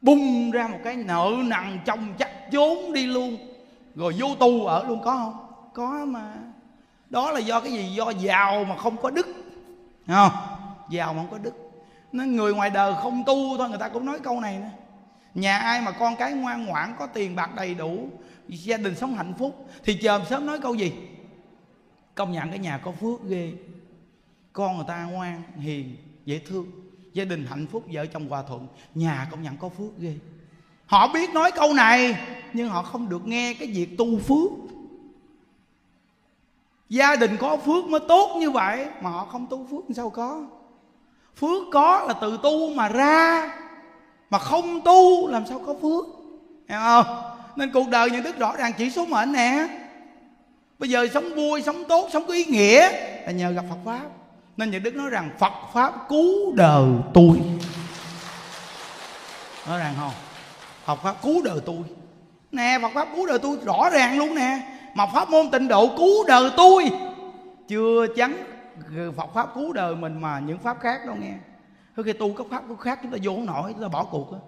bung 0.00 0.50
ra 0.50 0.68
một 0.68 0.78
cái 0.84 0.96
nợ 0.96 1.32
nặng 1.44 1.78
chồng 1.86 2.14
chắc 2.18 2.30
trốn 2.52 2.92
đi 2.92 3.06
luôn. 3.06 3.36
Rồi 3.94 4.14
vô 4.18 4.34
tù 4.40 4.66
ở 4.66 4.84
luôn, 4.88 5.00
có 5.04 5.10
không? 5.10 5.46
Có 5.74 6.04
mà. 6.04 6.34
Đó 7.10 7.30
là 7.30 7.40
do 7.40 7.60
cái 7.60 7.72
gì? 7.72 7.94
Do 7.94 8.10
giàu 8.10 8.64
mà 8.64 8.76
không 8.76 8.96
có 8.96 9.10
đức. 9.10 9.26
Không? 10.06 10.32
Giàu 10.90 11.14
mà 11.14 11.22
không 11.22 11.30
có 11.30 11.38
đức. 11.38 11.54
Nên 12.12 12.36
người 12.36 12.54
ngoài 12.54 12.70
đời 12.70 12.94
không 13.02 13.22
tu 13.26 13.58
thôi, 13.58 13.68
người 13.68 13.78
ta 13.78 13.88
cũng 13.88 14.06
nói 14.06 14.18
câu 14.22 14.40
này 14.40 14.58
nữa 14.58 14.70
nhà 15.34 15.58
ai 15.58 15.80
mà 15.80 15.90
con 15.90 16.16
cái 16.16 16.32
ngoan 16.32 16.66
ngoãn, 16.66 16.94
có 16.98 17.06
tiền 17.06 17.36
bạc 17.36 17.50
đầy 17.56 17.74
đủ, 17.74 18.08
gia 18.48 18.76
đình 18.76 18.94
sống 18.94 19.14
hạnh 19.14 19.34
phúc, 19.38 19.66
thì 19.84 19.94
chờ 20.02 20.20
sớm 20.30 20.46
nói 20.46 20.58
câu 20.60 20.74
gì? 20.74 20.92
Công 22.14 22.32
nhận 22.32 22.50
cái 22.50 22.58
nhà 22.58 22.78
có 22.78 22.92
phước 22.92 23.28
ghê. 23.28 23.52
Con 24.52 24.76
người 24.76 24.84
ta 24.88 25.04
ngoan, 25.04 25.42
hiền, 25.56 25.96
dễ 26.24 26.38
thương. 26.38 26.66
Gia 27.12 27.24
đình 27.24 27.46
hạnh 27.50 27.66
phúc, 27.72 27.84
vợ 27.92 28.06
chồng 28.06 28.28
hòa 28.28 28.42
thuận. 28.42 28.66
Nhà 28.94 29.28
công 29.30 29.42
nhận 29.42 29.56
có 29.56 29.68
phước 29.68 29.98
ghê. 29.98 30.14
Họ 30.86 31.12
biết 31.12 31.30
nói 31.30 31.52
câu 31.52 31.72
này, 31.72 32.16
nhưng 32.52 32.68
họ 32.68 32.82
không 32.82 33.08
được 33.08 33.26
nghe 33.26 33.54
cái 33.54 33.68
việc 33.68 33.98
tu 33.98 34.18
phước. 34.18 34.50
Gia 36.88 37.16
đình 37.16 37.36
có 37.36 37.56
phước 37.56 37.84
mới 37.84 38.00
tốt 38.08 38.36
như 38.36 38.50
vậy, 38.50 38.86
mà 39.02 39.10
họ 39.10 39.24
không 39.24 39.46
tu 39.46 39.66
phước 39.70 39.84
làm 39.84 39.94
sao 39.94 40.10
có? 40.10 40.44
Phước 41.36 41.62
có 41.72 42.04
là 42.08 42.14
từ 42.20 42.38
tu 42.42 42.74
mà 42.74 42.88
ra, 42.88 43.50
mà 44.30 44.38
không 44.38 44.80
tu 44.80 45.28
làm 45.28 45.46
sao 45.46 45.62
có 45.66 45.74
phước. 45.74 46.06
Hiểu 46.68 46.78
không? 46.78 47.06
Nên 47.56 47.72
cuộc 47.72 47.88
đời 47.88 48.10
những 48.10 48.22
thức 48.22 48.38
rõ 48.38 48.56
ràng 48.56 48.72
chỉ 48.78 48.90
số 48.90 49.06
mệnh 49.06 49.32
nè 49.32 49.68
bây 50.82 50.90
giờ 50.90 51.06
sống 51.14 51.34
vui, 51.34 51.62
sống 51.62 51.84
tốt, 51.88 52.08
sống 52.12 52.24
có 52.28 52.34
ý 52.34 52.44
nghĩa. 52.44 52.88
Là 53.26 53.32
nhờ 53.32 53.50
gặp 53.50 53.64
phật 53.70 53.76
pháp. 53.84 54.06
Nên 54.56 54.70
nhà 54.70 54.78
đức 54.78 54.94
nói 54.94 55.10
rằng, 55.10 55.30
phật 55.38 55.52
pháp 55.74 55.94
cứu 56.08 56.52
đời 56.54 56.84
tôi. 57.14 57.40
Nói 59.68 59.78
rằng 59.78 59.94
không? 59.98 60.12
Phật 60.84 61.02
pháp 61.02 61.22
cứu 61.22 61.42
đời 61.42 61.58
tôi. 61.66 61.76
Nè, 62.52 62.78
Phật 62.82 62.88
pháp 62.94 63.08
cứu 63.16 63.26
đời 63.26 63.38
tôi 63.38 63.56
rõ 63.64 63.90
ràng 63.92 64.18
luôn 64.18 64.34
nè. 64.34 64.60
Mà 64.94 65.06
pháp 65.06 65.30
môn 65.30 65.50
tịnh 65.50 65.68
độ 65.68 65.96
cứu 65.96 66.24
đời 66.26 66.50
tôi. 66.56 66.90
Chưa 67.68 68.06
chắn 68.16 68.36
Phật 69.16 69.34
pháp 69.34 69.54
cứu 69.54 69.72
đời 69.72 69.94
mình 69.94 70.20
mà 70.20 70.40
những 70.46 70.58
pháp 70.58 70.80
khác 70.80 71.06
đâu 71.06 71.16
nghe. 71.20 71.34
Thôi 71.96 72.04
khi 72.04 72.12
tu 72.12 72.34
các 72.34 72.46
pháp 72.50 72.62
khác, 72.80 72.98
chúng 73.02 73.12
ta 73.12 73.18
vô 73.22 73.32
không 73.32 73.46
nổi, 73.46 73.72
chúng 73.72 73.82
ta 73.82 73.88
bỏ 73.88 74.04
cuộc 74.04 74.32
đó. 74.32 74.38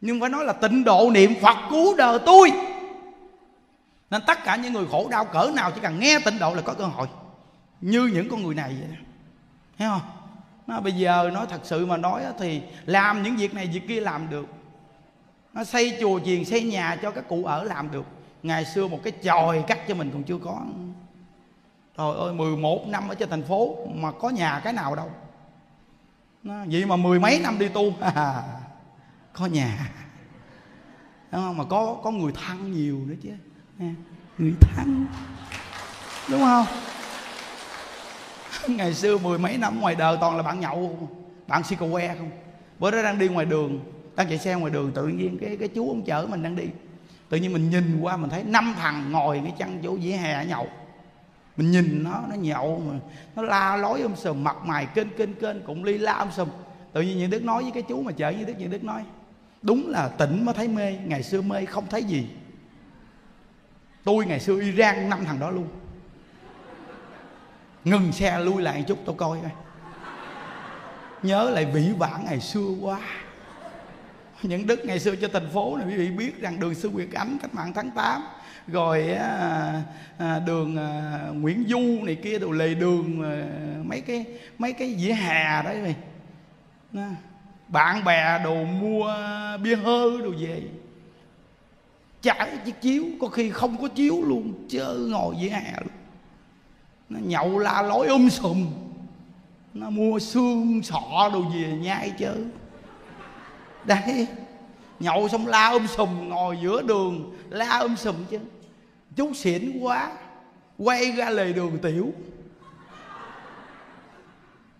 nhưng 0.00 0.20
phải 0.20 0.30
nói 0.30 0.44
là 0.44 0.52
tịnh 0.52 0.84
độ 0.84 1.10
niệm 1.10 1.34
Phật 1.42 1.56
cứu 1.70 1.96
đời 1.96 2.18
tôi 2.26 2.52
nên 4.14 4.22
tất 4.26 4.44
cả 4.44 4.56
những 4.56 4.72
người 4.72 4.86
khổ 4.90 5.08
đau 5.10 5.24
cỡ 5.24 5.50
nào 5.54 5.70
chỉ 5.70 5.80
cần 5.80 5.98
nghe 5.98 6.18
tịnh 6.24 6.38
độ 6.38 6.54
là 6.54 6.62
có 6.62 6.74
cơ 6.74 6.84
hội. 6.84 7.06
Như 7.80 8.10
những 8.14 8.28
con 8.28 8.42
người 8.42 8.54
này 8.54 8.76
vậy 8.80 8.88
đó. 8.90 8.96
Thấy 9.78 9.88
không? 9.88 10.00
Nó 10.66 10.80
bây 10.80 10.92
giờ 10.92 11.30
nói 11.32 11.46
thật 11.50 11.60
sự 11.64 11.86
mà 11.86 11.96
nói 11.96 12.22
thì 12.38 12.62
làm 12.86 13.22
những 13.22 13.36
việc 13.36 13.54
này 13.54 13.66
việc 13.66 13.88
kia 13.88 14.00
làm 14.00 14.30
được. 14.30 14.46
Nó 15.52 15.64
xây 15.64 15.96
chùa 16.00 16.20
chiền 16.24 16.44
xây 16.44 16.62
nhà 16.62 16.96
cho 17.02 17.10
các 17.10 17.28
cụ 17.28 17.44
ở 17.44 17.64
làm 17.64 17.90
được. 17.90 18.04
Ngày 18.42 18.64
xưa 18.64 18.88
một 18.88 19.00
cái 19.04 19.12
chòi 19.22 19.64
cắt 19.66 19.78
cho 19.88 19.94
mình 19.94 20.10
còn 20.12 20.22
chưa 20.22 20.38
có. 20.38 20.60
Trời 21.98 22.16
ơi 22.16 22.34
11 22.34 22.88
năm 22.88 23.08
ở 23.08 23.14
trên 23.14 23.30
thành 23.30 23.44
phố 23.44 23.76
mà 23.94 24.12
có 24.12 24.30
nhà 24.30 24.60
cái 24.64 24.72
nào 24.72 24.94
đâu. 24.94 25.10
Nó, 26.42 26.54
vậy 26.70 26.84
mà 26.84 26.96
mười 26.96 27.20
mấy 27.20 27.40
năm 27.40 27.58
đi 27.58 27.68
tu. 27.68 27.92
Có 29.32 29.46
nhà. 29.46 29.90
Đúng 31.32 31.40
không? 31.40 31.56
mà 31.56 31.64
có 31.64 31.96
có 32.02 32.10
người 32.10 32.32
thân 32.32 32.72
nhiều 32.72 33.00
nữa 33.06 33.14
chứ 33.22 33.30
người 34.38 34.54
thắng 34.60 35.06
đúng 36.30 36.40
không? 36.40 36.66
Ngày 38.76 38.94
xưa 38.94 39.18
mười 39.18 39.38
mấy 39.38 39.58
năm 39.58 39.80
ngoài 39.80 39.94
đời 39.94 40.16
toàn 40.20 40.36
là 40.36 40.42
bạn 40.42 40.60
nhậu, 40.60 41.08
bạn 41.46 41.64
xì 41.64 41.76
cà 41.76 41.86
que 41.92 42.14
không? 42.18 42.30
Bữa 42.78 42.90
đó 42.90 43.02
đang 43.02 43.18
đi 43.18 43.28
ngoài 43.28 43.46
đường, 43.46 43.80
đang 44.16 44.28
chạy 44.28 44.38
xe 44.38 44.54
ngoài 44.54 44.72
đường, 44.72 44.92
tự 44.94 45.08
nhiên 45.08 45.38
cái 45.40 45.56
cái 45.56 45.68
chú 45.68 45.88
ông 45.88 46.02
chở 46.02 46.26
mình 46.30 46.42
đang 46.42 46.56
đi. 46.56 46.64
Tự 47.28 47.36
nhiên 47.36 47.52
mình 47.52 47.70
nhìn 47.70 48.00
qua, 48.00 48.16
mình 48.16 48.30
thấy 48.30 48.44
năm 48.44 48.74
thằng 48.78 49.12
ngồi 49.12 49.40
cái 49.44 49.52
chân 49.58 49.80
chỗ 49.82 49.94
vỉa 49.94 50.12
hè 50.12 50.46
nhậu. 50.46 50.66
Mình 51.56 51.70
nhìn 51.70 52.02
nó 52.04 52.22
nó 52.28 52.34
nhậu, 52.34 52.82
mà 52.88 52.98
nó 53.36 53.42
la 53.42 53.76
lối 53.76 54.00
um 54.00 54.14
sùm, 54.14 54.44
mặt 54.44 54.56
mày 54.64 54.86
kênh 54.86 55.08
kênh 55.16 55.34
kênh, 55.34 55.62
cũng 55.62 55.84
ly 55.84 55.98
la 55.98 56.12
um 56.12 56.30
sùm. 56.30 56.48
Tự 56.92 57.02
nhiên 57.02 57.18
những 57.18 57.30
đức 57.30 57.44
nói 57.44 57.62
với 57.62 57.72
cái 57.72 57.82
chú 57.82 58.02
mà 58.02 58.12
chở 58.12 58.30
như 58.30 58.44
đức, 58.44 58.54
những 58.58 58.70
đức 58.70 58.84
nói, 58.84 59.02
đúng 59.62 59.88
là 59.88 60.08
tỉnh 60.08 60.44
mới 60.44 60.54
thấy 60.54 60.68
mê, 60.68 60.96
ngày 61.04 61.22
xưa 61.22 61.42
mê 61.42 61.64
không 61.64 61.84
thấy 61.90 62.04
gì 62.04 62.26
tôi 64.04 64.26
ngày 64.26 64.40
xưa 64.40 64.60
iran 64.60 65.08
năm 65.08 65.24
thằng 65.24 65.40
đó 65.40 65.50
luôn. 65.50 65.68
Ngừng 67.84 68.12
xe 68.12 68.38
lui 68.38 68.62
lại 68.62 68.78
một 68.78 68.84
chút 68.88 68.98
tôi 69.04 69.14
coi 69.18 69.38
coi. 69.40 69.50
Nhớ 71.22 71.50
lại 71.50 71.64
vĩ 71.64 71.92
vãng 71.98 72.24
ngày 72.24 72.40
xưa 72.40 72.68
quá. 72.80 73.00
Những 74.42 74.66
đức 74.66 74.84
ngày 74.84 75.00
xưa 75.00 75.16
cho 75.16 75.28
thành 75.32 75.48
phố 75.52 75.76
này 75.76 75.86
quý 75.88 75.96
vị 75.96 76.10
biết 76.10 76.40
rằng 76.40 76.60
đường 76.60 76.74
sư 76.74 76.90
Nguyệt 76.90 77.08
Ánh 77.12 77.38
cách 77.42 77.54
mạng 77.54 77.72
tháng 77.74 77.90
8 77.90 78.22
rồi 78.66 79.12
à, 79.12 79.82
à, 80.18 80.38
đường 80.38 80.76
à, 80.76 81.20
Nguyễn 81.32 81.64
Du 81.68 82.04
này 82.04 82.14
kia 82.14 82.38
đồ 82.38 82.50
lề 82.50 82.74
đường 82.74 83.22
à, 83.22 83.46
mấy 83.84 84.00
cái 84.00 84.24
mấy 84.58 84.72
cái 84.72 84.96
dĩa 84.98 85.12
hè 85.12 85.62
đấy 85.62 85.80
vậy 85.82 85.94
bạn 87.68 88.04
bè 88.04 88.40
đồ 88.44 88.64
mua 88.64 89.14
bia 89.62 89.76
hơi 89.76 90.10
đồ 90.22 90.30
về 90.38 90.62
chảy 92.24 92.58
chiếc 92.64 92.80
chiếu, 92.80 93.04
có 93.20 93.28
khi 93.28 93.50
không 93.50 93.76
có 93.82 93.88
chiếu 93.88 94.22
luôn, 94.22 94.66
chớ 94.68 94.96
ngồi 95.08 95.34
dưới 95.38 95.50
hè 95.50 95.72
luôn. 95.80 95.92
Nó 97.08 97.18
nhậu 97.22 97.58
la 97.58 97.82
lối 97.82 98.06
um 98.06 98.28
sùm, 98.28 98.66
nó 99.74 99.90
mua 99.90 100.18
xương 100.18 100.82
sọ 100.82 101.30
đồ 101.32 101.40
về 101.40 101.78
nhai 101.82 102.12
chứ 102.18 102.46
đấy, 103.84 104.26
nhậu 105.00 105.28
xong 105.28 105.46
la 105.46 105.68
um 105.68 105.86
sùm, 105.86 106.28
ngồi 106.28 106.58
giữa 106.62 106.82
đường, 106.82 107.36
la 107.50 107.78
um 107.78 107.96
sùm 107.96 108.14
chứ. 108.30 108.38
Chú 109.16 109.34
xỉn 109.34 109.78
quá, 109.80 110.12
quay 110.78 111.12
ra 111.12 111.30
lề 111.30 111.52
đường 111.52 111.78
tiểu. 111.82 112.12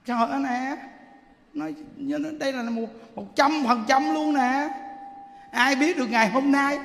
Trời 0.07 0.28
ơi 0.28 0.40
nè, 0.40 0.76
nói 1.53 1.74
đây 2.38 2.53
là 2.53 2.62
một 2.62 2.86
một 3.14 3.36
trăm 3.36 3.64
phần 3.66 3.84
trăm 3.88 4.14
luôn 4.14 4.34
nè. 4.34 4.68
Ai 5.51 5.76
biết 5.76 5.97
được 5.97 6.11
ngày 6.11 6.28
hôm 6.28 6.53
nay 6.53 6.78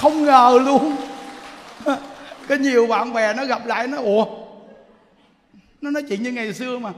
không 0.00 0.24
ngờ 0.24 0.58
luôn. 0.64 0.96
Có 2.48 2.54
nhiều 2.54 2.86
bạn 2.86 3.12
bè 3.12 3.34
nó 3.34 3.44
gặp 3.44 3.66
lại 3.66 3.86
nó 3.86 3.98
ủa? 3.98 4.26
Nó 5.80 5.90
nói 5.90 6.02
chuyện 6.08 6.22
như 6.22 6.32
ngày 6.32 6.54
xưa 6.54 6.78
mà. 6.78 6.92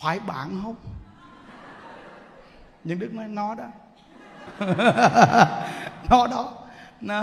Phải 0.00 0.20
bạn 0.20 0.60
không? 0.62 0.74
Nhưng 2.84 2.98
đức 2.98 3.14
nói 3.14 3.28
nó 3.28 3.54
đó. 3.54 3.66
Nó 6.10 6.26
đó. 6.26 6.52
Nó, 7.00 7.22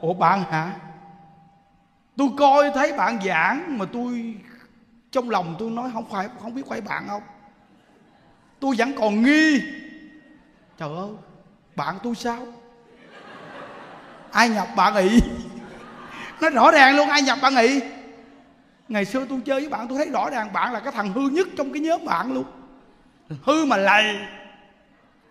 ủa 0.00 0.14
bạn 0.14 0.44
hả? 0.50 0.76
Tôi 2.16 2.28
coi 2.38 2.70
thấy 2.74 2.92
bạn 2.92 3.18
giảng 3.24 3.78
mà 3.78 3.84
tôi 3.92 4.34
trong 5.10 5.30
lòng 5.30 5.56
tôi 5.58 5.70
nói 5.70 5.90
không 5.92 6.04
phải 6.10 6.28
không 6.42 6.54
biết 6.54 6.62
phải 6.68 6.80
bạn 6.80 7.08
không. 7.08 7.22
Tôi 8.60 8.74
vẫn 8.78 8.92
còn 8.98 9.22
nghi. 9.22 9.60
Trời 10.78 10.96
ơi 10.96 11.10
bạn 11.76 11.98
tôi 12.02 12.14
sao? 12.14 12.46
Ai 14.32 14.48
nhập 14.48 14.68
bạn 14.76 14.94
nghị? 14.94 15.20
Nó 16.40 16.50
rõ 16.50 16.70
ràng 16.70 16.96
luôn 16.96 17.08
ai 17.08 17.22
nhập 17.22 17.38
bạn 17.42 17.54
nghị? 17.54 17.80
Ngày 18.88 19.04
xưa 19.04 19.26
tôi 19.28 19.40
chơi 19.44 19.60
với 19.60 19.68
bạn 19.68 19.88
tôi 19.88 19.98
thấy 19.98 20.10
rõ 20.10 20.30
ràng 20.30 20.52
bạn 20.52 20.72
là 20.72 20.80
cái 20.80 20.92
thằng 20.92 21.12
hư 21.12 21.28
nhất 21.28 21.48
trong 21.56 21.72
cái 21.72 21.82
nhóm 21.82 22.04
bạn 22.04 22.32
luôn. 22.32 22.44
Hư 23.42 23.64
mà 23.64 23.76
lầy 23.76 24.16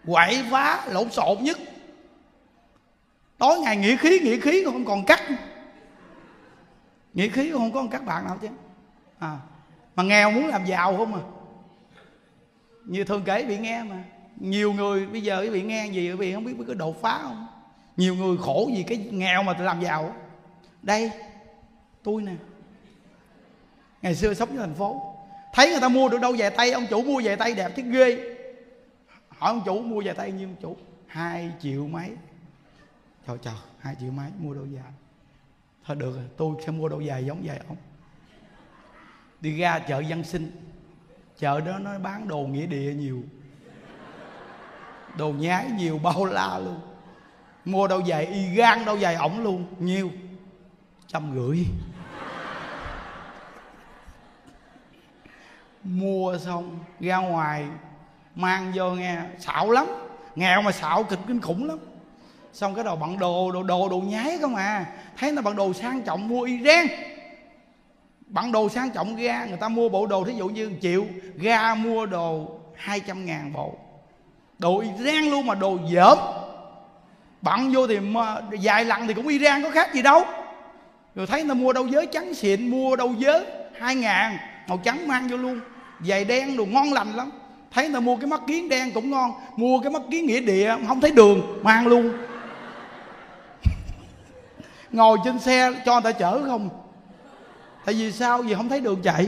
quậy 0.05 0.43
phá 0.51 0.85
lộn 0.87 1.11
xộn 1.11 1.37
nhất. 1.41 1.59
Tối 3.37 3.59
ngày 3.59 3.77
nghĩa 3.77 3.95
khí 3.95 4.19
nghĩa 4.19 4.39
khí 4.39 4.63
không 4.65 4.85
còn 4.85 5.05
cắt. 5.05 5.21
Nghĩa 7.13 7.27
khí 7.27 7.51
không 7.51 7.71
có 7.71 7.87
các 7.91 8.05
bạn 8.05 8.25
nào 8.25 8.37
chứ. 8.41 8.47
À, 9.19 9.37
mà 9.95 10.03
nghèo 10.03 10.31
muốn 10.31 10.47
làm 10.47 10.65
giàu 10.65 10.97
không 10.97 11.15
à? 11.15 11.21
Như 12.85 13.03
thường 13.03 13.23
kể 13.25 13.43
bị 13.43 13.57
nghe 13.57 13.83
mà. 13.83 14.03
Nhiều 14.35 14.73
người 14.73 15.05
bây 15.05 15.21
giờ 15.21 15.47
bị 15.51 15.61
nghe 15.61 15.87
gì 15.87 16.15
bị 16.15 16.33
không 16.33 16.45
biết 16.45 16.53
có 16.67 16.73
đột 16.73 17.01
phá 17.01 17.19
không? 17.23 17.47
Nhiều 17.97 18.15
người 18.15 18.37
khổ 18.37 18.69
vì 18.75 18.83
cái 18.83 18.97
nghèo 18.97 19.43
mà 19.43 19.53
làm 19.59 19.81
giàu. 19.81 20.15
Đây 20.81 21.11
tôi 22.03 22.21
nè. 22.21 22.33
Ngày 24.01 24.15
xưa 24.15 24.33
sống 24.33 24.57
ở 24.57 24.65
thành 24.65 24.75
phố. 24.75 25.15
Thấy 25.53 25.71
người 25.71 25.81
ta 25.81 25.89
mua 25.89 26.09
được 26.09 26.21
đâu 26.21 26.35
về 26.37 26.49
tay 26.49 26.71
ông 26.71 26.87
chủ 26.89 27.01
mua 27.03 27.21
về 27.23 27.35
tay 27.35 27.53
đẹp 27.53 27.71
chứ 27.75 27.83
ghê. 27.83 28.35
Hỏi 29.29 29.53
ông 29.53 29.61
chủ 29.65 29.81
mua 29.81 30.01
về 30.05 30.13
tay 30.13 30.31
nhiêu 30.31 30.47
ông 30.47 30.55
chủ 30.61 30.77
hai 31.07 31.51
triệu 31.61 31.87
mấy. 31.87 32.09
Trời 33.27 33.37
trời 33.41 33.53
hai 33.79 33.95
triệu 33.99 34.11
mấy 34.11 34.27
mua 34.39 34.53
đôi 34.53 34.67
giày, 34.73 34.91
thôi 35.85 35.95
được 35.95 36.15
rồi 36.15 36.25
tôi 36.37 36.55
sẽ 36.65 36.71
mua 36.71 36.89
đôi 36.89 37.07
giày 37.07 37.25
giống 37.25 37.41
vậy 37.43 37.59
ông. 37.67 37.77
Đi 39.41 39.57
ra 39.57 39.79
chợ 39.79 39.99
dân 39.99 40.23
sinh. 40.23 40.51
Chợ 41.37 41.61
đó 41.61 41.79
nó 41.79 41.99
bán 41.99 42.27
đồ 42.27 42.39
nghĩa 42.39 42.65
địa 42.65 42.93
nhiều. 42.93 43.23
Đồ 45.17 45.29
nhái 45.29 45.71
nhiều 45.77 45.99
bao 45.99 46.25
la 46.25 46.59
luôn 46.59 46.79
mua 47.65 47.87
đâu 47.87 47.99
dài 47.99 48.25
y 48.25 48.45
gan 48.45 48.85
đâu 48.85 48.97
dài 48.97 49.15
ổng 49.15 49.43
luôn. 49.43 49.65
Nhiêu? 49.79 50.09
Trăm 51.07 51.31
rưỡi. 51.35 51.65
Mua 55.83 56.37
xong, 56.37 56.79
ra 56.99 57.17
ngoài, 57.17 57.65
mang 58.35 58.71
vô 58.75 58.91
nghe, 58.91 59.21
xạo 59.39 59.71
lắm. 59.71 59.85
Nghèo 60.35 60.61
mà 60.61 60.71
xạo 60.71 61.03
cực 61.03 61.19
kinh 61.27 61.41
khủng 61.41 61.67
lắm. 61.67 61.77
Xong 62.53 62.75
cái 62.75 62.83
đầu 62.83 62.95
bằng 62.95 63.19
đồ 63.19 63.51
đồ 63.51 63.63
đồ 63.63 63.89
đồ 63.89 63.97
nhái 63.97 64.37
không 64.41 64.55
à. 64.55 64.85
Thấy 65.17 65.31
nó 65.31 65.41
bằng 65.41 65.55
đồ 65.55 65.73
sang 65.73 66.01
trọng, 66.01 66.27
mua 66.27 66.41
Iran 66.41 66.87
bằng 68.31 68.51
đồ 68.51 68.69
sang 68.69 68.89
trọng 68.89 69.15
ra, 69.15 69.45
người 69.45 69.57
ta 69.57 69.69
mua 69.69 69.89
bộ 69.89 70.07
đồ, 70.07 70.23
thí 70.23 70.33
dụ 70.33 70.49
như 70.49 70.71
triệu 70.81 71.05
ra 71.37 71.75
mua 71.75 72.05
đồ 72.05 72.59
200 72.75 73.25
ngàn 73.25 73.53
bộ. 73.53 73.75
Đồ 74.59 74.79
Iran 74.79 75.29
luôn 75.29 75.45
mà 75.45 75.55
đồ 75.55 75.77
dởm 75.93 76.17
bận 77.41 77.71
vô 77.73 77.87
thì 77.87 77.99
mà, 77.99 78.41
vài 78.61 78.85
lần 78.85 79.07
thì 79.07 79.13
cũng 79.13 79.27
Iran 79.27 79.63
có 79.63 79.71
khác 79.71 79.93
gì 79.93 80.01
đâu. 80.01 80.25
Rồi 81.15 81.27
thấy 81.27 81.43
nó 81.43 81.53
mua 81.53 81.73
đâu 81.73 81.87
giới 81.87 82.05
trắng 82.05 82.33
xịn 82.33 82.67
mua 82.67 82.95
đâu 82.95 83.13
giới 83.17 83.45
hai 83.79 83.95
ngàn 83.95 84.37
màu 84.67 84.81
trắng 84.83 85.07
mang 85.07 85.27
vô 85.27 85.37
luôn. 85.37 85.59
Giày 86.05 86.25
đen 86.25 86.57
đồ 86.57 86.65
ngon 86.65 86.93
lành 86.93 87.15
lắm. 87.15 87.31
Thấy 87.71 87.85
người 87.85 87.93
ta 87.93 87.99
mua 87.99 88.17
cái 88.17 88.27
mắt 88.27 88.41
kiến 88.47 88.69
đen 88.69 88.91
cũng 88.91 89.09
ngon 89.09 89.31
mua 89.55 89.79
cái 89.79 89.91
mắt 89.91 90.01
kiến 90.11 90.25
nghĩa 90.25 90.39
địa 90.39 90.75
không 90.87 91.01
thấy 91.01 91.11
đường 91.11 91.59
mang 91.63 91.87
luôn. 91.87 92.13
Ngồi 94.91 95.17
trên 95.25 95.39
xe 95.39 95.71
cho 95.85 95.93
người 95.93 96.13
ta 96.13 96.19
chở 96.19 96.43
không. 96.45 96.69
Tại 97.85 97.95
vì 97.95 98.11
sao? 98.11 98.41
Vì 98.41 98.53
không 98.53 98.69
thấy 98.69 98.79
đường 98.79 99.01
chạy. 99.03 99.27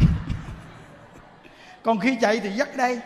Còn 1.82 1.98
khi 1.98 2.16
chạy 2.20 2.40
thì 2.40 2.50
dắt 2.50 2.76
đây. 2.76 3.00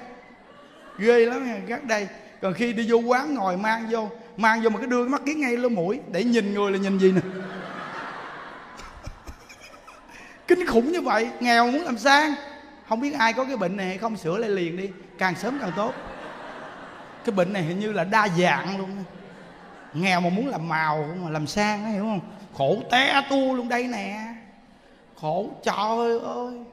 Ghê 0.98 1.26
lắm 1.26 1.46
nha 1.46 1.60
dắt 1.68 1.84
đây 1.84 2.08
còn 2.44 2.54
khi 2.54 2.72
đi 2.72 2.84
vô 2.88 2.96
quán 2.96 3.34
ngồi 3.34 3.56
mang 3.56 3.86
vô 3.90 4.08
mang 4.36 4.62
vô 4.62 4.70
mà 4.70 4.78
cái 4.78 4.86
đưa 4.86 5.04
cái 5.04 5.08
mắt 5.08 5.22
kiến 5.26 5.40
ngay 5.40 5.56
lỗ 5.56 5.68
mũi 5.68 6.00
để 6.12 6.24
nhìn 6.24 6.54
người 6.54 6.72
là 6.72 6.78
nhìn 6.78 6.98
gì 6.98 7.12
nè? 7.12 7.20
Kinh 10.48 10.66
khủng 10.66 10.92
như 10.92 11.00
vậy 11.00 11.30
nghèo 11.40 11.70
muốn 11.70 11.84
làm 11.84 11.98
sang. 11.98 12.34
Không 12.88 13.00
biết 13.00 13.14
ai 13.14 13.32
có 13.32 13.44
cái 13.44 13.56
bệnh 13.56 13.76
này 13.76 13.86
hay 13.86 13.98
không 13.98 14.16
sửa 14.16 14.38
lại 14.38 14.50
liền 14.50 14.76
đi 14.76 14.90
càng 15.18 15.34
sớm 15.34 15.58
càng 15.60 15.72
tốt. 15.76 15.94
Cái 17.24 17.34
bệnh 17.34 17.52
này 17.52 17.62
hình 17.62 17.80
như 17.80 17.92
là 17.92 18.04
đa 18.04 18.28
dạng 18.38 18.78
luôn 18.78 19.04
nghèo 19.94 20.20
mà 20.20 20.30
muốn 20.30 20.48
làm 20.48 20.68
màu 20.68 21.14
mà 21.22 21.30
làm 21.30 21.46
sang 21.46 21.92
hiểu 21.92 22.02
không? 22.02 22.20
Khổ 22.54 22.82
té 22.90 23.22
tu 23.30 23.54
luôn 23.54 23.68
đây 23.68 23.86
nè. 23.86 24.34
Khổ 25.20 25.50
trời 25.62 26.18
ơi 26.18 26.64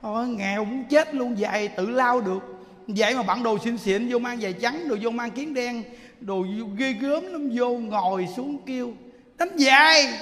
Ôi, 0.00 0.28
nghèo 0.28 0.64
muốn 0.64 0.84
chết 0.84 1.14
luôn 1.14 1.34
vậy 1.38 1.68
tự 1.68 1.90
lao 1.90 2.20
được 2.20 2.57
vậy 2.88 3.14
mà 3.14 3.22
bạn 3.22 3.42
đồ 3.42 3.58
xinh 3.58 3.78
xịn, 3.78 4.08
vô 4.10 4.18
mang 4.18 4.40
giày 4.40 4.52
trắng 4.52 4.88
đồ 4.88 4.96
vô 5.02 5.10
mang 5.10 5.30
kiến 5.30 5.54
đen, 5.54 5.82
đồ 6.20 6.44
ghê 6.76 6.92
gớm 6.92 7.32
lắm, 7.32 7.50
vô 7.54 7.68
ngồi 7.68 8.28
xuống 8.36 8.58
kêu, 8.66 8.92
đánh 9.38 9.56
dài! 9.56 10.04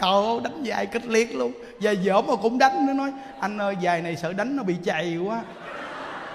Trời 0.00 0.10
ơi, 0.10 0.40
đánh 0.44 0.62
dài 0.62 0.86
kịch 0.86 1.06
liệt 1.06 1.34
luôn. 1.34 1.52
Giờ 1.80 1.90
dở 1.90 2.20
mà 2.20 2.36
cũng 2.42 2.58
đánh, 2.58 2.86
nó 2.86 2.92
nói, 2.92 3.12
anh 3.40 3.58
ơi, 3.58 3.76
dài 3.80 4.02
này 4.02 4.16
sợ 4.16 4.32
đánh 4.32 4.56
nó 4.56 4.62
bị 4.62 4.76
chày 4.84 5.16
quá. 5.16 5.42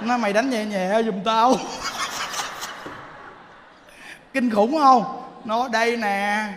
Nó 0.01 0.17
mày 0.17 0.33
đánh 0.33 0.49
nhẹ 0.49 0.65
nhẹ 0.65 1.03
giùm 1.05 1.23
tao. 1.23 1.55
Kinh 4.33 4.49
khủng 4.49 4.77
không? 4.77 5.03
Nó, 5.45 5.67
đây 5.67 5.97
nè, 5.97 6.47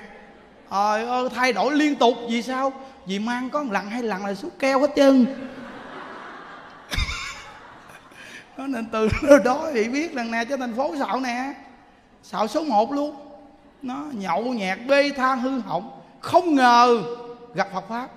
trời 0.71 1.05
ơi, 1.07 1.29
thay 1.35 1.53
đổi 1.53 1.75
liên 1.75 1.95
tục, 1.95 2.15
vì 2.29 2.43
sao? 2.43 2.73
Vì 3.07 3.19
mang 3.19 3.51
có 3.51 3.63
một 3.63 3.73
lần, 3.73 3.91
hai 3.91 4.03
lần 4.03 4.27
là 4.27 4.35
xuống 4.35 4.51
keo 4.59 4.81
hết 4.81 4.91
chân 4.97 5.27
đó 8.59 8.67
nên 8.67 8.87
từ 8.87 9.09
đó 9.45 9.71
thì 9.75 9.89
biết 9.89 10.15
rằng 10.15 10.31
nè, 10.31 10.45
cho 10.45 10.57
thành 10.57 10.77
phố 10.77 10.95
xạo 10.99 11.21
nè. 11.21 11.55
Xạo 12.23 12.47
số 12.47 12.65
1 12.65 12.93
luôn. 12.93 13.17
Nó 13.83 14.05
nhậu 14.13 14.45
nhẹt, 14.45 14.79
bê 14.87 15.11
tha 15.17 15.35
hư 15.35 15.59
hỏng. 15.59 16.01
Không 16.21 16.55
ngờ 16.55 17.03
gặp 17.55 17.69
Phật 17.75 17.85
pháp. 17.89 18.09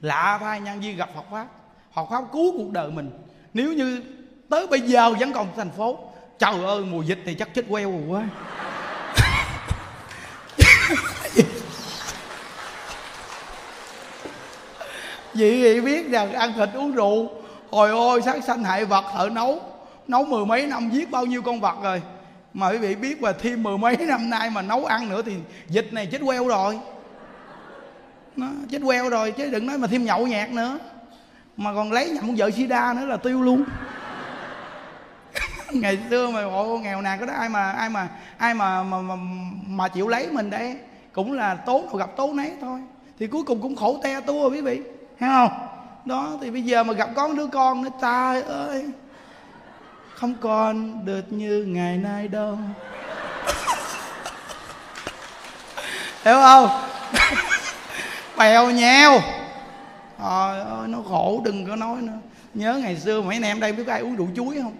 Lạ 0.00 0.38
thay 0.40 0.60
nhân 0.60 0.80
viên 0.80 0.96
gặp 0.96 1.10
Phật 1.14 1.24
pháp. 1.30 1.46
Phật 1.94 2.06
pháp 2.10 2.24
cứu 2.32 2.52
cuộc 2.52 2.72
đời 2.72 2.90
mình. 2.90 3.10
Nếu 3.54 3.72
như 3.72 4.02
tới 4.48 4.66
bây 4.66 4.80
giờ 4.80 5.14
vẫn 5.20 5.32
còn 5.32 5.48
thành 5.56 5.70
phố, 5.70 5.98
trời 6.38 6.64
ơi, 6.64 6.84
mùa 6.84 7.02
dịch 7.02 7.18
thì 7.26 7.34
chắc 7.34 7.54
chết 7.54 7.64
queo 7.68 7.90
rồi 7.90 8.02
quá. 8.08 8.24
Vậy 15.34 15.60
thì 15.62 15.80
biết 15.80 16.10
rằng 16.10 16.32
ăn 16.32 16.52
thịt 16.56 16.68
uống 16.74 16.92
rượu 16.92 17.39
hồi 17.70 17.90
ôi 17.90 18.22
sát 18.22 18.44
sanh 18.44 18.64
hại 18.64 18.84
vật 18.84 19.04
thợ 19.12 19.28
nấu. 19.32 19.60
Nấu 20.08 20.24
mười 20.24 20.46
mấy 20.46 20.66
năm 20.66 20.90
giết 20.90 21.10
bao 21.10 21.26
nhiêu 21.26 21.42
con 21.42 21.60
vật 21.60 21.76
rồi. 21.82 22.02
Mà 22.54 22.70
quý 22.70 22.78
vị 22.78 22.94
biết 22.94 23.22
mà 23.22 23.32
thêm 23.32 23.62
mười 23.62 23.78
mấy 23.78 23.96
năm 23.96 24.30
nay 24.30 24.50
mà 24.50 24.62
nấu 24.62 24.84
ăn 24.84 25.08
nữa 25.08 25.22
thì 25.26 25.32
dịch 25.68 25.92
này 25.92 26.06
chết 26.06 26.20
queo 26.24 26.48
rồi. 26.48 26.78
Nó 28.36 28.46
chết 28.70 28.78
queo 28.84 29.10
rồi 29.10 29.32
chứ 29.32 29.50
đừng 29.50 29.66
nói 29.66 29.78
mà 29.78 29.86
thêm 29.86 30.04
nhậu 30.04 30.26
nhạt 30.26 30.50
nữa. 30.50 30.78
Mà 31.56 31.74
còn 31.74 31.92
lấy 31.92 32.10
nhầm 32.10 32.34
vợ 32.36 32.50
sida 32.50 32.92
nữa 32.92 33.06
là 33.06 33.16
tiêu 33.16 33.42
luôn. 33.42 33.64
Ngày 35.72 35.98
xưa 36.10 36.30
mà 36.30 36.48
bộ 36.48 36.78
nghèo 36.78 37.02
nàn 37.02 37.20
có 37.20 37.26
đó 37.26 37.32
ai 37.32 37.48
mà 37.48 37.72
ai 37.72 37.90
mà 37.90 38.08
ai 38.38 38.54
mà 38.54 38.82
mà, 38.82 39.00
mà 39.00 39.14
mà 39.66 39.88
chịu 39.88 40.08
lấy 40.08 40.28
mình 40.30 40.50
đấy. 40.50 40.76
Cũng 41.12 41.32
là 41.32 41.54
tốn 41.54 41.96
gặp 41.96 42.16
tốn 42.16 42.36
nấy 42.36 42.52
thôi. 42.60 42.80
Thì 43.18 43.26
cuối 43.26 43.42
cùng 43.42 43.62
cũng 43.62 43.76
khổ 43.76 44.00
te 44.02 44.20
tua 44.20 44.50
quý 44.50 44.60
vị. 44.60 44.80
Thấy 45.20 45.28
không? 45.28 45.69
Đó, 46.04 46.38
thì 46.40 46.50
bây 46.50 46.62
giờ 46.62 46.84
mà 46.84 46.92
gặp 46.92 47.08
con 47.16 47.36
đứa 47.36 47.46
con 47.46 47.84
nó 47.84 47.90
trời 48.00 48.42
ơi, 48.42 48.86
không 50.14 50.34
còn 50.40 51.04
được 51.04 51.32
như 51.32 51.64
ngày 51.68 51.96
nay 51.96 52.28
đâu. 52.28 52.54
Hiểu 56.24 56.34
không? 56.34 56.68
Bèo 58.38 58.70
nheo. 58.70 59.20
Trời 60.18 60.60
ơi, 60.60 60.88
nó 60.88 60.98
khổ, 61.08 61.42
đừng 61.44 61.66
có 61.66 61.76
nói 61.76 62.02
nữa. 62.02 62.18
Nhớ 62.54 62.78
ngày 62.82 62.96
xưa 62.96 63.22
mấy 63.22 63.36
anh 63.36 63.42
em 63.42 63.60
đây 63.60 63.72
biết 63.72 63.86
ai 63.86 64.00
uống 64.00 64.16
rượu 64.16 64.28
chuối 64.36 64.58
không? 64.62 64.76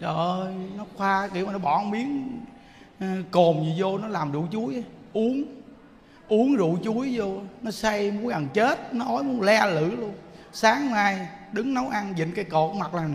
Trời 0.00 0.14
ơi, 0.14 0.54
nó 0.76 0.84
khoa 0.96 1.28
kiểu 1.34 1.46
mà 1.46 1.52
nó 1.52 1.58
bỏ 1.58 1.82
miếng 1.82 2.40
ờ, 3.00 3.06
cồn 3.30 3.64
gì 3.64 3.82
vô, 3.82 3.98
nó 3.98 4.08
làm 4.08 4.32
rượu 4.32 4.48
chuối 4.52 4.84
uống 5.12 5.44
uống 6.28 6.56
rượu 6.56 6.78
chuối 6.84 7.18
vô 7.18 7.40
nó 7.62 7.70
say 7.70 8.10
muốn 8.10 8.28
ăn 8.28 8.48
chết 8.54 8.94
nó 8.94 9.04
ói 9.04 9.22
muốn 9.22 9.42
le 9.42 9.66
lử 9.66 9.96
luôn. 9.96 10.14
Sáng 10.52 10.90
mai 10.90 11.28
đứng 11.52 11.74
nấu 11.74 11.88
ăn 11.88 12.14
dịnh 12.18 12.32
cái 12.32 12.44
cột 12.44 12.76
mặt 12.76 12.94
là 12.94 13.08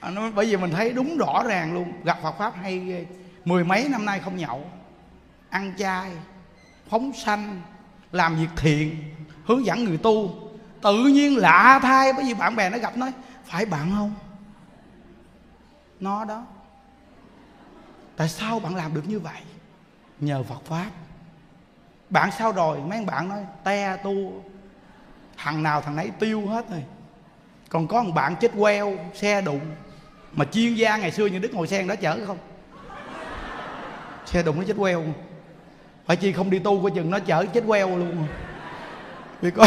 à, 0.00 0.10
nó, 0.10 0.30
bởi 0.30 0.46
vì 0.46 0.56
mình 0.56 0.70
thấy 0.70 0.92
đúng 0.92 1.16
rõ 1.16 1.42
ràng 1.46 1.74
luôn 1.74 1.92
gặp 2.04 2.18
Phật 2.22 2.34
pháp 2.38 2.54
hay 2.56 2.78
ghê. 2.78 3.06
Mười 3.44 3.64
mấy 3.64 3.88
năm 3.88 4.04
nay 4.04 4.20
không 4.20 4.36
nhậu 4.36 4.64
ăn 5.50 5.74
chay 5.78 6.10
phóng 6.88 7.12
sanh 7.12 7.60
làm 8.12 8.36
việc 8.36 8.48
thiện 8.56 8.96
hướng 9.44 9.66
dẫn 9.66 9.84
người 9.84 9.98
tu. 9.98 10.34
Tự 10.82 11.04
nhiên 11.04 11.36
lạ 11.36 11.80
thay 11.82 12.12
bởi 12.12 12.24
vì 12.24 12.34
bạn 12.34 12.56
bè 12.56 12.70
nó 12.70 12.78
gặp 12.78 12.96
nói 12.96 13.12
phải 13.44 13.66
bạn 13.66 13.90
không? 13.96 14.14
Nó 16.00 16.24
đó 16.24 16.44
tại 18.16 18.28
sao 18.28 18.60
bạn 18.60 18.76
làm 18.76 18.94
được 18.94 19.08
như 19.08 19.18
vậy? 19.18 19.40
Nhờ 20.20 20.42
phật 20.42 20.64
pháp. 20.64 20.90
Bạn 22.10 22.30
sao 22.38 22.52
rồi 22.52 22.78
mấy 22.80 23.04
bạn 23.04 23.28
nói, 23.28 23.44
te, 23.64 23.96
tu. 23.96 24.44
Thằng 25.36 25.62
nào 25.62 25.80
thằng 25.80 25.96
nấy 25.96 26.10
tiêu 26.18 26.46
hết 26.46 26.70
rồi. 26.70 26.84
Còn 27.68 27.86
có 27.88 28.02
một 28.02 28.12
bạn 28.14 28.36
chết 28.40 28.52
queo, 28.58 28.96
xe 29.14 29.40
đụng. 29.40 29.60
Mà 30.32 30.44
chuyên 30.44 30.74
gia 30.74 30.96
ngày 30.96 31.12
xưa 31.12 31.26
như 31.26 31.38
đức 31.38 31.54
ngồi 31.54 31.66
sen 31.66 31.88
đó 31.88 31.94
chở 31.96 32.26
không? 32.26 32.38
Xe 34.26 34.42
đụng 34.42 34.58
nó 34.58 34.64
chết 34.66 34.76
queo. 34.78 35.04
Phải 36.06 36.16
chi 36.16 36.32
không 36.32 36.50
đi 36.50 36.58
tu 36.58 36.82
coi 36.82 36.90
chừng 36.90 37.10
nó 37.10 37.18
chở 37.18 37.46
chết 37.46 37.64
queo 37.66 37.98
luôn. 37.98 38.26
Vì 39.40 39.50
coi 39.50 39.66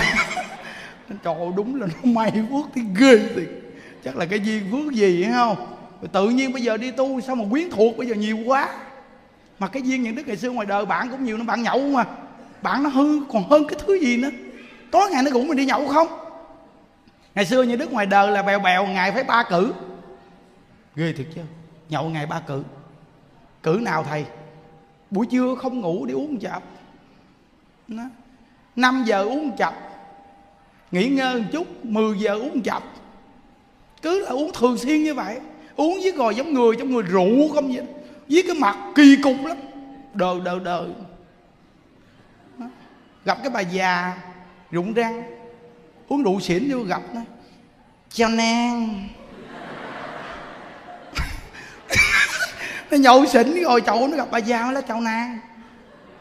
trời 1.23 1.35
đúng 1.55 1.81
là 1.81 1.87
nó 1.87 2.11
may 2.11 2.31
phước 2.31 2.65
thì 2.75 2.81
ghê 2.97 3.29
thì 3.35 3.47
chắc 4.03 4.15
là 4.15 4.25
cái 4.25 4.39
duyên 4.39 4.71
phước 4.71 4.93
gì 4.93 5.23
hay 5.23 5.33
không? 5.33 5.74
Rồi 6.05 6.09
tự 6.13 6.29
nhiên 6.29 6.53
bây 6.53 6.61
giờ 6.61 6.77
đi 6.77 6.91
tu 6.91 7.21
sao 7.21 7.35
mà 7.35 7.45
quyến 7.51 7.69
thuộc 7.69 7.97
bây 7.97 8.07
giờ 8.07 8.15
nhiều 8.15 8.37
quá. 8.45 8.69
Mà 9.59 9.67
cái 9.67 9.81
duyên 9.81 10.03
những 10.03 10.15
đức 10.15 10.27
ngày 10.27 10.37
xưa 10.37 10.49
ngoài 10.49 10.67
đời 10.67 10.85
bạn 10.85 11.09
cũng 11.09 11.23
nhiều 11.23 11.37
nó 11.37 11.43
bạn 11.43 11.63
nhậu 11.63 11.79
mà. 11.79 12.05
Bạn 12.61 12.83
nó 12.83 12.89
hư, 12.89 13.19
còn 13.33 13.49
hơn 13.49 13.67
cái 13.67 13.79
thứ 13.85 13.99
gì 13.99 14.17
nữa. 14.17 14.29
Tối 14.91 15.09
ngày 15.11 15.23
nó 15.23 15.31
cũng 15.33 15.47
mình 15.47 15.57
đi 15.57 15.65
nhậu 15.65 15.87
không? 15.87 16.07
Ngày 17.35 17.45
xưa 17.45 17.63
như 17.63 17.75
đức 17.75 17.93
ngoài 17.93 18.05
đời 18.05 18.31
là 18.31 18.41
bèo 18.41 18.59
bèo, 18.59 18.85
ngày 18.85 19.11
phải 19.11 19.23
ba 19.23 19.43
cử. 19.49 19.73
Ghê 20.95 21.13
thiệt 21.13 21.27
chứ. 21.35 21.41
Nhậu 21.89 22.09
ngày 22.09 22.25
ba 22.25 22.39
cử. 22.39 22.63
Cử 23.63 23.79
nào 23.81 24.03
thầy? 24.03 24.25
Buổi 25.11 25.25
trưa 25.25 25.55
không 25.55 25.81
ngủ 25.81 26.05
đi 26.05 26.13
uống 26.13 26.39
chập. 26.39 26.63
Năm 28.75 29.03
giờ 29.05 29.23
uống 29.23 29.57
chập. 29.57 29.73
Nghỉ 30.91 31.09
ngơi 31.09 31.41
một 31.41 31.47
chút 31.51 31.85
10 31.85 32.19
giờ 32.19 32.33
uống 32.33 32.61
chập. 32.61 32.83
Cứ 34.01 34.19
là 34.19 34.29
uống 34.29 34.51
thường 34.53 34.77
xuyên 34.77 35.03
như 35.03 35.13
vậy 35.13 35.39
uống 35.75 35.99
với 36.03 36.11
ngồi 36.11 36.35
giống 36.35 36.53
người 36.53 36.75
trong 36.79 36.91
người 36.91 37.03
rượu 37.03 37.49
không 37.53 37.73
vậy? 37.73 37.85
Với 38.29 38.43
cái 38.47 38.55
mặt 38.55 38.77
kỳ 38.95 39.15
cục 39.23 39.35
lắm. 39.45 39.57
Đờ 40.13 40.39
đờ 40.45 40.59
đờ. 40.59 40.87
Gặp 43.25 43.37
cái 43.43 43.49
bà 43.49 43.59
già 43.59 44.17
rụng 44.71 44.93
răng. 44.93 45.23
Uống 46.07 46.23
rượu 46.23 46.39
xỉn 46.39 46.71
vô 46.71 46.79
gặp 46.83 47.01
nó. 47.13 47.21
Cho 48.09 48.27
nàng. 48.27 49.07
Nó 52.91 52.97
nhậu 52.97 53.25
xỉn 53.25 53.63
rồi 53.63 53.81
chậu 53.81 54.07
nó 54.07 54.17
gặp 54.17 54.27
bà 54.31 54.37
già, 54.37 54.71
nó 54.71 54.81
chậu 54.81 55.01
nàng. 55.01 55.39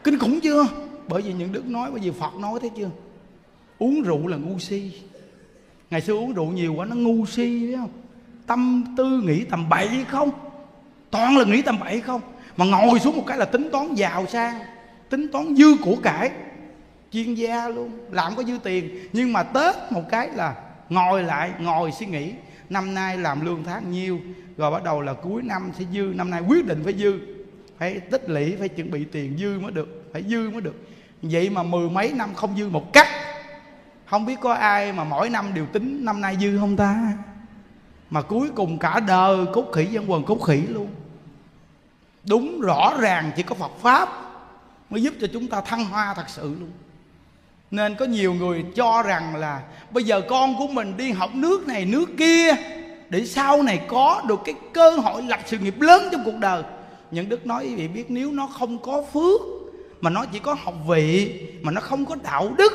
Kinh 0.03 0.19
khủng 0.19 0.39
chưa? 0.39 0.67
Bởi 1.07 1.21
vì 1.21 1.33
những 1.33 1.51
đức 1.51 1.65
nói, 1.65 1.91
bởi 1.91 1.99
vì 1.99 2.11
phật 2.19 2.35
nói 2.35 2.59
thế 2.61 2.69
chưa? 2.77 2.89
Uống 3.79 4.01
rượu 4.01 4.27
là 4.27 4.37
ngu 4.37 4.59
si. 4.59 4.91
Ngày 5.89 6.01
xưa 6.01 6.13
uống 6.13 6.33
rượu 6.33 6.45
nhiều 6.45 6.73
quá, 6.73 6.85
nó 6.85 6.95
ngu 6.95 7.25
si 7.25 7.67
biết 7.67 7.75
không? 7.75 7.89
Tâm 8.47 8.83
tư 8.97 9.21
nghĩ 9.25 9.43
tầm 9.43 9.69
bậy 9.69 10.05
không? 10.09 10.29
Toàn 11.11 11.37
là 11.37 11.45
nghĩ 11.45 11.61
tầm 11.61 11.79
bậy 11.79 12.01
không? 12.01 12.21
Mà 12.57 12.65
ngồi 12.65 12.99
xuống 12.99 13.17
một 13.17 13.23
cái 13.27 13.37
là 13.37 13.45
tính 13.45 13.69
toán 13.71 13.93
giàu 13.93 14.25
sang, 14.27 14.59
tính 15.09 15.27
toán 15.31 15.55
dư 15.55 15.75
của 15.83 15.95
cải. 16.03 16.31
Chuyên 17.11 17.33
gia 17.33 17.67
luôn, 17.67 17.91
làm 18.11 18.35
có 18.35 18.43
dư 18.43 18.57
tiền. 18.63 19.07
Nhưng 19.13 19.33
mà 19.33 19.43
tết 19.43 19.75
một 19.89 20.09
cái 20.09 20.29
là 20.35 20.55
ngồi 20.89 21.23
lại, 21.23 21.51
ngồi 21.59 21.91
suy 21.91 22.05
nghĩ. 22.05 22.33
Năm 22.69 22.93
nay 22.93 23.17
làm 23.17 23.45
lương 23.45 23.63
tháng 23.63 23.91
nhiêu, 23.91 24.19
rồi 24.57 24.71
bắt 24.71 24.83
đầu 24.83 25.01
là 25.01 25.13
cuối 25.13 25.41
năm 25.41 25.71
sẽ 25.79 25.85
dư. 25.93 26.01
Năm 26.15 26.29
nay 26.29 26.41
quyết 26.47 26.65
định 26.65 26.81
phải 26.83 26.93
dư. 26.93 27.19
Phải 27.77 27.99
tích 27.99 28.29
lũy, 28.29 28.55
phải 28.59 28.69
chuẩn 28.69 28.91
bị 28.91 29.05
tiền 29.11 29.37
dư 29.37 29.59
mới 29.59 29.71
được, 29.71 30.09
phải 30.13 30.23
dư 30.23 30.49
mới 30.49 30.61
được. 30.61 30.87
Vậy 31.21 31.49
mà 31.49 31.63
mười 31.63 31.89
mấy 31.89 32.13
năm 32.13 32.33
không 32.33 32.57
dư 32.57 32.69
một 32.69 32.93
cách 32.93 33.07
không 34.05 34.25
biết 34.25 34.35
có 34.41 34.53
ai 34.53 34.93
mà 34.93 35.03
mỗi 35.03 35.29
năm 35.29 35.53
đều 35.53 35.65
tính 35.65 36.05
năm 36.05 36.21
nay 36.21 36.37
dư 36.41 36.57
không 36.59 36.77
ta? 36.77 37.13
Mà 38.09 38.21
cuối 38.21 38.49
cùng 38.55 38.77
cả 38.77 38.99
đời 38.99 39.37
cốt 39.53 39.71
khỉ 39.73 39.85
dân 39.85 40.11
quần 40.11 40.23
cốt 40.23 40.43
khỉ 40.47 40.61
luôn. 40.69 40.87
Đúng 42.29 42.61
rõ 42.61 42.93
ràng 42.99 43.31
chỉ 43.35 43.43
có 43.43 43.55
phật 43.55 43.71
pháp 43.81 44.09
mới 44.89 45.01
giúp 45.01 45.13
cho 45.21 45.27
chúng 45.33 45.47
ta 45.47 45.61
thăng 45.61 45.85
hoa 45.85 46.13
thật 46.13 46.29
sự 46.29 46.55
luôn. 46.59 46.71
Nên 47.71 47.95
có 47.95 48.05
nhiều 48.05 48.33
người 48.33 48.65
cho 48.75 49.01
rằng 49.01 49.35
là 49.35 49.61
bây 49.91 50.03
giờ 50.03 50.21
con 50.29 50.57
của 50.57 50.67
mình 50.67 50.97
đi 50.97 51.11
học 51.11 51.29
nước 51.33 51.67
này, 51.67 51.85
nước 51.85 52.09
kia, 52.17 52.55
để 53.09 53.25
sau 53.25 53.63
này 53.63 53.81
có 53.87 54.21
được 54.27 54.39
cái 54.45 54.55
cơ 54.73 54.89
hội 54.91 55.23
lập 55.23 55.39
sự 55.45 55.57
nghiệp 55.57 55.81
lớn 55.81 56.09
trong 56.11 56.21
cuộc 56.25 56.37
đời. 56.39 56.63
Những 57.11 57.29
đức 57.29 57.45
nói 57.45 57.65
quý 57.65 57.75
vị 57.75 57.87
biết 57.87 58.05
nếu 58.11 58.31
nó 58.31 58.47
không 58.47 58.77
có 58.77 59.03
phước, 59.13 59.41
mà 60.01 60.09
nó 60.09 60.25
chỉ 60.25 60.39
có 60.39 60.53
học 60.53 60.73
vị, 60.87 61.41
mà 61.61 61.71
nó 61.71 61.81
không 61.81 62.05
có 62.05 62.15
đạo 62.23 62.51
đức, 62.57 62.73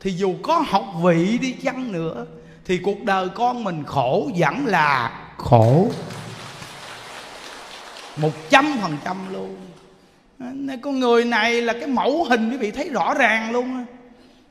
thì 0.00 0.10
dù 0.10 0.34
có 0.42 0.64
học 0.66 0.84
vị 1.02 1.38
đi 1.38 1.52
chăng 1.52 1.92
nữa 1.92 2.26
thì 2.64 2.78
cuộc 2.78 3.04
đời 3.04 3.28
con 3.28 3.64
mình 3.64 3.84
khổ 3.86 4.30
vẫn 4.36 4.66
là 4.66 5.20
khổ. 5.36 5.90
Một 8.16 8.50
trăm 8.50 8.76
phần 8.82 8.96
trăm 9.04 9.16
luôn. 9.32 9.56
Nên 10.38 10.80
con 10.80 11.00
người 11.00 11.24
này 11.24 11.62
là 11.62 11.72
cái 11.72 11.86
mẫu 11.86 12.24
hình, 12.24 12.50
quý 12.50 12.56
vị 12.56 12.70
thấy 12.70 12.88
rõ 12.88 13.14
ràng 13.14 13.50
luôn 13.50 13.84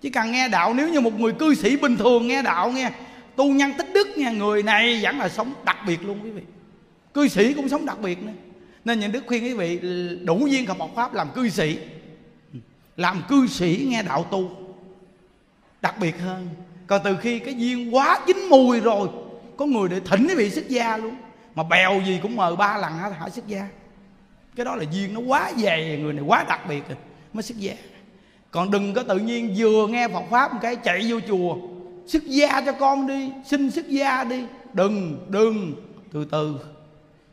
chỉ 0.02 0.10
cần 0.10 0.32
nghe 0.32 0.48
đạo, 0.48 0.74
nếu 0.74 0.90
như 0.90 1.00
một 1.02 1.20
người 1.20 1.34
cư 1.34 1.56
sĩ 1.56 1.78
bình 1.78 1.98
thường 1.98 2.28
nghe 2.28 2.42
đạo 2.42 2.72
nghe, 2.72 2.92
tu 3.36 3.46
nhân 3.46 3.74
tích 3.78 3.88
đức 3.94 4.08
nha 4.18 4.32
người 4.32 4.64
này 4.64 5.00
vẫn 5.04 5.20
là 5.20 5.30
sống 5.30 5.54
đặc 5.66 5.78
biệt 5.88 6.04
luôn, 6.04 6.20
quý 6.24 6.30
vị. 6.30 6.42
Cư 7.14 7.28
sĩ 7.28 7.54
cũng 7.54 7.70
sống 7.70 7.86
đặc 7.86 8.00
biệt 8.02 8.24
nữa. 8.24 8.32
Nên 8.86 9.00
những 9.00 9.12
đức 9.12 9.24
khuyên 9.28 9.44
quý 9.44 9.54
vị, 9.54 9.80
đủ 10.24 10.48
duyên 10.48 10.66
học 10.66 10.78
Phật 10.80 10.90
pháp, 10.96 11.14
làm 11.14 11.30
cư 11.30 11.50
sĩ. 11.50 11.78
Làm 12.98 13.24
cư 13.30 13.48
sĩ 13.48 13.88
nghe 13.90 14.04
đạo 14.04 14.24
tu, 14.24 14.52
đặc 15.82 16.00
biệt 16.00 16.20
hơn 16.20 16.50
còn 16.90 17.02
từ 17.04 17.18
khi 17.18 17.40
cái 17.40 17.54
duyên 17.54 17.96
quá 17.96 18.20
chín 18.28 18.48
mùi 18.50 18.80
rồi 18.80 19.08
có 19.58 19.66
người 19.66 19.90
để 19.90 20.00
thỉnh 20.00 20.28
cái 20.28 20.36
vị 20.36 20.50
xuất 20.50 20.70
gia 20.70 20.98
luôn. 20.98 21.16
Mà 21.56 21.64
bèo 21.64 22.02
gì 22.06 22.20
cũng 22.24 22.36
mời 22.36 22.56
ba 22.56 22.78
lần 22.78 22.94
hả, 22.94 23.10
hả 23.10 23.30
xuất 23.30 23.48
gia? 23.48 23.68
Cái 24.56 24.66
đó 24.66 24.76
là 24.76 24.84
duyên 24.92 25.14
nó 25.14 25.20
quá 25.20 25.52
dày 25.58 25.98
người 26.02 26.14
này 26.14 26.24
quá 26.28 26.46
đặc 26.50 26.62
biệt 26.70 26.84
rồi 26.88 26.98
mới 27.34 27.44
xuất 27.44 27.58
gia. 27.58 27.74
Còn 28.52 28.72
đừng 28.72 28.94
có 28.94 29.04
tự 29.04 29.18
nhiên 29.18 29.54
vừa 29.58 29.88
nghe 29.88 30.08
Phật 30.08 30.24
pháp 30.30 30.54
một 30.54 30.60
cái 30.62 30.76
chạy 30.76 31.06
vô 31.10 31.20
chùa 31.28 31.58
xuất 32.08 32.24
gia 32.24 32.62
cho 32.62 32.72
con 32.72 33.08
đi 33.08 33.32
xin 33.46 33.72
xuất 33.72 33.88
gia 33.90 34.24
đi. 34.24 34.46
Đừng 34.74 35.26
đừng 35.28 35.74
từ 36.14 36.26
từ. 36.32 36.60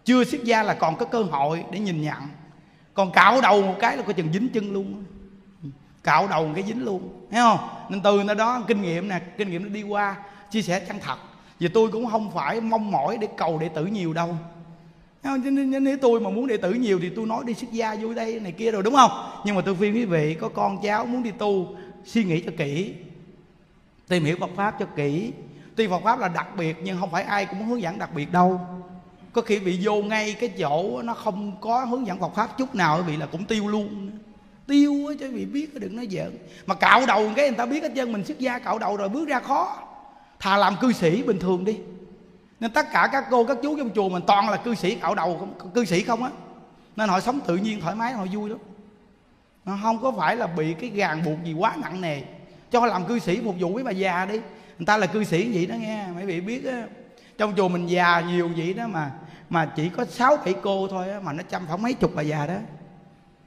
Chưa 0.04 0.24
xuất 0.24 0.44
gia 0.44 0.62
là 0.62 0.74
còn 0.74 0.96
có 0.96 1.06
cơ 1.06 1.22
hội 1.22 1.64
để 1.72 1.78
nhìn 1.78 2.02
nhận. 2.02 2.22
Còn 2.94 3.12
cạo 3.12 3.40
đầu 3.40 3.62
một 3.62 3.76
cái 3.80 3.96
là 3.96 4.02
có 4.02 4.12
chừng 4.12 4.32
dính 4.32 4.48
chân 4.48 4.72
luôn 4.72 5.04
cạo 6.06 6.28
đầu 6.28 6.50
cái 6.54 6.64
dính 6.66 6.84
luôn, 6.84 7.08
thấy 7.30 7.40
không? 7.40 7.58
Nên 7.88 8.00
từ 8.00 8.22
nơi 8.22 8.36
đó, 8.36 8.64
kinh 8.66 8.82
nghiệm 8.82 9.08
nè, 9.08 9.20
kinh 9.36 9.50
nghiệm 9.50 9.62
nó 9.62 9.68
đi 9.68 9.82
qua, 9.82 10.16
chia 10.50 10.62
sẻ 10.62 10.80
chân 10.80 10.96
thật. 11.00 11.16
Vì 11.58 11.68
tôi 11.68 11.88
cũng 11.88 12.10
không 12.10 12.30
phải 12.30 12.60
mong 12.60 12.90
mỏi 12.90 13.18
để 13.20 13.28
cầu 13.36 13.58
đệ 13.58 13.68
tử 13.68 13.86
nhiều 13.86 14.12
đâu. 14.12 14.36
Nên 15.22 15.84
nếu 15.84 15.96
tôi 16.02 16.20
mà 16.20 16.30
muốn 16.30 16.46
đệ 16.46 16.56
tử 16.56 16.72
nhiều 16.72 16.98
thì 17.02 17.10
tôi 17.16 17.26
nói 17.26 17.44
đi 17.46 17.54
xuất 17.54 17.72
gia 17.72 17.94
vui 17.94 18.14
đây 18.14 18.40
này 18.40 18.52
kia 18.52 18.70
rồi, 18.70 18.82
đúng 18.82 18.94
không? 18.94 19.10
Nhưng 19.44 19.56
mà 19.56 19.62
tôi 19.62 19.76
khuyên 19.76 19.94
quý 19.94 20.04
vị, 20.04 20.36
có 20.40 20.48
con 20.48 20.82
cháu 20.82 21.06
muốn 21.06 21.22
đi 21.22 21.30
tu, 21.30 21.76
suy 22.04 22.24
nghĩ 22.24 22.40
cho 22.40 22.52
kỹ, 22.58 22.94
tìm 24.08 24.24
hiểu 24.24 24.36
Phật 24.40 24.50
pháp 24.56 24.74
cho 24.78 24.86
kỹ. 24.96 25.32
Tuy 25.76 25.88
Phật 25.88 26.02
pháp 26.04 26.18
là 26.18 26.28
đặc 26.28 26.56
biệt, 26.56 26.76
nhưng 26.82 27.00
không 27.00 27.10
phải 27.10 27.22
ai 27.22 27.46
cũng 27.46 27.66
hướng 27.66 27.82
dẫn 27.82 27.98
đặc 27.98 28.10
biệt 28.14 28.32
đâu. 28.32 28.60
Có 29.32 29.42
khi 29.42 29.58
bị 29.58 29.78
vô 29.82 30.02
ngay 30.02 30.32
cái 30.32 30.48
chỗ 30.48 31.02
nó 31.02 31.14
không 31.14 31.52
có 31.60 31.84
hướng 31.84 32.06
dẫn 32.06 32.20
Phật 32.20 32.34
pháp 32.34 32.58
chút 32.58 32.74
nào 32.74 33.02
bị 33.06 33.16
là 33.16 33.26
cũng 33.26 33.44
tiêu 33.44 33.68
luôn 33.68 34.10
tiêu 34.66 35.06
á 35.08 35.14
chứ 35.20 35.30
bị 35.30 35.44
biết 35.44 35.80
đừng 35.80 35.96
nói 35.96 36.08
giỡn. 36.10 36.38
Mà 36.66 36.74
cạo 36.74 37.06
đầu 37.06 37.30
cái 37.36 37.48
người 37.48 37.58
ta 37.58 37.66
biết 37.66 37.82
hết 37.82 37.92
trơn 37.96 38.12
mình 38.12 38.24
xuất 38.24 38.38
gia 38.38 38.58
cạo 38.58 38.78
đầu 38.78 38.96
rồi 38.96 39.08
bước 39.08 39.28
ra 39.28 39.40
khó. 39.40 39.82
Thà 40.38 40.56
làm 40.56 40.76
cư 40.80 40.92
sĩ 40.92 41.22
bình 41.22 41.38
thường 41.38 41.64
đi. 41.64 41.78
Nên 42.60 42.70
tất 42.70 42.86
cả 42.92 43.08
các 43.12 43.24
cô 43.30 43.44
các 43.44 43.58
chú 43.62 43.76
trong 43.76 43.90
chùa 43.94 44.08
mình 44.08 44.22
toàn 44.26 44.48
là 44.48 44.56
cư 44.56 44.74
sĩ 44.74 44.94
cạo 44.94 45.14
đầu 45.14 45.36
không, 45.38 45.72
cư 45.74 45.84
sĩ 45.84 46.02
không 46.02 46.22
á. 46.22 46.30
Nên 46.96 47.08
họ 47.08 47.20
sống 47.20 47.40
tự 47.46 47.56
nhiên 47.56 47.80
thoải 47.80 47.94
mái 47.94 48.12
họ 48.12 48.26
vui 48.32 48.50
lắm. 48.50 48.58
Nó 49.64 49.78
không 49.82 50.02
có 50.02 50.12
phải 50.12 50.36
là 50.36 50.46
bị 50.46 50.74
cái 50.74 50.90
ràng 50.90 51.22
buộc 51.24 51.44
gì 51.44 51.52
quá 51.52 51.76
nặng 51.82 52.00
nề. 52.00 52.22
Cho 52.70 52.86
làm 52.86 53.04
cư 53.04 53.18
sĩ 53.18 53.40
phục 53.44 53.54
vụ 53.60 53.72
với 53.72 53.84
bà 53.84 53.90
già 53.90 54.26
đi. 54.26 54.40
Người 54.78 54.86
ta 54.86 54.96
là 54.96 55.06
cư 55.06 55.24
sĩ 55.24 55.52
vậy 55.54 55.66
đó 55.66 55.74
nghe 55.74 56.06
mấy 56.14 56.26
vị 56.26 56.40
biết 56.40 56.64
á. 56.64 56.86
Trong 57.38 57.54
chùa 57.56 57.68
mình 57.68 57.86
già 57.86 58.20
nhiều 58.20 58.50
vậy 58.56 58.74
đó 58.74 58.86
mà 58.86 59.10
mà 59.50 59.66
chỉ 59.76 59.88
có 59.88 60.04
sáu 60.04 60.36
bảy 60.36 60.54
cô 60.62 60.88
thôi 60.88 61.10
á, 61.10 61.20
mà 61.20 61.32
nó 61.32 61.42
chăm 61.50 61.66
khoảng 61.66 61.82
mấy 61.82 61.94
chục 61.94 62.12
bà 62.14 62.22
già 62.22 62.46
đó 62.46 62.54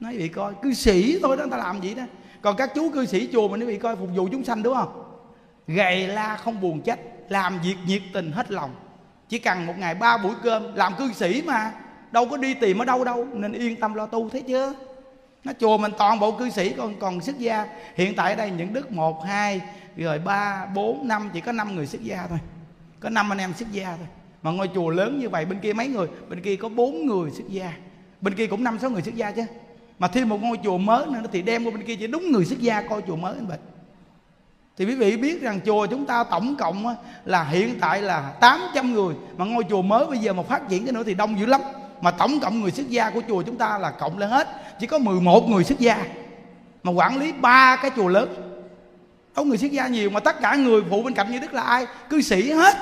nói 0.00 0.16
vị 0.16 0.28
coi, 0.28 0.54
cư 0.62 0.74
sĩ 0.74 1.18
thôi 1.22 1.36
đó, 1.36 1.40
người 1.40 1.50
ta 1.50 1.56
làm 1.56 1.80
vậy 1.80 1.94
đó. 1.94 2.02
Còn 2.42 2.56
các 2.56 2.70
chú 2.74 2.90
cư 2.90 3.06
sĩ 3.06 3.28
chùa 3.32 3.48
mình 3.48 3.60
nói 3.60 3.66
bị 3.66 3.78
coi, 3.78 3.96
phục 3.96 4.08
vụ 4.14 4.28
chúng 4.32 4.44
sanh 4.44 4.62
đúng 4.62 4.74
không? 4.74 5.04
Gầy 5.66 6.08
la 6.08 6.36
không 6.36 6.60
buồn 6.60 6.80
trách 6.80 6.98
làm 7.28 7.58
việc 7.64 7.76
nhiệt 7.86 8.02
tình 8.12 8.32
hết 8.32 8.50
lòng. 8.50 8.70
Chỉ 9.28 9.38
cần 9.38 9.66
một 9.66 9.74
ngày 9.78 9.94
ba 9.94 10.18
buổi 10.18 10.34
cơm, 10.42 10.74
làm 10.74 10.94
cư 10.98 11.12
sĩ 11.12 11.42
mà. 11.46 11.72
Đâu 12.10 12.26
có 12.30 12.36
đi 12.36 12.54
tìm 12.54 12.78
ở 12.78 12.84
đâu 12.84 13.04
đâu, 13.04 13.26
nên 13.32 13.52
yên 13.52 13.80
tâm 13.80 13.94
lo 13.94 14.06
tu 14.06 14.28
thấy 14.28 14.42
chưa 14.42 14.74
nó 15.44 15.52
chùa 15.60 15.78
mình 15.78 15.92
toàn 15.98 16.20
bộ 16.20 16.32
cư 16.32 16.50
sĩ, 16.50 16.72
còn 16.72 16.94
còn 17.00 17.20
xuất 17.20 17.38
gia. 17.38 17.66
Hiện 17.94 18.14
tại 18.16 18.32
ở 18.32 18.36
đây 18.36 18.50
những 18.50 18.72
đức 18.72 18.92
một, 18.92 19.24
hai, 19.24 19.60
rồi 19.96 20.18
ba, 20.18 20.66
bốn, 20.74 21.08
năm, 21.08 21.30
chỉ 21.32 21.40
có 21.40 21.52
năm 21.52 21.74
người 21.74 21.86
xuất 21.86 22.02
gia 22.02 22.26
thôi. 22.28 22.38
Có 23.00 23.10
năm 23.10 23.32
anh 23.32 23.38
em 23.38 23.54
xuất 23.54 23.72
gia 23.72 23.96
thôi. 23.96 24.06
Mà 24.42 24.50
ngôi 24.50 24.70
chùa 24.74 24.90
lớn 24.90 25.20
như 25.20 25.28
vậy, 25.28 25.44
bên 25.44 25.58
kia 25.58 25.72
mấy 25.72 25.88
người? 25.88 26.08
Bên 26.28 26.42
kia 26.42 26.56
có 26.56 26.68
bốn 26.68 27.06
người 27.06 27.30
xuất 27.30 27.48
gia. 27.48 27.72
Bên 28.20 28.34
kia 28.34 28.46
cũng 28.46 28.64
năm, 28.64 28.78
sáu 28.78 28.90
người 28.90 29.02
xuất 29.02 29.14
gia 29.14 29.30
chứ 29.30 29.42
mà 30.00 30.08
thêm 30.08 30.28
một 30.28 30.42
ngôi 30.42 30.58
chùa 30.64 30.78
mới 30.78 31.06
nữa, 31.06 31.20
thì 31.32 31.42
đem 31.42 31.64
qua 31.64 31.70
bên 31.70 31.84
kia 31.84 31.96
chỉ 31.96 32.06
đúng 32.06 32.32
người 32.32 32.44
xuất 32.44 32.60
gia 32.60 32.82
coi 32.82 33.02
chùa 33.06 33.16
mới 33.16 33.34
như 33.34 33.46
vậy 33.48 33.58
thì 34.80 34.86
quý 34.86 34.94
vị 34.94 35.16
biết 35.16 35.42
rằng 35.42 35.60
chùa 35.66 35.86
chúng 35.86 36.06
ta 36.06 36.24
tổng 36.24 36.56
cộng 36.56 36.96
là 37.24 37.44
hiện 37.44 37.78
tại 37.80 38.02
là 38.02 38.32
800 38.40 38.92
người, 38.94 39.14
mà 39.36 39.44
ngôi 39.44 39.64
chùa 39.70 39.82
mới 39.82 40.06
bây 40.06 40.18
giờ 40.18 40.32
mà 40.32 40.42
phát 40.42 40.68
triển 40.68 40.84
cái 40.84 40.92
nữa 40.92 41.02
thì 41.06 41.14
đông 41.14 41.38
dữ 41.38 41.46
lắm. 41.46 41.60
Mà 42.00 42.10
tổng 42.10 42.40
cộng 42.40 42.60
người 42.60 42.70
xuất 42.70 42.88
gia 42.88 43.10
của 43.10 43.20
chùa 43.28 43.42
chúng 43.42 43.56
ta 43.56 43.78
là 43.78 43.90
cộng 43.90 44.18
lên 44.18 44.30
hết, 44.30 44.48
chỉ 44.80 44.86
có 44.86 44.98
11 44.98 45.48
người 45.48 45.64
xuất 45.64 45.78
gia. 45.78 46.04
Mà 46.82 46.92
quản 46.92 47.18
lý 47.18 47.32
ba 47.32 47.76
cái 47.76 47.90
chùa 47.96 48.08
lớn. 48.08 48.34
Có 49.34 49.44
người 49.44 49.58
xuất 49.58 49.72
gia 49.72 49.88
nhiều, 49.88 50.10
mà 50.10 50.20
tất 50.20 50.40
cả 50.40 50.54
người 50.54 50.82
phụ 50.90 51.02
bên 51.02 51.14
cạnh 51.14 51.32
như 51.32 51.38
đức 51.38 51.54
là 51.54 51.62
ai? 51.62 51.86
Cư 52.10 52.20
sĩ 52.20 52.50
hết. 52.50 52.76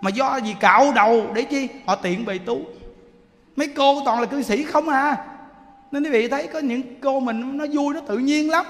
Mà 0.00 0.10
do 0.10 0.36
gì 0.36 0.54
cạo 0.60 0.92
đầu 0.92 1.26
để 1.34 1.42
chi? 1.42 1.68
Họ 1.86 1.94
tiện 1.94 2.24
bề 2.24 2.38
tú. 2.38 2.60
Mấy 3.56 3.68
cô 3.68 4.02
toàn 4.04 4.20
là 4.20 4.26
cư 4.26 4.42
sĩ 4.42 4.64
không 4.64 4.88
à 4.88 5.16
nên 5.92 6.02
quý 6.02 6.10
vị 6.10 6.28
thấy 6.28 6.46
có 6.46 6.58
những 6.58 6.82
cô 7.00 7.20
mình 7.20 7.56
nó 7.56 7.66
vui 7.72 7.94
nó 7.94 8.00
tự 8.00 8.18
nhiên 8.18 8.50
lắm. 8.50 8.66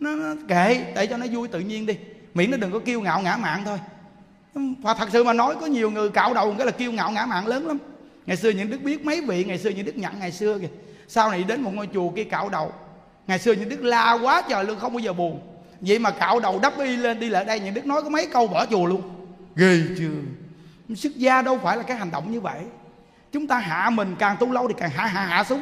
Nó, 0.00 0.16
nó 0.16 0.34
kệ 0.48 0.92
để 0.94 1.06
cho 1.06 1.16
nó 1.16 1.26
vui 1.32 1.48
tự 1.48 1.60
nhiên 1.60 1.86
đi. 1.86 1.98
Miễn 2.34 2.50
nó 2.50 2.56
đừng 2.56 2.72
có 2.72 2.78
kiêu 2.78 3.00
ngạo 3.00 3.20
ngã 3.20 3.36
mạn 3.36 3.62
thôi. 3.64 3.78
Và 4.54 4.94
thật 4.94 5.08
sự 5.12 5.24
mà 5.24 5.32
nói 5.32 5.54
có 5.60 5.66
nhiều 5.66 5.90
người 5.90 6.10
cạo 6.10 6.34
đầu 6.34 6.54
cái 6.58 6.66
là 6.66 6.72
kiêu 6.72 6.92
ngạo 6.92 7.10
ngã 7.10 7.26
mạn 7.26 7.46
lớn 7.46 7.66
lắm. 7.66 7.78
Ngày 8.26 8.36
xưa 8.36 8.50
những 8.50 8.70
đức 8.70 8.82
biết 8.82 9.04
mấy 9.04 9.20
vị 9.20 9.44
ngày 9.44 9.58
xưa 9.58 9.70
những 9.70 9.86
đức 9.86 9.96
nhận 9.96 10.18
ngày 10.18 10.32
xưa 10.32 10.58
kìa. 10.58 10.68
Sau 11.08 11.30
này 11.30 11.44
đến 11.44 11.60
một 11.60 11.70
ngôi 11.74 11.88
chùa 11.94 12.10
kia 12.10 12.24
cạo 12.24 12.48
đầu. 12.48 12.72
Ngày 13.26 13.38
xưa 13.38 13.52
những 13.52 13.68
đức 13.68 13.84
la 13.84 14.12
quá 14.12 14.42
trời 14.48 14.64
luôn 14.64 14.78
không 14.78 14.92
bao 14.92 14.98
giờ 14.98 15.12
buồn. 15.12 15.40
Vậy 15.80 15.98
mà 15.98 16.10
cạo 16.10 16.40
đầu 16.40 16.58
đắp 16.62 16.78
y 16.78 16.96
lên 16.96 17.20
đi 17.20 17.28
lại 17.28 17.44
đây 17.44 17.60
những 17.60 17.74
đức 17.74 17.86
nói 17.86 18.02
có 18.02 18.08
mấy 18.08 18.26
câu 18.26 18.46
bỏ 18.46 18.66
chùa 18.66 18.86
luôn. 18.86 19.02
Ghê 19.56 19.82
chưa 19.98 20.10
sức 20.94 21.16
gia 21.16 21.42
đâu 21.42 21.58
phải 21.62 21.76
là 21.76 21.82
cái 21.82 21.96
hành 21.96 22.10
động 22.10 22.32
như 22.32 22.40
vậy. 22.40 22.60
Chúng 23.32 23.46
ta 23.46 23.58
hạ 23.58 23.90
mình 23.90 24.16
càng 24.18 24.36
tu 24.40 24.52
lâu 24.52 24.68
thì 24.68 24.74
càng 24.78 24.90
hạ 24.90 25.06
hạ 25.06 25.26
hạ 25.26 25.44
xuống 25.44 25.60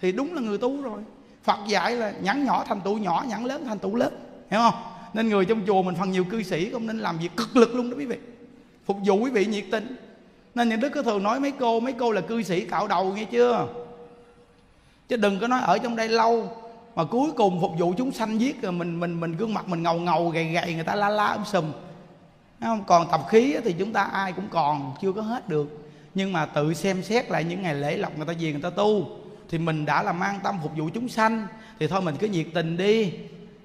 thì 0.00 0.12
đúng 0.12 0.34
là 0.34 0.40
người 0.40 0.58
tu 0.58 0.82
rồi. 0.82 1.00
Phật 1.44 1.58
dạy 1.66 1.96
là 1.96 2.12
nhắn 2.22 2.44
nhỏ 2.44 2.64
thành 2.68 2.80
tụ 2.80 2.94
nhỏ, 2.94 3.24
nhắn 3.28 3.44
lớn 3.44 3.64
thành 3.66 3.78
tụ 3.78 3.96
lớn. 3.96 4.14
Hiểu 4.50 4.60
không? 4.60 4.74
Nên 5.14 5.28
người 5.28 5.44
trong 5.44 5.62
chùa 5.66 5.82
mình 5.82 5.94
phần 5.94 6.10
nhiều 6.10 6.24
cư 6.24 6.42
sĩ 6.42 6.70
không 6.70 6.86
nên 6.86 6.98
làm 6.98 7.18
việc 7.18 7.36
cực 7.36 7.56
lực 7.56 7.74
luôn 7.74 7.90
đó 7.90 7.96
quý 7.98 8.06
vị. 8.06 8.16
Phục 8.86 8.96
vụ 9.04 9.16
quý 9.16 9.30
vị 9.30 9.46
nhiệt 9.46 9.64
tình. 9.70 9.96
Nên 10.54 10.68
những 10.68 10.80
đức 10.80 10.88
có 10.88 11.02
thường 11.02 11.22
nói 11.22 11.40
mấy 11.40 11.52
cô 11.52 11.80
mấy 11.80 11.92
cô 11.92 12.12
là 12.12 12.20
cư 12.20 12.42
sĩ 12.42 12.64
cạo 12.64 12.88
đầu 12.88 13.14
nghe 13.14 13.24
chưa? 13.24 13.68
Chứ 15.08 15.16
đừng 15.16 15.40
có 15.40 15.48
nói 15.48 15.60
ở 15.60 15.78
trong 15.78 15.96
đây 15.96 16.08
lâu, 16.08 16.56
mà 16.94 17.04
cuối 17.04 17.30
cùng 17.36 17.60
phục 17.60 17.72
vụ 17.78 17.94
chúng 17.96 18.12
sanh 18.12 18.40
giết 18.40 18.62
rồi 18.62 18.72
mình 18.72 19.00
mình 19.00 19.20
mình 19.20 19.36
gương 19.36 19.54
mặt 19.54 19.68
mình 19.68 19.82
ngầu 19.82 19.98
ngầu, 19.98 20.28
gầy 20.28 20.44
gầy, 20.44 20.74
người 20.74 20.84
ta 20.84 20.94
la 20.94 21.08
la 21.08 21.32
um 21.32 21.44
sùm. 21.44 21.64
Không? 22.60 22.84
còn 22.86 23.08
tập 23.10 23.20
khí 23.28 23.56
thì 23.64 23.74
chúng 23.78 23.92
ta 23.92 24.02
ai 24.02 24.32
cũng 24.32 24.48
còn, 24.50 24.94
chưa 25.02 25.12
có 25.12 25.22
hết 25.22 25.48
được. 25.48 25.88
Nhưng 26.14 26.32
mà 26.32 26.46
tự 26.46 26.74
xem 26.74 27.02
xét 27.02 27.30
lại 27.30 27.44
những 27.44 27.62
ngày 27.62 27.74
lễ 27.74 27.96
lộc 27.96 28.16
người 28.16 28.26
ta 28.26 28.32
về 28.40 28.52
người 28.52 28.62
ta 28.62 28.70
tu 28.70 29.06
thì 29.48 29.58
mình 29.58 29.86
đã 29.86 30.02
là 30.02 30.12
mang 30.12 30.40
tâm 30.42 30.58
phục 30.62 30.72
vụ 30.76 30.88
chúng 30.94 31.08
sanh. 31.08 31.46
Thì 31.78 31.86
thôi 31.86 32.02
mình 32.02 32.16
cứ 32.18 32.26
nhiệt 32.26 32.46
tình 32.54 32.76
đi. 32.76 33.12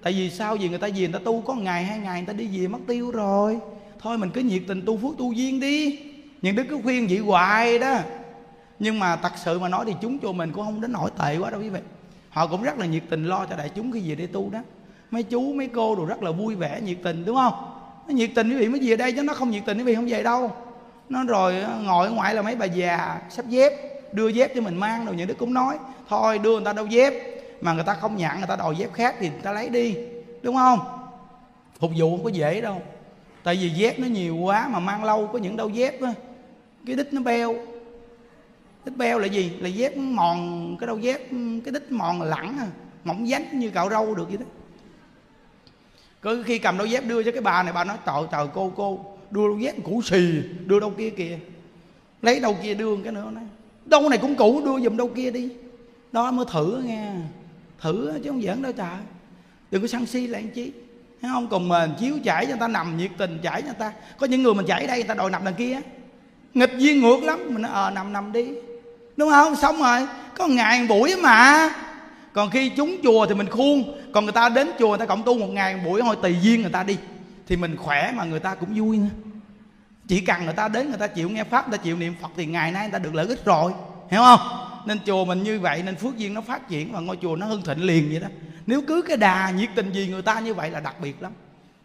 Tại 0.03 0.13
vì 0.13 0.29
sao 0.29 0.55
vì 0.55 0.69
người 0.69 0.77
ta 0.77 0.87
về 0.87 0.99
người 0.99 1.13
ta 1.13 1.19
tu 1.25 1.41
có 1.41 1.53
ngày 1.53 1.83
hai 1.83 1.99
ngày 1.99 2.21
người 2.21 2.27
ta 2.27 2.33
đi 2.33 2.47
về 2.57 2.67
mất 2.67 2.79
tiêu 2.87 3.11
rồi. 3.11 3.59
Thôi 3.99 4.17
mình 4.17 4.29
cứ 4.33 4.41
nhiệt 4.41 4.61
tình 4.67 4.85
tu 4.85 4.97
phước 4.97 5.17
tu 5.17 5.31
duyên 5.31 5.59
đi. 5.59 5.99
Những 6.41 6.55
đứa 6.55 6.63
cứ 6.63 6.79
khuyên 6.83 7.07
vậy 7.07 7.17
hoài 7.17 7.79
đó. 7.79 7.97
Nhưng 8.79 8.99
mà 8.99 9.15
thật 9.15 9.31
sự 9.45 9.59
mà 9.59 9.69
nói 9.69 9.85
thì 9.87 9.93
chúng 10.01 10.19
cho 10.19 10.31
mình 10.31 10.51
cũng 10.51 10.65
không 10.65 10.81
đến 10.81 10.91
nổi 10.91 11.11
tệ 11.19 11.37
quá 11.37 11.49
đâu 11.49 11.61
quý 11.61 11.69
vị. 11.69 11.79
Họ 12.29 12.47
cũng 12.47 12.63
rất 12.63 12.79
là 12.79 12.85
nhiệt 12.85 13.03
tình 13.09 13.25
lo 13.25 13.45
cho 13.49 13.55
đại 13.55 13.69
chúng 13.75 13.91
khi 13.91 14.09
về 14.09 14.15
để 14.15 14.27
tu 14.27 14.49
đó. 14.49 14.59
Mấy 15.11 15.23
chú, 15.23 15.53
mấy 15.53 15.67
cô 15.67 15.95
đều 15.95 16.05
rất 16.05 16.23
là 16.23 16.31
vui 16.31 16.55
vẻ, 16.55 16.81
nhiệt 16.81 16.97
tình, 17.03 17.25
đúng 17.25 17.35
không? 17.35 17.53
Nó 18.07 18.13
nhiệt 18.13 18.29
tình 18.35 18.49
quý 18.49 18.55
vị 18.55 18.67
mới 18.67 18.79
về 18.83 18.95
đây 18.95 19.11
chứ 19.11 19.23
nó 19.23 19.33
không 19.33 19.49
nhiệt 19.49 19.63
tình 19.65 19.77
quý 19.77 19.83
vị 19.83 19.95
không 19.95 20.07
về 20.07 20.23
đâu. 20.23 20.51
Nó 21.09 21.23
rồi 21.23 21.61
ờ, 21.61 21.79
ngồi 21.83 22.07
ở 22.07 22.13
ngoài 22.13 22.35
là 22.35 22.41
mấy 22.41 22.55
bà 22.55 22.65
già 22.65 23.19
sắp 23.29 23.47
dép 23.47 23.73
đưa 24.13 24.27
dép 24.27 24.51
cho 24.55 24.61
mình 24.61 24.77
mang 24.77 25.05
rồi 25.05 25.15
những 25.15 25.27
đứa 25.27 25.33
cũng 25.33 25.53
nói, 25.53 25.77
thôi, 26.09 26.39
đưa 26.39 26.51
người 26.55 26.65
ta 26.65 26.73
đâu 26.73 26.85
dép. 26.85 27.13
Mà 27.61 27.73
người 27.73 27.83
ta 27.83 27.93
không 27.93 28.17
nhận 28.17 28.37
người 28.37 28.47
ta 28.47 28.55
đòi 28.55 28.75
dép 28.75 28.93
khác 28.93 29.15
thì 29.19 29.29
người 29.29 29.41
ta 29.43 29.51
lấy 29.51 29.69
đi, 29.69 29.97
đúng 30.41 30.55
không? 30.55 30.79
Phục 31.79 31.91
vụ 31.97 32.17
không 32.17 32.23
có 32.23 32.29
dễ 32.29 32.61
đâu. 32.61 32.81
Tại 33.43 33.55
vì 33.55 33.69
dép 33.69 33.99
nó 33.99 34.07
nhiều 34.07 34.35
quá 34.35 34.67
mà 34.67 34.79
mang 34.79 35.03
lâu 35.03 35.27
có 35.27 35.39
những 35.39 35.57
đâu 35.57 35.69
dép 35.69 36.01
á. 36.01 36.13
Cái 36.85 36.95
đít 36.95 37.13
nó 37.13 37.21
beo. 37.21 37.55
Đít 38.85 38.97
beo 38.97 39.19
là 39.19 39.27
gì? 39.27 39.51
Là 39.59 39.69
dép 39.69 39.97
mòn, 39.97 40.77
cái 40.79 40.87
đâu 40.87 40.99
dép, 40.99 41.21
cái 41.65 41.71
đít 41.73 41.91
mòn 41.91 42.21
lẳng 42.21 42.57
à 42.59 42.67
mỏng 43.03 43.27
dánh 43.27 43.59
như 43.59 43.69
cạo 43.69 43.89
râu 43.89 44.15
được 44.15 44.29
vậy 44.29 44.37
đó. 44.37 44.45
Có 46.21 46.35
khi 46.45 46.59
cầm 46.59 46.77
đôi 46.77 46.89
dép 46.89 47.05
đưa 47.05 47.23
cho 47.23 47.31
cái 47.31 47.41
bà 47.41 47.63
này, 47.63 47.73
bà 47.73 47.83
nói, 47.83 47.97
trời 48.05 48.23
trời, 48.31 48.47
cô 48.53 48.71
cô, 48.75 49.05
đưa 49.31 49.47
đôi 49.47 49.61
dép 49.61 49.75
cũ 49.83 50.01
xì, 50.05 50.41
đưa 50.65 50.79
đâu 50.79 50.89
kia 50.97 51.09
kìa. 51.09 51.39
Lấy 52.21 52.39
đâu 52.39 52.57
kia 52.63 52.73
đưa 52.73 52.97
cái 53.03 53.13
nữa 53.13 53.31
này 53.33 53.43
đâu 53.91 54.09
này 54.09 54.17
cũng 54.17 54.35
cũ, 54.35 54.61
đưa 54.65 54.79
giùm 54.83 54.97
đâu 54.97 55.07
kia 55.15 55.31
đi. 55.31 55.49
Đó, 56.11 56.31
mới 56.31 56.45
thử 56.51 56.81
nghe. 56.85 57.11
Thử 57.81 58.11
chứ 58.23 58.29
không 58.29 58.41
giỡn 58.41 58.61
đâu 58.61 58.71
trời. 58.71 58.97
Đừng 59.71 59.81
có 59.81 59.87
sân 59.87 60.05
si 60.05 60.27
lại 60.27 60.41
anh 60.41 60.71
thấy 61.21 61.31
không? 61.33 61.47
Còn 61.47 61.69
mình 61.69 61.91
chiếu 61.99 62.15
chảy 62.23 62.45
cho 62.45 62.49
người 62.49 62.59
ta, 62.59 62.67
nằm 62.67 62.97
nhiệt 62.97 63.11
tình 63.17 63.39
chảy 63.43 63.61
cho 63.61 63.65
người 63.65 63.75
ta. 63.79 63.93
Có 64.19 64.27
những 64.27 64.43
người 64.43 64.53
mình 64.53 64.65
chảy 64.65 64.87
đây, 64.87 64.97
người 64.97 65.07
ta 65.07 65.13
đòi 65.13 65.31
nằm 65.31 65.45
đằng 65.45 65.53
kia. 65.53 65.79
Nghịch 66.53 66.71
duyên 66.77 67.01
ngược 67.01 67.23
lắm. 67.23 67.39
Mình 67.49 67.61
nói 67.61 67.71
ờ 67.73 67.89
nằm 67.89 68.13
nằm 68.13 68.31
đi. 68.31 68.49
Đúng 69.17 69.29
không? 69.29 69.55
Xong 69.55 69.79
rồi. 69.79 70.07
Có 70.37 70.47
ngày 70.47 70.87
buổi 70.87 71.15
mà. 71.15 71.69
Còn 72.33 72.49
khi 72.49 72.69
chúng 72.69 72.97
chùa 73.03 73.25
thì 73.25 73.35
mình 73.35 73.49
khuôn. 73.49 73.83
Còn 74.11 74.25
người 74.25 74.33
ta 74.33 74.49
đến 74.49 74.67
chùa, 74.79 74.89
người 74.89 74.97
ta 74.97 75.05
cộng 75.05 75.23
tu 75.23 75.37
một 75.37 75.49
ngày 75.49 75.75
một 75.75 75.81
buổi, 75.85 76.01
thôi 76.01 76.15
tùy 76.21 76.35
duyên 76.41 76.61
người 76.61 76.71
ta 76.71 76.83
đi. 76.83 76.97
Thì 77.47 77.55
mình 77.55 77.77
khỏe 77.77 78.13
mà 78.15 78.23
người 78.23 78.39
ta 78.39 78.55
cũng 78.55 78.69
vui 78.75 78.97
nữa 78.97 79.30
chỉ 80.11 80.21
cần 80.21 80.45
người 80.45 80.53
ta 80.53 80.67
đến, 80.67 80.89
người 80.89 80.97
ta 80.97 81.07
chịu 81.07 81.29
nghe 81.29 81.43
pháp, 81.43 81.69
người 81.69 81.77
ta 81.77 81.83
chịu 81.83 81.97
niệm 81.97 82.15
phật 82.21 82.31
thì 82.35 82.45
ngày 82.45 82.71
nay 82.71 82.83
người 82.83 82.91
ta 82.91 82.99
được 82.99 83.15
lợi 83.15 83.27
ích 83.27 83.45
rồi. 83.45 83.73
Hiểu 84.09 84.21
không? 84.21 84.39
Nên 84.85 84.99
chùa 85.05 85.25
mình 85.25 85.43
như 85.43 85.59
vậy, 85.59 85.83
nên 85.83 85.95
phước 85.95 86.17
duyên 86.17 86.33
nó 86.33 86.41
phát 86.41 86.69
triển 86.69 86.93
và 86.93 86.99
ngôi 86.99 87.17
chùa 87.21 87.35
nó 87.35 87.45
hưng 87.45 87.61
thịnh 87.61 87.83
liền 87.83 88.09
vậy 88.09 88.19
đó. 88.19 88.27
Nếu 88.65 88.81
cứ 88.87 89.01
cái 89.07 89.17
đà 89.17 89.49
nhiệt 89.51 89.69
tình 89.75 89.91
gì 89.91 90.07
người 90.07 90.21
ta 90.21 90.39
như 90.39 90.53
vậy 90.53 90.71
là 90.71 90.79
đặc 90.79 90.95
biệt 90.99 91.21
lắm. 91.21 91.31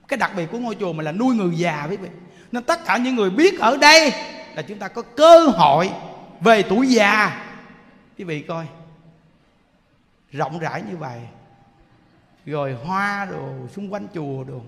Cái 0.09 0.17
đặc 0.17 0.33
biệt 0.37 0.47
của 0.53 0.59
ngôi 0.59 0.75
chùa 0.81 0.93
mình 0.93 1.05
là 1.05 1.13
nuôi 1.13 1.35
người 1.35 1.51
già, 1.57 1.87
quý 1.91 1.97
vị. 1.97 2.09
Nên 2.53 2.63
tất 2.63 2.85
cả 2.85 2.97
những 2.97 3.17
người 3.17 3.31
biết 3.31 3.61
ở 3.61 3.77
đây 3.77 4.13
là 4.55 4.63
chúng 4.63 4.79
ta 4.79 4.89
có 4.89 5.03
cơ 5.03 5.47
hội 5.47 5.91
về 6.41 6.63
tuổi 6.63 6.87
già. 6.87 7.47
Quý 8.19 8.25
vị 8.25 8.41
coi, 8.41 8.67
rộng 10.33 10.59
rãi 10.59 10.83
như 10.91 10.97
vậy, 10.97 11.21
rồi 12.47 12.77
hoa 12.85 13.27
đồ, 13.31 13.49
xung 13.75 13.93
quanh 13.93 14.07
chùa 14.15 14.45
đồ 14.45 14.61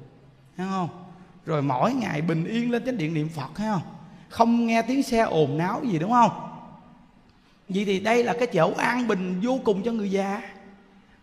thấy 0.57 0.67
không? 0.71 1.08
Rồi 1.49 1.63
mỗi 1.63 1.93
ngày 1.93 2.23
bình 2.23 2.45
yên 2.45 2.71
lên 2.71 2.85
chánh 2.87 2.99
điện 2.99 3.15
niệm 3.15 3.29
phật 3.29 3.59
hay 3.59 3.69
không? 3.69 3.83
Không 4.29 4.67
nghe 4.67 4.83
tiếng 4.83 5.03
xe 5.03 5.21
ồn 5.21 5.59
náo 5.59 5.83
gì, 5.85 5.99
đúng 5.99 6.11
không? 6.11 6.31
Vậy 7.69 7.85
thì 7.85 8.01
đây 8.01 8.25
là 8.25 8.33
cái 8.39 8.47
chỗ 8.47 8.73
an 8.77 9.09
bình 9.09 9.41
vô 9.43 9.61
cùng 9.65 9.83
cho 9.83 9.93
người 9.93 10.11
già. 10.11 10.43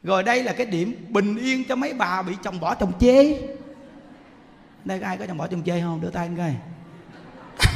Rồi 0.03 0.23
đây 0.23 0.43
là 0.43 0.53
cái 0.53 0.65
điểm 0.65 1.05
bình 1.09 1.37
yên 1.37 1.63
cho 1.69 1.75
mấy 1.75 1.93
bà 1.93 2.21
bị 2.21 2.33
chồng 2.43 2.59
bỏ 2.59 2.75
chồng 2.75 2.91
chê. 2.99 3.41
Đây, 4.85 4.99
có 4.99 5.07
ai 5.07 5.17
có 5.17 5.25
chồng 5.27 5.37
bỏ 5.37 5.47
chồng 5.47 5.63
chê 5.65 5.81
không? 5.81 6.01
Đưa 6.01 6.09
tay 6.09 6.27
anh 6.27 6.37
coi. 6.37 6.55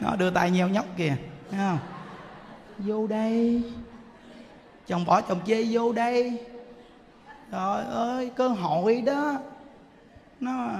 Nó 0.00 0.16
đưa 0.16 0.30
tay 0.30 0.50
nheo 0.50 0.68
nhóc 0.68 0.86
kìa, 0.96 1.16
thấy 1.50 1.60
không? 1.60 1.78
Vô 2.78 3.06
đây. 3.06 3.62
Chồng 4.86 5.04
bỏ 5.04 5.20
chồng 5.20 5.40
chê 5.46 5.66
vô 5.70 5.92
đây. 5.92 6.38
Trời 7.52 7.84
ơi, 7.84 8.30
cơ 8.36 8.48
hội 8.48 9.02
đó 9.06 9.38
nó 10.40 10.70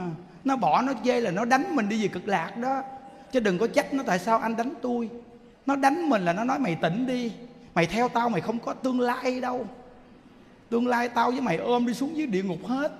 nó 0.44 0.56
bỏ 0.56 0.82
nó 0.82 0.92
chê 1.04 1.20
là 1.20 1.30
nó 1.30 1.44
đánh 1.44 1.76
mình 1.76 1.88
đi 1.88 2.02
về 2.02 2.08
cực 2.08 2.28
lạc 2.28 2.56
đó. 2.56 2.82
Chứ 3.32 3.40
đừng 3.40 3.58
có 3.58 3.66
trách 3.66 3.94
nó 3.94 4.02
tại 4.06 4.18
sao 4.18 4.38
anh 4.38 4.56
đánh 4.56 4.72
tôi. 4.82 5.10
Nó 5.66 5.76
đánh 5.76 6.08
mình 6.08 6.24
là 6.24 6.32
nó 6.32 6.44
nói, 6.44 6.58
mày 6.58 6.74
tỉnh 6.74 7.06
đi. 7.06 7.32
Mày 7.74 7.86
theo 7.86 8.08
tao, 8.08 8.28
mày 8.28 8.40
không 8.40 8.58
có 8.58 8.74
tương 8.74 9.00
lai 9.00 9.40
đâu. 9.40 9.66
Tương 10.70 10.86
lai 10.86 11.08
tao 11.08 11.30
với 11.30 11.40
mày 11.40 11.56
ôm 11.56 11.86
đi 11.86 11.94
xuống 11.94 12.16
dưới 12.16 12.26
địa 12.26 12.42
ngục 12.42 12.66
hết. 12.66 12.92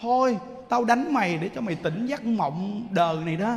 Thôi, 0.00 0.38
tao 0.68 0.84
đánh 0.84 1.12
mày 1.12 1.36
để 1.36 1.50
cho 1.54 1.60
mày 1.60 1.74
tỉnh 1.74 2.06
giấc 2.06 2.24
mộng 2.24 2.86
đời 2.90 3.16
này 3.16 3.36
đó. 3.36 3.56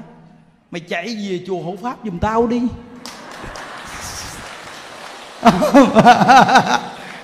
Mày 0.71 0.79
chạy 0.79 1.05
về 1.05 1.43
chùa 1.47 1.61
hộ 1.61 1.75
pháp 1.81 1.97
giùm 2.05 2.19
tao 2.19 2.47
đi. 2.47 2.59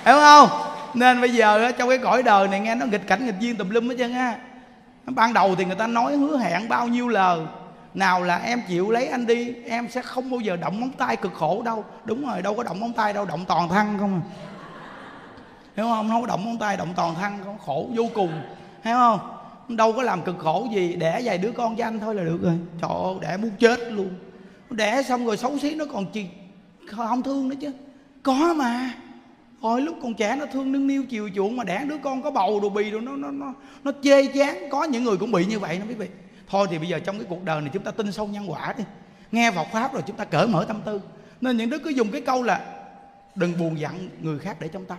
Hiểu 0.05 0.15
không? 0.15 0.49
Nên 0.93 1.21
bây 1.21 1.29
giờ 1.29 1.71
trong 1.71 1.89
cái 1.89 1.97
cõi 1.97 2.23
đời 2.23 2.47
này 2.47 2.59
nghe 2.59 2.75
nó 2.75 2.85
nghịch 2.85 3.07
cảnh 3.07 3.25
nghịch 3.25 3.39
duyên 3.39 3.55
tùm 3.55 3.69
lum 3.69 3.89
hết 3.89 3.95
trơn 3.97 4.13
á 4.13 4.37
ban 5.15 5.33
đầu 5.33 5.55
thì 5.55 5.65
người 5.65 5.75
ta 5.75 5.87
nói 5.87 6.15
hứa 6.17 6.37
hẹn 6.37 6.69
bao 6.69 6.87
nhiêu 6.87 7.07
lời. 7.07 7.39
Nào 7.93 8.23
là 8.23 8.37
em 8.37 8.61
chịu 8.67 8.91
lấy 8.91 9.07
anh 9.07 9.27
đi, 9.27 9.53
em 9.53 9.89
sẽ 9.89 10.01
không 10.01 10.31
bao 10.31 10.39
giờ 10.39 10.55
động 10.55 10.79
móng 10.79 10.91
tay 10.97 11.15
cực 11.15 11.33
khổ 11.33 11.61
đâu. 11.65 11.85
Đúng 12.05 12.25
rồi, 12.25 12.41
đâu 12.41 12.53
có 12.53 12.63
động 12.63 12.79
móng 12.79 12.93
tay 12.93 13.13
đâu, 13.13 13.25
động 13.25 13.45
toàn 13.47 13.69
thân 13.69 13.97
không 13.99 14.13
à. 14.13 14.23
Hiểu 15.75 15.85
không? 15.85 16.09
Không 16.09 16.21
có 16.21 16.27
động 16.27 16.45
móng 16.45 16.57
tay, 16.57 16.77
động 16.77 16.93
toàn 16.95 17.15
thân 17.15 17.33
không, 17.43 17.57
khổ 17.65 17.89
vô 17.95 18.03
cùng. 18.13 18.41
Hiểu 18.83 18.95
không? 18.95 19.19
Đâu 19.67 19.93
có 19.93 20.01
làm 20.01 20.21
cực 20.21 20.37
khổ 20.39 20.67
gì, 20.73 20.95
đẻ 20.95 21.21
vài 21.23 21.37
đứa 21.37 21.51
con 21.51 21.75
cho 21.75 21.85
anh 21.85 21.99
thôi 21.99 22.15
là 22.15 22.23
được 22.23 22.39
rồi. 22.41 22.57
Trời 22.81 22.91
ơi, 23.03 23.15
đẻ 23.21 23.37
muốn 23.37 23.51
chết 23.59 23.79
luôn. 23.91 24.09
Đẻ 24.69 25.03
xong 25.03 25.25
rồi 25.25 25.37
xấu 25.37 25.57
xí 25.57 25.75
nó 25.75 25.85
còn 25.93 26.05
chi, 26.11 26.25
không 26.87 27.23
thương 27.23 27.49
nữa 27.49 27.55
chứ. 27.61 27.71
Có 28.23 28.53
mà 28.57 28.91
hồi 29.61 29.81
lúc 29.81 29.95
còn 30.01 30.13
trẻ 30.13 30.35
nó 30.39 30.45
thương 30.45 30.71
nương 30.71 30.87
niu 30.87 31.03
chiều 31.03 31.29
chuộng 31.35 31.57
mà 31.57 31.63
đẻ 31.63 31.85
đứa 31.89 31.97
con 31.97 32.21
có 32.21 32.31
bầu 32.31 32.59
đồ 32.59 32.69
bì 32.69 32.89
rồi 32.89 33.01
nó 33.01 33.15
nó 33.15 33.31
nó 33.31 33.53
nó 33.83 33.91
chê 34.03 34.25
chán. 34.25 34.57
Có 34.71 34.83
những 34.83 35.03
người 35.03 35.17
cũng 35.17 35.31
bị 35.31 35.45
như 35.45 35.59
vậy 35.59 35.79
nó 35.79 35.85
quý 35.89 35.95
vị. 35.95 36.07
Thôi 36.49 36.67
thì 36.69 36.77
bây 36.77 36.87
giờ 36.87 36.99
trong 36.99 37.17
cái 37.17 37.25
cuộc 37.29 37.43
đời 37.43 37.61
này 37.61 37.69
chúng 37.73 37.83
ta 37.83 37.91
tin 37.91 38.11
sâu 38.11 38.27
nhân 38.27 38.51
quả 38.51 38.73
đi. 38.77 38.83
Nghe 39.31 39.51
Phật 39.51 39.67
pháp 39.73 39.93
rồi 39.93 40.03
chúng 40.07 40.15
ta 40.15 40.25
cởi 40.25 40.47
mở 40.47 40.65
tâm 40.67 40.81
tư. 40.85 41.01
Nên 41.41 41.57
những 41.57 41.69
đứa 41.69 41.79
cứ 41.79 41.89
dùng 41.89 42.11
cái 42.11 42.21
câu 42.21 42.43
là 42.43 42.61
đừng 43.35 43.53
buồn 43.59 43.79
giận 43.79 44.09
người 44.21 44.39
khác 44.39 44.57
để 44.59 44.67
trong 44.67 44.85
tâm. 44.85 44.97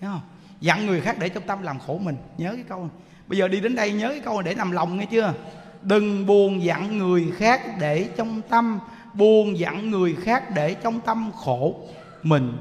Hiểu 0.00 0.10
không? 0.10 0.20
Dặn 0.60 0.86
người 0.86 1.00
khác 1.00 1.18
để 1.18 1.28
trong 1.28 1.42
tâm 1.46 1.62
làm 1.62 1.78
khổ 1.78 1.98
mình. 1.98 2.16
Nhớ 2.38 2.52
cái 2.54 2.64
câu 2.68 2.78
này. 2.78 2.88
Bây 3.26 3.38
giờ 3.38 3.48
đi 3.48 3.60
đến 3.60 3.74
đây, 3.74 3.92
nhớ 3.92 4.08
cái 4.08 4.20
câu 4.20 4.34
này 4.34 4.42
để 4.44 4.54
nằm 4.54 4.72
lòng 4.72 4.98
nghe 4.98 5.06
chưa? 5.06 5.34
Đừng 5.82 6.26
buồn 6.26 6.64
dặn 6.64 6.98
người 6.98 7.32
khác 7.36 7.62
để 7.80 8.08
trong 8.16 8.42
tâm. 8.48 8.80
Buồn 9.14 9.58
dặn 9.58 9.90
người 9.90 10.14
khác 10.14 10.44
để 10.54 10.74
trong 10.74 11.00
tâm 11.00 11.30
khổ 11.34 11.74
mình 12.22 12.52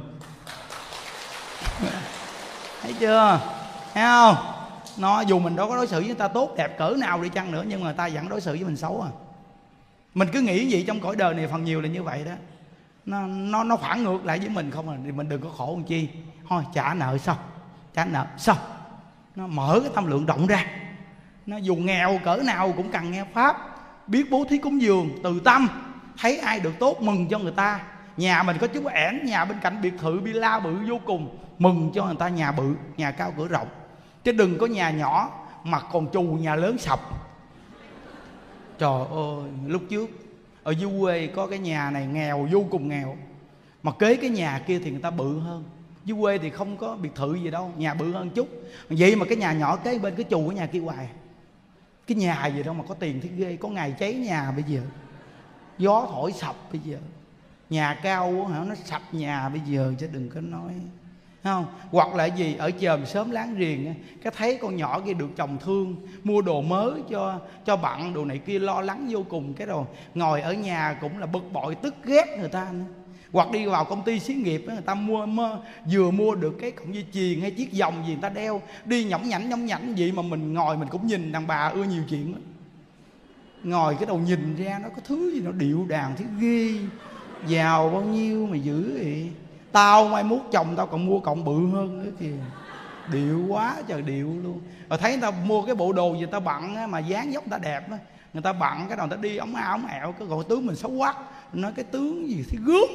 thấy 2.81 2.95
chưa? 2.99 3.39
Thấy 3.93 4.03
không? 4.03 4.35
Nó, 4.97 5.21
dù 5.21 5.39
mình 5.39 5.55
đâu 5.55 5.69
có 5.69 5.75
đối 5.75 5.87
xử 5.87 5.99
với 5.99 6.07
người 6.07 6.15
ta 6.15 6.27
tốt, 6.27 6.53
đẹp 6.57 6.77
cỡ 6.77 6.95
nào 6.97 7.23
đi 7.23 7.29
chăng 7.29 7.51
nữa, 7.51 7.63
nhưng 7.67 7.79
mà 7.79 7.85
người 7.85 7.93
ta 7.93 8.09
vẫn 8.13 8.29
đối 8.29 8.41
xử 8.41 8.51
với 8.51 8.63
mình 8.63 8.77
xấu 8.77 9.01
à. 9.01 9.11
Mình 10.13 10.27
cứ 10.33 10.41
nghĩ 10.41 10.67
gì 10.67 10.83
trong 10.87 10.99
cõi 10.99 11.15
đời 11.15 11.33
này 11.33 11.47
phần 11.47 11.63
nhiều 11.63 11.81
là 11.81 11.87
như 11.87 12.03
vậy 12.03 12.23
đó. 12.25 12.31
Nó 13.05 13.27
nó 13.27 13.63
nó 13.63 13.77
phản 13.77 14.03
ngược 14.03 14.25
lại 14.25 14.39
với 14.39 14.49
mình 14.49 14.71
không 14.71 14.89
à 14.89 14.97
thì 15.05 15.11
mình 15.11 15.29
đừng 15.29 15.41
có 15.41 15.49
khổ 15.57 15.73
làm 15.77 15.83
chi. 15.83 16.09
Thôi, 16.49 16.63
trả 16.73 16.93
nợ 16.93 17.17
xong 17.17 17.37
trả 17.93 18.05
nợ 18.05 18.25
xong 18.37 18.57
nó 19.35 19.47
mở 19.47 19.79
cái 19.83 19.91
tâm 19.95 20.07
lượng 20.07 20.25
rộng 20.25 20.47
ra. 20.47 20.65
Nó 21.45 21.57
dù 21.57 21.75
nghèo 21.75 22.19
cỡ 22.23 22.35
nào 22.35 22.73
cũng 22.77 22.91
cần 22.91 23.11
nghe 23.11 23.25
pháp. 23.33 23.57
Biết 24.07 24.31
bố 24.31 24.45
thí 24.49 24.57
cúng 24.57 24.81
dường, 24.81 25.09
từ 25.23 25.39
tâm. 25.39 25.67
Thấy 26.17 26.37
ai 26.37 26.59
được 26.59 26.73
tốt 26.79 27.01
mừng 27.01 27.27
cho 27.27 27.39
người 27.39 27.51
ta 27.51 27.79
nhà 28.17 28.43
mình 28.43 28.57
có 28.59 28.67
chút 28.67 28.85
ẻn, 28.85 29.25
nhà 29.25 29.45
bên 29.45 29.57
cạnh 29.61 29.81
biệt 29.81 29.93
thự 29.97 30.19
villa 30.19 30.59
bự 30.59 30.75
vô 30.87 30.99
cùng. 31.05 31.37
Mừng 31.59 31.91
cho 31.93 32.05
người 32.05 32.15
ta 32.15 32.29
nhà 32.29 32.51
bự, 32.51 32.75
nhà 32.97 33.11
cao 33.11 33.33
cửa 33.37 33.47
rộng. 33.47 33.67
Chứ 34.23 34.31
đừng 34.31 34.57
có 34.57 34.65
nhà 34.65 34.89
nhỏ, 34.89 35.31
mà 35.63 35.79
còn 35.79 36.07
chù 36.11 36.21
nhà 36.21 36.55
lớn 36.55 36.77
sập. 36.77 36.99
Trời 38.77 39.05
ơi, 39.11 39.49
lúc 39.67 39.81
trước, 39.89 40.09
ở 40.63 40.71
dưới 40.71 40.91
quê 41.01 41.27
có 41.27 41.47
cái 41.47 41.59
nhà 41.59 41.91
này 41.91 42.05
nghèo, 42.05 42.47
vô 42.51 42.65
cùng 42.69 42.89
nghèo. 42.89 43.17
Mà 43.83 43.91
kế 43.91 44.15
cái 44.15 44.29
nhà 44.29 44.61
kia 44.67 44.79
thì 44.79 44.91
người 44.91 45.01
ta 45.01 45.11
bự 45.11 45.39
hơn. 45.39 45.63
Dưới 46.05 46.17
quê 46.21 46.37
thì 46.37 46.49
không 46.49 46.77
có 46.77 46.95
biệt 46.95 47.15
thự 47.15 47.35
gì 47.35 47.51
đâu, 47.51 47.71
nhà 47.77 47.93
bự 47.93 48.11
hơn 48.11 48.29
chút. 48.29 48.47
Vậy 48.89 49.15
mà 49.15 49.25
cái 49.25 49.37
nhà 49.37 49.53
nhỏ 49.53 49.75
kế 49.75 49.99
bên 49.99 50.15
cái 50.15 50.25
chù 50.29 50.45
của 50.45 50.51
nhà 50.51 50.65
kia 50.65 50.79
hoài. 50.79 51.09
Cái 52.07 52.15
nhà 52.17 52.47
gì 52.47 52.63
đâu 52.63 52.73
mà 52.73 52.83
có 52.87 52.95
tiền 52.95 53.21
thế 53.21 53.29
ghê, 53.37 53.57
có 53.59 53.69
ngày 53.69 53.95
cháy 53.99 54.13
nhà 54.13 54.51
bây 54.51 54.63
giờ. 54.63 54.81
Gió 55.77 56.07
thổi 56.11 56.31
sập 56.31 56.55
bây 56.71 56.81
giờ 56.83 56.97
nhà 57.73 57.99
cao 58.03 58.45
hả? 58.45 58.63
Nó 58.67 58.75
sập 58.75 59.01
nhà 59.13 59.49
bây 59.49 59.61
giờ 59.65 59.93
chứ 59.99 60.07
đừng 60.13 60.29
có 60.29 60.41
nói. 60.41 60.73
Không? 61.43 61.65
Hoặc 61.91 62.15
là 62.15 62.25
gì? 62.25 62.55
Ở 62.55 62.71
chòm 62.71 63.05
sớm 63.05 63.31
láng 63.31 63.55
riềng 63.59 63.93
cái 64.23 64.33
thấy 64.37 64.57
con 64.61 64.75
nhỏ 64.75 64.99
kia 65.05 65.13
được 65.13 65.29
chồng 65.35 65.57
thương 65.61 65.95
mua 66.23 66.41
đồ 66.41 66.61
mới 66.61 66.91
cho 67.09 67.39
cho 67.65 67.77
bạn 67.77 68.13
đồ 68.13 68.25
này 68.25 68.37
kia 68.37 68.59
lo 68.59 68.81
lắng 68.81 69.07
vô 69.09 69.25
cùng 69.29 69.53
cái 69.53 69.67
rồi 69.67 69.85
ngồi 70.15 70.41
ở 70.41 70.53
nhà 70.53 70.97
cũng 71.01 71.17
là 71.17 71.25
bực 71.25 71.53
bội 71.53 71.75
tức 71.75 71.95
ghét 72.03 72.37
người 72.39 72.49
ta 72.49 72.67
nữa. 72.71 72.85
Hoặc 73.31 73.51
đi 73.51 73.65
vào 73.65 73.85
công 73.85 74.03
ty 74.03 74.19
xí 74.19 74.33
nghiệp 74.33 74.63
người 74.67 74.81
ta 74.85 74.93
mua, 74.95 75.25
mơ 75.25 75.61
vừa 75.91 76.11
mua 76.11 76.35
được 76.35 76.57
cái 76.61 76.71
cọng 76.71 76.95
dây 76.95 77.05
chuyền 77.13 77.41
hay 77.41 77.51
chiếc 77.51 77.79
vòng 77.79 78.03
gì 78.07 78.13
người 78.13 78.21
ta 78.21 78.29
đeo 78.29 78.61
đi 78.85 79.03
nhõng 79.03 79.29
nhảnh 79.29 79.49
nhõng 79.49 79.65
nhảnh 79.65 79.97
gì 79.97 80.11
mà 80.11 80.21
mình 80.21 80.53
ngồi 80.53 80.77
mình 80.77 80.89
cũng 80.89 81.07
nhìn 81.07 81.31
đàn 81.31 81.47
bà 81.47 81.67
ưa 81.67 81.83
nhiều 81.83 82.03
chuyện 82.09 82.33
ngồi 83.63 83.95
cái 83.95 84.05
đầu 84.05 84.19
nhìn 84.19 84.55
ra 84.55 84.79
nó 84.83 84.89
có 84.89 85.01
thứ 85.05 85.31
gì 85.33 85.41
nó 85.41 85.51
điệu 85.51 85.85
đàn 85.89 86.15
thứ 86.15 86.25
ghê 86.39 86.79
giàu 87.47 87.89
bao 87.89 88.01
nhiêu 88.01 88.47
mà 88.51 88.57
giữ 88.57 88.91
vậy 88.93 89.31
tao 89.71 90.07
mai 90.07 90.23
mốt 90.23 90.39
chồng 90.51 90.73
tao 90.77 90.87
còn 90.87 91.05
mua 91.05 91.19
cộng 91.19 91.45
bự 91.45 91.67
hơn 91.71 92.03
nữa 92.03 92.11
kìa. 92.19 92.37
Điệu 93.11 93.45
quá 93.47 93.75
trời 93.87 94.01
điệu 94.01 94.27
luôn. 94.43 94.61
Rồi 94.89 94.99
thấy 94.99 95.11
người 95.11 95.21
ta 95.21 95.31
mua 95.45 95.61
cái 95.61 95.75
bộ 95.75 95.93
đồ 95.93 96.13
gì 96.13 96.25
ta 96.31 96.39
bận 96.39 96.75
á, 96.75 96.87
mà 96.87 96.99
dáng 96.99 97.33
dốc 97.33 97.43
ta 97.49 97.57
đẹp 97.57 97.91
á 97.91 97.97
người 98.33 98.41
ta 98.41 98.53
bận 98.53 98.85
cái 98.87 98.97
đầu 98.97 99.07
ta 99.07 99.15
đi 99.15 99.37
ống 99.37 99.55
ao 99.55 99.71
ống 99.71 99.85
ẹo 99.85 100.11
cái 100.11 100.27
gọi 100.27 100.43
tướng 100.49 100.65
mình 100.65 100.75
xấu 100.75 100.91
quắc 100.97 101.17
nói 101.53 101.71
cái 101.75 101.85
tướng 101.85 102.29
gì 102.29 102.45
thì 102.49 102.57
gớm. 102.65 102.89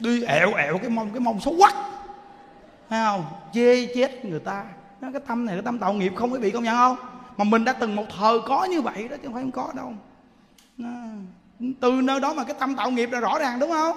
Đi 0.00 0.22
ẹo 0.22 0.54
ẹo 0.54 0.78
cái 0.78 0.90
mông 0.90 1.10
cái 1.10 1.20
mông 1.20 1.40
xấu 1.40 1.54
quắc 1.58 1.74
thấy 2.90 3.00
không? 3.04 3.24
Chê 3.52 3.86
chết 3.94 4.24
người 4.24 4.40
ta. 4.40 4.64
Nó 5.00 5.08
cái 5.12 5.20
tâm 5.26 5.46
này 5.46 5.56
cái 5.56 5.62
tâm 5.62 5.78
tạo 5.78 5.92
nghiệp 5.92 6.12
không 6.16 6.32
quý 6.32 6.38
vị 6.38 6.50
công 6.50 6.64
nhận 6.64 6.76
không? 6.76 6.96
Mà 7.36 7.44
mình 7.44 7.64
đã 7.64 7.72
từng 7.72 7.96
một 7.96 8.04
thời 8.18 8.38
có 8.46 8.64
như 8.64 8.80
vậy 8.82 9.08
đó 9.08 9.16
chứ 9.16 9.22
không 9.24 9.34
phải 9.34 9.42
không 9.42 9.52
có 9.52 9.72
đâu. 9.76 9.92
Nó, 10.76 10.90
từ 11.80 11.92
nơi 11.92 12.20
đó 12.20 12.34
mà 12.34 12.44
cái 12.44 12.56
tâm 12.60 12.74
tạo 12.74 12.90
nghiệp 12.90 13.10
là 13.12 13.20
rõ 13.20 13.38
ràng 13.38 13.58
đúng 13.58 13.70
không? 13.70 13.96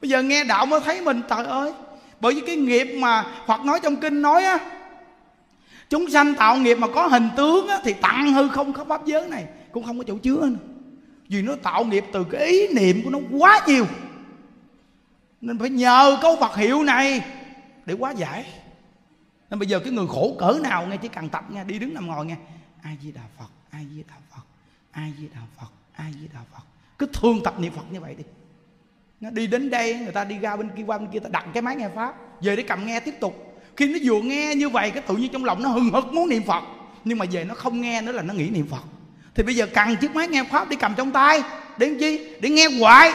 Bây 0.00 0.10
giờ 0.10 0.22
nghe 0.22 0.44
đạo 0.44 0.66
mới 0.66 0.80
thấy 0.80 1.00
mình 1.00 1.22
trời 1.28 1.44
ơi. 1.44 1.72
Bởi 2.20 2.34
vì 2.34 2.40
cái 2.46 2.56
nghiệp 2.56 2.96
mà 2.98 3.24
Phật 3.46 3.60
nói 3.64 3.80
trong 3.82 3.96
kinh 3.96 4.22
nói 4.22 4.44
á 4.44 4.58
chúng 5.90 6.10
sanh 6.10 6.34
tạo 6.34 6.56
nghiệp 6.56 6.74
mà 6.74 6.86
có 6.94 7.06
hình 7.06 7.28
tướng 7.36 7.68
á, 7.68 7.80
thì 7.84 7.92
tặng 7.92 8.32
hư 8.32 8.48
không 8.48 8.72
có 8.72 8.84
pháp 8.84 9.06
giới 9.06 9.28
này 9.28 9.46
cũng 9.72 9.84
không 9.84 9.98
có 9.98 10.04
chỗ 10.06 10.16
chứa 10.18 10.46
nữa. 10.46 10.58
Vì 11.28 11.42
nó 11.42 11.54
tạo 11.62 11.84
nghiệp 11.84 12.04
từ 12.12 12.24
cái 12.24 12.46
ý 12.46 12.68
niệm 12.68 13.00
của 13.04 13.10
nó 13.10 13.18
quá 13.38 13.60
nhiều. 13.66 13.86
Nên 15.40 15.58
phải 15.58 15.70
nhờ 15.70 16.18
câu 16.22 16.36
Phật 16.40 16.56
hiệu 16.56 16.82
này 16.82 17.24
để 17.86 17.94
hóa 18.00 18.10
giải. 18.10 18.44
Nên 19.50 19.58
bây 19.58 19.68
giờ 19.68 19.80
cái 19.80 19.92
người 19.92 20.06
khổ 20.08 20.36
cỡ 20.38 20.58
nào 20.62 20.86
nghe 20.86 20.96
chỉ 20.96 21.08
cần 21.08 21.28
tập 21.28 21.44
nghe 21.50 21.64
đi 21.64 21.78
đứng 21.78 21.94
nằm 21.94 22.06
ngồi 22.06 22.26
nghe. 22.26 22.36
Ai 22.82 22.98
di 23.02 23.12
đà 23.12 23.22
phật 23.38 23.50
ai 23.70 23.86
di 23.94 24.02
đà 24.08 24.14
phật 24.30 24.42
ai 24.92 25.12
di 25.18 25.28
đà 25.34 25.40
phật 25.58 25.66
ai 25.92 26.12
di 26.20 26.28
đà 26.34 26.40
phật 26.52 26.62
cứ 27.02 27.08
thường 27.20 27.40
tập 27.44 27.54
niệm 27.58 27.72
phật 27.72 27.82
như 27.90 28.00
vậy 28.00 28.14
đi. 28.18 28.24
Nó 29.20 29.30
đi 29.30 29.46
đến 29.46 29.70
đây, 29.70 29.94
người 29.94 30.12
ta 30.12 30.24
đi 30.24 30.38
ra 30.38 30.56
bên 30.56 30.70
kia, 30.76 30.82
qua 30.86 30.98
bên 30.98 31.08
kia, 31.12 31.18
ta 31.18 31.28
đặt 31.32 31.46
cái 31.54 31.62
máy 31.62 31.76
nghe 31.76 31.88
pháp. 31.94 32.14
Về 32.42 32.56
để 32.56 32.62
cầm 32.62 32.86
nghe 32.86 33.00
tiếp 33.00 33.14
tục. 33.20 33.62
Khi 33.76 33.92
nó 33.92 33.98
vừa 34.02 34.20
nghe 34.20 34.54
như 34.54 34.68
vậy, 34.68 34.90
cái 34.90 35.02
tự 35.02 35.16
nhiên 35.16 35.32
trong 35.32 35.44
lòng 35.44 35.62
nó 35.62 35.68
hừng 35.68 35.90
hực 35.90 36.12
muốn 36.12 36.28
niệm 36.28 36.42
phật. 36.42 36.62
Nhưng 37.04 37.18
mà 37.18 37.26
về 37.30 37.44
nó 37.44 37.54
không 37.54 37.80
nghe 37.80 38.02
nữa 38.02 38.12
là 38.12 38.22
nó 38.22 38.34
nghĩ 38.34 38.50
niệm 38.50 38.66
phật. 38.70 38.82
Thì 39.34 39.42
bây 39.42 39.56
giờ 39.56 39.66
cần 39.74 39.96
chiếc 39.96 40.14
máy 40.14 40.28
nghe 40.28 40.44
pháp 40.44 40.68
đi 40.68 40.76
cầm 40.76 40.94
trong 40.96 41.10
tay. 41.10 41.42
Để 41.78 41.88
làm 41.88 41.98
chi? 41.98 42.36
Để 42.40 42.50
nghe 42.50 42.68
hoài. 42.80 43.12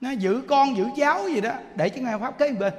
Nó 0.00 0.10
giữ 0.10 0.42
con, 0.48 0.76
giữ 0.76 0.86
cháu 0.96 1.28
gì 1.28 1.40
đó, 1.40 1.52
để 1.76 1.88
chiếc 1.88 2.02
nghe 2.02 2.18
pháp 2.20 2.38
kế 2.38 2.52
bên. 2.52 2.72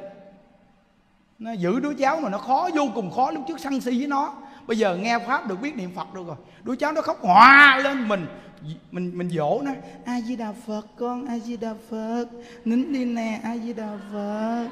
Nó 1.40 1.52
giữ 1.52 1.80
đứa 1.80 1.94
cháu 1.94 2.20
mà 2.22 2.30
nó 2.30 2.38
khó, 2.38 2.70
vô 2.76 2.90
cùng 2.96 3.12
khó 3.12 3.32
lúc 3.32 3.44
trước 3.48 3.60
sân 3.60 3.82
si 3.82 3.98
với 4.00 4.08
nó. 4.08 4.34
Bây 4.68 4.78
giờ 4.78 4.98
nghe 4.98 5.20
pháp 5.20 5.48
được 5.48 5.62
biết 5.62 5.76
niệm 5.76 5.92
phật 5.96 6.14
được 6.14 6.28
rồi. 6.28 6.36
Đứa 6.64 6.76
cháu 6.76 6.92
nó 6.92 7.02
khóc 7.02 7.18
hòa 7.22 7.80
lên 7.84 8.08
mình 8.08 8.26
mình 8.92 9.12
mình 9.14 9.30
dỗ 9.30 9.62
nó. 9.64 9.72
A 10.06 10.22
di 10.22 10.36
đà 10.36 10.54
phật 10.68 10.82
con 10.98 11.26
a 11.26 11.40
di 11.40 11.58
đà 11.58 11.74
phật. 11.90 12.26
Nín 12.66 12.94
đi 12.94 13.06
nè 13.06 13.40
a 13.44 13.58
di 13.58 13.74
đà 13.74 13.90
phật. 14.14 14.68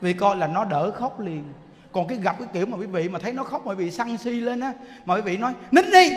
Vì 0.00 0.12
coi 0.12 0.36
là 0.36 0.46
nó 0.46 0.64
đỡ 0.64 0.90
khóc 0.90 1.20
liền. 1.20 1.44
Còn 1.92 2.08
cái 2.08 2.18
gặp 2.18 2.36
cái 2.38 2.48
kiểu 2.52 2.66
mà 2.66 2.76
quý 2.76 2.86
vị 2.86 3.08
mà 3.08 3.18
thấy 3.18 3.32
nó 3.32 3.44
khóc 3.44 3.66
mà 3.66 3.72
quý 3.72 3.84
vị 3.84 3.90
săn 3.90 4.18
si 4.18 4.30
lên 4.30 4.60
á 4.60 4.72
mà 5.04 5.14
quý 5.14 5.20
vị 5.20 5.36
nói 5.36 5.52
nín 5.70 5.84
đi 5.92 6.10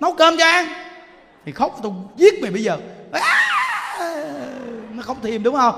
nấu 0.00 0.14
cơm 0.14 0.34
cho 0.38 0.44
ăn. 0.44 0.66
Thì 1.44 1.52
khóc 1.52 1.80
tôi 1.82 1.92
giết 2.16 2.34
mày 2.42 2.50
bây 2.50 2.62
giờ. 2.62 2.78
À, 3.12 3.22
nó 4.92 5.02
khóc 5.02 5.16
thêm 5.22 5.42
đúng 5.42 5.54
không? 5.54 5.74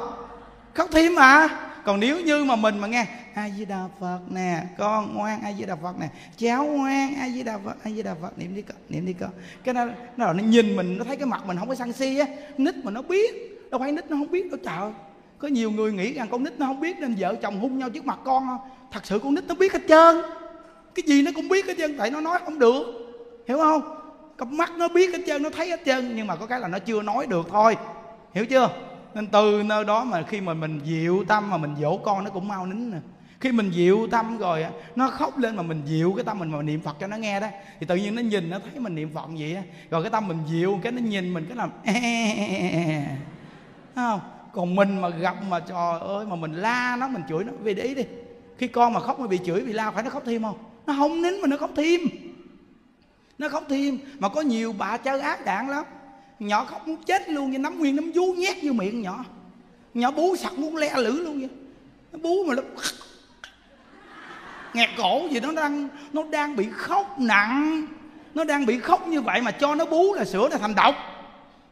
Khóc 0.74 0.88
thêm 0.92 1.14
mà. 1.14 1.48
Còn 1.84 2.00
nếu 2.00 2.20
như 2.20 2.44
mà 2.44 2.56
mình 2.56 2.78
mà 2.78 2.86
nghe 2.86 3.06
a 3.36 3.50
di 3.56 3.64
đà 3.64 3.88
phật 4.00 4.18
nè 4.30 4.62
con 4.78 5.14
ngoan 5.14 5.40
a 5.42 5.52
di 5.52 5.64
đà 5.64 5.76
phật 5.76 5.98
nè 5.98 6.08
cháu 6.36 6.64
ngoan 6.64 7.14
a 7.14 7.28
di 7.28 7.42
đà 7.42 7.58
phật 7.58 7.76
a 7.84 7.90
di 7.90 8.02
đà 8.02 8.14
phật. 8.14 8.38
Niệm 8.38 8.54
đi 8.54 8.62
con 8.62 8.76
niệm 8.88 9.06
đi 9.06 9.12
con. 9.12 9.30
Cái 9.64 9.74
nó 9.74 9.84
nó, 10.16 10.32
nó 10.32 10.42
nhìn 10.42 10.76
mình 10.76 10.98
nó 10.98 11.04
thấy 11.04 11.16
cái 11.16 11.26
mặt 11.26 11.46
mình 11.46 11.56
không 11.58 11.68
có 11.68 11.74
săn 11.74 11.92
si 11.92 12.18
á 12.18 12.26
nít 12.58 12.74
mà 12.76 12.90
nó 12.90 13.02
biết. 13.02 13.60
Đâu 13.70 13.78
phải 13.78 13.92
nít 13.92 14.10
nó 14.10 14.16
không 14.16 14.30
biết 14.30 14.50
đâu 14.50 14.58
trời 14.64 14.92
có 15.38 15.48
nhiều 15.48 15.70
người 15.70 15.92
nghĩ 15.92 16.12
rằng 16.12 16.28
con 16.30 16.44
nít 16.44 16.58
nó 16.58 16.66
không 16.66 16.80
biết 16.80 16.96
nên 16.98 17.14
vợ 17.18 17.34
chồng 17.42 17.60
hung 17.60 17.78
nhau 17.78 17.90
trước 17.90 18.06
mặt 18.06 18.18
con 18.24 18.46
không? 18.46 18.58
Thật 18.90 19.06
sự 19.06 19.18
con 19.18 19.34
nít 19.34 19.44
nó 19.44 19.54
biết 19.54 19.72
hết 19.72 19.82
trơn. 19.88 20.16
Cái 20.94 21.02
gì 21.06 21.22
nó 21.22 21.30
cũng 21.34 21.48
biết 21.48 21.66
hết 21.66 21.74
trơn 21.78 21.98
tại 21.98 22.10
nó 22.10 22.20
nói 22.20 22.38
không 22.44 22.58
được. 22.58 22.82
Hiểu 23.48 23.58
không? 23.58 23.82
Cặp 24.38 24.48
mắt 24.48 24.72
nó 24.76 24.88
biết 24.88 25.12
hết 25.12 25.22
trơn 25.26 25.42
nó 25.42 25.50
thấy 25.50 25.70
hết 25.70 25.80
trơn 25.86 26.16
nhưng 26.16 26.26
mà 26.26 26.36
có 26.36 26.46
cái 26.46 26.60
là 26.60 26.68
nó 26.68 26.78
chưa 26.78 27.02
nói 27.02 27.26
được 27.26 27.46
thôi. 27.50 27.76
Hiểu 28.34 28.46
chưa? 28.46 28.70
Nên 29.14 29.26
từ 29.26 29.62
nơi 29.64 29.84
đó 29.84 30.04
mà 30.04 30.22
khi 30.22 30.40
mà 30.40 30.54
mình 30.54 30.80
dịu 30.84 31.24
tâm 31.28 31.50
mà 31.50 31.56
mình 31.56 31.74
dỗ 31.80 31.96
con 31.96 32.24
nó 32.24 32.30
cũng 32.30 32.48
mau 32.48 32.66
nín 32.66 32.90
nè 32.90 32.98
khi 33.40 33.52
mình 33.52 33.70
dịu 33.70 34.08
tâm 34.10 34.38
rồi 34.38 34.62
á, 34.62 34.70
nó 34.96 35.10
khóc 35.10 35.38
lên 35.38 35.56
mà 35.56 35.62
mình 35.62 35.82
dịu 35.86 36.12
cái 36.16 36.24
tâm 36.24 36.38
mình 36.38 36.50
mà 36.50 36.62
niệm 36.62 36.80
phật 36.80 36.96
cho 37.00 37.06
nó 37.06 37.16
nghe 37.16 37.40
đó, 37.40 37.48
thì 37.80 37.86
tự 37.86 37.96
nhiên 37.96 38.14
nó 38.14 38.22
nhìn, 38.22 38.50
nó 38.50 38.58
thấy 38.58 38.80
mình 38.80 38.94
niệm 38.94 39.10
phật 39.14 39.26
vậy 39.38 39.54
á. 39.54 39.62
Rồi 39.90 40.02
cái 40.02 40.10
tâm 40.10 40.28
mình 40.28 40.38
dịu, 40.50 40.80
cái 40.82 40.92
nó 40.92 41.00
nhìn 41.00 41.34
mình, 41.34 41.46
cái 41.48 41.56
làm 41.56 41.70
không? 43.94 44.20
Còn 44.52 44.74
mình 44.74 45.00
mà 45.00 45.08
gặp 45.08 45.36
mà, 45.48 45.60
trời 45.60 46.00
ơi, 46.00 46.26
mà 46.26 46.36
mình 46.36 46.52
la 46.52 46.96
nó, 47.00 47.08
mình 47.08 47.22
chửi 47.28 47.44
nó 47.44 47.52
vì 47.62 47.74
để 47.74 47.82
ý 47.82 47.94
đi, 47.94 48.02
khi 48.58 48.68
con 48.68 48.92
mà 48.92 49.00
khóc 49.00 49.20
mà 49.20 49.26
bị 49.26 49.38
chửi, 49.46 49.60
bị 49.60 49.72
la 49.72 49.90
phải 49.90 50.02
nó 50.02 50.10
khóc 50.10 50.22
thêm 50.26 50.42
không? 50.42 50.58
Nó 50.86 50.94
không 50.98 51.22
nín 51.22 51.40
mà 51.40 51.48
nó 51.48 51.56
khóc 51.56 51.70
thêm. 51.76 52.00
Nó 53.38 53.48
khóc 53.48 53.64
thêm. 53.68 53.98
Mà 54.18 54.28
có 54.28 54.40
nhiều 54.40 54.74
bà 54.78 54.96
chơi 54.96 55.20
ác 55.20 55.44
đạn 55.44 55.68
lắm. 55.68 55.84
Nhỏ 56.38 56.64
khóc 56.64 56.88
muốn 56.88 56.96
chết 57.06 57.28
luôn 57.28 57.50
như 57.50 57.58
nắm 57.58 57.78
nguyên 57.78 57.96
nắm 57.96 58.12
vú 58.14 58.32
nhét 58.32 58.56
vô 58.62 58.72
miệng 58.72 59.02
nhỏ. 59.02 59.24
Nhỏ 59.94 60.10
bú 60.10 60.36
sặc 60.36 60.58
muốn 60.58 60.76
le 60.76 60.94
lử 60.96 61.24
luôn 61.24 61.38
vậy. 61.38 61.48
Nó 62.12 62.18
bú 62.18 62.44
mà 62.44 62.54
nó 62.54 62.62
nghẹt 64.74 64.88
cổ 64.98 65.28
gì 65.30 65.40
nó 65.40 65.52
đang 65.52 65.88
nó 66.12 66.22
đang 66.30 66.56
bị 66.56 66.68
khóc 66.72 67.18
nặng. 67.18 67.86
Nó 68.34 68.44
đang 68.44 68.66
bị 68.66 68.78
khóc 68.78 69.06
như 69.06 69.20
vậy 69.20 69.40
mà 69.40 69.50
cho 69.50 69.74
nó 69.74 69.84
bú 69.84 70.14
là 70.14 70.24
sữa 70.24 70.48
là 70.50 70.58
thành 70.58 70.74
độc. 70.74 70.94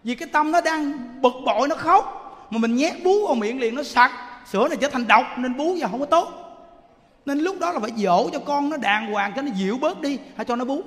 Vì 0.05 0.15
cái 0.15 0.29
tâm 0.33 0.53
nó 0.53 0.61
đang 0.61 0.93
bực 1.23 1.33
bội, 1.47 1.69
nó 1.69 1.77
khóc. 1.77 2.21
Mà 2.51 2.59
mình 2.59 2.77
nhét 2.77 3.05
bú 3.05 3.27
vào 3.27 3.35
miệng 3.35 3.61
liền, 3.61 3.75
nó 3.75 3.83
sặc. 3.83 4.11
Sữa 4.47 4.69
này 4.69 4.77
trở 4.81 4.89
thành 4.89 5.07
độc, 5.07 5.27
nên 5.37 5.57
bú 5.57 5.77
vào 5.81 5.91
không 5.91 6.01
có 6.01 6.07
tốt. 6.07 6.29
Nên 7.27 7.39
lúc 7.39 7.57
đó 7.61 7.73
là 7.73 7.81
phải 7.81 7.91
dỗ 7.97 8.31
cho 8.33 8.39
con 8.39 8.71
nó 8.71 8.77
đàng 8.77 9.13
hoàng, 9.13 9.33
cho 9.37 9.43
nó 9.43 9.51
dịu 9.55 9.79
bớt 9.81 10.01
đi, 10.01 10.19
hay 10.37 10.45
cho 10.45 10.57
nó 10.57 10.65
bú. 10.65 10.83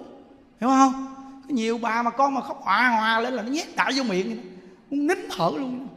Hiểu 0.62 0.70
không? 0.70 1.16
Nhiều 1.48 1.78
bà 1.78 2.02
mà 2.02 2.12
con 2.12 2.34
mà 2.34 2.42
khóc 2.42 2.62
hòa 2.64 2.90
hòa 2.90 3.20
lên 3.20 3.34
là 3.34 3.44
nó 3.44 3.50
nhét 3.50 3.76
đại 3.76 3.92
vô 3.96 4.04
miệng. 4.04 4.38
Muốn 4.90 5.08
nín 5.08 5.18
thở 5.38 5.52
luôn. 5.56 5.88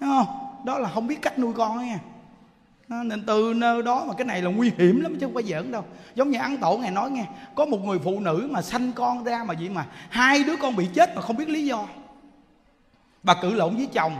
Hiểu 0.00 0.10
không? 0.10 0.26
Đó 0.64 0.78
là 0.78 0.88
không 0.94 1.06
biết 1.06 1.22
cách 1.22 1.38
nuôi 1.38 1.52
con 1.56 1.78
ấy 1.78 1.86
nha 1.86 1.98
nên 2.88 3.22
từ 3.26 3.52
nơi 3.56 3.82
đó 3.82 4.04
mà 4.08 4.14
cái 4.18 4.24
này 4.24 4.42
là 4.42 4.50
nguy 4.50 4.72
hiểm 4.78 5.00
lắm 5.00 5.16
chứ 5.20 5.26
không 5.26 5.34
phải 5.34 5.42
giỡn 5.42 5.72
đâu. 5.72 5.84
Giống 6.14 6.30
như 6.30 6.38
ăn 6.38 6.56
tổ 6.56 6.76
ngài 6.76 6.90
nói 6.90 7.10
nghe, 7.10 7.26
có 7.54 7.64
một 7.64 7.78
người 7.84 7.98
phụ 7.98 8.20
nữ 8.20 8.48
mà 8.50 8.62
sanh 8.62 8.92
con 8.92 9.24
ra 9.24 9.44
mà 9.44 9.54
vậy 9.58 9.68
mà 9.68 9.86
hai 10.10 10.44
đứa 10.44 10.56
con 10.56 10.76
bị 10.76 10.88
chết 10.94 11.16
mà 11.16 11.22
không 11.22 11.36
biết 11.36 11.48
lý 11.48 11.66
do. 11.66 11.86
Bà 13.22 13.34
cự 13.34 13.54
lộn 13.54 13.76
với 13.76 13.88
chồng, 13.92 14.12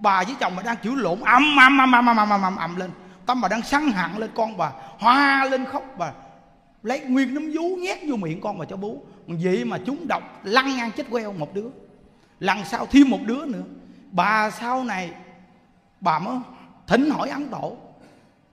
bà 0.00 0.24
với 0.24 0.34
chồng 0.40 0.56
mà 0.56 0.62
đang 0.62 0.76
chữ 0.82 0.94
lộn, 0.94 1.20
ầm 1.20 1.56
ầm 1.56 1.78
ầm 1.78 1.92
ầm 1.92 2.06
ầm 2.06 2.16
ầm 2.30 2.42
ầm 2.42 2.56
ầm 2.56 2.76
lên. 2.76 2.90
Tâm 3.26 3.40
bà 3.40 3.48
đang 3.48 3.62
săn 3.62 3.88
hận 3.92 4.10
lên 4.18 4.30
con 4.34 4.56
bà, 4.56 4.70
hoa 4.98 5.44
lên 5.44 5.64
khóc 5.64 5.82
bà, 5.98 6.12
lấy 6.82 7.00
nguyên 7.00 7.34
nấm 7.34 7.50
vú 7.54 7.76
nhét 7.76 7.98
vô 8.08 8.16
miệng 8.16 8.40
con 8.40 8.58
bà 8.58 8.64
cho 8.64 8.76
bú. 8.76 9.02
Vậy 9.26 9.64
mà 9.64 9.78
chúng 9.86 10.08
độc 10.08 10.40
lăn 10.44 10.76
ngang 10.76 10.90
chết 10.90 11.06
queo 11.10 11.32
một 11.32 11.54
đứa. 11.54 11.66
Lần 12.40 12.58
sau 12.64 12.86
thêm 12.86 13.10
một 13.10 13.18
đứa 13.24 13.46
nữa. 13.46 13.62
Bà 14.10 14.50
sau 14.50 14.84
này, 14.84 15.10
bà 16.00 16.18
mới 16.18 16.38
thỉnh 16.86 17.10
hỏi 17.10 17.28
ấn 17.28 17.48
tổ 17.48 17.76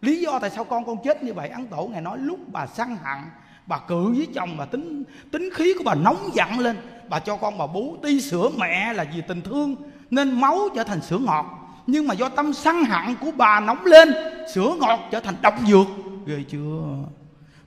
lý 0.05 0.21
do 0.21 0.39
tại 0.39 0.49
sao 0.49 0.63
con 0.63 0.85
con 0.85 0.97
chết 1.03 1.23
như 1.23 1.33
vậy? 1.33 1.49
Ấn 1.49 1.67
tổ 1.67 1.89
ngài 1.91 2.01
nói 2.01 2.17
lúc 2.17 2.39
bà 2.51 2.65
săn 2.67 2.97
hận 3.03 3.19
bà 3.67 3.77
cự 3.77 4.13
với 4.13 4.27
chồng, 4.35 4.57
bà 4.57 4.65
tính 4.65 5.03
tính 5.31 5.49
khí 5.53 5.73
của 5.77 5.83
bà 5.83 5.95
nóng 5.95 6.29
giận 6.33 6.59
lên. 6.59 6.77
Bà 7.09 7.19
cho 7.19 7.35
con 7.35 7.57
bà 7.57 7.67
bú 7.67 7.97
ti 8.03 8.21
sữa 8.21 8.49
mẹ 8.57 8.93
là 8.93 9.05
vì 9.15 9.21
tình 9.21 9.41
thương, 9.41 9.75
nên 10.09 10.41
máu 10.41 10.59
trở 10.75 10.83
thành 10.83 11.01
sữa 11.01 11.17
ngọt. 11.17 11.45
Nhưng 11.87 12.07
mà 12.07 12.13
do 12.13 12.29
tâm 12.29 12.53
săn 12.53 12.83
hận 12.83 13.15
của 13.21 13.31
bà 13.31 13.59
nóng 13.59 13.85
lên, 13.85 14.13
sữa 14.53 14.75
ngọt 14.79 14.99
trở 15.11 15.19
thành 15.19 15.35
độc 15.41 15.53
dược. 15.67 15.87
Ghê 16.25 16.43
chưa? 16.49 16.81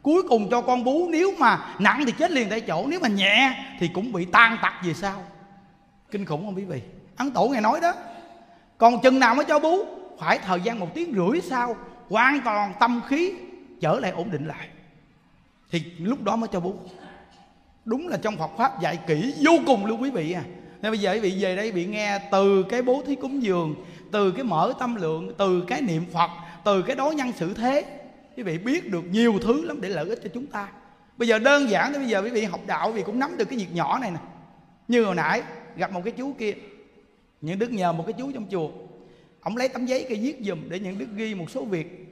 Cuối 0.03 0.23
cùng 0.29 0.51
cho 0.51 0.61
con 0.61 0.85
bú, 0.85 1.09
nếu 1.11 1.33
mà 1.39 1.59
nặng 1.79 2.03
thì 2.07 2.13
chết 2.13 2.31
liền 2.31 2.51
tại 2.51 2.61
chỗ, 2.61 2.87
nếu 2.89 3.01
mà 3.01 3.09
nhẹ 3.09 3.65
thì 3.81 3.89
cũng 3.89 4.13
bị 4.13 4.25
tan 4.25 4.59
tật 4.63 4.73
về 4.87 4.95
sau. 4.95 5.23
Kinh 6.11 6.25
khủng 6.25 6.45
không 6.45 6.57
quý 6.57 6.65
vị? 6.65 6.83
Ấn 7.17 7.31
tổ 7.31 7.49
ngài 7.49 7.61
nói 7.61 7.81
đó, 7.83 7.93
còn 8.79 9.01
chừng 9.01 9.21
nào 9.21 9.35
mới 9.35 9.45
cho 9.45 9.59
bú? 9.59 9.79
Phải 10.19 10.39
thời 10.39 10.61
gian 10.61 10.81
một 10.81 10.95
tiếng 10.95 11.15
rưỡi 11.15 11.41
sau 11.41 11.77
hoàn 12.09 12.41
toàn 12.45 12.73
tâm 12.81 13.01
khí, 13.09 13.33
trở 13.81 14.01
lại 14.01 14.11
ổn 14.11 14.31
định 14.31 14.47
lại. 14.47 14.69
Thì 15.71 15.83
lúc 15.99 16.23
đó 16.23 16.37
mới 16.37 16.49
cho 16.53 16.61
bú 16.61 16.75
đúng 17.85 18.09
là 18.09 18.17
trong 18.17 18.37
Phật 18.37 18.51
pháp 18.59 18.81
dạy 18.83 18.99
kỹ 19.07 19.35
vô 19.45 19.53
cùng 19.67 19.87
luôn 19.87 20.03
quý 20.03 20.11
vị 20.11 20.33
à. 20.33 20.43
Nên 20.83 20.93
bây 20.93 20.99
giờ 20.99 21.13
quý 21.13 21.21
vị 21.21 21.37
về 21.41 21.57
đây 21.57 21.73
bị 21.73 21.87
nghe 21.87 22.19
từ 22.33 22.63
cái 22.63 22.83
bố 22.83 23.03
thí 23.07 23.15
cúng 23.15 23.43
dường, 23.43 23.75
từ 24.13 24.31
cái 24.31 24.45
mở 24.45 24.73
tâm 24.79 24.95
lượng, 24.95 25.35
từ 25.39 25.65
cái 25.69 25.83
niệm 25.83 26.05
phật, 26.13 26.31
từ 26.65 26.83
cái 26.83 26.97
đối 26.97 27.15
nhân 27.15 27.33
xử 27.33 27.55
thế, 27.55 27.85
quý 28.37 28.43
vị 28.43 28.59
biết 28.59 28.91
được 28.91 29.05
nhiều 29.11 29.39
thứ 29.43 29.65
lắm 29.65 29.81
để 29.81 29.89
lợi 29.89 30.09
ích 30.09 30.21
cho 30.23 30.31
chúng 30.35 30.47
ta. 30.47 30.69
Bây 31.17 31.29
giờ 31.29 31.39
đơn 31.39 31.71
giản 31.71 31.93
tới 31.93 31.99
bây 31.99 32.09
giờ 32.09 32.23
quý 32.23 32.31
vị 32.31 32.45
học 32.45 32.61
đạo, 32.67 32.89
quý 32.89 32.93
vị 32.93 33.03
cũng 33.07 33.19
nắm 33.19 33.37
được 33.37 33.45
cái 33.45 33.59
việc 33.59 33.73
nhỏ 33.73 33.99
này 33.99 34.11
nè. 34.11 34.19
Như 34.89 35.05
hồi 35.05 35.15
nãy, 35.15 35.43
gặp 35.77 35.93
một 35.93 36.01
cái 36.05 36.13
chú 36.17 36.33
kia. 36.39 36.53
Những 37.41 37.59
đức 37.59 37.73
nhờ 37.73 37.93
một 37.93 38.05
cái 38.07 38.13
chú 38.19 38.33
trong 38.33 38.47
chùa 38.51 38.71
ông 39.49 39.57
lấy 39.57 39.69
tấm 39.69 39.87
giấy 39.87 40.07
cây 40.09 40.19
viết 40.19 40.37
dùm 40.41 40.69
để 40.69 40.79
những 40.79 40.99
đức 40.99 41.07
ghi 41.17 41.35
một 41.35 41.51
số 41.51 41.65
việc. 41.65 42.07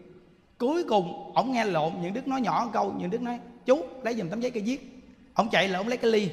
Cuối 0.58 0.84
cùng, 0.84 1.32
ông 1.34 1.52
nghe 1.52 1.64
lộn, 1.64 1.92
những 2.02 2.14
đức 2.14 2.28
nói 2.28 2.40
nhỏ 2.40 2.62
một 2.64 2.70
câu, 2.74 2.94
những 2.98 3.10
đức 3.10 3.22
nói, 3.22 3.38
chú, 3.66 3.84
lấy 4.02 4.14
dùm 4.14 4.28
tấm 4.28 4.40
giấy 4.40 4.50
cây 4.50 4.62
viết. 4.62 5.02
Ông 5.34 5.48
chạy 5.52 5.68
là 5.68 5.78
ông 5.78 5.88
lấy 5.88 5.96
cái 5.96 6.10
ly. 6.10 6.28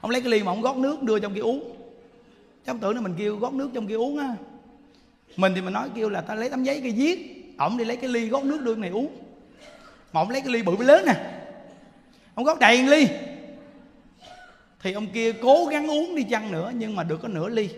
Ông 0.00 0.10
lấy 0.10 0.20
cái 0.20 0.30
ly 0.30 0.42
mà 0.42 0.52
ông 0.52 0.60
gót 0.60 0.76
nước 0.76 1.02
đưa 1.02 1.18
trong 1.18 1.34
kia 1.34 1.40
uống. 1.40 1.76
Chứ 2.66 2.72
ông 2.72 2.78
tưởng 2.78 2.94
là 2.94 3.00
mình 3.00 3.14
kêu 3.18 3.36
gót 3.36 3.52
nước 3.52 3.70
trong 3.74 3.86
kia 3.86 3.94
uống 3.94 4.18
á. 4.18 4.36
Mình 5.36 5.52
thì 5.54 5.60
mình 5.60 5.72
nói, 5.72 5.88
kêu 5.94 6.08
là 6.08 6.20
ta 6.20 6.34
lấy 6.34 6.50
tấm 6.50 6.64
giấy 6.64 6.80
kia 6.80 6.90
viết. 6.90 7.44
Ổng 7.58 7.76
đi 7.76 7.84
lấy 7.84 7.96
cái 7.96 8.10
ly 8.10 8.28
gót 8.28 8.44
nước 8.44 8.62
đưa 8.62 8.74
này 8.74 8.90
uống. 8.90 9.16
Mà 10.12 10.20
ông 10.20 10.30
lấy 10.30 10.40
cái 10.40 10.52
ly 10.52 10.62
bự 10.62 10.76
lớn 10.84 11.04
nè. 11.06 11.14
Ông 12.34 12.44
gót 12.44 12.58
đầy 12.58 12.82
ly. 12.82 13.08
Thì 14.82 14.92
ông 14.92 15.06
kia 15.06 15.32
cố 15.32 15.66
gắng 15.70 15.90
uống 15.90 16.14
đi 16.14 16.22
chăng 16.22 16.52
nữa, 16.52 16.72
nhưng 16.76 16.96
mà 16.96 17.02
được 17.02 17.18
có 17.22 17.28
nửa 17.28 17.48
ly 17.48 17.68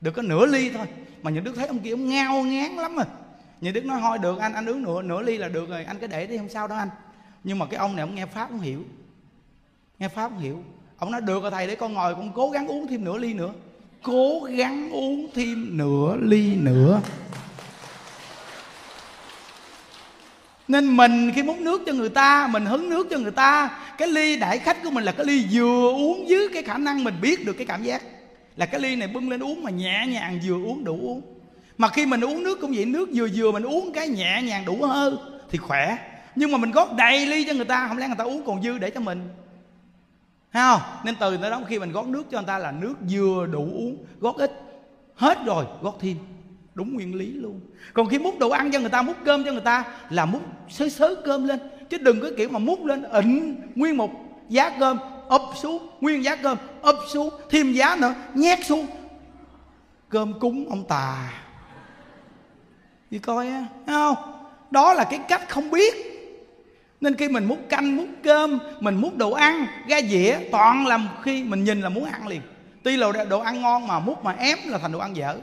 được 0.00 0.10
có 0.10 0.22
nửa 0.22 0.46
ly 0.46 0.70
thôi. 0.70 0.86
Mà 1.22 1.30
những 1.30 1.44
đức 1.44 1.52
thấy 1.56 1.66
ông 1.66 1.78
kia 1.78 1.90
ông 1.90 2.08
ngao 2.08 2.42
ngán 2.42 2.72
lắm 2.72 2.96
rồi. 2.96 3.04
Những 3.60 3.74
đức 3.74 3.84
nói, 3.84 4.00
thôi, 4.00 4.18
được, 4.18 4.38
anh 4.38 4.52
anh 4.52 4.66
uống 4.66 4.82
nửa 4.82 5.02
nửa 5.02 5.22
ly 5.22 5.38
là 5.38 5.48
được 5.48 5.68
rồi, 5.68 5.84
anh 5.84 5.98
cứ 5.98 6.06
để 6.06 6.26
đi, 6.26 6.36
không 6.36 6.48
sao 6.48 6.68
đâu 6.68 6.78
anh. 6.78 6.88
Nhưng 7.44 7.58
mà 7.58 7.66
cái 7.66 7.78
ông 7.78 7.96
này, 7.96 8.02
ông 8.02 8.14
nghe 8.14 8.26
pháp 8.26 8.48
không 8.48 8.60
hiểu. 8.60 8.82
Nghe 9.98 10.08
pháp 10.08 10.28
không 10.28 10.38
hiểu. 10.38 10.64
Ông 10.98 11.10
nói, 11.10 11.20
được 11.20 11.42
rồi, 11.42 11.50
thầy, 11.50 11.66
để 11.66 11.74
con 11.74 11.92
ngồi, 11.92 12.14
con 12.14 12.32
cố 12.34 12.50
gắng 12.50 12.68
uống 12.68 12.86
thêm 12.86 13.04
nửa 13.04 13.18
ly 13.18 13.34
nữa. 13.34 13.52
Cố 14.02 14.40
gắng 14.40 14.90
uống 14.90 15.30
thêm 15.34 15.76
nửa 15.76 16.16
ly 16.20 16.54
nữa. 16.56 17.00
Nên 20.68 20.96
mình 20.96 21.32
khi 21.34 21.42
múc 21.42 21.58
nước 21.58 21.82
cho 21.86 21.92
người 21.92 22.08
ta, 22.08 22.46
mình 22.46 22.66
hứng 22.66 22.90
nước 22.90 23.06
cho 23.10 23.18
người 23.18 23.30
ta, 23.30 23.80
cái 23.98 24.08
ly 24.08 24.36
đại 24.36 24.58
khách 24.58 24.82
của 24.82 24.90
mình 24.90 25.04
là 25.04 25.12
cái 25.12 25.26
ly 25.26 25.46
vừa 25.52 25.92
uống 25.92 26.28
dưới 26.28 26.48
cái 26.52 26.62
khả 26.62 26.78
năng 26.78 27.04
mình 27.04 27.14
biết 27.20 27.46
được 27.46 27.52
cái 27.52 27.66
cảm 27.66 27.82
giác 27.82 28.02
là 28.56 28.66
cái 28.66 28.80
ly 28.80 28.96
này 28.96 29.08
bưng 29.08 29.30
lên 29.30 29.42
uống 29.42 29.62
mà 29.62 29.70
nhẹ 29.70 30.06
nhàng 30.08 30.40
vừa 30.44 30.54
uống 30.54 30.84
đủ 30.84 30.98
uống. 31.02 31.22
Mà 31.78 31.88
khi 31.88 32.06
mình 32.06 32.20
uống 32.20 32.42
nước 32.42 32.58
cũng 32.60 32.72
vậy, 32.74 32.84
nước 32.84 33.08
vừa 33.14 33.28
vừa 33.34 33.52
mình 33.52 33.62
uống 33.62 33.92
cái 33.92 34.08
nhẹ 34.08 34.42
nhàng 34.42 34.64
đủ 34.64 34.82
hơn 34.82 35.18
thì 35.50 35.58
khỏe. 35.58 35.98
Nhưng 36.36 36.52
mà 36.52 36.58
mình 36.58 36.70
gót 36.70 36.96
đầy 36.96 37.26
ly 37.26 37.44
cho 37.44 37.54
người 37.54 37.64
ta, 37.64 37.88
không 37.88 37.98
lẽ 37.98 38.06
người 38.06 38.16
ta 38.18 38.24
uống 38.24 38.44
còn 38.46 38.62
dư 38.62 38.78
để 38.78 38.90
cho 38.90 39.00
mình? 39.00 39.28
Thấy 40.52 40.62
không? 40.62 40.80
Nên 41.04 41.14
từ 41.20 41.36
tới 41.36 41.50
đó 41.50 41.60
khi 41.68 41.78
mình 41.78 41.92
gót 41.92 42.06
nước 42.06 42.30
cho 42.30 42.38
người 42.38 42.46
ta 42.46 42.58
là 42.58 42.72
nước 42.72 42.94
vừa 43.10 43.46
đủ 43.46 43.62
uống 43.62 43.96
Gót 44.20 44.36
ít. 44.36 44.52
Hết 45.14 45.38
rồi 45.44 45.64
gót 45.82 45.98
thêm. 46.00 46.16
Đúng 46.74 46.94
nguyên 46.94 47.14
lý 47.14 47.26
luôn. 47.26 47.60
Còn 47.92 48.08
khi 48.08 48.18
múc 48.18 48.38
đồ 48.38 48.50
ăn 48.50 48.72
cho 48.72 48.80
người 48.80 48.88
ta, 48.88 49.02
Múc 49.02 49.16
cơm 49.24 49.44
cho 49.44 49.52
người 49.52 49.60
ta 49.60 49.84
Là 50.10 50.26
múc 50.26 50.42
xới 50.68 50.90
xới 50.90 51.16
cơm 51.24 51.48
lên. 51.48 51.58
Chứ 51.90 51.98
đừng 51.98 52.20
có 52.20 52.30
kiểu 52.36 52.48
mà 52.48 52.58
múc 52.58 52.84
lên 52.84 53.02
ịnh 53.02 53.56
Nguyên 53.74 53.96
một 53.96 54.10
giá 54.48 54.70
cơm 54.78 54.98
ấp 55.30 55.42
xuống, 55.54 55.88
Nguyên 56.00 56.24
giá 56.24 56.36
cơm 56.36 56.58
ấp 56.82 56.96
xuống, 57.08 57.30
Thêm 57.50 57.72
giá 57.72 57.96
nữa, 57.96 58.14
nhét 58.34 58.58
xuống. 58.66 58.86
Cơm 60.08 60.40
cúng 60.40 60.66
ông 60.70 60.84
tà. 60.84 61.32
Đi 63.10 63.18
coi 63.18 63.48
á 63.48 63.66
không? 63.86 64.16
Đó 64.70 64.94
là 64.94 65.04
cái 65.04 65.18
cách 65.28 65.48
không 65.48 65.70
biết. 65.70 65.94
Nên 67.00 67.16
khi 67.16 67.28
mình 67.28 67.44
múc 67.44 67.58
canh 67.68 67.96
múc 67.96 68.06
cơm, 68.22 68.58
mình 68.80 68.94
múc 68.94 69.16
đồ 69.16 69.30
ăn, 69.30 69.66
ra 69.88 70.00
dĩa, 70.02 70.38
toàn 70.52 70.86
là 70.86 70.98
khi 71.22 71.44
mình 71.44 71.64
nhìn 71.64 71.80
là 71.80 71.88
muốn 71.88 72.04
ăn 72.04 72.28
liền. 72.28 72.40
Tuy 72.82 72.96
là 72.96 73.24
đồ 73.24 73.40
ăn 73.40 73.62
ngon 73.62 73.86
mà 73.86 74.00
múc 74.00 74.24
mà 74.24 74.32
ém 74.32 74.58
là 74.66 74.78
thành 74.78 74.92
đồ 74.92 74.98
ăn 74.98 75.16
dở. 75.16 75.36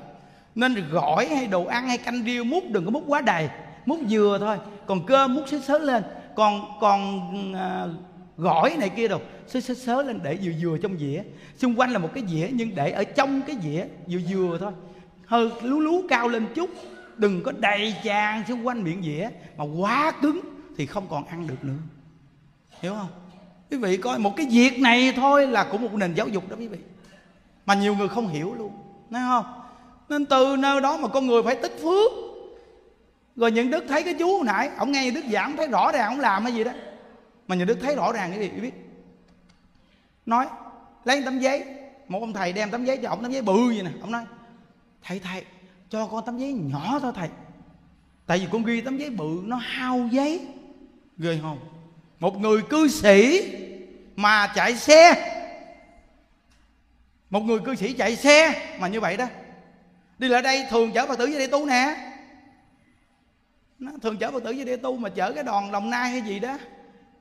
Nên 0.56 0.90
gỏi 0.92 1.28
hay 1.28 1.48
đồ 1.48 1.66
ăn 1.66 1.88
hay 1.88 1.98
canh 1.98 2.24
riêu 2.24 2.44
múc, 2.44 2.64
đừng 2.70 2.86
có 2.86 2.92
múc 2.92 3.04
quá 3.08 3.22
đầy. 3.22 3.50
Múc 3.86 4.00
vừa 4.10 4.38
thôi, 4.40 4.58
còn 4.86 5.06
cơm 5.06 5.36
múc 5.36 5.50
xíu 5.50 5.62
xớ 5.62 5.78
lên. 5.78 6.04
Còn 6.36 6.62
còn 6.82 7.22
à, 7.56 7.86
gỏi 8.38 8.76
này 8.80 8.90
kia 8.90 9.08
đâu. 9.08 9.22
Xới 9.48 9.62
xới 9.62 9.76
xới 9.76 10.04
lên 10.04 10.20
để 10.24 10.38
vừa 10.44 10.52
vừa 10.62 10.78
trong 10.78 10.98
dĩa. 10.98 11.24
Xung 11.58 11.80
quanh 11.80 11.92
là 11.92 12.00
một 12.00 12.10
cái 12.14 12.24
dĩa, 12.28 12.48
nhưng 12.54 12.76
để 12.76 12.92
ở 12.92 13.04
trong 13.04 13.42
cái 13.42 13.56
dĩa, 13.64 13.86
vừa 14.08 14.20
vừa 14.30 14.58
thôi. 14.58 14.72
Hơi 15.26 15.50
lú 15.62 15.80
lú 15.80 16.02
cao 16.10 16.28
lên 16.28 16.48
chút. 16.56 16.70
Đừng 17.18 17.44
có 17.44 17.52
đầy 17.60 17.96
tràn 18.04 18.44
xung 18.48 18.68
quanh 18.68 18.84
miệng 18.84 19.04
dĩa, 19.04 19.30
mà 19.58 19.66
quá 19.78 20.12
cứng 20.22 20.40
thì 20.78 20.86
không 20.86 21.08
còn 21.10 21.26
ăn 21.26 21.48
được 21.48 21.64
nữa. 21.64 21.74
Hiểu 22.82 22.94
không? 22.94 23.10
Quý 23.72 23.78
vị 23.78 23.98
coi, 23.98 24.20
một 24.20 24.34
cái 24.36 24.48
việc 24.52 24.80
này 24.80 25.14
thôi 25.16 25.48
là 25.48 25.64
cũng 25.64 25.82
một 25.82 25.94
nền 25.94 26.14
giáo 26.14 26.28
dục 26.28 26.50
đó 26.50 26.56
quý 26.60 26.68
vị. 26.68 26.78
Mà 27.66 27.74
nhiều 27.74 27.96
người 27.96 28.08
không 28.08 28.28
hiểu 28.28 28.54
luôn. 28.58 28.72
Nói 29.10 29.22
không? 29.28 29.46
Nên 30.10 30.26
từ 30.26 30.56
nơi 30.60 30.82
đó 30.82 30.98
mà 30.98 31.08
con 31.08 31.28
người 31.28 31.44
phải 31.44 31.56
tích 31.56 31.80
phước. 31.82 32.12
Rồi 33.36 33.52
những 33.52 33.72
đức 33.72 33.84
thấy 33.88 34.04
cái 34.04 34.14
chú 34.20 34.38
hồi 34.38 34.46
nãy, 34.46 34.70
ông 34.78 34.92
nghe 34.92 35.12
đức 35.12 35.24
giảng 35.32 35.58
thấy 35.58 35.68
rõ 35.68 35.92
ràng 35.92 36.08
ông 36.10 36.20
làm 36.20 36.44
cái 36.44 36.54
gì 36.54 36.64
đó 36.64 36.72
mà 37.48 37.56
nhà 37.56 37.66
đức 37.66 37.78
thấy 37.82 37.96
rõ 37.96 38.12
ràng 38.14 38.32
cái 38.32 38.40
gì, 38.40 38.50
biết. 38.50 38.74
Nói, 40.26 40.48
lấy 41.06 41.22
tấm 41.26 41.40
giấy. 41.40 41.66
Một 42.08 42.20
ông 42.20 42.34
thầy 42.34 42.54
đem 42.54 42.72
tấm 42.72 42.86
giấy 42.86 43.00
cho 43.04 43.10
ông 43.10 43.24
tấm 43.24 43.32
giấy 43.32 43.42
bự 43.42 43.68
vậy 43.68 43.84
nè. 43.84 43.92
Ông 44.02 44.12
nói, 44.12 44.24
thầy 45.04 45.20
thầy, 45.20 45.46
cho 45.90 46.08
con 46.08 46.26
tấm 46.26 46.38
giấy 46.38 46.54
nhỏ 46.54 47.00
thôi 47.02 47.12
thầy. 47.16 47.30
Tại 48.26 48.40
vì 48.40 48.48
con 48.52 48.64
ghi 48.64 48.82
tấm 48.82 48.98
giấy 48.98 49.10
bự, 49.10 49.42
nó 49.44 49.56
hao 49.56 50.10
giấy. 50.12 50.48
Ghê 51.18 51.40
không? 51.42 51.60
Một 52.20 52.40
người 52.40 52.62
cư 52.62 52.88
sĩ 52.88 53.42
mà 54.16 54.48
chạy 54.56 54.76
xe. 54.76 55.34
Một 57.30 57.40
người 57.40 57.60
cư 57.60 57.76
sĩ 57.76 57.94
chạy 57.94 58.16
xe 58.16 58.78
mà 58.80 58.88
như 58.88 59.00
vậy 59.00 59.18
đó. 59.18 59.26
Đi 60.20 60.28
lại 60.28 60.42
đây, 60.42 60.66
thường 60.70 60.92
chở 60.92 61.08
phật 61.08 61.18
tử 61.18 61.26
về 61.28 61.38
đây 61.38 61.48
tu 61.48 61.66
nè. 61.66 61.96
Nó 63.80 63.92
thường 64.02 64.18
chở 64.18 64.32
phật 64.32 64.44
tử 64.44 64.54
về 64.58 64.64
đây 64.64 64.78
tu 64.78 64.98
mà 64.98 65.10
chở 65.10 65.32
cái 65.32 65.44
đoàn 65.44 65.72
đồng 65.72 65.90
nai 65.90 66.10
hay 66.10 66.22
gì 66.22 66.40
đó 66.40 66.58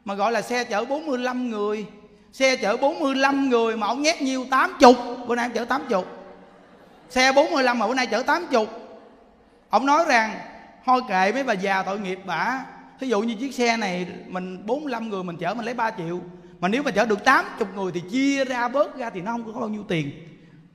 mà 0.07 0.15
gọi 0.15 0.33
là 0.33 0.43
xe 0.43 0.65
chở 0.65 0.85
45 0.85 1.51
người. 1.51 1.87
Xe 2.33 2.57
chở 2.57 2.77
45 2.77 3.51
người 3.51 3.77
mà 3.77 3.87
ông 3.87 4.03
nhét 4.03 4.23
nhiêu? 4.23 4.47
80 4.51 4.95
bữa 5.27 5.35
nay 5.35 5.45
ông 5.45 5.55
chở 5.55 5.65
80 5.65 6.03
xe 7.11 7.33
45 7.33 7.79
mà 7.79 7.87
bữa 7.87 7.95
nay 7.95 8.07
chở 8.07 8.23
80 8.23 8.67
ông 9.71 9.87
nói 9.87 10.05
rằng, 10.09 10.39
thôi 10.85 11.01
kệ 11.09 11.33
mấy 11.33 11.45
bà 11.45 11.53
già 11.53 11.83
tội 11.83 12.01
nghiệp 12.01 12.19
bả. 12.27 12.65
Thí 13.01 13.09
dụ 13.09 13.21
như 13.21 13.35
chiếc 13.35 13.55
xe 13.55 13.77
này 13.77 14.07
mình 14.27 14.67
45 14.67 15.09
người 15.09 15.25
mình 15.25 15.37
chở 15.37 15.55
mình 15.55 15.65
lấy 15.65 15.75
3 15.75 15.91
triệu. 15.91 16.21
Mà 16.61 16.69
nếu 16.69 16.83
mà 16.83 16.91
chở 16.91 17.07
được 17.07 17.25
80 17.25 17.69
người 17.75 17.93
thì 17.93 18.01
chia 18.11 18.45
ra 18.45 18.69
bớt 18.69 18.99
ra 18.99 19.11
thì 19.11 19.21
nó 19.21 19.33
không 19.33 19.53
có 19.55 19.61
bao 19.61 19.69
nhiêu 19.69 19.85
tiền. 19.89 20.11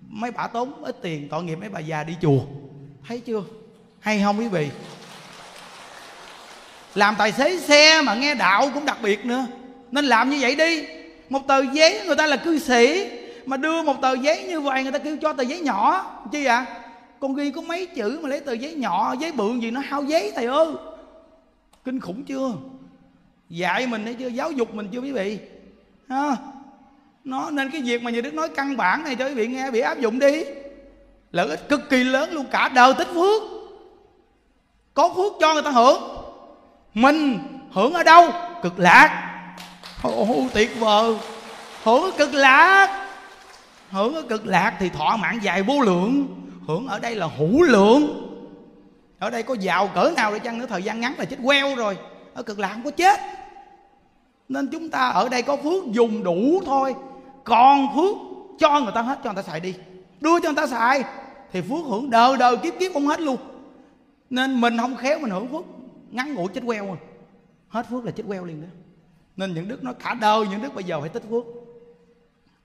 Mấy 0.08 0.32
bà 0.32 0.48
tốn 0.48 0.84
ít 0.84 0.96
tiền 1.02 1.30
tội 1.30 1.44
nghiệp 1.44 1.56
mấy 1.56 1.70
bà 1.70 1.80
già 1.80 2.04
đi 2.04 2.16
chùa. 2.22 2.40
Thấy 3.08 3.20
chưa? 3.20 3.44
Hay 4.00 4.22
không 4.24 4.40
quý 4.40 4.48
vị? 4.48 4.70
Làm 6.96 7.16
tài 7.18 7.32
xế 7.32 7.58
xe 7.58 8.02
mà 8.02 8.16
nghe 8.16 8.36
đạo 8.36 8.70
cũng 8.74 8.86
đặc 8.86 8.98
biệt 9.02 9.26
nữa. 9.26 9.46
Nên 9.92 10.06
làm 10.06 10.30
như 10.30 10.38
vậy 10.42 10.56
đi. 10.56 10.86
Một 11.30 11.48
tờ 11.48 11.62
giấy 11.74 12.02
người 12.06 12.16
ta 12.16 12.28
là 12.28 12.38
cư 12.38 12.60
sĩ 12.60 13.10
mà 13.46 13.58
đưa 13.58 13.84
một 13.84 14.02
tờ 14.02 14.14
giấy 14.14 14.44
như 14.44 14.62
vậy, 14.62 14.84
người 14.84 14.92
ta 14.92 15.00
kêu 15.00 15.18
cho 15.22 15.34
tờ 15.34 15.44
giấy 15.44 15.60
nhỏ. 15.60 16.06
Chi 16.32 16.46
ạ 16.46 16.56
à? 16.56 16.82
con 17.20 17.36
ghi 17.36 17.52
có 17.52 17.62
mấy 17.62 17.86
chữ 17.86 18.20
mà 18.24 18.30
lấy 18.30 18.40
tờ 18.40 18.54
giấy 18.54 18.74
nhỏ, 18.74 19.16
giấy 19.20 19.32
bự 19.32 19.56
gì 19.60 19.72
nó 19.72 19.82
hao 19.86 20.04
giấy, 20.04 20.32
thầy 20.36 20.46
ơi. 20.46 20.68
Kinh 21.86 22.00
khủng 22.00 22.24
chưa? 22.24 22.52
Dạy 23.50 23.88
mình 23.88 24.06
hay 24.06 24.14
chưa? 24.14 24.28
Giáo 24.28 24.52
dục 24.52 24.74
mình 24.74 24.88
chưa 24.92 25.00
quý 25.00 25.12
vị? 25.12 25.40
Ha? 26.10 26.36
Nó, 27.24 27.50
nên 27.50 27.72
cái 27.72 27.82
việc 27.82 28.04
mà 28.04 28.12
nhà 28.12 28.22
đức 28.22 28.34
nói 28.34 28.50
căn 28.50 28.78
bản 28.78 29.04
này 29.04 29.16
cho 29.16 29.28
quý 29.28 29.34
vị 29.34 29.48
nghe, 29.48 29.72
bị 29.72 29.80
áp 29.80 30.00
dụng 30.00 30.20
đi. 30.20 30.44
Lợi 31.32 31.48
ích 31.50 31.70
cực 31.70 31.90
kỳ 31.90 32.04
lớn 32.04 32.34
luôn, 32.34 32.46
cả 32.52 32.70
đời 32.70 32.94
tích 32.98 33.08
phước. 33.14 33.42
Có 34.94 35.14
phước 35.16 35.34
cho 35.40 35.54
người 35.54 35.64
ta 35.64 35.72
hưởng 35.72 36.11
mình 36.94 37.40
hưởng 37.72 37.94
ở 37.94 38.04
đâu? 38.04 38.30
Cực 38.64 38.80
lạc. 38.80 39.28
Ồ, 40.04 40.28
tuyệt 40.54 40.80
vời. 40.80 41.16
Hưởng 41.84 42.02
ở 42.04 42.12
cực 42.18 42.34
lạc. 42.34 43.08
Hưởng 43.92 44.16
ở 44.16 44.22
cực 44.22 44.46
lạc 44.46 44.74
thì 44.80 44.90
thọ 44.90 45.18
mạng 45.18 45.40
dài 45.42 45.64
vô 45.64 45.82
lượng. 45.82 46.28
Hưởng 46.68 46.88
ở 46.88 47.00
đây 47.00 47.16
là 47.16 47.28
hữu 47.38 47.62
lượng. 47.62 48.28
Ở 49.20 49.30
đây 49.30 49.44
có 49.44 49.56
giàu 49.60 49.88
cỡ 49.88 50.12
nào 50.16 50.32
để 50.34 50.40
chăng 50.40 50.60
nữa 50.60 50.66
thời 50.70 50.84
gian 50.84 51.02
ngắn 51.02 51.14
là 51.18 51.26
chết 51.26 51.38
queo 51.44 51.76
rồi. 51.76 51.98
Ở 52.34 52.44
cực 52.44 52.60
lạc 52.60 52.70
không 52.74 52.84
có 52.84 52.92
chết. 52.92 53.20
Nên 54.50 54.68
chúng 54.72 54.90
ta 54.90 55.10
ở 55.10 55.30
đây 55.30 55.42
có 55.42 55.56
phước 55.56 55.92
dùng 55.92 56.24
đủ 56.24 56.62
thôi. 56.66 56.96
Còn 57.44 57.96
phước 57.96 58.16
cho 58.60 58.80
người 58.82 58.92
ta 58.96 59.02
hết 59.02 59.20
cho 59.24 59.34
người 59.34 59.44
ta 59.44 59.52
xài 59.52 59.60
đi. 59.60 59.74
Đưa 60.22 60.40
cho 60.40 60.50
người 60.50 60.56
ta 60.56 60.68
xài 60.68 61.04
thì 61.54 61.62
phước 61.62 61.86
hưởng 61.86 62.10
đời 62.10 62.38
đời 62.38 62.58
kiếp 62.58 62.74
kiếp 62.80 62.94
không 62.94 63.08
hết 63.08 63.20
luôn. 63.20 63.38
Nên 64.30 64.62
mình 64.62 64.78
không 64.78 64.96
khéo 64.96 65.20
mình 65.20 65.32
hưởng 65.32 65.48
phước 65.52 65.66
ngắn 66.12 66.34
ngủi 66.34 66.48
chết 66.54 66.64
queo 66.66 66.86
rồi 66.86 66.98
hết 67.68 67.86
phước 67.90 68.06
là 68.06 68.12
chết 68.12 68.24
queo 68.28 68.46
liền 68.46 68.62
đó. 68.62 68.68
Nên 69.38 69.54
những 69.54 69.68
đức 69.68 69.84
nói 69.84 69.94
cả 70.00 70.14
đời 70.14 70.48
những 70.48 70.62
đức 70.62 70.74
bây 70.76 70.84
giờ 70.84 71.02
phải 71.02 71.10
tích 71.10 71.24
phước. 71.30 71.44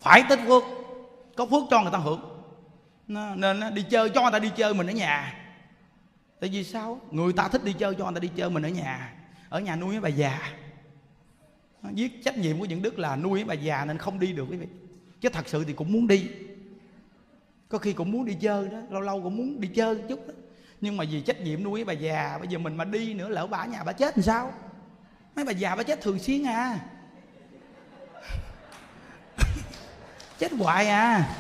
Phải 0.01 0.23
tích 0.28 0.40
phước. 0.47 0.62
Có 1.36 1.47
phước 1.47 1.62
cho 1.70 1.82
người 1.82 1.93
ta 1.93 1.98
hưởng. 1.98 2.20
Nên 3.36 3.74
đi 3.74 3.85
chơi, 3.90 4.09
cho 4.09 4.23
người 4.23 4.32
ta 4.32 4.39
đi 4.39 4.51
chơi 4.56 4.74
mình 4.74 4.86
ở 4.86 4.93
nhà. 4.93 5.35
Tại 6.40 6.51
vì 6.51 6.64
sao? 6.64 7.01
Người 7.10 7.32
ta 7.32 7.48
thích 7.48 7.64
đi 7.64 7.73
chơi, 7.73 7.94
cho 7.94 8.05
người 8.05 8.14
ta 8.14 8.20
đi 8.20 8.31
chơi 8.36 8.51
mình 8.51 8.62
ở 8.62 8.68
nhà. 8.68 9.14
Ở 9.48 9.60
nhà 9.60 9.77
nuôi 9.77 9.90
mấy 9.90 10.01
bà 10.01 10.09
già. 10.09 10.52
Viết 11.82 12.24
trách 12.24 12.39
nhiệm 12.39 12.59
của 12.59 12.64
những 12.64 12.82
đức 12.82 12.98
là 12.98 13.16
nuôi 13.16 13.44
mấy 13.44 13.44
bà 13.44 13.55
già 13.55 13.85
nên 13.85 13.98
không 13.98 14.18
đi 14.18 14.32
được, 14.32 14.47
quý 14.51 14.56
vị. 14.56 14.66
Chứ 15.20 15.28
thật 15.28 15.48
sự 15.48 15.64
thì 15.64 15.73
cũng 15.73 15.93
muốn 15.93 16.06
đi. 16.06 16.27
Có 17.68 17.78
khi 17.78 17.93
cũng 17.93 18.10
muốn 18.10 18.24
đi 18.24 18.35
chơi 18.40 18.68
đó, 18.68 18.78
lâu 18.90 19.01
lâu 19.01 19.23
cũng 19.23 19.36
muốn 19.36 19.60
đi 19.60 19.68
chơi 19.68 19.97
chút 20.09 20.28
đó 20.28 20.35
nhưng 20.81 20.97
mà 20.97 21.05
vì 21.11 21.20
trách 21.20 21.40
nhiệm 21.40 21.62
nuôi 21.62 21.85
bà 21.85 21.93
già, 21.93 22.39
bây 22.39 22.48
giờ 22.48 22.59
mình 22.59 22.77
mà 22.77 22.85
đi 22.85 23.15
nữa, 23.15 23.28
lỡ 23.28 23.47
bà 23.47 23.65
nhà 23.65 23.85
bà 23.85 23.93
chết 23.93 24.19
làm 24.19 24.23
sao? 24.23 24.53
Mấy 25.36 25.44
bà 25.44 25.53
già 25.53 25.74
bà 25.74 25.82
chết 25.82 26.01
thường 26.01 26.19
xuyên 26.19 26.47
à. 26.47 26.78
Chết 30.39 30.53
hoài 30.53 30.89
à. 30.89 31.36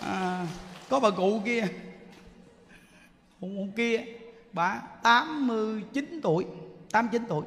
à 0.00 0.46
có 0.90 1.00
bà 1.00 1.10
cụ 1.10 1.40
kia. 1.44 1.68
Cụ 3.40 3.68
kia 3.76 4.04
bà 4.52 4.82
89 5.02 6.20
tuổi 6.22 6.46
89 6.92 7.24
tuổi. 7.28 7.44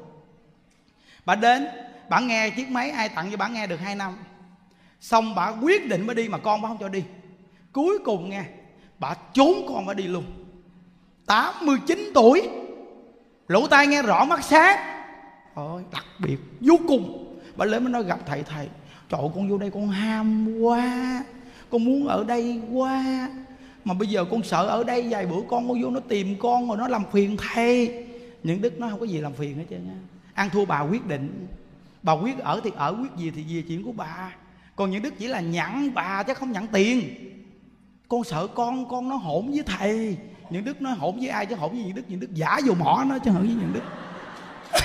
Bà 1.24 1.34
đến 1.34 1.66
bà 2.08 2.20
nghe 2.20 2.50
chiếc 2.50 2.70
máy 2.70 2.90
ai 2.90 3.08
tặng 3.08 3.30
cho 3.30 3.36
bà 3.36 3.48
nghe 3.48 3.66
được 3.66 3.80
2 3.80 3.94
năm. 3.94 4.16
Xong 5.00 5.34
bà 5.34 5.48
quyết 5.48 5.88
định 5.88 6.06
mới 6.06 6.16
đi 6.16 6.28
mà 6.28 6.38
con 6.38 6.62
bà 6.62 6.68
không 6.68 6.78
cho 6.80 6.88
đi. 6.88 7.04
Cuối 7.72 7.98
cùng 8.04 8.30
nghe 8.30 8.44
bà 8.98 9.14
trốn 9.32 9.66
con 9.68 9.86
bà 9.86 9.94
đi 9.94 10.04
luôn. 10.04 10.43
89 11.26 12.10
tuổi. 12.14 12.48
Lỗ 13.48 13.66
tai 13.66 13.86
nghe 13.86 14.02
rõ 14.02 14.24
mắt 14.24 14.44
sáng. 14.44 14.78
Ôi, 15.54 15.82
đặc 15.92 16.04
biệt, 16.18 16.36
vô 16.60 16.74
cùng. 16.88 17.36
Bà 17.56 17.64
lên 17.64 17.84
mới 17.84 17.92
nói, 17.92 18.04
gặp 18.04 18.18
thầy 18.26 18.42
thầy. 18.42 18.68
Trời 19.08 19.20
con 19.34 19.48
vô 19.48 19.58
đây 19.58 19.70
con 19.70 19.88
ham 19.88 20.58
quá. 20.60 21.24
Con 21.70 21.84
muốn 21.84 22.06
ở 22.06 22.24
đây 22.24 22.60
quá. 22.72 23.28
Mà 23.84 23.94
bây 23.94 24.08
giờ 24.08 24.24
con 24.30 24.42
sợ 24.42 24.66
ở 24.66 24.84
đây 24.84 25.06
vài 25.10 25.26
bữa 25.26 25.40
con 25.48 25.68
con 25.68 25.82
vô 25.82 25.90
nó 25.90 26.00
tìm 26.00 26.36
con 26.38 26.68
rồi 26.68 26.76
nó 26.76 26.88
làm 26.88 27.02
phiền 27.12 27.36
thầy. 27.36 28.04
Những 28.42 28.60
đức 28.60 28.80
nó 28.80 28.88
không 28.88 29.00
có 29.00 29.06
gì 29.06 29.18
làm 29.18 29.32
phiền 29.32 29.56
hết 29.56 29.64
trơn 29.70 29.88
á. 29.88 29.94
Ăn 30.34 30.50
thua 30.50 30.64
bà 30.64 30.80
quyết 30.80 31.06
định. 31.06 31.46
Bà 32.02 32.12
quyết 32.12 32.38
ở 32.38 32.60
thì 32.64 32.70
ở, 32.76 32.96
quyết 33.00 33.16
gì 33.16 33.32
thì 33.36 33.56
về 33.56 33.62
chuyện 33.68 33.82
của 33.84 33.92
bà. 33.92 34.34
Còn 34.76 34.90
những 34.90 35.02
đức 35.02 35.14
chỉ 35.18 35.26
là 35.26 35.40
nhận 35.40 35.94
bà 35.94 36.22
chứ 36.22 36.34
không 36.34 36.52
nhận 36.52 36.66
tiền. 36.66 37.14
Con 38.08 38.24
sợ 38.24 38.46
con 38.46 38.88
con 38.88 39.08
nó 39.08 39.16
hỗn 39.16 39.50
với 39.50 39.62
thầy 39.66 40.16
những 40.50 40.64
đức 40.64 40.82
nói 40.82 40.94
hỗn 40.94 41.16
với 41.18 41.28
ai 41.28 41.46
chứ 41.46 41.54
hỗn 41.54 41.70
với 41.70 41.82
những 41.82 41.94
đức? 41.94 42.02
Những 42.08 42.20
đức 42.20 42.34
giả 42.34 42.58
vô 42.66 42.74
mỏ 42.74 43.04
nó 43.06 43.18
chứ 43.18 43.30
hỗn 43.30 43.42
với 43.42 43.56
những 43.60 43.72
đức. 43.72 43.82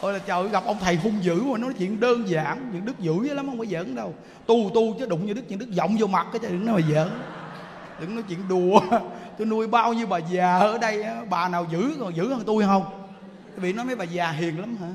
Ôi 0.00 0.12
là 0.12 0.18
trời 0.18 0.48
gặp 0.48 0.64
ông 0.66 0.78
thầy 0.80 0.96
hung 0.96 1.24
dữ 1.24 1.42
mà 1.42 1.58
nói 1.58 1.72
chuyện 1.78 2.00
đơn 2.00 2.28
giản. 2.28 2.70
Những 2.72 2.84
đức 2.84 2.98
dữ 2.98 3.34
lắm, 3.34 3.46
không 3.46 3.58
phải 3.58 3.66
giỡn 3.66 3.94
đâu. 3.94 4.14
Tu 4.46 4.70
tu 4.74 4.94
chứ 4.98 5.06
đụng 5.06 5.26
như 5.26 5.32
đức, 5.32 5.42
những 5.48 5.58
đức 5.58 5.70
giọng 5.70 5.96
vô 5.98 6.06
mặt 6.06 6.26
cái 6.32 6.38
chứ 6.38 6.48
đừng 6.48 6.66
nói 6.66 6.82
mà 6.82 6.88
giỡn. 6.94 7.08
Đừng 8.00 8.14
nói 8.14 8.24
chuyện 8.28 8.48
đùa. 8.48 8.80
Tôi 9.38 9.46
nuôi 9.46 9.66
bao 9.66 9.92
nhiêu 9.92 10.06
bà 10.06 10.18
già 10.18 10.58
ở 10.58 10.78
đây 10.78 11.04
Bà 11.30 11.48
nào 11.48 11.66
dữ, 11.72 11.96
còn 12.00 12.16
dữ 12.16 12.28
hơn 12.28 12.42
tôi 12.46 12.64
không? 12.64 12.84
Bị 13.56 13.72
nói 13.72 13.84
mấy 13.84 13.96
bà 13.96 14.04
già 14.04 14.30
hiền 14.30 14.60
lắm 14.60 14.76
hả? 14.80 14.88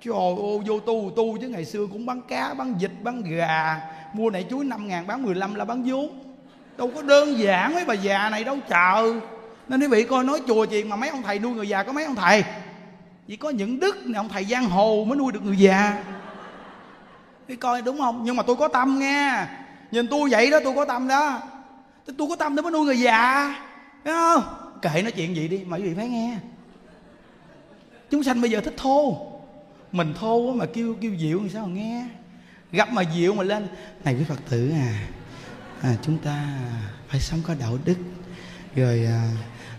Trời 0.00 0.14
ơi 0.14 0.58
vô 0.66 0.80
tu 0.80 1.10
tu 1.16 1.38
chứ 1.40 1.48
ngày 1.48 1.64
xưa 1.64 1.86
cũng 1.92 2.06
bán 2.06 2.20
cá, 2.28 2.54
bán 2.54 2.74
vịt, 2.78 2.90
bán 3.02 3.22
gà. 3.22 3.80
Mua 4.12 4.30
nảy 4.30 4.46
chuối 4.50 4.64
5 4.64 4.88
ngàn, 4.88 5.06
bán 5.06 5.22
15 5.22 5.54
là 5.54 5.64
bán 5.64 5.82
vốn. 5.86 6.27
Đâu 6.78 6.90
có 6.94 7.02
đơn 7.02 7.38
giản 7.38 7.74
mấy 7.74 7.84
bà 7.84 7.94
già 7.94 8.30
này 8.30 8.44
đâu 8.44 8.58
chờ 8.68 9.20
Nên 9.68 9.80
quý 9.80 9.86
vị 9.86 10.04
coi 10.04 10.24
nói 10.24 10.40
chùa 10.46 10.66
chuyện 10.66 10.88
mà 10.88 10.96
mấy 10.96 11.08
ông 11.08 11.22
thầy 11.22 11.38
nuôi 11.38 11.54
người 11.54 11.68
già 11.68 11.82
có 11.82 11.92
mấy 11.92 12.04
ông 12.04 12.14
thầy? 12.14 12.44
Chỉ 13.28 13.36
có 13.36 13.50
những 13.50 13.80
đức 13.80 14.06
này 14.06 14.16
ông 14.16 14.28
thầy 14.28 14.44
giang 14.44 14.64
hồ 14.64 15.04
mới 15.08 15.18
nuôi 15.18 15.32
được 15.32 15.44
người 15.44 15.56
già. 15.56 16.04
Đi 17.48 17.56
coi 17.56 17.82
đúng 17.82 17.98
không? 17.98 18.22
Nhưng 18.24 18.36
mà 18.36 18.42
tôi 18.42 18.56
có 18.56 18.68
tâm 18.68 18.98
nghe. 18.98 19.46
Nhìn 19.90 20.06
tôi 20.06 20.30
vậy 20.30 20.50
đó 20.50 20.58
tôi 20.64 20.74
có 20.74 20.84
tâm 20.84 21.08
đó. 21.08 21.42
Tôi 22.18 22.28
có 22.28 22.36
tâm 22.36 22.56
để 22.56 22.62
mới 22.62 22.72
nuôi 22.72 22.84
người 22.84 23.00
già. 23.00 23.54
Thấy 24.04 24.14
không? 24.14 24.42
Kệ 24.82 25.02
nói 25.02 25.12
chuyện 25.12 25.36
gì 25.36 25.48
đi 25.48 25.64
mà 25.66 25.76
quý 25.76 25.82
vị 25.82 25.94
phải 25.96 26.08
nghe. 26.08 26.36
Chúng 28.10 28.22
sanh 28.22 28.40
bây 28.40 28.50
giờ 28.50 28.60
thích 28.60 28.74
thô. 28.76 29.26
Mình 29.92 30.14
thô 30.20 30.52
mà 30.52 30.66
kêu 30.66 30.96
kêu 31.00 31.14
dịu 31.14 31.40
thì 31.42 31.48
sao 31.48 31.66
mà 31.66 31.72
nghe? 31.74 32.04
Gặp 32.72 32.92
mà 32.92 33.02
dịu 33.02 33.34
mà 33.34 33.42
lên 33.42 33.66
này 34.04 34.14
quý 34.14 34.24
phật 34.28 34.38
tử 34.50 34.70
à, 34.70 35.08
à 35.82 35.96
chúng 36.02 36.18
ta 36.18 36.58
phải 37.08 37.20
sống 37.20 37.40
có 37.42 37.54
đạo 37.54 37.78
đức 37.84 37.96
rồi 38.74 39.04
à, 39.04 39.30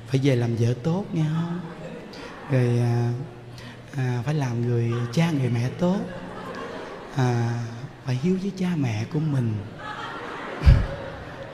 phải 0.07 0.19
về 0.23 0.35
làm 0.35 0.55
vợ 0.55 0.73
tốt 0.83 1.05
nghe 1.13 1.25
không? 1.35 1.59
Rồi 2.49 2.79
à, 2.79 3.13
à, 3.95 4.21
phải 4.25 4.33
làm 4.33 4.61
người 4.61 4.93
cha 5.13 5.31
người 5.31 5.49
mẹ 5.49 5.69
tốt 5.69 5.99
à, 7.15 7.59
phải 8.05 8.15
hiếu 8.15 8.37
với 8.41 8.51
cha 8.57 8.75
mẹ 8.75 9.05
của 9.13 9.19
mình 9.19 9.53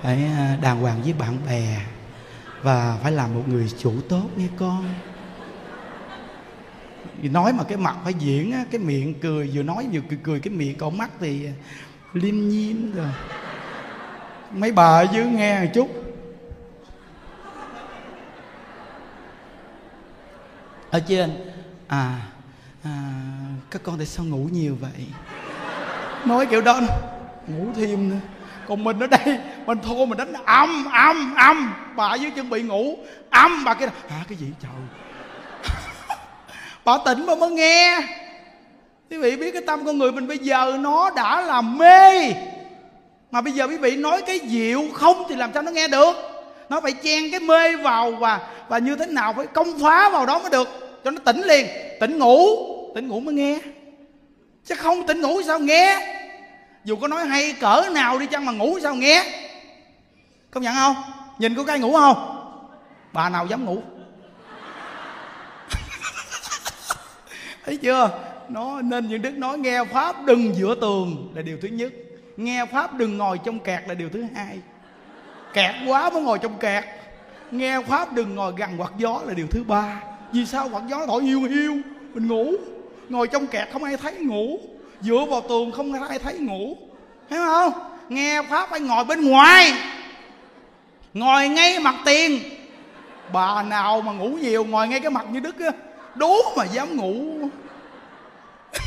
phải 0.02 0.26
à, 0.26 0.58
đàng 0.62 0.80
hoàng 0.80 1.02
với 1.02 1.14
bạn 1.14 1.38
bè 1.46 1.82
và 2.62 2.98
phải 3.04 3.12
làm 3.12 3.34
một 3.34 3.44
người 3.48 3.70
chủ 3.78 4.02
tốt 4.10 4.30
nghe 4.38 4.48
con. 4.58 4.94
Vì 7.22 7.30
nói 7.30 7.54
mà 7.54 7.64
cái 7.64 7.78
mặt 7.78 7.96
phải 8.04 8.14
diễn 8.14 8.52
á, 8.52 8.66
cái 8.72 8.82
miệng 8.82 9.14
cười 9.22 9.50
vừa 9.54 9.64
nói 9.64 9.88
vừa 9.92 10.02
cười, 10.10 10.20
cười 10.24 10.40
cái 10.40 10.54
miệng 10.54 10.78
còn 10.78 10.98
mắt 10.98 11.12
thì 11.20 11.48
liêm 12.14 12.50
nhiêm 12.50 12.92
rồi 12.92 13.12
mấy 14.56 14.72
bà 14.72 15.02
dưới 15.02 15.26
nghe 15.26 15.62
một 15.62 15.68
chút. 15.74 15.90
Ở 20.92 21.00
trên. 21.08 21.52
À, 21.88 22.22
à 22.84 22.92
các 23.72 23.82
con 23.84 23.98
tại 23.98 24.06
sao 24.06 24.26
ngủ 24.26 24.50
nhiều 24.52 24.78
vậy? 24.82 25.08
Nói 26.26 26.46
kiểu 26.46 26.62
đó 26.62 26.80
ngủ 27.48 27.66
thêm 27.76 28.10
nữa. 28.10 28.16
Còn 28.68 28.84
mình 28.84 29.00
ở 29.00 29.08
đây 29.08 29.40
mình 29.66 29.78
thua 29.84 30.06
mình 30.06 30.18
đánh 30.18 30.34
âm 30.46 30.86
âm 30.86 31.36
âm 31.36 31.74
bà 31.96 32.16
dưới 32.16 32.32
chân 32.32 32.50
bị 32.50 32.62
ngủ. 32.62 32.98
Âm 33.30 33.64
bà 33.64 33.74
kia 33.74 33.86
hả 34.10 34.24
cái 34.30 34.38
gì 34.38 34.48
trời? 34.62 34.72
Bà 36.86 36.98
tỉnh 37.06 37.26
mà 37.26 37.36
mới 37.36 37.52
nghe. 37.52 38.00
Quý 39.10 39.18
vị 39.18 39.36
biết 39.36 39.52
cái 39.52 39.62
tâm 39.68 39.86
con 39.86 39.98
người 39.98 40.12
mình 40.12 40.28
bây 40.28 40.38
giờ 40.38 40.78
nó 40.80 41.10
đã 41.16 41.42
là 41.42 41.62
mê 41.62 42.34
mà 43.36 43.42
bây 43.42 43.54
giờ 43.54 43.68
quý 43.68 43.78
vị 43.78 43.96
nói 43.96 44.22
cái 44.28 44.40
diệu 44.48 44.82
không 44.94 45.24
thì 45.30 45.36
làm 45.36 45.52
sao 45.54 45.64
nó 45.64 45.72
nghe 45.72 45.88
được? 45.88 46.14
Nó 46.70 46.82
phải 46.82 46.92
chen 46.92 47.32
cái 47.32 47.40
mê 47.40 47.76
vào 47.76 48.12
và 48.12 48.48
và 48.68 48.78
như 48.78 48.96
thế 48.96 49.06
nào 49.06 49.34
phải 49.34 49.48
công 49.48 49.80
phá 49.80 50.10
vào 50.10 50.26
đó 50.26 50.40
mới 50.40 50.50
được. 50.50 50.68
Cho 51.04 51.12
nó 51.12 51.20
tỉnh 51.26 51.42
liền, 51.42 51.68
tỉnh 52.00 52.20
ngủ 52.20 52.48
tỉnh 52.96 53.08
ngủ 53.08 53.20
mới 53.20 53.36
nghe. 53.36 53.60
Chứ 54.66 54.76
không 54.76 55.08
tỉnh 55.08 55.22
ngủ 55.22 55.42
sao 55.42 55.60
nghe? 55.60 56.16
Dù 56.84 56.96
có 56.96 57.08
nói 57.08 57.26
hay 57.26 57.54
cỡ 57.54 57.90
nào 57.92 58.20
đi 58.20 58.26
chăng 58.26 58.46
mà 58.46 58.52
ngủ 58.52 58.80
sao 58.84 58.96
nghe? 58.96 59.24
Công 60.52 60.64
nhận 60.64 60.76
không? 60.76 60.96
Nhìn 61.40 61.56
có 61.56 61.64
cái 61.64 61.80
ngủ 61.80 61.94
không? 61.94 62.52
Bà 63.14 63.30
nào 63.30 63.48
dám 63.48 63.66
ngủ? 63.66 63.82
Thấy 67.66 67.78
chưa? 67.78 68.10
Nó 68.50 68.82
nên 68.82 69.08
những 69.08 69.22
đức 69.22 69.38
nói 69.38 69.58
nghe 69.58 69.84
pháp 69.84 70.26
đừng 70.26 70.56
giữa 70.56 70.76
tường 70.76 71.32
là 71.36 71.42
điều 71.42 71.58
thứ 71.62 71.68
nhất 71.68 71.92
nghe 72.38 72.66
pháp 72.66 72.94
đừng 72.94 73.18
ngồi 73.18 73.40
trong 73.44 73.60
kẹt 73.60 73.88
là 73.88 73.94
điều 73.94 74.10
thứ 74.10 74.26
hai. 74.36 74.60
Kẹt 75.54 75.76
quá 75.88 76.10
mới 76.10 76.22
ngồi 76.22 76.40
trong 76.40 76.58
kẹt. 76.58 76.84
Nghe 77.52 77.82
pháp 77.82 78.14
đừng 78.14 78.36
ngồi 78.36 78.54
gần 78.58 78.70
quạt 78.78 78.92
gió 78.98 79.22
là 79.26 79.34
điều 79.34 79.48
thứ 79.52 79.64
ba. 79.68 80.02
Vì 80.32 80.46
sao 80.46 80.70
quạt 80.72 80.82
gió 80.90 81.06
thổi 81.06 81.24
hiu 81.24 81.42
hiu? 81.42 81.78
Mình 82.14 82.28
ngủ. 82.28 82.52
Ngồi 83.10 83.28
trong 83.28 83.48
kẹt 83.48 83.68
không 83.74 83.84
ai 83.84 83.98
thấy 83.98 84.14
ngủ. 84.14 84.60
Dựa 85.02 85.26
vào 85.30 85.42
tường 85.42 85.72
không 85.72 86.08
ai 86.08 86.20
thấy 86.20 86.34
ngủ. 86.34 86.78
Thấy 87.30 87.40
không? 87.40 87.74
Nghe 88.10 88.42
pháp 88.50 88.70
phải 88.70 88.80
ngồi 88.80 89.06
bên 89.06 89.30
ngoài. 89.30 89.74
Ngồi 91.14 91.50
ngay 91.50 91.80
mặt 91.80 91.96
tiền. 92.06 92.40
Bà 93.34 93.64
nào 93.64 94.02
mà 94.02 94.12
ngủ 94.12 94.28
nhiều, 94.28 94.66
ngồi 94.66 94.88
ngay 94.88 95.00
cái 95.00 95.12
mặt 95.12 95.26
như 95.32 95.40
đức 95.40 95.60
á, 95.60 95.72
đố 96.16 96.36
mà 96.58 96.66
dám 96.66 96.96
ngủ. 96.96 97.38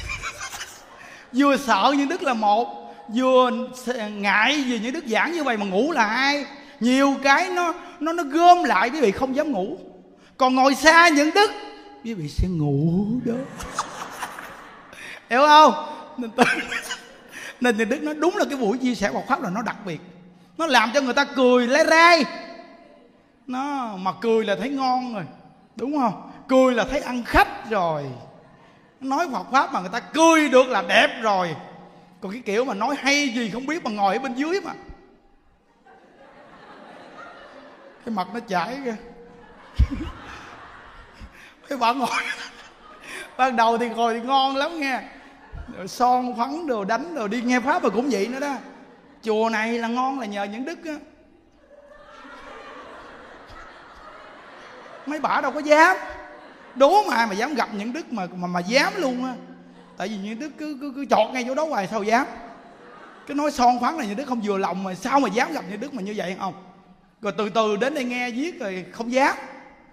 Vừa 1.33 1.57
sợ 1.57 1.95
như 1.97 2.07
đức 2.07 2.23
là 2.23 2.35
một 2.35 2.78
vừa 3.15 3.51
ngại 4.13 4.65
vì 4.67 4.79
những 4.79 4.93
đức 4.93 5.05
giảng 5.07 5.33
như 5.33 5.45
vậy 5.45 5.57
mà 5.57 5.67
ngủ 5.67 5.93
là 5.93 6.07
ai? 6.07 6.47
Nhiều 6.81 7.15
cái 7.23 7.51
nó 7.51 7.75
nó 8.01 8.13
nó 8.13 8.23
gom 8.23 8.65
lại, 8.65 8.91
quý 8.91 9.01
vị 9.01 9.11
không 9.11 9.37
dám 9.37 9.53
ngủ. 9.53 9.79
Còn 10.37 10.55
ngồi 10.55 10.75
xa 10.75 11.09
những 11.09 11.31
đức, 11.35 11.51
quý 12.05 12.15
vị 12.15 12.29
sẽ 12.29 12.49
ngủ 12.49 13.07
đó. 13.25 13.35
Hiểu 15.31 15.41
không? 15.47 15.73
Nên 16.17 16.31
nên 17.61 17.77
những 17.77 17.89
đức 17.89 18.03
nó 18.03 18.13
đúng 18.13 18.37
là 18.37 18.45
cái 18.45 18.59
buổi 18.59 18.79
chia 18.79 18.95
sẻ 18.95 19.11
Phật 19.15 19.25
pháp 19.29 19.43
là 19.43 19.51
nó 19.51 19.63
đặc 19.63 19.77
biệt. 19.87 20.01
Nó 20.59 20.67
làm 20.67 20.91
cho 20.95 21.01
người 21.01 21.15
ta 21.15 21.25
cười 21.25 21.67
lấy 21.67 21.85
rai. 21.91 22.25
Nó 23.47 23.97
mà 23.97 24.13
cười 24.21 24.45
là 24.45 24.57
thấy 24.57 24.71
ngon 24.71 25.15
rồi, 25.15 25.25
đúng 25.77 25.99
không? 25.99 26.31
Cười 26.49 26.75
là 26.75 26.85
thấy 26.85 27.01
ăn 27.01 27.25
khách 27.25 27.71
rồi. 27.71 28.05
Nói 29.01 29.29
Phật 29.33 29.47
pháp 29.53 29.73
mà 29.73 29.81
người 29.81 29.91
ta 29.93 30.01
cười 30.01 30.49
được 30.49 30.69
là 30.69 30.83
đẹp 30.83 31.23
rồi 31.23 31.57
còn 32.21 32.33
cái 32.33 32.43
kiểu 32.45 32.65
mà 32.65 32.75
nói 32.75 32.97
hay 32.99 33.29
gì 33.29 33.51
không 33.51 33.67
biết 33.67 33.85
mà 33.85 33.91
ngồi 33.91 34.17
ở 34.17 34.23
bên 34.23 34.35
dưới 34.35 34.61
mà. 34.61 34.73
Cái 38.05 38.15
mặt 38.15 38.29
nó 38.35 38.41
chảy 38.41 38.81
kìa 38.85 38.97
cái 41.69 41.79
bạn 41.79 41.99
ngồi. 41.99 42.09
Ban 43.37 43.57
đầu 43.57 43.79
thì 43.79 43.89
ngồi 43.89 44.15
thì 44.15 44.27
ngon 44.27 44.57
lắm 44.57 44.81
nghe. 44.81 45.01
Rồi 45.77 45.89
son 45.89 46.37
phấn 46.39 46.67
đồ, 46.67 46.85
đánh 46.85 47.15
đồ, 47.15 47.29
đi 47.29 47.43
nghe 47.43 47.61
pháp 47.61 47.83
mà 47.83 47.89
cũng 47.89 48.09
vậy 48.11 48.27
nữa 48.27 48.41
đó. 48.41 48.55
Chùa 49.23 49.49
này 49.53 49.79
là 49.79 49.89
ngon 49.89 50.21
là 50.21 50.27
nhờ 50.27 50.45
những 50.45 50.65
đức 50.65 50.79
á. 50.85 50.95
Mấy 55.07 55.21
bà 55.21 55.41
đâu 55.41 55.53
có 55.53 55.61
dám. 55.61 55.97
Đố 56.75 57.03
mà 57.09 57.17
ai 57.17 57.27
mà 57.27 57.35
dám 57.35 57.55
gặp 57.55 57.69
những 57.73 57.93
đức 57.93 58.13
mà 58.13 58.27
mà 58.35 58.47
mà 58.47 58.61
dám 58.61 58.93
luôn 58.97 59.25
á 59.25 59.35
tại 59.99 60.09
vì 60.09 60.17
như 60.17 60.35
đức 60.35 60.51
cứ 60.59 60.79
cứ, 60.81 60.93
cứ 60.97 61.05
chọt 61.11 61.31
ngay 61.33 61.45
chỗ 61.47 61.55
đó 61.55 61.65
hoài 61.65 61.87
sao 61.87 62.03
dám? 62.03 62.27
Cái 63.27 63.35
nói 63.35 63.51
son 63.51 63.81
phấn 63.81 63.95
là 63.95 64.05
như 64.05 64.15
đức 64.15 64.25
không 64.25 64.41
vừa 64.41 64.59
lòng 64.59 64.85
mà 64.85 64.95
sao 64.95 65.21
mà 65.21 65.29
dám 65.29 65.53
gặp 65.53 65.65
như 65.71 65.77
đức 65.77 65.95
mà 65.95 66.03
như 66.03 66.15
vậy 66.17 66.37
không? 66.39 66.55
Rồi 67.21 67.33
từ 67.39 67.49
từ 67.49 67.77
đến 67.77 67.95
đây 67.95 68.05
nghe 68.05 68.31
viết 68.31 68.61
rồi 68.61 68.87
không 68.93 69.13
dám 69.13 69.37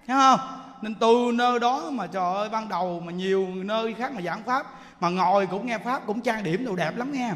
thấy 0.06 0.16
không? 0.16 0.40
Nên 0.82 0.94
từ 0.94 1.30
nơi 1.34 1.60
đó 1.60 1.90
mà 1.90 2.06
trời 2.06 2.34
ơi 2.34 2.48
ban 2.48 2.68
đầu 2.68 3.02
mà 3.04 3.12
nhiều 3.12 3.46
nơi 3.54 3.94
khác 3.94 4.12
mà 4.12 4.22
giảng 4.22 4.42
pháp 4.42 4.66
mà 5.00 5.08
ngồi 5.08 5.46
cũng 5.46 5.66
nghe 5.66 5.78
pháp 5.78 6.02
cũng 6.06 6.20
trang 6.20 6.44
điểm 6.44 6.64
đồ 6.64 6.76
đẹp 6.76 6.96
lắm 6.96 7.12
nghe. 7.12 7.32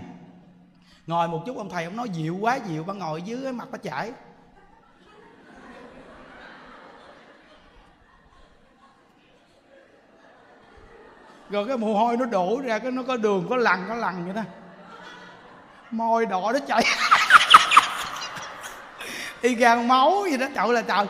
Ngồi 1.07 1.29
một 1.29 1.43
chút 1.47 1.57
ông 1.57 1.71
thầy 1.71 1.85
ông 1.85 1.97
nói 1.97 2.09
dịu 2.09 2.37
quá 2.41 2.59
dịu 2.69 2.85
bà 2.85 2.95
ngồi 2.95 3.23
dưới 3.23 3.41
cái 3.43 3.53
mặt 3.53 3.69
nó 3.73 3.79
chảy 3.79 4.13
rồi 11.51 11.69
cái 11.69 11.77
mồ 11.77 11.95
hôi 11.95 12.17
nó 12.17 12.25
đổ 12.25 12.61
ra, 12.65 12.79
cái 12.79 12.91
nó 12.91 13.03
có 13.03 13.17
đường, 13.17 13.47
có 13.51 13.57
lằn 13.57 13.85
có 13.89 13.95
lằn 13.95 14.25
vậy 14.25 14.35
đó. 14.35 14.43
Môi 15.91 16.27
đỏ 16.27 16.51
nó 16.53 16.59
chảy. 16.59 16.83
Y 19.43 19.55
gan 19.55 19.89
máu 19.89 20.25
gì 20.31 20.37
đó, 20.37 20.47
trời 20.55 20.73
là 20.73 20.83
trời. 20.83 21.07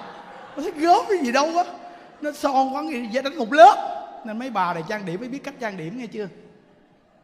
Nó 0.57 0.63
thấy 0.63 0.73
gớm 0.77 0.99
cái 1.09 1.19
gì 1.19 1.33
đâu 1.33 1.47
á. 1.57 1.65
Nó 2.21 2.33
son 2.33 2.75
quá 2.75 2.83
gì 2.83 3.09
vậy 3.13 3.23
đánh 3.23 3.37
một 3.37 3.53
lớp. 3.53 4.07
Nên 4.25 4.39
mấy 4.39 4.51
bà 4.51 4.75
này 4.75 4.83
trang 4.89 5.07
điểm 5.07 5.21
mới 5.21 5.29
biết 5.29 5.45
cách 5.45 5.55
trang 5.61 5.77
điểm 5.77 5.99
nghe 5.99 6.07
chưa? 6.07 6.29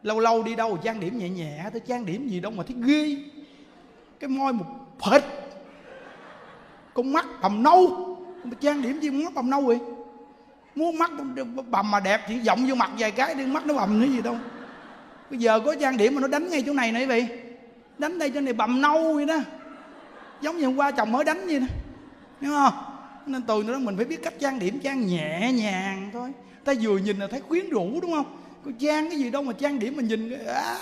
Lâu 0.03 0.19
lâu 0.19 0.43
đi 0.43 0.55
đâu 0.55 0.77
trang 0.83 0.99
điểm 0.99 1.17
nhẹ 1.17 1.29
nhẹ 1.29 1.65
tôi 1.71 1.81
trang 1.87 2.05
điểm 2.05 2.27
gì 2.27 2.39
đâu 2.39 2.51
mà 2.51 2.63
thấy 2.67 2.75
ghê. 2.85 3.17
Cái 4.19 4.27
môi 4.29 4.53
một 4.53 4.65
phệt. 5.05 5.23
Con 6.93 7.13
mắt 7.13 7.25
bầm 7.41 7.63
nâu. 7.63 7.87
Mà 8.43 8.51
trang 8.61 8.81
điểm 8.81 8.99
gì 8.99 9.09
mắt 9.09 9.33
bầm 9.33 9.49
nâu 9.49 9.61
vậy? 9.61 9.79
Muốn 10.77 10.97
mắt 10.97 11.11
bầm 11.69 11.91
mà 11.91 11.99
đẹp 11.99 12.21
chỉ 12.27 12.39
giọng 12.39 12.65
vô 12.67 12.75
mặt 12.75 12.91
vài 12.97 13.11
cái 13.11 13.35
đi, 13.35 13.45
mắt 13.45 13.65
nó 13.65 13.73
bầm 13.73 13.99
nữa 13.99 14.07
gì 14.07 14.21
đâu. 14.21 14.37
Bây 15.29 15.39
giờ 15.39 15.59
có 15.59 15.75
trang 15.81 15.97
điểm 15.97 16.15
mà 16.15 16.21
nó 16.21 16.27
đánh 16.27 16.49
ngay 16.49 16.63
chỗ 16.65 16.73
này 16.73 16.91
nè 16.91 16.99
quý 16.99 17.05
vị. 17.05 17.25
Đánh 17.97 18.19
đây 18.19 18.29
chỗ 18.29 18.41
này 18.41 18.53
bầm 18.53 18.81
nâu 18.81 19.13
vậy 19.13 19.25
đó. 19.25 19.37
Giống 20.41 20.57
như 20.57 20.65
hôm 20.65 20.75
qua 20.75 20.91
chồng 20.91 21.11
mới 21.11 21.23
đánh 21.23 21.47
vậy 21.47 21.59
đó. 21.59 21.65
Hiểu 22.41 22.51
không? 22.51 22.73
Nên 23.25 23.41
từ 23.41 23.63
nữa 23.63 23.77
mình 23.77 23.95
phải 23.95 24.05
biết 24.05 24.23
cách 24.23 24.33
trang 24.39 24.59
điểm, 24.59 24.79
trang 24.79 25.07
nhẹ 25.07 25.51
nhàng 25.51 26.09
thôi. 26.13 26.31
Ta 26.63 26.73
vừa 26.81 26.97
nhìn 26.97 27.19
là 27.19 27.27
thấy 27.31 27.41
quyến 27.41 27.69
rũ 27.69 27.99
đúng 28.01 28.11
không? 28.11 28.37
Có 28.65 28.71
trang 28.79 29.09
cái 29.09 29.19
gì 29.19 29.29
đâu 29.29 29.43
mà 29.43 29.53
trang 29.53 29.79
điểm 29.79 29.93
mà 29.97 30.03
nhìn 30.03 30.39
à. 30.47 30.77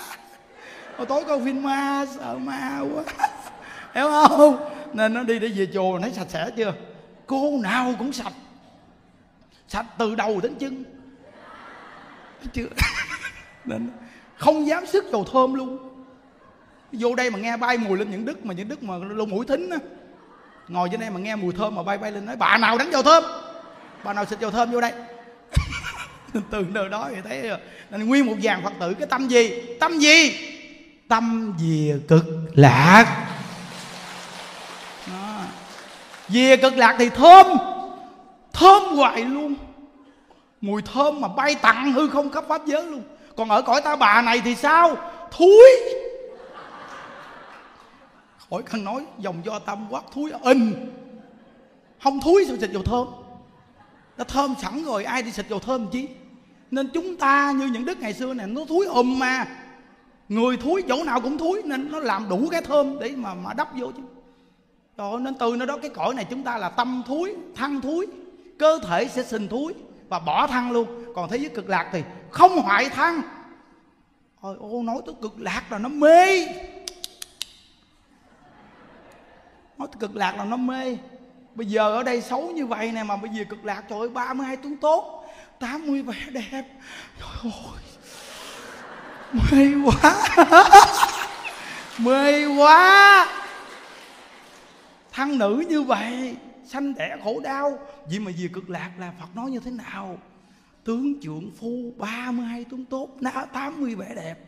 hồi 0.96 1.06
tối 1.06 1.24
coi 1.24 1.40
phim 1.44 1.62
ma, 1.62 2.06
sợ 2.18 2.38
ma 2.38 2.80
quá. 2.94 3.02
Hiểu 3.94 4.06
không? 4.10 4.56
Nên 4.92 5.14
nó 5.14 5.22
đi 5.22 5.38
để 5.38 5.48
về 5.48 5.68
chùa 5.74 5.98
thấy 6.00 6.12
sạch 6.12 6.26
sẽ 6.28 6.50
chưa? 6.56 6.74
Cô 7.26 7.58
nào 7.62 7.94
cũng 7.98 8.12
sạch 8.12 8.32
sạch 9.68 9.86
từ 9.98 10.14
đầu 10.14 10.40
đến 10.42 10.54
chân. 10.54 10.84
Chưa? 12.52 12.66
Nên 13.64 13.90
không 14.36 14.66
dám 14.66 14.86
sức 14.86 15.04
dầu 15.12 15.24
thơm 15.32 15.54
luôn. 15.54 15.78
Vô 16.92 17.14
đây 17.14 17.30
mà 17.30 17.38
nghe 17.38 17.56
bay 17.56 17.78
mùi 17.78 17.98
lên 17.98 18.10
những 18.10 18.24
đức 18.24 18.46
mà 18.46 18.54
những 18.54 18.68
đức 18.68 18.82
mà 18.82 18.94
lông 18.96 19.30
mũi 19.30 19.44
thính 19.48 19.70
á. 19.70 19.78
Ngồi 20.68 20.88
trên 20.92 21.00
đây 21.00 21.10
mà 21.10 21.20
nghe 21.20 21.36
mùi 21.36 21.52
thơm 21.52 21.74
mà 21.74 21.82
bay 21.82 21.98
bay 21.98 22.12
lên 22.12 22.26
nói 22.26 22.36
bà 22.36 22.58
nào 22.58 22.78
đánh 22.78 22.90
dầu 22.92 23.02
thơm? 23.02 23.24
Bà 24.04 24.12
nào 24.12 24.24
xịt 24.24 24.40
dầu 24.40 24.50
thơm 24.50 24.70
vô 24.70 24.80
đây? 24.80 24.92
Từ 26.50 26.66
nơi 26.68 26.88
đó 26.88 27.08
thì 27.14 27.20
thấy 27.24 27.50
nên 27.90 28.06
nguyên 28.06 28.26
một 28.26 28.36
dàn 28.42 28.62
phật 28.62 28.72
tử 28.80 28.94
cái 28.94 29.06
tâm 29.06 29.28
gì? 29.28 29.62
Tâm 29.80 29.98
gì? 29.98 30.34
Tâm 31.08 31.54
về 31.58 32.00
cực 32.08 32.24
lạc. 32.54 33.26
Đó. 35.06 35.40
về 36.28 36.56
cực 36.56 36.76
lạc 36.76 36.96
thì 36.98 37.08
thơm 37.08 37.46
thơm 38.56 38.82
hoài 38.96 39.24
luôn. 39.24 39.54
Mùi 40.60 40.82
thơm 40.82 41.20
mà 41.20 41.28
bay 41.28 41.54
tặng 41.54 41.92
hư 41.92 42.08
không 42.08 42.30
khắp 42.30 42.44
pháp 42.48 42.66
giới 42.66 42.82
luôn. 42.86 43.02
Còn 43.36 43.48
ở 43.50 43.62
cõi 43.62 43.80
ta 43.80 43.96
bà 43.96 44.22
này 44.22 44.40
thì 44.44 44.54
sao? 44.54 44.96
Thúi. 45.30 45.70
Khỏi 48.50 48.62
cần 48.62 48.84
nói, 48.84 49.06
dòng 49.18 49.36
do 49.44 49.58
tâm 49.58 49.86
quát 49.90 50.02
thúi, 50.14 50.32
in. 50.42 50.74
Không 52.02 52.20
thúi 52.20 52.44
sao 52.48 52.56
xịt 52.56 52.70
dầu 52.70 52.82
thơm? 52.82 53.06
Nó 54.18 54.24
thơm 54.24 54.54
sẵn 54.62 54.84
rồi, 54.84 55.04
ai 55.04 55.22
đi 55.22 55.30
xịt 55.30 55.46
dầu 55.48 55.58
thơm 55.58 55.86
chứ 55.92 56.00
nên 56.70 56.90
chúng 56.94 57.16
ta 57.16 57.52
như 57.56 57.66
những 57.66 57.84
đức 57.84 58.00
ngày 58.00 58.14
xưa 58.14 58.34
này 58.34 58.46
nó 58.46 58.64
thúi 58.64 58.86
ùm 58.86 59.18
mà. 59.18 59.46
Người 60.28 60.56
thúi, 60.56 60.82
chỗ 60.88 61.04
nào 61.04 61.20
cũng 61.20 61.38
thúi, 61.38 61.62
nên 61.64 61.92
nó 61.92 61.98
làm 61.98 62.28
đủ 62.28 62.48
cái 62.50 62.62
thơm 62.62 62.98
để 62.98 63.12
mà 63.16 63.34
mà 63.34 63.52
đắp 63.54 63.68
vô 63.78 63.92
chứ. 63.96 64.02
Rồi 64.96 65.20
nên 65.20 65.34
từ 65.34 65.56
nơi 65.56 65.66
đó 65.66 65.76
cái 65.82 65.90
cõi 65.90 66.14
này 66.14 66.26
chúng 66.30 66.42
ta 66.42 66.58
là 66.58 66.68
tâm 66.68 67.02
thúi 67.06 67.34
thân 67.54 67.80
thúi 67.80 68.06
cơ 68.58 68.78
thể 68.88 69.08
sẽ 69.08 69.22
sinh 69.22 69.48
thúi 69.48 69.74
và 70.08 70.18
bỏ 70.18 70.46
thân 70.46 70.70
luôn. 70.70 71.04
Còn 71.14 71.28
thế 71.30 71.36
giới 71.36 71.48
cực 71.48 71.68
lạc 71.68 71.90
thì 71.92 72.02
không 72.30 72.62
hoại 72.62 72.88
thân 72.88 73.22
ôi, 74.40 74.56
ô 74.60 74.82
nói 74.82 75.02
tới 75.06 75.14
cực 75.22 75.40
lạc 75.40 75.62
là 75.70 75.78
nó 75.78 75.88
mê. 75.88 76.46
Nói 79.78 79.88
tới 79.92 80.00
cực 80.00 80.16
lạc 80.16 80.36
là 80.36 80.44
nó 80.44 80.56
mê. 80.56 80.96
Bây 81.54 81.66
giờ 81.66 81.96
ở 81.96 82.02
đây 82.02 82.22
xấu 82.22 82.50
như 82.50 82.66
vậy 82.66 82.92
nè, 82.92 83.02
mà 83.02 83.16
bây 83.16 83.30
giờ 83.30 83.44
cực 83.48 83.64
lạc, 83.64 83.82
trời 83.90 83.98
ơi 83.98 84.08
32 84.08 84.56
tuấn 84.56 84.76
tốt 84.76 85.24
80 85.58 86.02
vẻ 86.02 86.14
đẹp. 86.30 86.64
Trời 87.18 87.52
ơi, 87.52 87.82
mê 89.32 89.90
quá. 89.90 90.14
Mê 91.98 92.46
quá. 92.46 93.28
Thăng 95.12 95.38
nữ 95.38 95.64
như 95.68 95.82
vậy 95.82 96.36
sanh 96.66 96.94
đẻ 96.94 97.16
khổ 97.24 97.40
đau. 97.40 97.78
Vì 98.10 98.18
mà 98.18 98.32
về 98.38 98.48
cực 98.52 98.70
lạc 98.70 98.90
là 98.98 99.12
Phật 99.20 99.36
nói 99.36 99.50
như 99.50 99.60
thế 99.60 99.70
nào? 99.70 100.18
Tướng 100.84 101.20
trượng 101.20 101.50
phu 101.60 101.92
32 101.98 102.64
tướng 102.64 102.84
tốt 102.84 103.08
80 103.52 103.94
vẻ 103.94 104.12
đẹp. 104.16 104.38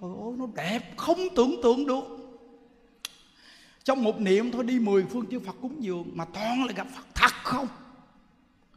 Trời 0.00 0.10
ơi, 0.10 0.32
nó 0.38 0.46
đẹp 0.54 0.96
không 0.96 1.18
tưởng 1.36 1.56
tượng 1.62 1.86
được. 1.86 2.04
Trong 3.84 4.02
một 4.02 4.20
niệm 4.20 4.52
thôi, 4.52 4.64
đi 4.64 4.78
mười 4.78 5.04
phương 5.04 5.26
chư 5.30 5.40
Phật 5.40 5.56
cúng 5.60 5.76
dường 5.78 6.10
Mà 6.14 6.24
toàn 6.24 6.64
là 6.64 6.72
gặp 6.72 6.86
Phật 6.96 7.06
thật 7.14 7.32
không? 7.42 7.68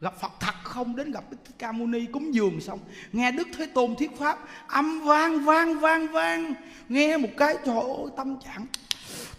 Gặp 0.00 0.20
Phật 0.20 0.32
thật 0.40 0.54
không? 0.62 0.96
Đến 0.96 1.12
gặp 1.12 1.24
Đức 1.30 1.36
Thích 1.44 1.54
Ca 1.58 1.72
Mâu 1.72 1.86
Ni 1.86 2.06
cúng 2.12 2.34
dường 2.34 2.60
xong, 2.60 2.78
nghe 3.12 3.32
Đức 3.32 3.48
Thế 3.56 3.66
Tôn 3.66 3.94
thuyết 3.96 4.18
pháp, 4.18 4.38
âm 4.66 5.00
vang 5.00 5.44
vang 5.44 5.78
vang 5.78 6.08
vang. 6.08 6.54
Nghe 6.88 7.16
một 7.16 7.28
cái, 7.36 7.56
trời 7.64 7.76
ơi, 7.76 8.06
tâm 8.16 8.36
trạng 8.44 8.66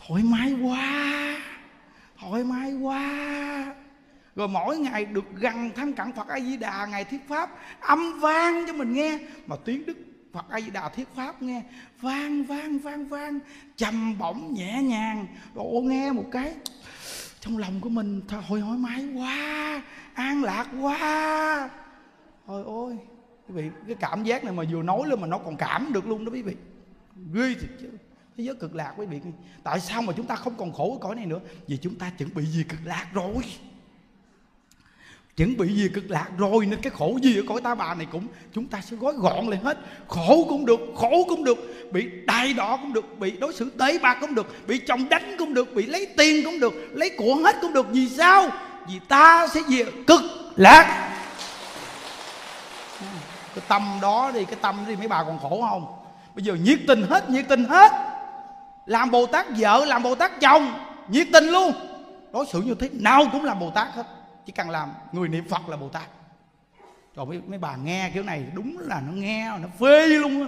thoải 0.08 0.24
mái 0.24 0.54
quá 0.54 1.42
thoải 2.30 2.44
mái 2.44 2.74
quá. 2.74 3.76
Rồi 4.36 4.48
mỗi 4.48 4.78
ngày 4.78 5.06
được 5.06 5.26
gần 5.36 5.72
thân 5.76 5.94
cận 5.94 6.12
Phật 6.14 6.28
A 6.28 6.40
Di 6.40 6.58
Đà 6.58 6.86
ngày 6.86 7.04
thuyết 7.04 7.28
pháp, 7.28 7.50
âm 7.80 8.20
vang 8.20 8.64
cho 8.68 8.74
mình 8.74 8.94
nghe. 8.94 9.20
Mà 9.48 9.56
tiếng 9.66 9.86
Đức 9.86 9.98
Phật 10.34 10.50
A 10.50 10.62
Di 10.62 10.70
Đà 10.70 10.90
thuyết 10.90 11.08
pháp 11.16 11.42
nghe, 11.42 11.62
vang 12.02 12.44
vang 12.44 12.80
vang 12.80 13.08
vang, 13.08 13.40
trầm 13.76 14.18
bổng 14.18 14.54
nhẹ 14.54 14.82
nhàng. 14.84 15.28
Rồi 15.56 15.84
nghe 15.84 16.12
một 16.12 16.26
cái, 16.32 16.54
trong 17.40 17.58
lòng 17.58 17.82
của 17.82 17.90
mình 17.90 18.22
thôi 18.28 18.42
thoải 18.48 18.78
mái 18.78 19.06
quá, 19.16 19.82
an 20.14 20.44
lạc 20.44 20.68
quá. 20.82 21.70
Thôi 22.48 22.64
ôi, 22.66 22.98
quý 23.48 23.56
vị, 23.56 23.70
cái 23.88 23.96
cảm 24.00 24.24
giác 24.24 24.44
này 24.44 24.54
mà 24.54 24.64
vừa 24.72 24.84
nói 24.84 25.02
lên 25.08 25.22
mà 25.22 25.28
nó 25.28 25.38
còn 25.38 25.58
cảm 25.58 25.94
được 25.94 26.08
luôn 26.08 26.26
đó 26.26 26.32
quý 26.34 26.42
vị. 26.42 26.56
Ghê 27.34 27.54
thiệt 27.62 27.70
chứ 27.82 27.90
thế 28.38 28.44
giới 28.44 28.56
cực 28.56 28.76
lạc 28.76 28.94
quý 28.98 29.06
vị. 29.06 29.20
Tại 29.64 29.80
sao 29.80 30.02
mà 30.02 30.14
chúng 30.18 30.26
ta 30.26 30.36
không 30.36 30.54
còn 30.58 30.74
khổ 30.74 30.92
ở 30.92 30.98
cõi 31.02 31.16
này 31.16 31.26
nữa? 31.26 31.40
Vì 31.68 31.78
chúng 31.78 31.96
ta 31.96 32.12
chuẩn 32.18 32.34
bị 32.34 32.46
gì 32.46 32.64
cực 32.70 32.80
lạc 32.86 33.06
rồi. 33.14 33.44
Chuẩn 35.38 35.58
bị 35.58 35.76
gì 35.76 35.90
cực 35.94 36.12
lạc 36.12 36.28
rồi 36.38 36.66
nên 36.66 36.82
cái 36.82 36.92
khổ 36.96 37.18
gì 37.24 37.38
ở 37.38 37.44
cõi 37.48 37.62
ta 37.62 37.76
bà 37.76 37.96
này 37.96 38.08
cũng, 38.12 38.28
chúng 38.54 38.68
ta 38.68 38.82
sẽ 38.82 38.98
gói 38.98 39.14
gọn 39.14 39.48
lại 39.48 39.60
hết. 39.64 39.78
Khổ 40.08 40.46
cũng 40.50 40.66
được, 40.66 40.80
khổ 40.96 41.26
cũng 41.30 41.44
được. 41.44 41.58
Bị 41.92 42.10
đai 42.26 42.54
đỏ 42.54 42.78
cũng 42.78 42.94
được, 42.94 43.20
bị 43.20 43.32
đối 43.32 43.54
xử 43.54 43.70
tế 43.70 44.00
bạc 44.00 44.18
cũng 44.22 44.36
được, 44.36 44.68
bị 44.68 44.78
chồng 44.78 45.10
đánh 45.10 45.36
cũng 45.40 45.54
được, 45.54 45.74
bị 45.76 45.86
lấy 45.86 46.08
tiền 46.18 46.46
cũng 46.46 46.60
được, 46.60 46.74
lấy 46.92 47.10
của 47.18 47.36
hết 47.36 47.56
cũng 47.62 47.74
được. 47.74 47.88
Vì 47.90 48.10
sao? 48.10 48.50
Vì 48.88 49.00
ta 49.08 49.48
sẽ 49.48 49.62
về 49.70 49.86
cực 50.08 50.22
lạc. 50.56 51.12
Cái 53.56 53.64
tâm 53.68 53.98
đó 54.02 54.32
đi, 54.32 54.46
cái 54.46 54.58
tâm 54.62 54.86
đi, 54.88 54.96
mấy 54.96 55.08
bà 55.08 55.24
còn 55.24 55.40
khổ 55.40 55.68
không? 55.70 55.86
Bây 56.36 56.44
giờ 56.44 56.56
nhiệt 56.56 56.80
tình 56.88 57.06
hết, 57.10 57.30
nhiệt 57.30 57.46
tình 57.50 57.66
hết 57.66 57.92
làm 58.86 59.12
bồ 59.12 59.26
tát 59.26 59.46
vợ 59.58 59.86
làm 59.86 60.04
bồ 60.04 60.16
tát 60.16 60.32
chồng. 60.42 60.74
Nhiệt 61.08 61.28
tình 61.34 61.46
luôn. 61.46 61.72
Đối 62.34 62.46
xử 62.46 62.62
như 62.62 62.76
thế 62.80 62.90
nào 62.94 63.24
cũng 63.32 63.44
làm 63.44 63.60
bồ 63.60 63.72
tát 63.72 63.88
hết. 63.94 64.06
Chỉ 64.46 64.52
cần 64.52 64.70
làm 64.70 64.94
người 65.12 65.30
niệm 65.30 65.48
phật 65.50 65.70
là 65.70 65.78
bồ 65.78 65.90
tát. 65.90 66.10
Rồi 67.16 67.26
mấy, 67.26 67.42
mấy 67.48 67.60
bà 67.60 67.76
nghe 67.76 68.12
kiểu 68.14 68.24
này 68.24 68.46
đúng 68.54 68.78
là 68.80 69.02
nó 69.08 69.14
nghe 69.14 69.50
nó 69.62 69.68
phê 69.80 70.08
luôn 70.08 70.42
á. 70.42 70.48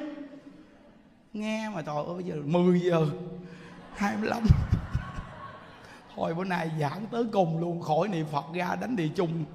Nghe 1.33 1.69
mà 1.69 1.81
trời 1.81 1.95
ơi 1.95 2.15
bây 2.15 2.23
giờ 2.23 2.35
10 2.45 2.81
giờ 2.81 3.07
25 3.95 4.43
thôi 6.15 6.33
bữa 6.37 6.43
nay 6.43 6.71
giảng 6.79 7.05
tới 7.11 7.25
cùng 7.31 7.59
luôn 7.59 7.81
khỏi 7.81 8.07
niệm 8.07 8.25
phật 8.31 8.45
ra 8.53 8.75
đánh 8.81 8.95
địa 8.95 9.07
chung 9.15 9.45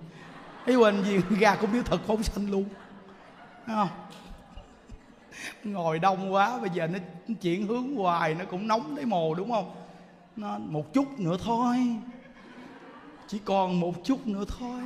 thấy 0.66 0.76
quên 0.76 1.04
gì 1.04 1.20
ra 1.40 1.56
cũng 1.60 1.72
biết 1.72 1.82
thật 1.84 1.98
phóng 2.06 2.22
sanh 2.22 2.50
luôn. 2.50 2.64
Thấy 3.66 3.76
không? 3.76 3.88
Ngồi 5.64 5.98
đông 5.98 6.32
quá, 6.32 6.58
bây 6.58 6.70
giờ 6.74 6.86
nó 6.86 6.98
chuyển 7.40 7.66
hướng 7.66 7.96
hoài, 7.96 8.34
nó 8.34 8.44
cũng 8.44 8.68
nóng 8.68 8.96
thấy 8.96 9.04
mồ, 9.04 9.34
đúng 9.34 9.50
không? 9.50 9.74
Nó 10.36 10.58
một 10.58 10.94
chút 10.94 11.20
nữa 11.20 11.36
thôi. 11.44 11.76
Chỉ 13.28 13.38
còn 13.44 13.80
một 13.80 13.94
chút 14.04 14.26
nữa 14.26 14.44
thôi. 14.58 14.80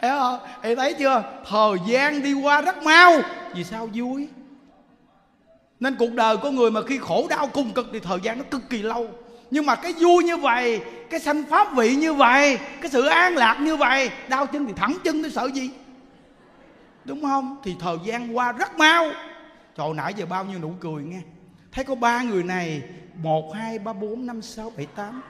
Thấy 0.00 0.10
không? 0.10 0.38
Em 0.62 0.76
thấy 0.76 0.94
chưa? 0.94 1.22
Thời 1.48 1.76
gian 1.86 2.22
đi 2.22 2.32
qua 2.32 2.60
rất 2.60 2.82
mau. 2.82 3.12
Vì 3.54 3.64
sao 3.64 3.88
vui? 3.94 4.28
Nên 5.80 5.96
cuộc 5.98 6.12
đời 6.12 6.36
của 6.36 6.50
người 6.50 6.70
mà 6.70 6.80
khi 6.82 6.98
khổ 6.98 7.26
đau 7.30 7.46
cùng 7.46 7.72
cực 7.72 7.86
thì 7.92 8.00
thời 8.00 8.18
gian 8.22 8.38
nó 8.38 8.44
cực 8.50 8.70
kỳ 8.70 8.82
lâu. 8.82 9.08
Nhưng 9.50 9.66
mà 9.66 9.74
cái 9.74 9.92
vui 9.92 10.24
như 10.24 10.36
vậy, 10.36 10.80
cái 11.10 11.20
sanh 11.20 11.44
pháp 11.50 11.76
vị 11.76 11.96
như 11.96 12.14
vậy, 12.14 12.58
cái 12.80 12.90
sự 12.90 13.06
an 13.06 13.34
lạc 13.34 13.58
như 13.60 13.76
vậy, 13.76 14.10
đau 14.28 14.46
chân 14.46 14.66
thì 14.66 14.72
thẳng 14.76 14.96
chân 15.04 15.22
tôi 15.22 15.30
sợ 15.30 15.50
gì? 15.54 15.70
Đúng 17.04 17.22
không? 17.22 17.56
Thì 17.64 17.76
thời 17.80 17.96
gian 18.04 18.36
qua 18.36 18.52
rất 18.52 18.78
mau. 18.78 19.04
Trời, 19.76 19.88
nãy 19.94 20.14
giờ 20.16 20.26
bao 20.26 20.44
nhiêu 20.44 20.58
nụ 20.58 20.72
cười 20.80 21.02
nghe. 21.02 21.20
Thấy 21.72 21.84
có 21.84 21.94
ba 21.94 22.22
người 22.22 22.42
này, 22.42 22.82
một, 23.14 23.54
hai, 23.54 23.78
ba, 23.78 23.92
bốn, 23.92 24.26
năm, 24.26 24.42
sáu, 24.42 24.72
bảy, 24.76 24.86
tám. 24.86 25.22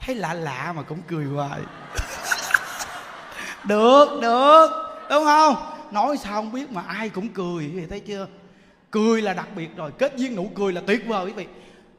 Thấy 0.00 0.14
lạ 0.14 0.34
lạ 0.34 0.72
mà 0.76 0.82
cũng 0.82 0.98
cười 1.08 1.24
hoài. 1.24 1.60
Được 3.64 4.18
được. 4.22 4.68
Đúng 5.10 5.24
không? 5.24 5.56
Nói 5.90 6.16
sao 6.16 6.32
không 6.32 6.52
biết 6.52 6.72
mà 6.72 6.82
ai 6.82 7.08
cũng 7.08 7.28
cười 7.28 7.64
quý 7.64 7.68
vị 7.68 7.86
thấy 7.86 8.00
chưa? 8.00 8.26
Cười 8.90 9.22
là 9.22 9.32
đặc 9.32 9.48
biệt 9.56 9.76
rồi. 9.76 9.92
Kết 9.98 10.16
duyên 10.16 10.36
nụ 10.36 10.50
cười 10.54 10.72
là 10.72 10.80
tuyệt 10.86 11.06
vời 11.06 11.26
quý 11.26 11.32
vị. 11.32 11.46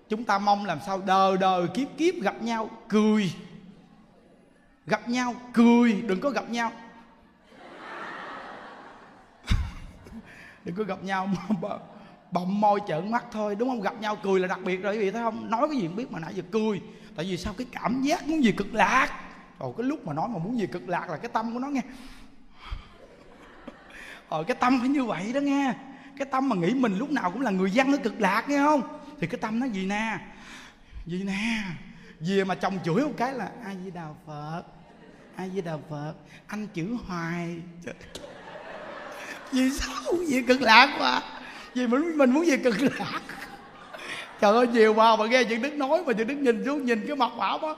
Chúng 0.10 0.24
ta 0.24 0.38
mong 0.38 0.66
làm 0.66 0.80
sao 0.86 1.02
đời 1.06 1.38
đời 1.38 1.68
kiếp 1.68 1.88
kiếp 1.98 2.14
gặp 2.22 2.42
nhau, 2.42 2.70
cười. 2.90 3.34
Gặp 4.86 5.10
nhau, 5.10 5.36
cười, 5.54 6.02
đừng 6.02 6.20
có 6.20 6.30
gặp 6.30 6.50
nhau. 6.50 6.72
Đừng 10.66 10.76
có 10.76 10.84
gặp 10.84 11.04
nhau 11.04 11.30
bậm 12.32 12.62
môi 12.62 12.80
trợn 12.88 13.12
mắt 13.12 13.26
thôi, 13.32 13.56
đúng 13.56 13.70
không? 13.70 13.82
Gặp 13.82 14.02
nhau 14.02 14.18
cười 14.24 14.40
là 14.40 14.48
đặc 14.48 14.60
biệt 14.64 14.78
rồi 14.78 14.94
quý 14.94 15.00
vị 15.00 15.12
thấy 15.12 15.22
không? 15.22 15.50
Nói 15.50 15.68
cái 15.68 15.78
gì 15.78 15.88
cũng 15.88 15.96
biết 15.96 16.12
mà 16.12 16.20
nãy 16.20 16.34
giờ 16.34 16.44
cười. 16.52 16.82
Tại 17.16 17.26
vì 17.26 17.38
sao? 17.38 17.54
Cái 17.58 17.68
cảm 17.72 18.02
giác 18.02 18.28
muốn 18.28 18.44
gì 18.44 18.52
cực 18.52 18.74
lạc. 18.74 19.10
Rồi 19.60 19.74
cái 19.78 19.88
lúc 19.88 20.08
mà 20.08 20.14
nói 20.14 20.28
mà 20.30 20.40
muốn 20.40 20.60
gì 20.60 20.68
cực 20.68 20.90
lạc 20.90 21.10
là 21.10 21.18
cái 21.18 21.30
tâm 21.34 21.54
của 21.54 21.60
nó 21.60 21.68
nghe. 21.68 21.82
Rồi 23.66 23.72
ờ, 24.30 24.44
cái 24.44 24.58
tâm 24.60 24.80
phải 24.80 24.90
như 24.90 25.06
vậy 25.06 25.34
đó 25.34 25.40
nghe. 25.40 25.74
Cái 26.18 26.28
tâm 26.32 26.50
mà 26.50 26.56
nghĩ 26.56 26.74
mình 26.74 26.98
lúc 26.98 27.12
nào 27.12 27.32
cũng 27.32 27.42
là 27.42 27.52
người 27.52 27.72
dân 27.72 27.92
ở 27.92 27.98
cực 27.98 28.22
lạc 28.22 28.50
nghe 28.50 28.58
không? 28.58 28.82
Thì 29.20 29.28
cái 29.28 29.40
tâm 29.42 29.60
nó 29.60 29.66
gì 29.66 29.86
nè? 29.86 30.20
Gì 31.06 31.24
nè? 31.24 31.64
Về 32.20 32.44
mà 32.44 32.56
chồng 32.56 32.80
chửi 32.84 33.06
một 33.06 33.14
cái 33.18 33.34
là 33.34 33.52
ai 33.64 33.76
với 33.76 33.92
đào 33.92 34.18
phật 34.26 34.64
ai 35.36 35.50
với 35.50 35.62
đào 35.62 35.82
phật, 35.90 36.14
anh 36.48 36.68
chữ 36.68 36.98
hoài 37.06 37.62
vì 39.54 39.70
sao? 39.70 40.14
Vì 40.28 40.42
cực 40.42 40.62
lạc 40.62 40.98
mà. 41.00 41.22
Vì 41.76 41.88
mình 41.88 42.18
mình 42.18 42.32
muốn 42.32 42.46
về 42.48 42.58
cực 42.58 42.76
lạc. 42.82 43.22
Trời 44.42 44.54
ơi, 44.54 44.68
nhiều 44.68 44.94
mà 44.94 45.16
mà 45.16 45.26
nghe 45.26 45.44
những 45.44 45.62
đức 45.62 45.74
nói 45.74 46.04
mà 46.06 46.14
những 46.14 46.28
đức 46.28 46.36
nhìn 46.36 46.66
xuống, 46.66 46.86
nhìn 46.86 47.08
cái 47.08 47.16
mặt 47.16 47.32
bảo 47.38 47.58
mắt 47.58 47.78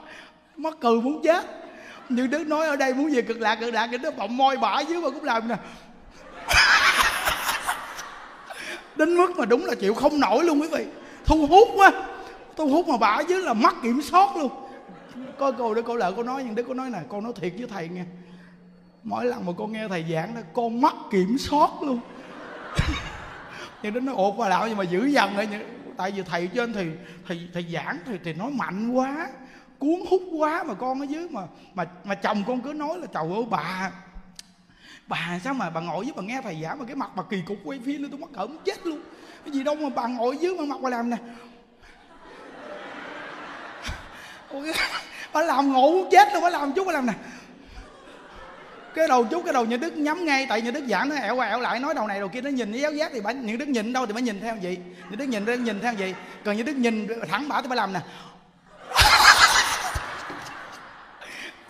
mắc 0.56 0.74
cười 0.80 1.00
muốn 1.00 1.22
chết. 1.22 1.44
Những 2.08 2.30
đức 2.30 2.46
nói 2.46 2.66
ở 2.66 2.76
đây 2.76 2.94
muốn 2.94 3.12
về 3.14 3.22
cực 3.22 3.40
lạc 3.40 3.54
cực 3.54 3.74
lạc 3.74 3.88
thì 3.90 3.98
nó 3.98 4.10
bọng 4.10 4.36
môi 4.36 4.56
bả 4.56 4.80
dưới 4.80 5.00
mà 5.00 5.10
cũng 5.10 5.24
làm 5.24 5.48
nè. 5.48 5.56
Đến 8.96 9.16
mức 9.16 9.36
mà 9.36 9.44
đúng 9.44 9.64
là 9.64 9.74
chịu 9.74 9.94
không 9.94 10.20
nổi 10.20 10.44
luôn 10.44 10.60
quý 10.60 10.68
vị. 10.68 10.84
Thu 11.24 11.46
hút 11.46 11.68
quá. 11.76 11.92
Thu 12.56 12.68
hút 12.68 12.88
mà 12.88 12.96
bả 12.96 13.20
dưới 13.28 13.42
là 13.42 13.54
mất 13.54 13.74
kiểm 13.82 14.02
soát 14.02 14.36
luôn. 14.36 14.50
Coi 15.38 15.52
cô, 15.52 15.74
để 15.74 15.82
cô 15.86 15.96
lợi 15.96 16.12
cô 16.16 16.22
nói 16.22 16.42
nhưng 16.44 16.54
đức 16.54 16.64
cô 16.68 16.74
nói 16.74 16.90
nè, 16.90 16.98
con 17.08 17.24
nói 17.24 17.32
thiệt 17.40 17.52
với 17.58 17.68
thầy 17.68 17.88
nghe 17.88 18.04
mỗi 19.06 19.24
lần 19.24 19.46
mà 19.46 19.52
con 19.58 19.72
nghe 19.72 19.88
thầy 19.88 20.04
giảng 20.10 20.34
đó 20.34 20.40
con 20.52 20.80
mất 20.80 20.94
kiểm 21.10 21.38
soát 21.38 21.70
luôn. 21.82 22.00
Nhưng 23.82 23.94
đến 23.94 24.04
nó 24.04 24.12
ột 24.12 24.34
qua 24.36 24.48
đạo 24.48 24.68
nhưng 24.68 24.76
mà 24.76 24.84
giữ 24.84 25.06
dần 25.06 25.36
rồi 25.36 25.48
tại 25.96 26.10
vì 26.10 26.22
thầy 26.22 26.46
trên 26.54 26.72
thì 26.72 26.86
thầy 27.28 27.48
thầy 27.54 27.66
giảng 27.72 27.98
thì 28.06 28.18
thì 28.24 28.32
nói 28.32 28.50
mạnh 28.50 28.90
quá 28.90 29.28
cuốn 29.78 29.94
hút 30.10 30.22
quá 30.38 30.64
mà 30.64 30.74
con 30.74 31.00
ở 31.00 31.04
dưới 31.04 31.28
mà 31.28 31.42
mà 31.74 31.84
mà 32.04 32.14
chồng 32.14 32.44
con 32.46 32.60
cứ 32.60 32.72
nói 32.72 32.98
là 32.98 33.06
chồng 33.06 33.34
ơi 33.34 33.44
bà 33.50 33.90
bà 35.06 35.40
sao 35.44 35.54
mà 35.54 35.70
bà 35.70 35.80
ngồi 35.80 36.04
với 36.04 36.12
bà 36.16 36.22
nghe 36.22 36.40
thầy 36.42 36.58
giảng 36.62 36.78
mà 36.78 36.84
cái 36.84 36.96
mặt 36.96 37.10
bà 37.16 37.22
kỳ 37.30 37.42
cục 37.46 37.56
quay 37.64 37.80
phim 37.84 38.02
luôn, 38.02 38.10
tôi 38.10 38.20
mắc 38.20 38.30
cỡ 38.32 38.46
muốn 38.46 38.58
chết 38.64 38.86
luôn. 38.86 39.00
Cái 39.44 39.52
gì 39.52 39.62
đâu 39.62 39.74
mà 39.74 39.88
bà 39.88 40.06
ngồi 40.06 40.36
dưới 40.40 40.54
mà 40.58 40.64
mặt 40.64 40.78
bà 40.82 40.90
làm 40.90 41.10
nè. 41.10 41.16
Bà 45.32 45.42
làm 45.42 45.72
ngủ 45.72 46.04
chết 46.10 46.28
luôn 46.32 46.42
bà 46.42 46.50
làm 46.50 46.72
chút 46.72 46.86
bà 46.86 46.92
làm 46.92 47.06
nè 47.06 47.12
cái 48.96 49.08
đầu 49.08 49.26
chú, 49.30 49.42
cái 49.42 49.52
đầu 49.52 49.64
nhà 49.64 49.76
đức 49.76 49.96
nhắm 49.96 50.24
ngay, 50.24 50.46
tại 50.48 50.62
nhà 50.62 50.70
đức 50.70 50.84
giảng 50.88 51.08
nó 51.08 51.16
ẻo 51.16 51.36
qua 51.36 51.48
ẻo 51.48 51.60
lại, 51.60 51.80
nói 51.80 51.94
đầu 51.94 52.06
này 52.06 52.18
đầu 52.18 52.28
kia 52.28 52.40
nó 52.40 52.50
nhìn 52.50 52.72
cái 52.72 52.80
giáo 52.80 52.92
giác 52.92 53.10
thì 53.12 53.20
bà 53.20 53.32
nhà 53.32 53.54
đức 53.58 53.68
nhìn 53.68 53.92
đâu 53.92 54.06
thì 54.06 54.12
bà 54.12 54.20
nhìn 54.20 54.40
theo 54.40 54.56
gì? 54.56 54.78
Nhà 55.10 55.16
đức 55.18 55.24
nhìn 55.24 55.44
ra, 55.44 55.54
nhìn 55.54 55.80
theo 55.80 55.92
gì? 55.92 56.14
Còn 56.44 56.56
nhà 56.56 56.62
đức 56.62 56.76
nhìn 56.76 57.08
thẳng 57.28 57.48
bả 57.48 57.62
thì 57.62 57.68
bà 57.68 57.74
làm 57.76 57.92
nè. 57.92 58.00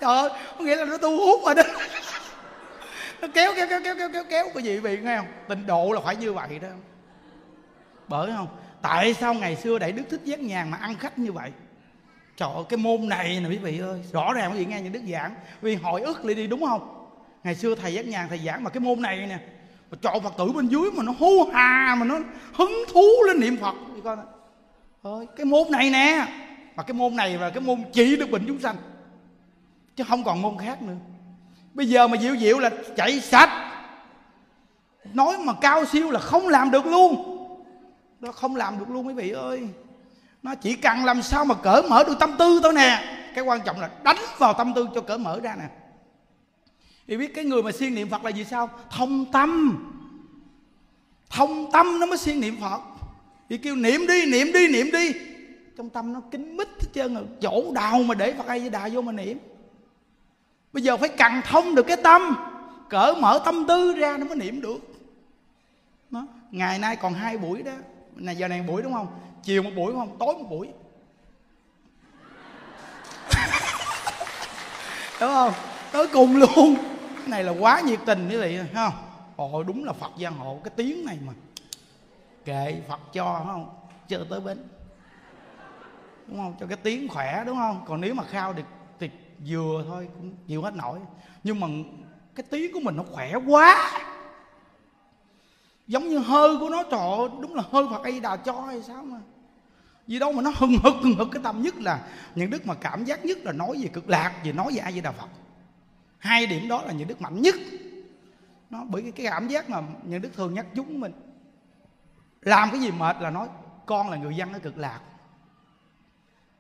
Trời 0.00 0.16
ơi, 0.16 0.30
có 0.58 0.64
nghĩa 0.64 0.76
là 0.76 0.84
nó 0.84 0.96
tu 0.96 1.26
hút 1.26 1.40
rồi 1.46 1.54
đó. 1.54 1.62
Nó 3.20 3.28
kéo 3.34 3.52
kéo 3.56 3.66
kéo 3.70 3.80
kéo 3.84 3.94
kéo 3.98 4.08
kéo 4.12 4.24
kéo. 4.30 4.44
Cái 4.54 4.62
gì 4.62 4.78
vị 4.78 4.98
nghe 5.02 5.16
không? 5.16 5.26
Tình 5.48 5.66
độ 5.66 5.92
là 5.92 6.00
phải 6.04 6.16
như 6.16 6.32
vậy 6.32 6.58
đó. 6.62 6.68
Bởi 8.08 8.30
không? 8.36 8.48
Tại 8.82 9.14
sao 9.14 9.34
ngày 9.34 9.56
xưa 9.56 9.78
đại 9.78 9.92
đức 9.92 10.02
thích 10.10 10.20
giác 10.24 10.40
nhàn 10.40 10.70
mà 10.70 10.76
ăn 10.76 10.94
khách 10.98 11.18
như 11.18 11.32
vậy? 11.32 11.50
Trời 12.36 12.48
ơi, 12.54 12.64
cái 12.68 12.76
môn 12.76 13.08
này 13.08 13.40
nè, 13.40 13.48
quý 13.48 13.56
vị 13.56 13.78
ơi. 13.78 14.00
Rõ 14.12 14.32
ràng 14.32 14.52
quý 14.52 14.58
vị 14.58 14.64
nghe 14.64 14.80
những 14.80 14.92
đức 14.92 15.02
giảng. 15.12 15.34
Vì 15.60 15.74
hội 15.74 16.00
ức 16.00 16.24
lại 16.24 16.34
đi, 16.34 16.46
đúng 16.46 16.64
không? 16.64 16.95
Ngày 17.46 17.54
xưa 17.54 17.74
thầy 17.74 17.94
giác 17.94 18.06
nhàn 18.06 18.28
thầy 18.28 18.38
giảng 18.46 18.64
mà 18.64 18.70
cái 18.70 18.80
môn 18.80 19.02
này 19.02 19.26
nè, 19.26 19.38
mà 19.90 19.98
chọn 20.02 20.22
phật 20.22 20.34
tử 20.38 20.52
bên 20.52 20.68
dưới 20.68 20.90
mà 20.90 21.02
nó 21.02 21.12
hú 21.18 21.44
hà, 21.52 21.96
mà 21.98 22.06
nó 22.06 22.18
hứng 22.54 22.84
thú 22.92 23.08
lên 23.26 23.40
niệm 23.40 23.56
phật. 23.56 23.74
Thì 23.94 24.00
coi 24.04 24.16
ơi 25.02 25.26
cái 25.36 25.46
môn 25.46 25.62
này 25.70 25.90
nè, 25.90 26.26
mà 26.76 26.82
cái 26.82 26.94
môn 26.94 27.16
này 27.16 27.38
là 27.38 27.50
cái 27.50 27.60
môn 27.60 27.82
chỉ 27.92 28.16
được 28.16 28.30
bệnh 28.30 28.44
chúng 28.46 28.60
sanh, 28.60 28.76
chứ 29.96 30.04
không 30.08 30.24
còn 30.24 30.42
môn 30.42 30.58
khác 30.58 30.82
nữa. 30.82 30.94
Bây 31.74 31.88
giờ 31.88 32.08
mà 32.08 32.16
diệu 32.16 32.36
diệu 32.36 32.58
là 32.58 32.70
chạy 32.96 33.20
sạch, 33.20 33.72
nói 35.12 35.38
mà 35.38 35.52
cao 35.60 35.84
siêu 35.84 36.10
là 36.10 36.20
không 36.20 36.48
làm 36.48 36.70
được 36.70 36.86
luôn. 36.86 37.36
Nó 38.20 38.32
không 38.32 38.56
làm 38.56 38.78
được 38.78 38.90
luôn 38.90 39.06
quý 39.06 39.14
vị 39.14 39.30
ơi. 39.30 39.68
Nó 40.42 40.54
chỉ 40.54 40.74
cần 40.74 41.04
làm 41.04 41.22
sao 41.22 41.44
mà 41.44 41.54
cởi 41.54 41.82
mở 41.82 42.04
được 42.04 42.18
tâm 42.20 42.36
tư 42.38 42.60
thôi 42.62 42.72
nè. 42.72 43.18
Cái 43.34 43.44
quan 43.44 43.60
trọng 43.60 43.80
là 43.80 43.90
đánh 44.02 44.16
vào 44.38 44.54
tâm 44.54 44.72
tư 44.74 44.88
cho 44.94 45.00
cởi 45.00 45.18
mở 45.18 45.40
ra 45.42 45.56
nè 45.58 45.68
thì 47.08 47.16
biết 47.16 47.34
cái 47.34 47.44
người 47.44 47.62
mà 47.62 47.72
siêng 47.72 47.94
niệm 47.94 48.08
phật 48.08 48.24
là 48.24 48.30
gì 48.30 48.44
sao? 48.44 48.70
Thông 48.90 49.32
tâm. 49.32 49.78
Thông 51.30 51.70
tâm 51.72 51.98
nó 52.00 52.06
mới 52.06 52.18
siêng 52.18 52.40
niệm 52.40 52.56
phật. 52.60 52.80
Thì 53.48 53.58
kêu 53.58 53.76
niệm 53.76 54.06
đi 54.06 54.26
niệm 54.26 54.52
đi 54.52 54.68
niệm 54.68 54.90
đi. 54.92 55.12
Trong 55.76 55.90
tâm 55.90 56.12
nó 56.12 56.20
kín 56.30 56.56
mít 56.56 56.68
hết 56.68 56.88
trơn 56.94 57.14
rồi. 57.14 57.24
Chỗ 57.40 57.72
đào 57.74 58.02
mà 58.02 58.14
để 58.14 58.34
phật 58.34 58.46
ai 58.46 58.60
với 58.60 58.70
đà 58.70 58.88
vô 58.92 59.00
mà 59.00 59.12
niệm? 59.12 59.38
Bây 60.72 60.82
giờ 60.82 60.96
phải 60.96 61.08
cần 61.08 61.32
thông 61.44 61.74
được 61.74 61.86
cái 61.86 61.96
tâm. 61.96 62.36
Cởi 62.88 63.14
mở 63.20 63.40
tâm 63.44 63.66
tư 63.68 63.94
ra 63.94 64.16
nó 64.16 64.26
mới 64.26 64.36
niệm 64.36 64.60
được. 64.60 64.78
Đó. 66.10 66.26
ngày 66.50 66.78
nay 66.78 66.96
còn 66.96 67.14
hai 67.14 67.38
buổi 67.38 67.62
đó. 67.62 67.72
Này, 68.16 68.36
giờ 68.36 68.48
này 68.48 68.62
buổi 68.62 68.82
đúng 68.82 68.92
không? 68.92 69.06
Chiều 69.42 69.62
một 69.62 69.70
buổi 69.76 69.92
đúng 69.92 70.00
không? 70.00 70.16
Tối 70.18 70.34
một 70.34 70.46
buổi. 70.50 70.68
Đúng 75.20 75.30
không? 75.30 75.52
Tới 75.92 76.06
cùng 76.06 76.36
luôn 76.36 76.76
này 77.28 77.44
là 77.44 77.52
quá 77.60 77.80
nhiệt 77.80 78.00
tình 78.06 78.28
như 78.28 78.38
vậy 78.38 78.60
không 78.74 78.92
ồ, 79.36 79.62
đúng 79.62 79.84
là 79.84 79.92
phật 79.92 80.10
giang 80.20 80.34
hộ, 80.38 80.60
cái 80.64 80.72
tiếng 80.76 81.04
này 81.04 81.18
mà. 81.26 81.32
Kệ 82.44 82.82
phật 82.88 83.00
cho 83.12 83.42
không? 83.46 83.70
Chưa 84.08 84.26
tới 84.30 84.40
bến. 84.40 84.68
Đúng 86.26 86.36
không? 86.36 86.54
Cho 86.60 86.66
cái 86.66 86.76
tiếng 86.76 87.08
khỏe, 87.08 87.42
đúng 87.46 87.56
không? 87.56 87.84
Còn 87.88 88.00
nếu 88.00 88.14
mà 88.14 88.24
khao 88.24 88.52
được 88.52 88.62
thì 89.00 89.10
vừa 89.46 89.84
thôi, 89.88 90.08
cũng 90.14 90.34
chịu 90.46 90.62
hết 90.62 90.74
nổi. 90.74 90.98
Nhưng 91.44 91.60
mà 91.60 91.66
cái 92.34 92.46
tiếng 92.50 92.72
của 92.72 92.80
mình 92.80 92.96
nó 92.96 93.02
khỏe 93.12 93.32
quá. 93.46 94.00
Giống 95.86 96.08
như 96.08 96.18
hơi 96.18 96.56
của 96.60 96.68
nó, 96.68 96.82
trời 96.82 97.40
đúng 97.40 97.54
là 97.54 97.62
hơi 97.72 97.86
phật 97.90 98.04
a 98.04 98.10
đà 98.22 98.36
cho 98.36 98.60
hay 98.60 98.82
sao 98.82 99.02
mà. 99.02 99.18
Gì 100.06 100.18
đâu 100.18 100.32
mà 100.32 100.42
nó 100.42 100.52
hừng 100.56 100.76
hực 100.82 100.94
hừng 101.02 101.16
hực, 101.16 101.28
cái 101.32 101.42
tâm 101.42 101.62
nhất 101.62 101.74
là 101.76 102.00
những 102.34 102.50
đức 102.50 102.66
mà 102.66 102.74
cảm 102.74 103.04
giác 103.04 103.24
nhất 103.24 103.38
là 103.38 103.52
nói 103.52 103.76
về 103.82 103.88
cực 103.88 104.08
lạc, 104.08 104.34
về 104.44 104.52
nói 104.52 104.72
về 104.72 104.78
a 104.78 104.92
di 104.92 105.00
đà 105.00 105.12
phật 105.12 105.28
hai 106.26 106.46
điểm 106.46 106.68
đó 106.68 106.82
là 106.82 106.92
những 106.92 107.08
đức 107.08 107.20
mạnh 107.20 107.42
nhất. 107.42 107.54
Nó, 108.70 108.84
bởi 108.84 109.12
cái 109.16 109.26
cảm 109.26 109.48
giác 109.48 109.70
mà 109.70 109.82
những 110.04 110.22
đức 110.22 110.30
thường 110.34 110.54
nhắc 110.54 110.66
chúng 110.76 111.00
mình, 111.00 111.12
làm 112.40 112.70
cái 112.70 112.80
gì 112.80 112.90
mệt 112.90 113.16
là 113.20 113.30
nói, 113.30 113.48
con 113.86 114.10
là 114.10 114.16
người 114.16 114.36
dân 114.36 114.52
ở 114.52 114.58
cực 114.58 114.78
lạc. 114.78 115.00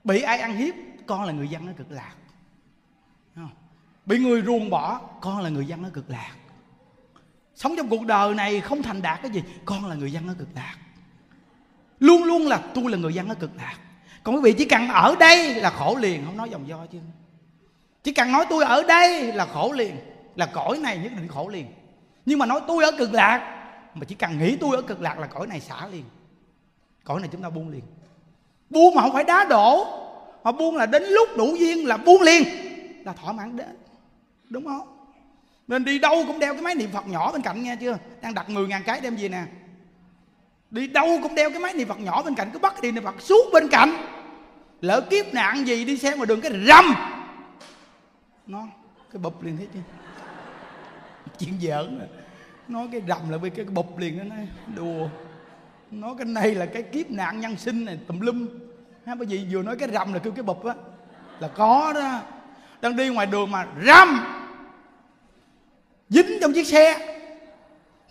Bị 0.04 0.22
ai 0.22 0.38
ăn 0.38 0.56
hiếp, 0.56 0.74
con 1.06 1.24
là 1.24 1.32
người 1.32 1.48
dân 1.48 1.66
ở 1.66 1.72
cực 1.72 1.90
lạc. 1.90 2.14
Bị 4.06 4.18
người 4.18 4.42
ruồng 4.42 4.70
bỏ, 4.70 5.00
con 5.20 5.40
là 5.40 5.48
người 5.48 5.66
dân 5.66 5.84
ở 5.84 5.90
cực 5.90 6.10
lạc. 6.10 6.34
Sống 7.54 7.74
trong 7.76 7.88
cuộc 7.88 8.06
đời 8.06 8.34
này 8.34 8.60
không 8.60 8.82
thành 8.82 9.02
đạt 9.02 9.22
cái 9.22 9.30
gì, 9.30 9.42
con 9.64 9.86
là 9.86 9.94
người 9.94 10.12
dân 10.12 10.28
ở 10.28 10.34
cực 10.38 10.48
lạc. 10.54 10.76
Luôn 11.98 12.24
luôn 12.24 12.42
là, 12.42 12.62
tôi 12.74 12.90
là 12.90 12.98
người 12.98 13.14
dân 13.14 13.28
ở 13.28 13.34
cực 13.34 13.56
lạc. 13.56 13.76
Còn 14.22 14.34
quý 14.34 14.40
vị 14.44 14.54
chỉ 14.58 14.64
cần 14.64 14.88
ở 14.88 15.16
đây 15.20 15.54
là 15.54 15.70
khổ 15.70 15.96
liền, 16.00 16.24
không 16.24 16.36
nói 16.36 16.50
dòng 16.50 16.68
do 16.68 16.86
chứ 16.86 16.98
chỉ 18.06 18.12
cần 18.12 18.32
nói 18.32 18.46
tôi 18.50 18.64
ở 18.64 18.82
đây 18.82 19.32
là 19.32 19.46
khổ 19.46 19.72
liền, 19.72 19.96
là 20.36 20.46
cõi 20.46 20.78
này 20.78 20.98
nhất 20.98 21.12
định 21.16 21.28
khổ 21.28 21.48
liền. 21.48 21.66
Nhưng 22.26 22.38
mà 22.38 22.46
nói 22.46 22.60
tôi 22.68 22.84
ở 22.84 22.92
cực 22.98 23.12
lạc, 23.14 23.38
mà 23.94 24.04
chỉ 24.08 24.14
cần 24.14 24.38
nghĩ 24.38 24.56
tôi 24.56 24.76
ở 24.76 24.82
cực 24.82 25.00
lạc 25.00 25.18
là 25.18 25.26
cõi 25.26 25.46
này 25.46 25.60
xả 25.60 25.86
liền. 25.92 26.04
Cõi 27.04 27.20
này 27.20 27.28
chúng 27.32 27.42
ta 27.42 27.50
buông 27.50 27.68
liền. 27.68 27.82
Buông 28.70 28.94
mà 28.94 29.02
không 29.02 29.12
phải 29.12 29.24
đá 29.24 29.44
đổ, 29.44 29.86
mà 30.44 30.52
buông 30.52 30.76
là 30.76 30.86
đến 30.86 31.02
lúc 31.02 31.28
đủ 31.36 31.56
duyên 31.58 31.86
là 31.86 31.96
buông 31.96 32.22
liền, 32.22 32.44
là 33.04 33.12
thỏa 33.12 33.32
mãn 33.32 33.56
đến. 33.56 33.76
Đúng 34.50 34.64
không? 34.64 34.88
Nên 35.68 35.84
đi 35.84 35.98
đâu 35.98 36.24
cũng 36.26 36.38
đeo 36.38 36.52
cái 36.52 36.62
máy 36.62 36.74
niệm 36.74 36.90
phật 36.92 37.06
nhỏ 37.06 37.32
bên 37.32 37.42
cạnh 37.42 37.62
nghe 37.62 37.76
chưa? 37.76 37.98
Đang 38.20 38.34
đặt 38.34 38.50
10 38.50 38.66
ngàn 38.66 38.82
cái 38.86 39.00
đem 39.00 39.16
gì 39.16 39.28
nè. 39.28 39.42
Đi 40.70 40.86
đâu 40.86 41.18
cũng 41.22 41.34
đeo 41.34 41.50
cái 41.50 41.60
máy 41.60 41.74
niệm 41.74 41.88
phật 41.88 42.00
nhỏ 42.00 42.22
bên 42.22 42.34
cạnh, 42.34 42.50
cứ 42.52 42.58
bắt 42.58 42.82
đi 42.82 42.92
niệm 42.92 43.04
phật 43.04 43.20
suốt 43.20 43.52
bên 43.52 43.68
cạnh. 43.68 43.96
Lỡ 44.80 45.00
kiếp 45.00 45.34
nạn 45.34 45.66
gì 45.66 45.84
đi 45.84 45.98
xe 45.98 46.16
ngoài 46.16 46.26
đường 46.26 46.40
cái 46.40 46.52
râm 46.66 46.94
nó, 48.46 48.66
cái 49.12 49.22
bụp 49.22 49.42
liền 49.42 49.56
hết 49.56 49.66
chứ. 49.74 49.80
Chuyện 51.38 51.54
giỡn 51.60 51.98
rồi 51.98 52.08
nói 52.68 52.88
cái 52.92 53.02
rầm 53.08 53.30
là 53.30 53.36
vì 53.38 53.50
cái 53.50 53.64
bụp 53.64 53.98
liền 53.98 54.18
nó 54.18 54.24
nói, 54.24 54.48
đùa. 54.74 55.08
Nói 55.90 56.14
cái 56.18 56.26
này 56.26 56.54
là 56.54 56.66
cái 56.66 56.82
kiếp 56.82 57.10
nạn 57.10 57.40
nhân 57.40 57.56
sinh 57.56 57.84
này, 57.84 57.98
tùm 58.06 58.20
lum. 58.20 58.48
Ha 59.06 59.14
bởi 59.14 59.26
vì 59.26 59.46
vừa 59.50 59.62
nói 59.62 59.76
cái 59.76 59.88
rầm 59.92 60.12
là 60.12 60.18
kêu 60.18 60.32
cái 60.32 60.42
bụp 60.42 60.64
á, 60.64 60.74
là 61.40 61.48
có 61.48 61.92
đó. 61.92 62.20
Đang 62.80 62.96
đi 62.96 63.08
ngoài 63.08 63.26
đường 63.26 63.50
mà 63.50 63.66
rầm. 63.86 64.20
Dính 66.08 66.38
trong 66.40 66.52
chiếc 66.52 66.66
xe. 66.66 67.12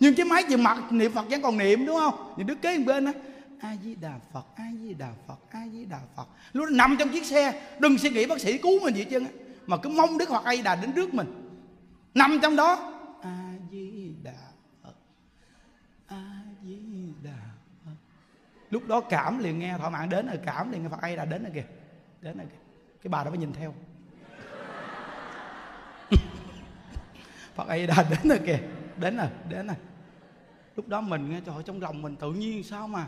Nhưng 0.00 0.14
cái 0.14 0.26
máy 0.26 0.44
chừng 0.48 0.62
mặt 0.62 0.92
niệm 0.92 1.12
phật 1.12 1.30
vẫn 1.30 1.42
còn 1.42 1.58
niệm, 1.58 1.86
đúng 1.86 1.96
không? 1.96 2.34
Những 2.36 2.46
đứa 2.46 2.54
kế 2.54 2.78
bên 2.78 3.04
á 3.04 3.12
a 3.60 3.76
di 3.84 3.94
đà 3.94 4.12
phật, 4.32 4.44
a 4.56 4.64
di 4.82 4.94
đà 4.94 5.08
phật, 5.26 5.38
a 5.50 5.60
di 5.72 5.84
đà 5.84 5.98
phật. 6.16 6.26
Lúc 6.52 6.64
đó 6.64 6.70
nằm 6.70 6.96
trong 6.98 7.08
chiếc 7.08 7.24
xe, 7.24 7.62
đừng 7.78 7.98
suy 7.98 8.10
nghĩ 8.10 8.26
bác 8.26 8.40
sĩ 8.40 8.58
cứu 8.58 8.80
mình 8.84 8.94
vậy 8.94 9.06
chứ 9.10 9.20
mà 9.66 9.76
cứ 9.76 9.88
mong 9.88 10.18
đức 10.18 10.28
phật 10.28 10.44
a 10.44 10.56
di 10.56 10.62
đà 10.62 10.76
đến 10.76 10.92
trước 10.92 11.14
mình. 11.14 11.42
Nằm 12.14 12.38
trong 12.42 12.56
đó, 12.56 12.92
a 13.22 13.52
di 13.70 14.14
đà 14.22 14.32
a 16.06 16.42
di 16.62 17.12
đà 17.22 17.38
lúc 18.70 18.88
đó 18.88 19.00
cảm 19.00 19.38
liền 19.38 19.58
nghe, 19.58 19.78
thỏa 19.78 19.90
mạng 19.90 20.08
đến 20.08 20.26
rồi, 20.26 20.38
cảm 20.46 20.72
liền 20.72 20.82
nghe 20.82 20.88
phật 20.88 21.00
a 21.00 21.08
di 21.08 21.16
đà 21.16 21.24
đến 21.24 21.42
rồi 21.42 21.52
kìa. 21.54 21.64
Đến 22.20 22.38
rồi 22.38 22.46
kìa. 22.50 22.58
Cái 23.02 23.08
bà 23.08 23.24
đó 23.24 23.30
mới 23.30 23.38
nhìn 23.38 23.52
theo. 23.52 23.74
Phật 27.54 27.68
a 27.68 27.76
di 27.76 27.86
đà 27.86 28.06
đến 28.10 28.28
rồi 28.28 28.40
kìa. 28.46 28.58
Đến 28.96 29.16
rồi 29.16 29.28
đến 29.48 29.66
rồi. 29.66 29.76
Lúc 30.76 30.88
đó 30.88 31.00
mình 31.00 31.30
nghe, 31.30 31.40
trời 31.46 31.62
trong 31.64 31.82
lòng 31.82 32.02
mình 32.02 32.16
tự 32.16 32.32
nhiên 32.32 32.62
sao 32.62 32.88
mà 32.88 33.06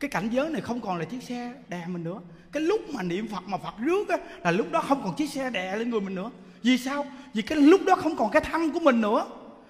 cái 0.00 0.10
cảnh 0.10 0.28
giới 0.32 0.50
này 0.50 0.60
không 0.60 0.80
còn 0.80 0.98
là 0.98 1.04
chiếc 1.04 1.22
xe 1.22 1.52
đè 1.68 1.82
mình 1.86 2.04
nữa. 2.04 2.18
Cái 2.52 2.62
lúc 2.62 2.80
mà 2.94 3.02
niệm 3.02 3.28
phật 3.28 3.42
mà 3.46 3.58
phật 3.58 3.74
rước 3.78 4.08
á, 4.08 4.16
là 4.44 4.50
lúc 4.50 4.72
đó 4.72 4.84
không 4.88 5.02
còn 5.04 5.14
chiếc 5.14 5.30
xe 5.30 5.50
đè 5.50 5.76
lên 5.76 5.90
người 5.90 6.00
mình 6.00 6.14
nữa. 6.14 6.30
Vì 6.62 6.78
sao? 6.78 7.06
Vì 7.34 7.42
cái 7.42 7.58
lúc 7.58 7.80
đó 7.86 7.94
không 7.94 8.16
còn 8.16 8.30
cái 8.30 8.42
thân 8.52 8.70
của 8.70 8.80
mình 8.80 9.00
nữa. 9.00 9.26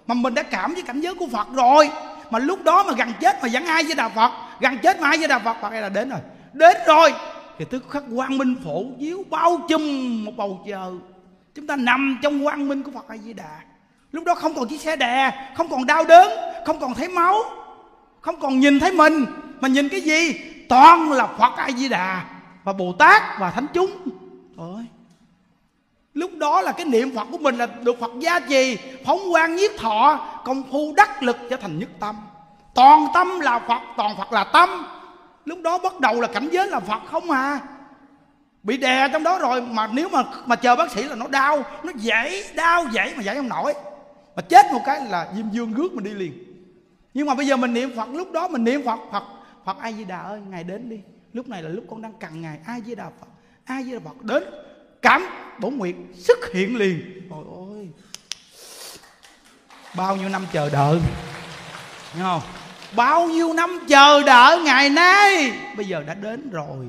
Mà 0.06 0.14
mình 0.14 0.34
đã 0.34 0.42
cảm 0.42 0.74
với 0.74 0.82
cảnh 0.82 1.00
giới 1.00 1.14
của 1.14 1.26
phật 1.32 1.48
rồi. 1.54 1.90
Mà 2.30 2.38
lúc 2.38 2.64
đó 2.64 2.84
mà 2.84 2.92
gần 2.98 3.12
chết 3.20 3.42
mà 3.42 3.48
vẫn 3.52 3.66
ai 3.66 3.84
với 3.84 3.94
đạo 3.94 4.10
phật, 4.14 4.32
gần 4.60 4.78
chết 4.82 5.00
mà 5.00 5.08
ai 5.08 5.18
với 5.18 5.28
đạo 5.28 5.40
phật 5.44 5.56
phật 5.62 5.70
là 5.70 5.88
đến 5.88 6.10
rồi. 6.10 6.20
Đến 6.52 6.76
rồi. 6.86 7.12
Thì 7.58 7.64
tức 7.70 7.90
khắc 7.90 8.02
quang 8.16 8.38
minh 8.38 8.56
phổ 8.64 8.84
chiếu 9.00 9.24
bao 9.30 9.60
trùm 9.68 9.82
một 10.24 10.32
bầu 10.36 10.64
trời. 10.68 10.92
Chúng 11.54 11.66
ta 11.66 11.76
nằm 11.76 12.18
trong 12.22 12.44
quang 12.44 12.68
minh 12.68 12.82
của 12.82 12.90
phật 12.90 13.08
a 13.08 13.16
di 13.16 13.32
đà 13.32 13.60
lúc 14.12 14.24
đó 14.24 14.34
không 14.34 14.54
còn 14.54 14.68
chiếc 14.68 14.80
xe 14.80 14.96
đè, 14.96 15.50
không 15.56 15.68
còn 15.68 15.86
đau 15.86 16.04
đớn, 16.04 16.28
không 16.66 16.80
còn 16.80 16.94
thấy 16.94 17.08
máu, 17.08 17.44
không 18.20 18.40
còn 18.40 18.60
nhìn 18.60 18.80
thấy 18.80 18.92
mình 18.92 19.26
mà 19.60 19.68
nhìn 19.68 19.88
cái 19.88 20.00
gì? 20.00 20.40
Toàn 20.68 21.12
là 21.12 21.26
phật 21.26 21.56
a 21.56 21.70
di 21.70 21.88
đà 21.88 22.24
và 22.64 22.72
bồ 22.72 22.92
tát 22.92 23.22
và 23.38 23.50
thánh 23.50 23.66
chúng. 23.74 23.90
Thôi 24.56 24.86
lúc 26.18 26.30
đó 26.36 26.60
là 26.60 26.72
cái 26.72 26.86
niệm 26.86 27.14
phật 27.14 27.28
của 27.30 27.38
mình 27.38 27.58
là 27.58 27.66
được 27.66 28.00
phật 28.00 28.10
gia 28.18 28.40
trì, 28.40 28.78
phóng 29.06 29.20
quang 29.30 29.56
nhiếp 29.56 29.70
thọ, 29.78 30.26
công 30.44 30.62
phu 30.70 30.92
đắc 30.96 31.22
lực 31.22 31.36
trở 31.50 31.56
thành 31.56 31.78
nhất 31.78 31.88
tâm. 32.00 32.16
Toàn 32.74 33.06
tâm 33.14 33.40
là 33.40 33.58
phật, 33.58 33.80
toàn 33.96 34.16
phật 34.16 34.32
là 34.32 34.44
tâm. 34.44 34.86
Lúc 35.44 35.58
đó 35.62 35.78
bắt 35.78 36.00
đầu 36.00 36.20
là 36.20 36.28
cảnh 36.28 36.48
giới 36.52 36.68
là 36.68 36.80
phật 36.80 37.00
không 37.10 37.30
à. 37.30 37.60
Bị 38.62 38.76
đè 38.76 39.08
trong 39.12 39.22
đó 39.22 39.38
rồi 39.38 39.62
mà 39.62 39.88
nếu 39.92 40.08
mà 40.08 40.22
mà 40.46 40.56
chờ 40.56 40.76
bác 40.76 40.90
sĩ 40.90 41.02
là 41.02 41.14
nó 41.14 41.26
đau, 41.26 41.64
nó 41.82 41.92
dễ 41.96 42.44
đau, 42.54 42.84
dễ 42.92 43.12
mà 43.16 43.22
giải 43.22 43.36
không 43.36 43.48
nổi. 43.48 43.74
Mà 44.36 44.42
chết 44.42 44.66
một 44.72 44.80
cái 44.84 45.00
là 45.10 45.28
diêm 45.36 45.50
dương 45.50 45.72
rước 45.72 45.94
mình 45.94 46.04
đi 46.04 46.10
liền. 46.10 46.32
Nhưng 47.14 47.26
mà 47.26 47.34
bây 47.34 47.46
giờ 47.46 47.56
mình 47.56 47.74
niệm 47.74 47.96
phật, 47.96 48.08
lúc 48.08 48.32
đó 48.32 48.48
mình 48.48 48.64
niệm 48.64 48.84
phật 48.84 48.98
phật 49.12 49.22
phật 49.68 49.78
a 49.80 49.92
di 49.92 50.04
đà 50.04 50.20
ơi, 50.20 50.40
ngài 50.48 50.64
đến 50.64 50.88
đi. 50.88 51.00
Lúc 51.32 51.48
này 51.48 51.62
là 51.62 51.68
lúc 51.68 51.84
con 51.90 52.02
đang 52.02 52.12
cần 52.20 52.40
ngài. 52.40 52.58
A 52.64 52.80
di 52.80 52.94
đà 52.94 53.04
phật 53.04 53.28
a 53.64 53.82
di 53.82 53.92
đà 53.92 53.98
phật 53.98 54.22
đến, 54.22 54.42
cảm 55.02 55.22
bổ 55.60 55.70
nguyện 55.70 56.12
xuất 56.14 56.38
hiện 56.54 56.76
liền. 56.76 57.28
Ôi 57.30 57.44
ôi 57.50 57.88
bao 59.96 60.16
nhiêu 60.16 60.28
năm 60.28 60.46
chờ 60.52 60.70
đợi? 60.70 61.00
Đúng 62.14 62.22
không? 62.22 62.40
Bao 62.96 63.28
nhiêu 63.28 63.52
năm 63.52 63.78
chờ 63.88 64.22
đợi 64.22 64.62
ngày 64.62 64.90
nay? 64.90 65.52
Bây 65.76 65.86
giờ 65.86 66.02
đã 66.06 66.14
đến 66.14 66.50
rồi. 66.50 66.86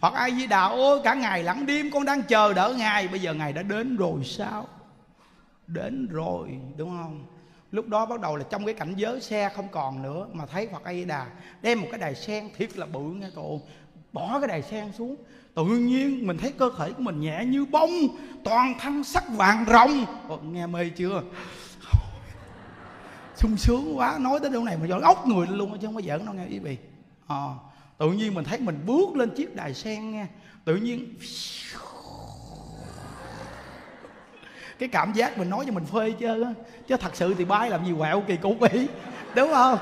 Phật 0.00 0.14
A 0.14 0.30
Di 0.30 0.46
Đà 0.46 0.64
ôi, 0.64 1.00
cả 1.04 1.14
ngày 1.14 1.42
lẫn 1.42 1.66
đêm 1.66 1.90
con 1.90 2.04
đang 2.04 2.22
chờ 2.22 2.52
đợi 2.52 2.74
ngài. 2.74 3.08
Bây 3.08 3.20
giờ 3.20 3.34
ngài 3.34 3.52
đã 3.52 3.62
đến 3.62 3.96
rồi 3.96 4.24
sao? 4.24 4.68
Đến 5.66 6.08
rồi, 6.10 6.58
đúng 6.76 6.90
không? 6.90 7.26
Lúc 7.74 7.88
đó 7.88 8.06
bắt 8.06 8.20
đầu 8.20 8.36
là 8.36 8.44
trong 8.50 8.64
cái 8.64 8.74
cảnh 8.74 8.94
giới 8.96 9.20
xe 9.20 9.50
không 9.56 9.68
còn 9.70 10.02
nữa 10.02 10.26
mà 10.32 10.46
thấy 10.46 10.68
Phật 10.72 10.84
A 10.84 10.92
Di 10.92 11.04
Đà 11.04 11.26
đem 11.62 11.80
một 11.80 11.86
cái 11.90 12.00
đài 12.00 12.14
sen 12.14 12.48
thiệt 12.56 12.78
là 12.78 12.86
bự 12.86 13.00
nghe 13.00 13.30
cậu 13.34 13.62
bỏ 14.12 14.40
cái 14.40 14.48
đài 14.48 14.62
sen 14.62 14.92
xuống. 14.92 15.16
Tự 15.54 15.64
nhiên 15.64 16.26
mình 16.26 16.38
thấy 16.38 16.52
cơ 16.52 16.70
thể 16.78 16.92
của 16.92 17.02
mình 17.02 17.20
nhẹ 17.20 17.44
như 17.44 17.64
bông 17.64 17.90
toàn 18.44 18.74
thân 18.80 19.04
sắc 19.04 19.24
vàng 19.28 19.64
rồng. 19.68 20.06
Ồ, 20.28 20.38
nghe 20.38 20.66
mê 20.66 20.88
chưa? 20.88 21.22
Sung 23.36 23.56
sướng 23.56 23.98
quá 23.98 24.18
nói 24.20 24.40
tới 24.40 24.50
đâu 24.50 24.64
này 24.64 24.76
mà 24.76 24.86
giỡn 24.86 25.00
ốc 25.00 25.26
người 25.26 25.46
luôn 25.46 25.78
chứ 25.78 25.86
không 25.86 25.94
có 25.94 26.02
giỡn 26.02 26.24
đâu 26.24 26.34
nghe 26.34 26.46
quý 26.50 26.58
vị. 26.58 26.76
À, 27.26 27.46
tự 27.98 28.12
nhiên 28.12 28.34
mình 28.34 28.44
thấy 28.44 28.58
mình 28.58 28.80
bước 28.86 29.16
lên 29.16 29.30
chiếc 29.30 29.56
đài 29.56 29.74
sen 29.74 30.10
nghe 30.10 30.26
tự 30.64 30.76
nhiên 30.76 31.14
cái 34.84 34.88
cảm 34.88 35.12
giác 35.12 35.38
mình 35.38 35.50
nói 35.50 35.64
cho 35.66 35.72
mình 35.72 35.84
phê 35.84 36.12
chứ 36.18 36.46
chứ 36.86 36.96
thật 36.96 37.16
sự 37.16 37.34
thì 37.38 37.44
bay 37.44 37.70
làm 37.70 37.84
gì 37.84 37.92
quẹo 37.98 38.22
kỳ 38.26 38.36
cục 38.36 38.62
ý. 38.72 38.86
Đúng 39.34 39.50
không? 39.52 39.78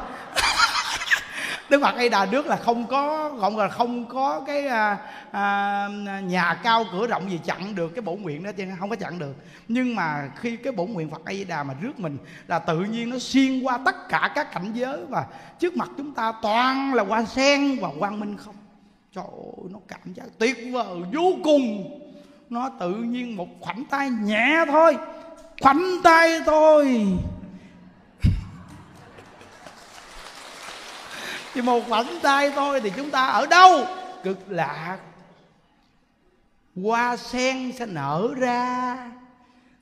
Đức 1.70 1.82
phật 1.82 1.94
a 1.96 2.08
đà 2.08 2.26
nước 2.26 2.46
là 2.46 2.56
không 2.56 2.86
có 2.86 3.28
gọi 3.28 3.52
là 3.52 3.68
không 3.68 4.04
có 4.04 4.40
cái 4.46 4.66
à, 4.66 4.98
à, 5.32 5.88
nhà 6.24 6.54
cao 6.62 6.84
cửa 6.92 7.06
rộng 7.06 7.30
gì 7.30 7.40
chặn 7.44 7.74
được 7.74 7.88
cái 7.88 8.02
bổ 8.02 8.14
nguyện 8.14 8.42
đó 8.42 8.52
chứ 8.52 8.64
không 8.80 8.90
có 8.90 8.96
chặn 8.96 9.18
được. 9.18 9.36
Nhưng 9.68 9.94
mà 9.94 10.30
khi 10.36 10.56
cái 10.56 10.72
bổ 10.72 10.86
nguyện 10.86 11.10
phật 11.10 11.24
a 11.24 11.34
đà 11.48 11.62
mà 11.62 11.74
rước 11.80 12.00
mình 12.00 12.18
là 12.48 12.58
tự 12.58 12.80
nhiên 12.80 13.10
nó 13.10 13.18
xuyên 13.18 13.62
qua 13.62 13.78
tất 13.84 14.08
cả 14.08 14.32
các 14.34 14.52
cảnh 14.52 14.72
giới 14.74 15.04
và 15.08 15.26
trước 15.58 15.76
mặt 15.76 15.90
chúng 15.96 16.14
ta 16.14 16.32
toàn 16.42 16.94
là 16.94 17.02
hoa 17.04 17.24
sen 17.24 17.78
và 17.80 17.88
quang 17.98 18.20
minh 18.20 18.36
không. 18.36 18.54
Trời 19.14 19.24
ơi 19.24 19.68
nó 19.70 19.78
cảm 19.88 20.14
giác 20.14 20.24
tuyệt 20.38 20.56
vời 20.72 20.98
vô 21.12 21.32
cùng 21.44 21.98
nó 22.52 22.68
tự 22.68 22.94
nhiên 22.94 23.36
một 23.36 23.48
khoảnh 23.60 23.84
tay 23.84 24.10
nhẹ 24.10 24.64
thôi. 24.68 24.96
Khoảnh 25.60 25.82
tay 26.04 26.40
thôi. 26.46 27.06
Chỉ 31.54 31.62
một 31.62 31.80
khoảnh 31.88 32.18
tay 32.22 32.50
thôi 32.50 32.80
thì 32.80 32.92
chúng 32.96 33.10
ta 33.10 33.26
ở 33.26 33.46
đâu? 33.46 33.86
Cực 34.22 34.38
lạc. 34.48 34.98
Hoa 36.76 37.16
sen 37.16 37.72
sẽ 37.72 37.86
nở 37.86 38.28
ra. 38.36 38.96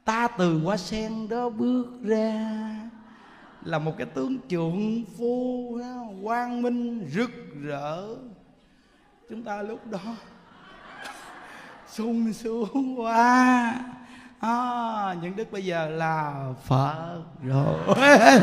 Ta 0.04 0.28
từ 0.28 0.60
hoa 0.64 0.76
sen 0.76 1.28
đó 1.28 1.48
bước 1.48 1.86
ra. 2.02 2.50
Là 3.62 3.78
một 3.78 3.92
cái 3.98 4.06
tướng 4.06 4.38
trượng 4.48 5.04
phu 5.18 5.80
quang 6.22 6.62
minh 6.62 7.08
rực 7.14 7.30
rỡ. 7.62 8.16
Chúng 9.28 9.42
ta 9.42 9.62
lúc 9.62 9.86
đó 9.86 10.16
sung 12.00 12.32
sướng 12.32 13.00
quá. 13.00 13.74
À, 14.40 15.14
những 15.22 15.36
đức 15.36 15.52
bây 15.52 15.64
giờ 15.64 15.88
là 15.88 16.44
phật 16.64 17.22
rồi. 17.42 17.96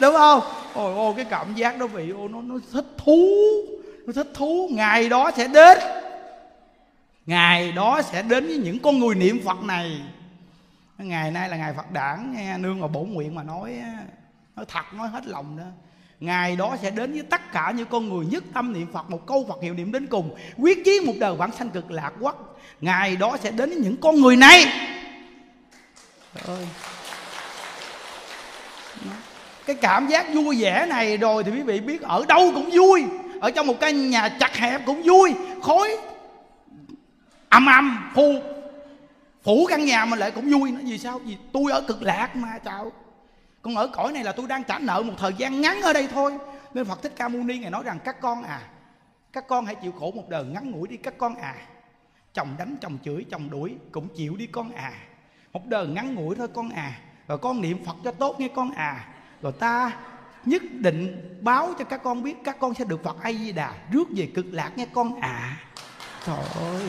Đúng 0.00 0.14
không? 0.14 0.40
Ôi 0.74 0.94
ôi 0.94 1.14
cái 1.16 1.24
cảm 1.24 1.54
giác 1.54 1.78
đó 1.78 1.86
vị 1.86 2.10
ô 2.10 2.28
nó 2.28 2.40
nó 2.42 2.54
thích 2.72 2.86
thú. 3.04 3.26
Nó 4.06 4.12
thích 4.12 4.30
thú. 4.34 4.68
Ngày 4.72 5.08
đó 5.08 5.30
sẽ 5.36 5.48
đến. 5.48 5.78
Ngày 7.26 7.72
đó 7.72 8.02
sẽ 8.02 8.22
đến 8.22 8.46
với 8.46 8.56
những 8.56 8.78
con 8.78 8.98
người 8.98 9.14
niệm 9.14 9.40
phật 9.44 9.62
này. 9.62 10.02
Ngày 10.98 11.30
nay 11.30 11.48
là 11.48 11.56
ngày 11.56 11.74
phật 11.76 11.90
đản 11.90 12.32
nghe 12.36 12.58
nương 12.58 12.80
mà 12.80 12.86
bổn 12.86 13.08
nguyện 13.12 13.34
mà 13.34 13.42
nói 13.42 13.74
nói 14.56 14.66
thật 14.68 14.84
nói 14.92 15.08
hết 15.08 15.26
lòng 15.26 15.56
đó 15.58 15.64
ngày 16.22 16.56
đó 16.56 16.76
sẽ 16.82 16.90
đến 16.90 17.12
với 17.12 17.22
tất 17.22 17.52
cả 17.52 17.72
những 17.76 17.86
con 17.86 18.08
người 18.08 18.26
nhất 18.26 18.44
tâm 18.54 18.72
niệm 18.72 18.86
phật 18.92 19.10
một 19.10 19.26
câu 19.26 19.46
phật 19.48 19.62
hiệu 19.62 19.74
niệm 19.74 19.92
đến 19.92 20.06
cùng. 20.06 20.36
Quyết 20.58 20.84
chí 20.84 21.00
một 21.06 21.12
đời 21.18 21.34
vãng 21.34 21.52
sanh 21.52 21.70
cực 21.70 21.90
lạc 21.90 22.12
quốc 22.20 22.60
ngày 22.80 23.16
đó 23.16 23.36
sẽ 23.42 23.50
đến 23.50 23.70
với 23.70 23.78
những 23.78 23.96
con 23.96 24.20
người 24.20 24.36
này. 24.36 24.64
Trời 26.34 26.56
ơi. 26.56 26.66
Cái 29.66 29.76
cảm 29.76 30.08
giác 30.08 30.26
vui 30.34 30.62
vẻ 30.62 30.86
này 30.86 31.16
rồi 31.16 31.44
thì 31.44 31.50
quý 31.50 31.62
vị 31.62 31.80
biết 31.80 32.02
ở 32.02 32.24
đâu 32.28 32.50
cũng 32.54 32.70
vui. 32.72 33.04
Ở 33.40 33.50
trong 33.50 33.66
một 33.66 33.80
căn 33.80 34.10
nhà 34.10 34.28
chặt 34.28 34.56
hẹp 34.56 34.80
cũng 34.86 35.02
vui. 35.02 35.34
Khối 35.62 35.96
âm 37.48 37.66
âm 37.66 38.12
phù 38.14 38.34
phủ 39.44 39.66
căn 39.68 39.84
nhà 39.84 40.04
mà 40.04 40.16
lại 40.16 40.30
cũng 40.30 40.50
vui. 40.50 40.70
Nó 40.70 40.80
vì 40.84 40.98
sao? 40.98 41.18
Vì 41.18 41.36
tôi 41.52 41.72
ở 41.72 41.80
cực 41.80 42.02
lạc 42.02 42.36
mà 42.36 42.58
chào 42.64 42.92
con 43.62 43.76
ở 43.76 43.86
cõi 43.86 44.12
này 44.12 44.24
là 44.24 44.32
tôi 44.32 44.46
đang 44.46 44.64
trả 44.64 44.78
nợ 44.78 45.02
một 45.02 45.14
thời 45.18 45.34
gian 45.38 45.60
ngắn 45.60 45.82
ở 45.82 45.92
đây 45.92 46.08
thôi. 46.12 46.38
Nên 46.74 46.84
phật 46.84 47.02
thích 47.02 47.12
ca 47.16 47.28
mâu 47.28 47.42
ni 47.42 47.58
ngài 47.58 47.70
nói 47.70 47.82
rằng, 47.84 47.98
các 48.04 48.20
con 48.20 48.42
à 48.42 48.60
các 49.32 49.48
con 49.48 49.66
hãy 49.66 49.74
chịu 49.74 49.92
khổ 49.92 50.10
một 50.10 50.28
đời 50.28 50.44
ngắn 50.44 50.70
ngủi 50.70 50.88
đi, 50.88 50.96
các 50.96 51.18
con 51.18 51.34
à. 51.34 51.54
Chồng 52.34 52.54
đánh, 52.58 52.76
chồng 52.80 52.98
chửi, 53.04 53.24
chồng 53.30 53.50
đuổi, 53.50 53.74
cũng 53.92 54.08
chịu 54.16 54.36
đi 54.36 54.46
con 54.46 54.72
à. 54.72 54.92
Một 55.52 55.66
đời 55.66 55.86
ngắn 55.86 56.14
ngủi 56.14 56.36
thôi 56.36 56.48
con 56.54 56.68
à. 56.70 56.98
Rồi 57.28 57.38
con 57.38 57.60
niệm 57.60 57.84
phật 57.84 57.96
cho 58.04 58.10
tốt 58.10 58.40
nghe 58.40 58.48
con 58.48 58.70
à. 58.70 59.08
Rồi 59.42 59.52
ta 59.52 59.92
nhất 60.44 60.62
định 60.72 61.38
báo 61.40 61.74
cho 61.78 61.84
các 61.84 62.02
con 62.02 62.22
biết 62.22 62.34
các 62.44 62.56
con 62.58 62.74
sẽ 62.74 62.84
được 62.84 63.02
phật 63.02 63.16
a 63.22 63.32
di 63.32 63.52
đà 63.52 63.74
rước 63.92 64.08
về 64.16 64.30
cực 64.34 64.46
lạc 64.50 64.72
nghe 64.76 64.86
con 64.92 65.20
à. 65.20 65.56
Trời 66.26 66.44
ơi 66.54 66.82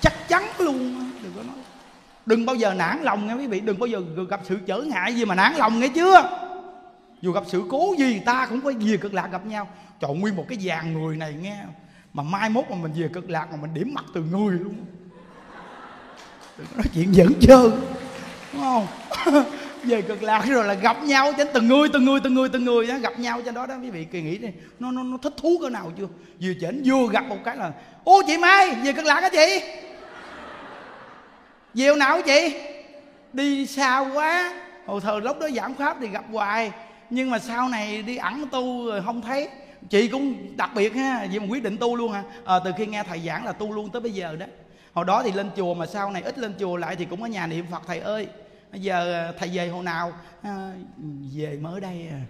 chắc 0.00 0.28
chắn 0.28 0.42
luôn 0.58 1.10
đừng 1.22 1.32
có 1.36 1.42
nói 1.42 1.56
đừng 2.26 2.46
bao 2.46 2.56
giờ 2.56 2.74
nản 2.74 3.02
lòng 3.02 3.26
nghe 3.26 3.34
quý 3.34 3.46
vị 3.46 3.60
đừng 3.60 3.78
bao 3.78 3.86
giờ 3.86 4.02
gặp 4.30 4.40
sự 4.44 4.58
trở 4.66 4.82
ngại 4.82 5.14
gì 5.14 5.24
mà 5.24 5.34
nản 5.34 5.54
lòng 5.54 5.80
nghe 5.80 5.88
chưa? 5.88 6.30
Dù 7.22 7.32
gặp 7.32 7.42
sự 7.46 7.62
cố 7.70 7.94
gì 7.98 8.20
ta 8.24 8.46
cũng 8.46 8.60
có 8.60 8.72
về 8.80 8.96
cực 8.96 9.14
lạc 9.14 9.28
gặp 9.32 9.46
nhau. 9.46 9.68
Chọn 10.00 10.20
nguyên 10.20 10.36
một 10.36 10.44
cái 10.48 10.58
dàn 10.58 10.92
người 10.92 11.16
này 11.16 11.34
nghe 11.40 11.56
mà 12.14 12.22
mai 12.22 12.50
mốt 12.50 12.64
mà 12.70 12.76
mình 12.76 12.92
về 12.96 13.08
cực 13.12 13.30
lạc 13.30 13.46
mà 13.50 13.56
mình 13.56 13.74
điểm 13.74 13.94
mặt 13.94 14.04
từ 14.14 14.22
người 14.22 14.58
luôn. 14.58 14.74
Đừng 16.58 16.66
có 16.70 16.76
nói 16.76 16.86
chuyện 16.94 17.14
dẫn 17.14 17.32
chơi 17.40 17.70
đúng 18.52 18.62
không? 18.62 18.86
Về 19.84 20.02
cực 20.02 20.22
lạc 20.22 20.44
rồi 20.46 20.64
là 20.64 20.74
gặp 20.74 21.02
nhau 21.02 21.32
trên 21.36 21.48
từng 21.54 21.68
người 21.68 21.88
từng 21.92 22.04
người 22.04 22.20
từng 22.20 22.34
người 22.34 22.48
từng 22.48 22.64
người 22.64 22.86
đó, 22.86 22.98
gặp 22.98 23.18
nhau 23.18 23.42
trên 23.44 23.54
đó 23.54 23.66
đó 23.66 23.74
quý 23.82 23.90
vị 23.90 24.04
kỳ 24.04 24.22
nghĩ 24.22 24.38
đi. 24.38 24.48
Nó 24.78 24.90
nó 24.92 25.02
nó 25.02 25.16
thích 25.16 25.34
thú 25.36 25.58
cỡ 25.62 25.68
nào 25.68 25.92
chưa? 25.98 26.06
Vừa 26.40 26.52
chỉnh 26.60 26.82
vừa 26.84 27.08
gặp 27.12 27.24
một 27.28 27.36
cái 27.44 27.56
là 27.56 27.72
ô 28.04 28.22
chị 28.26 28.38
mai 28.38 28.74
về 28.84 28.92
cực 28.92 29.04
lạc 29.04 29.20
hả 29.20 29.28
chị? 29.28 29.60
Về 31.74 31.94
nào 31.98 32.22
chị 32.22 32.56
đi 33.32 33.66
xa 33.66 33.98
quá. 34.14 34.52
Hồi 34.86 35.00
thời 35.00 35.20
lúc 35.20 35.38
đó 35.38 35.48
giảng 35.56 35.74
pháp 35.74 35.96
thì 36.00 36.08
gặp 36.08 36.24
hoài. 36.32 36.72
Nhưng 37.10 37.30
mà 37.30 37.38
sau 37.38 37.68
này 37.68 38.02
đi 38.02 38.16
ẩn 38.16 38.46
tu 38.52 38.86
rồi 38.86 39.02
không 39.04 39.22
thấy. 39.22 39.48
Chị 39.90 40.08
cũng 40.08 40.56
đặc 40.56 40.70
biệt 40.74 40.94
ha 40.94 41.26
vì 41.30 41.38
mà 41.38 41.46
quyết 41.48 41.62
định 41.62 41.76
tu 41.76 41.96
luôn 41.96 42.12
hả? 42.12 42.22
À, 42.44 42.54
từ 42.64 42.72
khi 42.76 42.86
nghe 42.86 43.02
thầy 43.02 43.20
giảng 43.26 43.44
là 43.44 43.52
tu 43.52 43.72
luôn 43.72 43.90
tới 43.90 44.00
bây 44.00 44.12
giờ 44.12 44.36
đó. 44.36 44.46
Hồi 44.92 45.04
đó 45.04 45.22
thì 45.22 45.32
lên 45.32 45.50
chùa 45.56 45.74
mà 45.74 45.86
sau 45.86 46.10
này 46.10 46.22
ít 46.22 46.38
lên 46.38 46.54
chùa 46.58 46.76
lại 46.76 46.96
thì 46.96 47.04
cũng 47.04 47.22
ở 47.22 47.28
nhà 47.28 47.46
niệm 47.46 47.66
phật 47.70 47.82
thầy 47.86 47.98
ơi. 47.98 48.28
Bây 48.72 48.80
giờ 48.80 49.12
ờ, 49.12 49.32
thầy 49.38 49.48
về 49.48 49.68
hồi 49.68 49.84
nào? 49.84 50.12
À, 50.42 50.70
về 51.34 51.58
mới 51.60 51.80
đây 51.80 52.08
à 52.10 52.20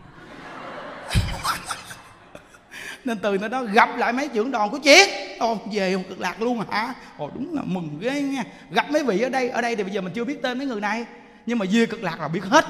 nên 3.05 3.19
từ 3.19 3.39
nơi 3.39 3.49
đó 3.49 3.65
gặp 3.65 3.89
lại 3.99 4.13
mấy 4.13 4.29
trưởng 4.29 4.51
đoàn 4.51 4.71
của 4.71 4.79
chị 4.79 4.97
ô, 5.39 5.59
về 5.73 5.93
không 5.93 6.05
cực 6.09 6.21
lạc 6.21 6.43
luôn 6.43 6.65
hả? 6.71 6.95
Ồ, 7.19 7.31
đúng 7.35 7.55
là 7.55 7.63
mừng 7.65 7.99
ghê 8.01 8.23
nha. 8.23 8.45
Gặp 8.71 8.91
mấy 8.91 9.05
vị 9.05 9.21
ở 9.21 9.29
đây 9.29 9.49
ở 9.49 9.61
đây 9.61 9.77
thì 9.77 9.83
bây 9.83 9.93
giờ 9.93 10.01
mình 10.01 10.13
chưa 10.13 10.25
biết 10.25 10.43
tên 10.43 10.59
mấy 10.59 10.67
người 10.67 10.81
này. 10.81 11.05
Nhưng 11.47 11.59
mà 11.59 11.67
về 11.73 11.87
cực 11.87 12.03
lạc 12.03 12.21
là 12.21 12.29
biết 12.29 12.45
hết. 12.45 12.65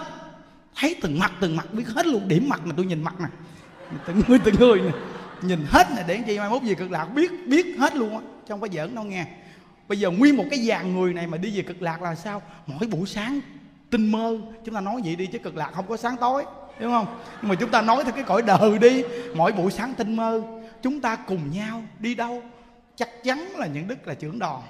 Thấy 0.76 0.96
từng 1.02 1.18
mặt 1.18 1.32
từng 1.40 1.56
mặt 1.56 1.66
biết 1.72 1.88
hết 1.88 2.06
luôn. 2.06 2.28
Điểm 2.28 2.48
mặt 2.48 2.60
mà 2.64 2.74
tôi 2.76 2.86
nhìn 2.86 3.02
mặt 3.02 3.14
nè. 3.20 3.26
Từng 4.06 4.22
người 4.28 4.38
từng 4.44 4.54
người 4.58 4.80
nè. 4.80 4.90
Nhìn 5.42 5.66
hết 5.68 5.86
nè, 5.96 6.04
để 6.06 6.18
chi 6.26 6.38
mai 6.38 6.50
mốt 6.50 6.62
về 6.62 6.74
cực 6.74 6.90
lạc 6.90 7.04
biết 7.04 7.30
biết 7.46 7.66
hết 7.78 7.96
luôn 7.96 8.10
á. 8.10 8.20
Chứ 8.20 8.46
không 8.48 8.60
có 8.60 8.68
giỡn 8.72 8.94
đâu 8.94 9.04
nghe. 9.04 9.26
Bây 9.88 9.98
giờ 9.98 10.10
nguyên 10.10 10.36
một 10.36 10.44
cái 10.50 10.58
dàn 10.58 10.96
người 10.96 11.14
này 11.14 11.26
mà 11.26 11.38
đi 11.38 11.56
về 11.56 11.62
cực 11.62 11.82
lạc 11.82 12.02
là 12.02 12.14
sao? 12.14 12.42
Mỗi 12.66 12.88
buổi 12.88 13.06
sáng, 13.06 13.40
tinh 13.90 14.12
mơ. 14.12 14.38
Chúng 14.64 14.74
ta 14.74 14.80
nói 14.80 15.00
vậy 15.04 15.16
đi 15.16 15.26
chứ 15.26 15.38
cực 15.38 15.56
lạc 15.56 15.70
không 15.74 15.86
có 15.88 15.96
sáng 15.96 16.16
tối 16.20 16.44
đúng 16.80 16.92
không? 16.92 17.06
Nhưng 17.42 17.48
mà 17.48 17.54
chúng 17.54 17.70
ta 17.70 17.82
nói 17.82 18.04
theo 18.04 18.12
cái 18.12 18.24
cõi 18.24 18.42
đời 18.42 18.78
đi. 18.78 19.02
Mỗi 19.34 19.52
buổi 19.52 19.70
sáng 19.70 19.94
tinh 19.94 20.16
mơ, 20.16 20.42
chúng 20.82 21.00
ta 21.00 21.16
cùng 21.16 21.50
nhau 21.52 21.82
đi 21.98 22.14
đâu? 22.14 22.42
Chắc 22.96 23.24
chắn 23.24 23.52
là 23.56 23.66
những 23.66 23.88
đức 23.88 24.06
là 24.06 24.14
trưởng 24.14 24.38
đoàn 24.38 24.62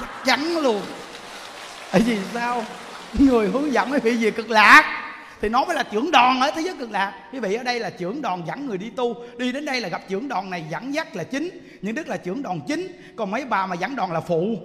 chắc 0.00 0.08
chắn 0.24 0.56
luôn. 0.62 0.82
Tại 1.92 2.00
vì 2.00 2.18
sao? 2.34 2.64
Người 3.18 3.48
hướng 3.48 3.72
dẫn 3.72 3.92
quý 3.92 3.98
vị 3.98 4.16
về 4.16 4.30
cực 4.30 4.50
lạc. 4.50 5.02
Thì 5.40 5.48
nó 5.48 5.64
mới 5.64 5.76
là 5.76 5.82
trưởng 5.82 6.10
đoàn 6.10 6.40
ở 6.40 6.50
thế 6.50 6.62
giới 6.62 6.74
cực 6.78 6.90
lạc. 6.90 7.12
Quý 7.32 7.38
vị, 7.38 7.54
ở 7.54 7.62
đây 7.62 7.80
là 7.80 7.90
trưởng 7.90 8.22
đoàn 8.22 8.42
dẫn 8.46 8.66
người 8.66 8.78
đi 8.78 8.90
tu. 8.90 9.14
Đi 9.38 9.52
đến 9.52 9.64
đây 9.64 9.80
là 9.80 9.88
gặp 9.88 10.02
trưởng 10.08 10.28
đoàn 10.28 10.50
này 10.50 10.64
dẫn 10.70 10.94
dắt 10.94 11.16
là 11.16 11.24
chính. 11.24 11.48
Những 11.82 11.94
đức 11.94 12.08
là 12.08 12.16
trưởng 12.16 12.42
đoàn 12.42 12.60
chính. 12.66 12.86
Còn 13.16 13.30
mấy 13.30 13.44
bà 13.44 13.66
mà 13.66 13.74
dẫn 13.74 13.96
đoàn 13.96 14.12
là 14.12 14.20
phụ 14.20 14.56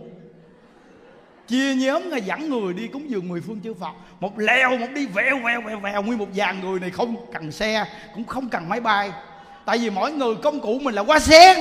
chia 1.52 1.76
nhóm 1.76 2.10
là 2.10 2.18
dẫn 2.18 2.50
người 2.50 2.74
đi 2.74 2.88
cúng 2.88 3.10
dường 3.10 3.30
mười 3.30 3.42
phương 3.42 3.60
chư 3.64 3.74
Phật. 3.74 3.94
Một 4.20 4.40
leo, 4.40 4.78
một 4.78 4.88
đi 4.96 5.06
vèo 5.06 5.40
vèo 5.46 5.62
vèo 5.62 5.80
vèo. 5.80 6.02
Nguyên 6.02 6.18
một 6.18 6.28
dàn 6.34 6.62
người 6.62 6.80
này 6.80 6.90
không 6.90 7.16
cần 7.34 7.52
xe, 7.52 7.86
cũng 8.14 8.24
không 8.24 8.50
cần 8.50 8.70
máy 8.70 8.80
bay. 8.80 9.12
Tại 9.66 9.78
vì 9.78 9.90
mỗi 9.90 10.12
người 10.12 10.36
công 10.36 10.60
cụ 10.60 10.80
mình 10.80 10.96
là 10.96 11.02
hoa 11.02 11.20
sen. 11.20 11.58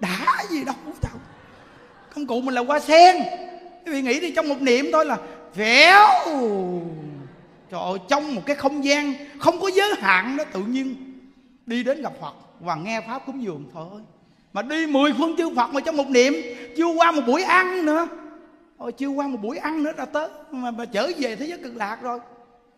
Đã 0.00 0.36
gì 0.50 0.64
đâu 0.64 0.74
đâu 0.84 1.12
công 2.14 2.26
cụ 2.26 2.40
mình 2.40 2.54
là 2.54 2.62
hoa 2.64 2.80
sen. 2.80 3.16
Quý 3.86 3.92
vị 3.92 4.02
nghĩ 4.02 4.20
đi, 4.20 4.32
trong 4.36 4.48
một 4.48 4.60
niệm 4.62 4.86
thôi 4.92 5.06
là 5.06 5.16
vèo. 5.54 6.08
Trời 7.70 7.80
ơi, 7.80 7.98
trong 8.08 8.34
một 8.34 8.42
cái 8.46 8.56
không 8.56 8.84
gian 8.84 9.14
không 9.38 9.60
có 9.60 9.70
giới 9.74 9.94
hạn 9.98 10.36
đó, 10.36 10.44
tự 10.52 10.60
nhiên 10.60 10.94
đi 11.66 11.82
đến 11.82 12.02
gặp 12.02 12.12
Phật 12.20 12.34
và 12.60 12.74
nghe 12.74 13.00
pháp 13.00 13.26
cúng 13.26 13.42
dường 13.42 13.70
thôi 13.74 14.00
mà 14.54 14.62
đi 14.62 14.86
mười 14.86 15.12
phương 15.18 15.36
chư 15.36 15.54
Phật 15.56 15.72
mà 15.72 15.80
trong 15.80 15.96
một 15.96 16.08
niệm 16.08 16.34
chưa 16.76 16.86
qua 16.86 17.12
một 17.12 17.22
buổi 17.26 17.42
ăn 17.42 17.86
nữa. 17.86 18.08
Ôi, 18.76 18.92
chưa 18.92 19.08
qua 19.08 19.26
một 19.26 19.38
buổi 19.42 19.58
ăn 19.58 19.82
nữa 19.82 19.92
là 19.96 20.04
tới. 20.04 20.28
Mà, 20.50 20.70
mà 20.70 20.84
trở 20.84 21.10
về 21.18 21.36
thế 21.36 21.46
giới 21.46 21.58
cực 21.58 21.76
lạc 21.76 22.02
rồi. 22.02 22.20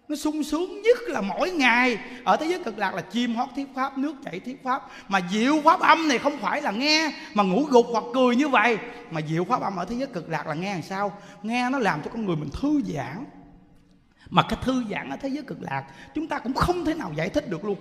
Nó 0.09 0.17
sung 0.17 0.45
sướng 0.45 0.83
nhất 0.83 0.99
là 1.07 1.21
mỗi 1.21 1.51
ngày. 1.51 1.99
Ở 2.25 2.37
thế 2.37 2.47
giới 2.47 2.59
cực 2.59 2.79
lạc 2.79 2.95
là 2.95 3.01
chim 3.03 3.35
hót 3.35 3.49
thiết 3.57 3.67
pháp 3.75 3.99
nước 3.99 4.15
chảy 4.25 4.41
thiết 4.41 4.63
pháp. 4.65 4.83
Mà 5.09 5.21
diệu 5.33 5.61
pháp 5.65 5.81
âm 5.81 6.09
này 6.09 6.19
không 6.19 6.37
phải 6.39 6.63
là 6.63 6.71
nghe 6.71 7.13
mà 7.35 7.43
ngủ 7.43 7.65
gục 7.71 7.87
hoặc 7.93 8.05
cười 8.15 8.37
như 8.37 8.49
vậy. 8.49 8.79
Mà 9.11 9.21
diệu 9.29 9.45
pháp 9.45 9.63
âm 9.63 9.77
ở 9.77 9.85
thế 9.85 9.97
giới 9.97 10.07
cực 10.07 10.31
lạc 10.31 10.47
là 10.47 10.55
nghe 10.55 10.73
làm 10.73 10.83
sao? 10.83 11.19
Nghe 11.43 11.71
nó 11.71 11.79
làm 11.79 12.03
cho 12.03 12.11
con 12.11 12.27
người 12.27 12.37
mình 12.37 12.51
thư 12.61 12.81
giãn. 12.95 13.25
Mà 14.31 14.43
cái 14.43 14.59
thư 14.63 14.85
giãn 14.91 15.11
ở 15.11 15.17
thế 15.17 15.29
giới 15.29 15.43
cực 15.43 15.63
lạc 15.63 15.85
chúng 16.15 16.27
ta 16.27 16.39
cũng 16.39 16.55
không 16.55 16.85
thể 16.85 16.95
nào 16.95 17.13
giải 17.17 17.29
thích 17.29 17.51
được 17.51 17.65
luôn 17.65 17.77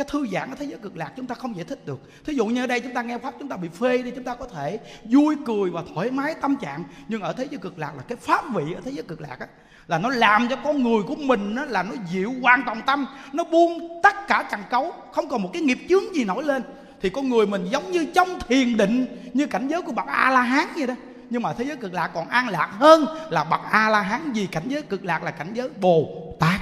cái 0.00 0.08
thư 0.10 0.26
giãn 0.32 0.50
ở 0.50 0.56
thế 0.58 0.64
giới 0.64 0.78
cực 0.78 0.96
lạc 0.96 1.12
chúng 1.16 1.26
ta 1.26 1.34
không 1.34 1.56
giải 1.56 1.64
thích 1.64 1.86
được. 1.86 2.00
Thí 2.24 2.34
dụ 2.34 2.46
như 2.46 2.64
ở 2.64 2.66
đây 2.66 2.80
chúng 2.80 2.94
ta 2.94 3.02
nghe 3.02 3.18
pháp 3.18 3.34
chúng 3.38 3.48
ta 3.48 3.56
bị 3.56 3.68
phê 3.68 3.98
đi 3.98 4.10
chúng 4.10 4.24
ta 4.24 4.34
có 4.34 4.46
thể 4.54 4.78
vui 5.04 5.36
cười 5.46 5.70
và 5.70 5.82
thoải 5.94 6.10
mái 6.10 6.34
tâm 6.34 6.56
trạng. 6.56 6.84
Nhưng 7.08 7.20
ở 7.20 7.32
thế 7.32 7.48
giới 7.50 7.58
cực 7.58 7.78
lạc 7.78 7.92
là 7.96 8.02
cái 8.08 8.16
pháp 8.16 8.44
vị 8.54 8.72
ở 8.74 8.80
thế 8.84 8.90
giới 8.90 9.02
cực 9.02 9.20
lạc 9.20 9.36
á 9.40 9.46
là 9.88 9.98
nó 9.98 10.10
làm 10.10 10.48
cho 10.48 10.56
con 10.64 10.82
người 10.82 11.02
của 11.02 11.14
mình 11.14 11.56
á, 11.56 11.64
là 11.64 11.82
nó 11.82 11.94
dịu 12.10 12.34
hoàn 12.42 12.62
toàn 12.66 12.82
tâm 12.86 13.06
nó 13.32 13.44
buông 13.44 14.00
tất 14.02 14.26
cả 14.28 14.48
trần 14.50 14.60
cấu 14.70 14.92
không 15.12 15.28
còn 15.28 15.42
một 15.42 15.50
cái 15.52 15.62
nghiệp 15.62 15.78
chướng 15.88 16.14
gì 16.14 16.24
nổi 16.24 16.44
lên. 16.44 16.62
Thì 17.02 17.10
con 17.10 17.28
người 17.28 17.46
mình 17.46 17.68
giống 17.70 17.92
như 17.92 18.06
trong 18.14 18.38
thiền 18.48 18.76
định 18.76 19.06
như 19.32 19.46
cảnh 19.46 19.68
giới 19.68 19.82
của 19.82 19.92
bậc 19.92 20.06
a 20.06 20.30
la 20.30 20.42
hán 20.42 20.66
vậy 20.76 20.86
đó. 20.86 20.94
Nhưng 21.30 21.42
mà 21.42 21.52
thế 21.52 21.64
giới 21.64 21.76
cực 21.76 21.92
lạc 21.92 22.10
còn 22.14 22.28
an 22.28 22.48
lạc 22.48 22.70
hơn 22.78 23.06
là 23.30 23.44
bậc 23.44 23.60
a 23.70 23.90
la 23.90 24.02
hán 24.02 24.32
vì 24.32 24.46
cảnh 24.46 24.64
giới 24.66 24.82
cực 24.82 25.04
lạc 25.04 25.22
là 25.22 25.30
cảnh 25.30 25.50
giới 25.54 25.70
bồ 25.80 26.08
tát. 26.40 26.60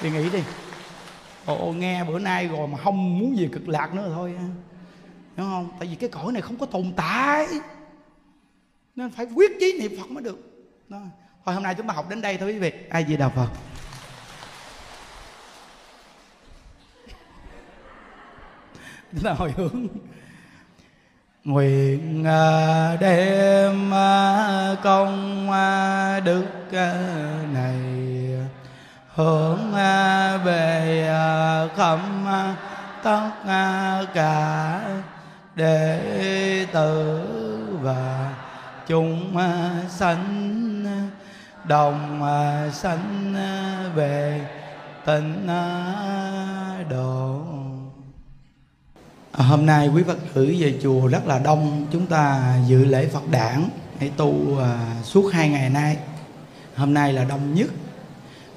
Thì 0.00 0.10
nghĩ 0.10 0.30
đi 0.30 0.40
ồ 1.54 1.72
nghe 1.72 2.04
bữa 2.04 2.18
nay 2.18 2.48
rồi 2.48 2.68
mà 2.68 2.78
không 2.78 3.18
muốn 3.18 3.34
về 3.38 3.48
cực 3.52 3.68
lạc 3.68 3.94
nữa 3.94 4.10
thôi 4.14 4.34
đúng 5.36 5.46
không? 5.46 5.68
Tại 5.78 5.88
vì 5.88 5.94
cái 5.94 6.08
cõi 6.08 6.32
này 6.32 6.42
không 6.42 6.58
có 6.58 6.66
tồn 6.66 6.92
tại. 6.96 7.46
Nên 8.96 9.10
phải 9.10 9.26
quyết 9.34 9.52
chí 9.60 9.78
niệm 9.80 9.92
phật 9.98 10.10
mới 10.10 10.24
được. 10.24 10.38
Đó. 10.88 10.98
thôi, 11.44 11.54
hôm 11.54 11.62
nay 11.62 11.74
chúng 11.74 11.86
ta 11.86 11.94
học 11.94 12.08
đến 12.08 12.20
đây 12.20 12.38
thôi, 12.38 12.52
quý 12.52 12.58
vị. 12.58 12.72
Ai 12.90 13.04
gì 13.04 13.16
đào 13.16 13.32
phật. 13.36 13.48
Chúng 19.12 19.22
ta 19.22 19.32
hồi 19.32 19.52
hướng. 19.56 19.86
Nguyện 21.44 22.24
à, 22.24 22.96
đem 22.96 23.94
à, 23.94 24.76
công 24.82 25.50
à, 25.50 26.20
đức 26.20 26.46
này 27.52 27.87
hưởng 29.18 29.74
à, 29.74 30.36
về 30.36 31.06
à, 31.08 31.66
khẩm 31.76 32.26
à, 32.26 32.56
tất 33.02 33.30
cả 34.14 34.80
đệ 35.54 36.66
tử 36.72 37.22
và 37.80 38.34
chúng 38.86 39.36
sanh 39.88 40.84
đồng 41.64 42.20
sanh 42.72 43.34
về 43.94 44.40
tịnh 45.06 45.48
độ. 46.90 47.42
Hôm 49.32 49.66
nay 49.66 49.88
quý 49.88 50.02
phật 50.02 50.18
tử 50.34 50.54
về 50.58 50.78
chùa 50.82 51.06
rất 51.06 51.26
là 51.26 51.38
đông, 51.38 51.86
chúng 51.92 52.06
ta 52.06 52.54
dự 52.66 52.84
lễ 52.84 53.06
phật 53.06 53.28
đản 53.30 53.68
để 54.00 54.10
tu 54.16 54.34
suốt 55.02 55.30
hai 55.32 55.48
ngày 55.48 55.70
nay. 55.70 55.96
Hôm 56.76 56.94
nay 56.94 57.12
là 57.12 57.24
đông 57.24 57.54
nhất 57.54 57.68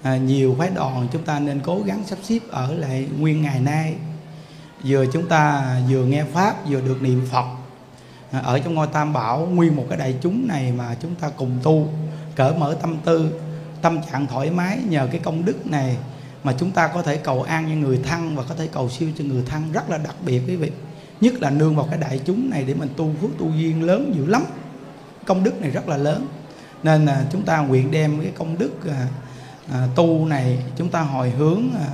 à, 0.01 0.17
nhiều 0.17 0.55
phái 0.59 0.69
đoàn 0.69 1.07
chúng 1.11 1.23
ta 1.23 1.39
nên 1.39 1.59
cố 1.63 1.81
gắng 1.85 2.03
sắp 2.05 2.17
xếp 2.23 2.39
ở 2.49 2.73
lại 2.73 3.07
nguyên 3.19 3.41
ngày 3.41 3.59
nay. 3.59 3.95
Vừa 4.83 5.05
chúng 5.13 5.27
ta 5.27 5.75
vừa 5.89 6.05
nghe 6.05 6.23
pháp 6.23 6.69
vừa 6.69 6.81
được 6.81 7.01
niệm 7.01 7.21
phật. 7.31 7.45
À, 8.31 8.39
ở 8.39 8.59
trong 8.59 8.73
ngôi 8.73 8.87
tam 8.87 9.13
bảo 9.13 9.39
nguyên 9.45 9.75
một 9.75 9.85
cái 9.89 9.97
đại 9.97 10.15
chúng 10.21 10.47
này 10.47 10.71
mà 10.71 10.95
chúng 11.01 11.15
ta 11.15 11.29
cùng 11.29 11.59
tu 11.63 11.87
cởi 12.35 12.53
mở 12.53 12.77
tâm 12.81 12.97
tư 13.05 13.41
tâm 13.81 13.99
trạng 14.11 14.27
thoải 14.27 14.51
mái 14.51 14.79
nhờ 14.89 15.07
cái 15.11 15.21
công 15.23 15.45
đức 15.45 15.67
này 15.67 15.97
mà 16.43 16.53
chúng 16.59 16.71
ta 16.71 16.87
có 16.87 17.01
thể 17.01 17.17
cầu 17.17 17.43
an 17.43 17.65
cho 17.69 17.75
người 17.75 17.99
thân 18.03 18.35
và 18.35 18.43
có 18.49 18.55
thể 18.55 18.67
cầu 18.71 18.89
siêu 18.89 19.09
cho 19.17 19.23
người 19.23 19.43
thân 19.45 19.71
rất 19.73 19.89
là 19.89 19.97
đặc 19.97 20.15
biệt 20.25 20.41
quý 20.47 20.55
vị. 20.55 20.71
Nhất 21.21 21.33
là 21.41 21.49
nương 21.49 21.75
vào 21.75 21.87
cái 21.89 21.99
đại 21.99 22.19
chúng 22.25 22.49
này 22.49 22.63
để 22.67 22.73
mình 22.73 22.89
tu 22.97 23.11
phước 23.21 23.29
tu 23.37 23.49
duyên 23.49 23.83
lớn 23.83 24.13
dữ 24.17 24.25
lắm. 24.25 24.43
Công 25.25 25.43
đức 25.43 25.61
này 25.61 25.71
rất 25.71 25.87
là 25.87 25.97
lớn. 25.97 26.27
Nên 26.83 27.05
là 27.05 27.25
chúng 27.31 27.41
ta 27.41 27.57
nguyện 27.57 27.91
đem 27.91 28.21
cái 28.21 28.31
công 28.37 28.57
đức 28.57 28.89
à, 28.89 29.07
à, 29.71 29.87
tu 29.95 30.25
này 30.25 30.57
chúng 30.77 30.89
ta 30.89 31.01
hồi 31.01 31.29
hướng 31.29 31.61
à, 31.75 31.87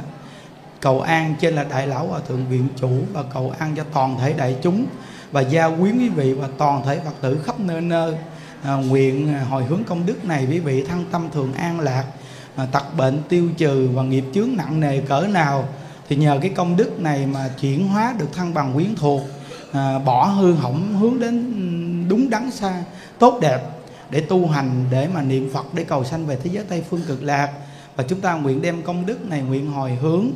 cầu 0.82 1.02
an 1.02 1.36
trên 1.40 1.56
là 1.56 1.64
đại 1.64 1.88
lão 1.88 2.08
hòa 2.08 2.20
thượng 2.28 2.46
viện 2.50 2.68
chủ 2.82 2.92
và 3.14 3.24
cầu 3.34 3.54
an 3.60 3.74
cho 3.76 3.84
toàn 3.94 4.18
thể 4.20 4.34
đại 4.34 4.56
chúng 4.62 4.86
và 5.32 5.42
gia 5.42 5.70
quyến 5.70 5.98
quý 5.98 6.10
vị 6.10 6.34
và 6.34 6.48
toàn 6.58 6.86
thể 6.86 7.00
phật 7.06 7.14
tử 7.22 7.42
khắp 7.46 7.60
nơi 7.60 7.82
nơi. 7.82 8.16
À, 8.64 8.74
nguyện 8.74 9.34
à, 9.34 9.46
hồi 9.50 9.64
hướng 9.64 9.84
công 9.84 10.06
đức 10.06 10.26
này 10.26 10.48
quý 10.50 10.60
vị 10.60 10.84
thăng 10.84 11.06
tâm 11.12 11.30
thường 11.34 11.54
an 11.54 11.80
lạc 11.80 12.06
à, 12.56 12.66
tật 12.72 12.98
bệnh 12.98 13.22
tiêu 13.30 13.50
trừ 13.58 13.90
và 13.94 14.04
nghiệp 14.04 14.24
chướng 14.34 14.50
nặng 14.58 14.80
nề 14.80 15.02
cỡ 15.02 15.22
nào 15.22 15.68
thì 16.10 16.16
nhờ 16.16 16.40
cái 16.42 16.50
công 16.50 16.76
đức 16.76 17.00
này 17.00 17.26
mà 17.26 17.50
chuyển 17.62 17.88
hóa 17.88 18.16
được 18.20 18.34
thăng 18.34 18.54
bằng 18.54 18.74
quyến 18.74 18.96
thuộc 18.96 19.22
à, 19.72 20.00
bỏ 20.00 20.26
hư 20.26 20.54
hỏng 20.54 20.98
hướng 21.00 21.20
đến 21.20 21.54
ừ, 21.56 22.10
đúng 22.10 22.30
đắn 22.30 22.52
xa 22.52 22.84
tốt 23.20 23.40
đẹp 23.42 23.60
để 24.12 24.20
tu 24.20 24.48
hành, 24.48 24.86
để 24.92 25.08
mà 25.14 25.22
niệm 25.22 25.50
Phật, 25.54 25.74
để 25.74 25.84
cầu 25.84 26.04
sanh 26.04 26.26
về 26.26 26.38
thế 26.44 26.50
giới 26.54 26.64
Tây 26.64 26.84
phương 26.90 27.02
cực 27.08 27.24
lạc. 27.24 27.50
Và 27.96 28.04
chúng 28.04 28.22
ta 28.22 28.34
nguyện 28.34 28.62
đem 28.62 28.82
công 28.82 29.06
đức 29.06 29.30
này 29.30 29.42
nguyện 29.42 29.72
hồi 29.72 29.92
hướng, 30.02 30.28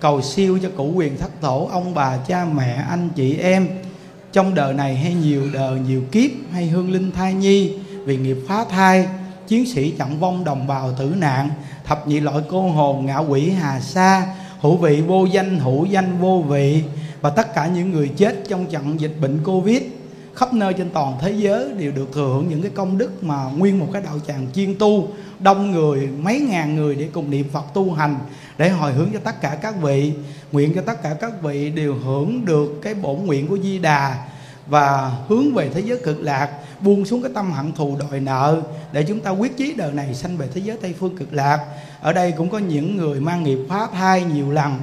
cầu 0.00 0.22
siêu 0.22 0.58
cho 0.62 0.68
cụ 0.76 0.92
quyền 0.94 1.16
thất 1.16 1.40
tổ, 1.40 1.68
ông 1.72 1.94
bà, 1.94 2.16
cha, 2.16 2.44
mẹ, 2.44 2.84
anh 2.88 3.08
chị, 3.16 3.36
em. 3.36 3.68
Trong 4.32 4.54
đời 4.54 4.74
này 4.74 4.96
hay 4.96 5.14
nhiều 5.14 5.42
đời, 5.52 5.80
nhiều 5.80 6.02
kiếp 6.12 6.30
hay 6.52 6.66
hương 6.66 6.92
linh 6.92 7.12
thai 7.12 7.34
nhi, 7.34 7.78
vì 8.04 8.16
nghiệp 8.16 8.36
phá 8.48 8.64
thai, 8.70 9.06
chiến 9.48 9.66
sĩ 9.66 9.90
chặn 9.90 10.20
vong 10.20 10.44
đồng 10.44 10.66
bào 10.66 10.92
tử 10.92 11.14
nạn, 11.16 11.50
thập 11.84 12.08
nhị 12.08 12.20
loại 12.20 12.42
cô 12.48 12.62
hồn 12.62 13.06
ngạ 13.06 13.18
quỷ 13.18 13.50
hà 13.50 13.80
sa, 13.80 14.26
hữu 14.60 14.76
vị 14.76 15.00
vô 15.00 15.24
danh, 15.24 15.58
hữu 15.58 15.84
danh 15.84 16.18
vô 16.20 16.44
vị. 16.48 16.82
Và 17.20 17.30
tất 17.30 17.54
cả 17.54 17.66
những 17.66 17.92
người 17.92 18.08
chết 18.08 18.44
trong 18.48 18.66
trận 18.66 19.00
dịch 19.00 19.16
bệnh 19.20 19.44
covid 19.44 19.82
khắp 20.36 20.54
nơi 20.54 20.74
trên 20.74 20.90
toàn 20.90 21.18
thế 21.20 21.32
giới 21.32 21.72
đều 21.78 21.92
được 21.92 22.12
thừa 22.12 22.26
hưởng 22.26 22.48
những 22.48 22.62
cái 22.62 22.70
công 22.74 22.98
đức 22.98 23.24
mà 23.24 23.44
nguyên 23.44 23.78
một 23.78 23.88
cái 23.92 24.02
đạo 24.02 24.18
tràng 24.26 24.46
chuyên 24.54 24.78
tu, 24.78 25.08
đông 25.38 25.70
người, 25.70 26.08
mấy 26.22 26.40
ngàn 26.40 26.76
người 26.76 26.94
để 26.94 27.08
cùng 27.12 27.30
niệm 27.30 27.48
Phật 27.52 27.64
tu 27.74 27.92
hành, 27.92 28.16
để 28.58 28.68
hồi 28.68 28.92
hướng 28.92 29.08
cho 29.12 29.18
tất 29.24 29.40
cả 29.40 29.58
các 29.62 29.74
vị, 29.82 30.12
nguyện 30.52 30.72
cho 30.74 30.82
tất 30.82 31.02
cả 31.02 31.16
các 31.20 31.42
vị 31.42 31.70
đều 31.70 31.94
hưởng 31.94 32.44
được 32.44 32.80
cái 32.82 32.94
bổn 32.94 33.16
nguyện 33.16 33.48
của 33.48 33.58
Di 33.58 33.78
Đà 33.78 34.16
và 34.66 35.12
hướng 35.28 35.54
về 35.54 35.70
thế 35.74 35.80
giới 35.80 35.98
cực 35.98 36.20
lạc, 36.20 36.50
buông 36.80 37.04
xuống 37.04 37.22
cái 37.22 37.30
tâm 37.34 37.52
hận 37.52 37.72
thù 37.72 37.96
đòi 38.00 38.20
nợ 38.20 38.62
để 38.92 39.02
chúng 39.02 39.20
ta 39.20 39.30
quyết 39.30 39.56
chí 39.56 39.74
đời 39.76 39.92
này 39.92 40.14
sanh 40.14 40.36
về 40.36 40.48
thế 40.54 40.60
giới 40.64 40.76
tây 40.82 40.94
phương 40.98 41.16
cực 41.16 41.32
lạc. 41.32 41.66
Ở 42.00 42.12
đây 42.12 42.32
cũng 42.32 42.50
có 42.50 42.58
những 42.58 42.96
người 42.96 43.20
mang 43.20 43.42
nghiệp 43.42 43.58
phá 43.68 43.86
thai 43.92 44.24
nhiều 44.24 44.50
lần. 44.50 44.78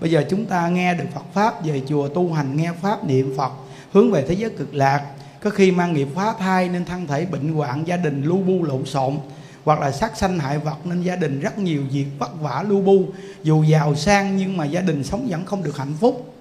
Bây 0.00 0.10
giờ 0.10 0.24
chúng 0.30 0.44
ta 0.46 0.68
nghe 0.68 0.94
được 0.94 1.04
Phật 1.14 1.24
pháp 1.32 1.64
về 1.64 1.82
chùa 1.88 2.08
tu 2.08 2.32
hành, 2.32 2.56
nghe 2.56 2.72
pháp 2.82 3.04
niệm 3.04 3.34
Phật 3.36 3.52
hướng 3.92 4.10
về 4.10 4.24
thế 4.28 4.34
giới 4.34 4.50
cực 4.50 4.74
lạc. 4.74 5.02
Có 5.40 5.50
khi 5.50 5.70
mang 5.70 5.92
nghiệp 5.92 6.08
phá 6.14 6.34
thai 6.38 6.68
nên 6.68 6.84
thân 6.84 7.06
thể 7.06 7.26
bệnh 7.26 7.52
hoạn, 7.52 7.86
gia 7.86 7.96
đình 7.96 8.22
lu 8.24 8.36
bu 8.36 8.64
lộn 8.64 8.86
xộn, 8.86 9.18
hoặc 9.64 9.80
là 9.80 9.92
sát 9.92 10.16
sanh 10.16 10.38
hại 10.38 10.58
vật 10.58 10.76
nên 10.84 11.02
gia 11.02 11.16
đình 11.16 11.40
rất 11.40 11.58
nhiều 11.58 11.82
việc 11.92 12.06
vất 12.18 12.40
vả 12.40 12.64
lu 12.68 12.80
bu. 12.80 13.04
Dù 13.42 13.62
giàu 13.62 13.94
sang 13.94 14.36
nhưng 14.36 14.56
mà 14.56 14.64
gia 14.64 14.80
đình 14.80 15.04
sống 15.04 15.26
vẫn 15.30 15.44
không 15.44 15.62
được 15.62 15.76
hạnh 15.76 15.94
phúc. 16.00 16.34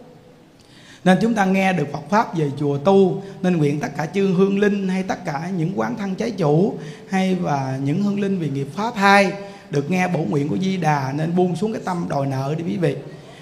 Nên 1.04 1.18
chúng 1.22 1.34
ta 1.34 1.46
nghe 1.46 1.74
được 1.74 1.88
Phật 1.94 2.10
pháp 2.10 2.38
về 2.38 2.52
chùa 2.60 2.78
tu, 2.78 3.22
nên 3.42 3.58
nguyện 3.58 3.80
tất 3.80 3.88
cả 3.98 4.06
chư 4.06 4.28
hương 4.28 4.60
linh 4.60 4.88
hay 4.88 5.04
tất 5.04 5.26
cả 5.26 5.50
những 5.58 5.72
quán 5.76 5.98
thân 5.98 6.16
trái 6.16 6.32
chủ 6.32 6.78
hay 7.10 7.36
và 7.36 7.80
những 7.84 8.04
hương 8.04 8.20
linh 8.20 8.40
vì 8.40 8.50
nghiệp 8.50 8.68
phá 8.76 8.92
thai 8.96 9.34
được 9.70 9.92
nghe 9.92 10.08
bổ 10.08 10.20
nguyện 10.20 10.50
của 10.50 10.58
Di 10.58 10.78
Đà 10.78 11.14
nên 11.16 11.36
buông 11.36 11.56
xuống 11.56 11.74
cái 11.74 11.82
tâm 11.86 12.06
đòi 12.10 12.28
nợ 12.28 12.56
đi 12.58 12.64
quý 12.64 12.78
vị. 12.78 12.96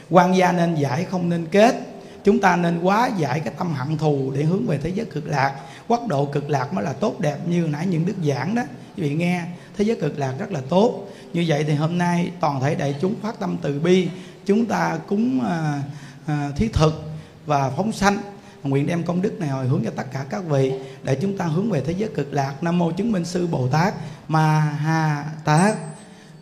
Quan 0.10 0.38
gia 0.38 0.52
nên 0.52 0.76
giải 0.76 1.04
không 1.04 1.30
nên 1.30 1.46
kết 1.46 1.89
chúng 2.24 2.40
ta 2.40 2.56
nên 2.56 2.80
quá 2.80 3.10
giải 3.18 3.40
cái 3.40 3.54
tâm 3.58 3.74
hận 3.74 3.98
thù 3.98 4.32
để 4.36 4.44
hướng 4.44 4.68
về 4.68 4.78
thế 4.78 4.90
giới 4.90 5.06
cực 5.06 5.28
lạc. 5.28 5.56
Quốc 5.88 6.08
độ 6.08 6.26
cực 6.26 6.50
lạc 6.50 6.74
mới 6.74 6.84
là 6.84 6.94
tốt 6.94 7.20
đẹp 7.20 7.38
như 7.48 7.68
nãy 7.72 7.86
những 7.86 8.06
đức 8.06 8.16
giảng 8.28 8.56
đó. 8.56 8.62
Quý 8.98 9.04
vị 9.04 9.16
nghe 9.16 9.44
thế 9.78 9.86
giới 9.86 9.96
cực 9.96 10.20
lạc 10.20 10.34
rất 10.40 10.52
là 10.52 10.62
tốt. 10.70 11.10
Như 11.34 11.46
vậy 11.48 11.64
thì 11.64 11.74
hôm 11.74 11.98
nay 11.98 12.32
toàn 12.40 12.62
thể 12.62 12.76
đại 12.76 12.96
chúng 13.02 13.16
phát 13.22 13.40
tâm 13.40 13.58
từ 13.62 13.80
bi 13.80 14.08
chúng 14.46 14.66
ta 14.66 14.98
cúng 15.08 15.42
à, 15.46 15.82
à, 16.28 16.50
thiết 16.56 16.74
thực 16.74 17.12
và 17.46 17.70
phóng 17.70 17.92
sanh. 17.92 18.18
Nguyện 18.64 18.88
đem 18.88 19.04
công 19.04 19.22
đức 19.22 19.40
này 19.40 19.50
hồi 19.50 19.68
hướng 19.68 19.84
cho 19.86 19.92
tất 19.96 20.04
cả 20.14 20.26
các 20.30 20.44
vị 20.46 20.74
để 21.04 21.18
chúng 21.22 21.38
ta 21.38 21.46
hướng 21.46 21.72
về 21.72 21.82
thế 21.82 21.94
giới 21.98 22.10
cực 22.16 22.34
lạc. 22.34 22.54
Nam 22.62 22.78
mô 22.78 22.92
chứng 22.92 23.12
minh 23.12 23.26
sư 23.26 23.48
bồ 23.48 23.68
tát 23.68 23.94
ma 24.28 24.60
ha 24.60 25.26
tát. 25.46 25.76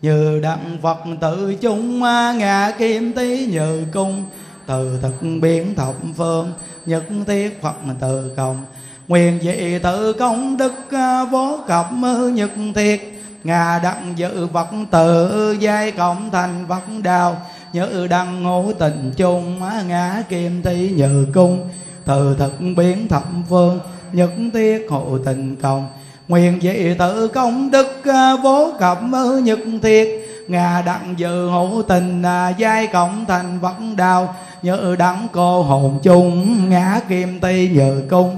Như 0.02 0.40
đặng 0.42 0.78
phật 0.82 0.98
tự 1.20 1.54
chúng 1.54 2.02
à, 2.02 2.32
ngà 2.32 2.72
kim 2.78 3.12
tý 3.12 3.46
như 3.46 3.86
cung 3.92 4.24
từ 4.68 4.98
thực 5.02 5.22
biến 5.40 5.74
thập 5.74 5.94
phương, 6.16 6.52
nhất 6.86 7.04
thiết 7.26 7.62
phật 7.62 7.76
từ 8.00 8.32
công 8.36 8.64
nguyện 9.08 9.38
dị 9.42 9.78
tự 9.78 10.12
công 10.12 10.56
đức 10.56 10.72
à, 10.90 11.24
vô 11.24 11.58
cập 11.68 11.86
à, 12.02 12.14
nhất 12.32 12.50
thiết. 12.74 13.22
Ngà 13.44 13.80
đặng 13.82 14.12
dự 14.16 14.46
vật 14.46 14.68
tự 14.90 15.52
giai 15.60 15.90
cộng 15.90 16.30
thành 16.30 16.66
vật 16.66 16.82
đạo 17.02 17.36
như 17.72 18.06
đăng 18.06 18.42
ngũ 18.42 18.72
tình 18.72 19.12
chung 19.16 19.62
à, 19.62 19.82
ngã 19.88 20.22
kim 20.28 20.62
thi 20.62 20.90
nhờ 20.96 21.24
cung. 21.34 21.68
Từ 22.04 22.36
thực 22.38 22.52
biến 22.76 23.08
thập 23.08 23.24
phương, 23.48 23.80
nhất 24.12 24.30
thiết 24.52 24.86
hộ 24.90 25.18
tình 25.24 25.56
công. 25.56 25.88
Nguyện 26.28 26.58
dị 26.62 26.94
tự 26.98 27.28
công 27.28 27.70
đức 27.70 28.02
vô 28.42 28.72
cập 28.78 28.98
nhất 29.42 29.58
thiết 29.82 30.27
ngà 30.48 30.82
đặng 30.86 31.14
dự 31.16 31.50
hữu 31.50 31.82
tình 31.88 32.22
à, 32.22 32.48
giai 32.48 32.86
cộng 32.86 33.24
thành 33.28 33.60
vật 33.60 33.76
đào. 33.96 34.34
Nhớ 34.62 34.96
đắng 34.98 35.26
cô 35.32 35.62
hồn 35.62 35.98
chung, 36.02 36.68
ngã 36.70 37.00
kim 37.08 37.40
ti 37.40 37.68
nhờ 37.68 38.02
cung. 38.10 38.36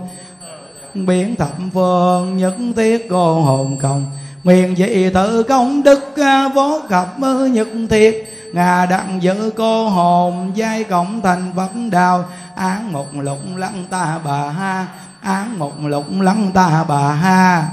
Biến 0.95 1.37
thập 1.37 1.53
phương, 1.74 2.37
nhất 2.37 2.55
tiết 2.77 3.07
cô 3.11 3.41
hồn 3.41 3.78
cộng 3.78 4.07
nguyện 4.45 4.77
dị 4.77 5.11
tự 5.15 5.43
công 5.43 5.82
đức 5.82 6.16
à, 6.16 6.49
vô 6.49 6.81
gặp 6.89 7.07
nhật 7.53 7.69
thiệt 7.91 8.15
ngà 8.53 8.87
đặng 8.87 9.23
giữ 9.23 9.51
cô 9.57 9.89
hồn, 9.89 10.53
giai 10.55 10.85
cộng 10.85 11.20
thành 11.20 11.53
vấn 11.53 11.91
đào. 11.91 12.24
Án 12.55 12.93
một 12.93 13.07
lục 13.15 13.39
lăng 13.57 13.85
ta 13.91 14.19
bà 14.24 14.51
ha, 14.51 14.87
án 15.20 15.59
một 15.59 15.73
lục 15.82 16.05
lăng 16.20 16.51
ta 16.55 16.85
bà 16.89 17.12
ha. 17.12 17.69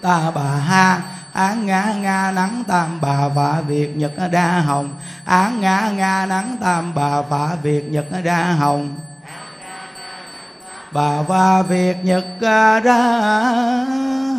Ta 0.00 0.30
bà 0.34 0.42
ha 0.42 1.02
án 1.32 1.66
ngã 1.66 1.94
nga 2.02 2.32
nắng 2.34 2.64
tam 2.68 3.00
bà 3.00 3.28
phạ 3.36 3.60
việt, 3.60 3.96
nhật 3.96 4.12
đa 4.32 4.60
hồng. 4.60 4.94
Án 5.24 5.60
ngã 5.60 5.90
nga 5.96 6.26
nắng 6.26 6.56
tam 6.60 6.94
bà 6.94 7.22
phạ 7.22 7.56
việt, 7.62 7.90
nhật 7.90 8.06
đa 8.24 8.52
hồng. 8.52 8.98
Bà 10.92 11.22
và 11.22 11.62
việt, 11.62 11.96
nhật 12.02 12.24
ra 12.82 13.04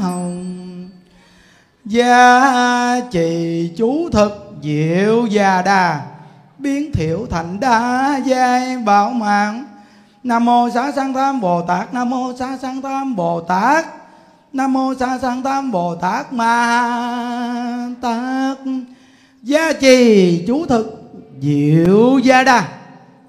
hồng. 0.01 0.89
Gia 1.85 2.99
trì 3.11 3.72
chú 3.77 4.09
thực 4.11 4.51
diệu 4.61 5.26
gia 5.26 5.61
đà 5.61 6.01
biến 6.57 6.91
thiểu 6.93 7.26
thành 7.30 7.59
đa 7.59 8.19
giai 8.26 8.77
bảo 8.77 9.09
mạng. 9.09 9.65
Nam 10.23 10.45
mô 10.45 10.69
xá 10.69 10.91
sanh 10.91 11.13
tam 11.13 11.41
bồ 11.41 11.61
tát, 11.61 11.93
nam 11.93 12.09
mô 12.09 12.34
xá 12.39 12.57
sanh 12.61 12.81
tam 12.81 13.15
bồ 13.15 13.41
tát 13.41 13.85
nam 14.53 14.73
mô 14.73 14.94
sa 14.99 15.19
sang 15.22 15.44
tam 15.44 15.72
bồ 15.72 15.95
tát 15.95 16.34
ma 16.34 17.90
tát. 18.02 18.57
Gia 19.44 19.73
trì 19.73 20.44
chú 20.48 20.65
thực 20.65 21.11
diệu 21.41 22.19
gia 22.19 22.44
đa, 22.44 22.68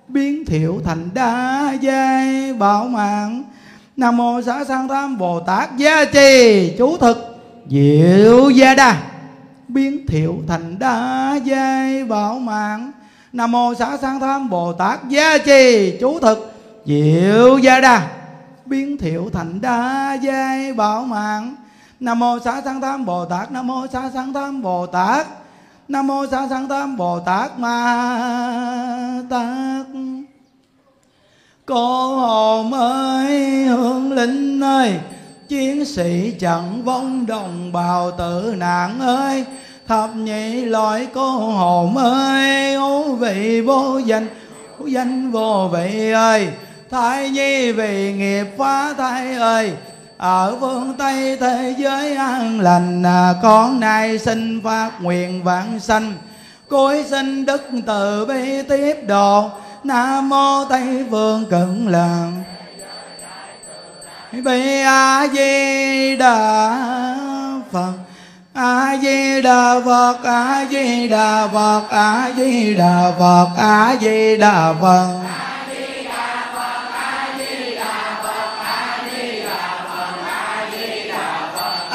biến 0.09 0.45
thiệu 0.45 0.81
thành 0.85 1.11
đa 1.15 1.73
giai 1.81 2.53
bảo 2.53 2.85
mạng. 2.85 3.43
Nam 3.97 4.17
mô 4.17 4.43
xã 4.43 4.65
sang 4.65 4.89
tam 4.89 5.19
bồ 5.19 5.41
tát. 5.41 5.77
Gia 5.77 6.05
trì 6.05 6.71
chú 6.79 6.97
thực 6.97 7.39
diệu 7.71 8.51
gia 8.51 8.75
đa, 8.75 9.03
biến 9.69 10.07
thiệu 10.07 10.43
thành 10.49 10.79
đa 10.79 11.35
giai 11.45 12.05
bảo 12.05 12.39
mạng. 12.39 12.93
Nam 13.33 13.53
mô 13.53 13.75
xã 13.75 13.97
sang 13.97 14.21
tam 14.21 14.51
bồ 14.51 14.73
tát. 14.73 15.09
Gia 15.09 15.39
trì 15.39 15.93
chú 16.01 16.19
thực 16.19 16.53
diệu 16.87 17.59
gia 17.59 17.81
đa 17.81 18.09
biến 18.67 18.99
thiệu 18.99 19.31
thành 19.33 19.61
đa 19.61 20.15
giai 20.23 20.73
bảo 20.73 21.05
mạng. 21.05 21.57
Nam 22.01 22.19
mô 22.19 22.39
xá 22.45 22.63
sanh 22.65 22.81
tam 22.81 23.05
bồ 23.05 23.25
tát, 23.25 23.53
nam 23.53 23.67
mô 23.67 23.87
xá 23.93 24.11
sanh 24.15 24.33
tam 24.33 24.63
bồ 24.63 24.87
tát, 24.87 25.27
nam 25.89 26.07
mô 26.07 26.27
xá 26.27 26.49
sanh 26.51 26.69
tam 26.69 26.97
bồ 26.97 27.21
tát 27.21 27.59
ma 27.59 29.23
tát. 29.31 29.87
Cô 31.67 32.17
hồn 32.17 32.73
ơi 32.73 33.65
hương 33.65 34.13
linh 34.13 34.61
ơi, 34.61 35.01
chiến 35.49 35.85
sĩ 35.85 36.33
chẳng 36.41 36.83
vong 36.85 37.27
đồng 37.27 37.73
bào 37.73 38.11
tử 38.11 38.55
nạn 38.59 39.01
ơi. 39.01 39.45
Thập 39.87 40.17
nhị 40.17 40.65
loại 40.65 41.07
cô 41.15 41.31
hồn 41.31 41.97
ơi 41.97 42.75
ố 42.75 43.03
vị 43.03 43.61
vô 43.61 43.99
danh 43.99 44.27
danh 44.87 45.31
vô 45.31 45.69
vị 45.73 46.13
ơi 46.13 46.49
thái 46.93 47.31
nhi 47.31 47.73
vì 47.73 48.13
nghiệp 48.13 48.47
phá 48.59 48.93
thai 48.99 49.35
ơi. 49.35 49.73
Ở 50.19 50.57
phương 50.61 50.95
tây 50.99 51.37
thế 51.41 51.75
giới 51.79 52.15
an 52.15 52.61
lành 52.61 53.03
à, 53.03 53.35
con 53.43 53.81
nay 53.81 54.19
xin 54.19 54.61
phát 54.65 54.91
nguyện 55.01 55.45
vãng 55.45 55.81
sanh. 55.81 56.13
Cối 56.69 57.05
sinh 57.11 57.47
đức 57.47 57.71
từ 57.87 58.27
bi 58.27 58.63
tiếp 58.69 58.97
độ. 59.07 59.51
Nam 59.85 60.29
mô 60.29 60.65
tây 60.65 61.05
phương 61.11 61.45
cận 61.51 61.87
làng. 61.89 62.43
Bi 64.33 64.83
a 64.83 65.27
di 65.33 66.17
đà 66.17 66.79
phật 67.73 67.93
a 68.55 68.97
di 69.03 69.43
đà 69.43 69.81
phật 69.85 70.19
a 70.25 70.67
di 70.71 71.09
đà 71.09 71.49
phật 71.53 71.83
a 71.91 72.31
di 72.37 72.75
đà 72.75 73.13
phật 73.19 73.49
a 73.57 73.97
di 74.01 74.37
đà 74.37 74.37
phật 74.37 74.37
a 74.37 74.37
di 74.37 74.37
đà 74.37 74.75
phật. 74.81 75.52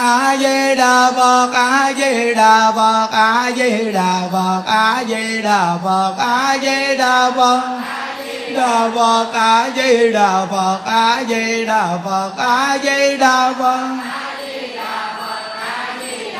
a 0.00 0.36
di 0.36 0.74
đà 0.76 1.12
phật 1.16 1.50
a 1.54 1.92
di 1.92 2.34
đà 2.34 2.72
phật 2.76 3.08
a 3.12 3.50
di 3.56 3.92
đà 3.92 4.20
phật 4.32 4.62
A 4.66 5.04
di 5.08 5.42
đà 5.42 5.76
phật 5.84 6.14
a 6.18 6.58
di 9.76 10.12
đà 10.12 10.50
phật 10.50 10.84
a 10.84 11.24
di 11.28 11.64
đà 11.66 11.98
phật 12.04 12.32
a 12.38 12.78
di 12.82 13.16
đà 13.18 13.52
phật 13.58 13.88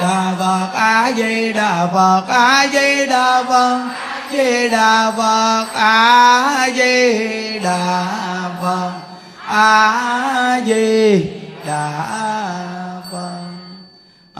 đà 0.00 0.34
phật 0.38 0.68
a 0.74 1.12
di 1.16 1.52
đà 1.52 1.86
phật 1.94 2.22
a 2.28 2.66
di 2.72 3.06
đà 3.06 3.42
phật 3.42 3.78
di 4.32 4.68
đà 4.68 5.12
phật 5.16 5.66
a 5.74 6.68
di 6.76 7.58
đà 7.58 8.04
phật 8.62 8.92
a 9.46 10.60
di 10.66 11.26
đà 11.66 11.90
phật 12.10 12.79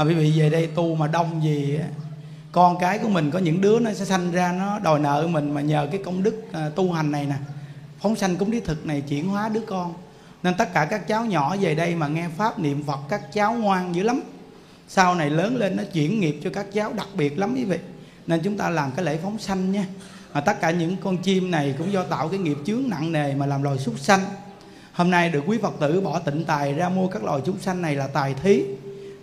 à, 0.00 0.04
quý 0.04 0.14
vị 0.14 0.32
về 0.36 0.50
đây 0.50 0.66
tu 0.66 0.94
mà 0.94 1.06
đông 1.06 1.44
gì 1.44 1.76
á 1.76 1.86
con 2.52 2.78
cái 2.78 2.98
của 2.98 3.08
mình 3.08 3.30
có 3.30 3.38
những 3.38 3.60
đứa 3.60 3.78
nó 3.78 3.92
sẽ 3.92 4.04
sanh 4.04 4.32
ra 4.32 4.52
nó 4.58 4.78
đòi 4.78 4.98
nợ 4.98 5.26
mình 5.30 5.54
mà 5.54 5.60
nhờ 5.60 5.88
cái 5.92 6.00
công 6.04 6.22
đức 6.22 6.52
à, 6.52 6.70
tu 6.74 6.92
hành 6.92 7.12
này 7.12 7.26
nè. 7.26 7.34
Phóng 8.00 8.16
sanh 8.16 8.36
cúng 8.36 8.50
lý 8.50 8.60
thực 8.60 8.86
này 8.86 9.00
chuyển 9.00 9.28
hóa 9.28 9.48
đứa 9.48 9.60
con. 9.60 9.94
Nên 10.42 10.54
tất 10.58 10.74
cả 10.74 10.84
các 10.84 11.08
cháu 11.08 11.24
nhỏ 11.24 11.56
về 11.60 11.74
đây 11.74 11.94
mà 11.94 12.08
nghe 12.08 12.28
pháp 12.36 12.58
niệm 12.58 12.82
phật 12.86 12.98
các 13.08 13.32
cháu 13.32 13.54
ngoan 13.54 13.94
dữ 13.94 14.02
lắm. 14.02 14.20
Sau 14.88 15.14
này 15.14 15.30
lớn 15.30 15.56
lên 15.56 15.76
nó 15.76 15.82
chuyển 15.92 16.20
nghiệp 16.20 16.40
cho 16.44 16.50
các 16.50 16.66
cháu 16.72 16.92
đặc 16.92 17.08
biệt 17.14 17.38
lắm 17.38 17.54
quý 17.54 17.64
vị. 17.64 17.78
Nên 18.26 18.40
chúng 18.44 18.56
ta 18.56 18.70
làm 18.70 18.90
cái 18.96 19.04
lễ 19.04 19.18
phóng 19.22 19.38
sanh 19.38 19.72
nha. 19.72 19.86
Mà 20.32 20.40
tất 20.40 20.60
cả 20.60 20.70
những 20.70 20.96
con 20.96 21.16
chim 21.16 21.50
này 21.50 21.74
cũng 21.78 21.92
do 21.92 22.02
tạo 22.02 22.28
cái 22.28 22.38
nghiệp 22.38 22.56
chướng 22.66 22.82
nặng 22.88 23.12
nề 23.12 23.34
mà 23.34 23.46
làm 23.46 23.62
loài 23.62 23.78
súc 23.78 23.98
sanh. 23.98 24.20
Hôm 24.92 25.10
nay 25.10 25.28
được 25.28 25.42
quý 25.46 25.58
phật 25.62 25.74
tử 25.80 26.00
bỏ 26.00 26.18
tịnh 26.18 26.44
tài 26.44 26.74
ra 26.74 26.88
mua 26.88 27.06
các 27.06 27.24
loài 27.24 27.40
chúng 27.46 27.58
sanh 27.58 27.82
này 27.82 27.96
là 27.96 28.06
tài 28.06 28.34
thí 28.34 28.64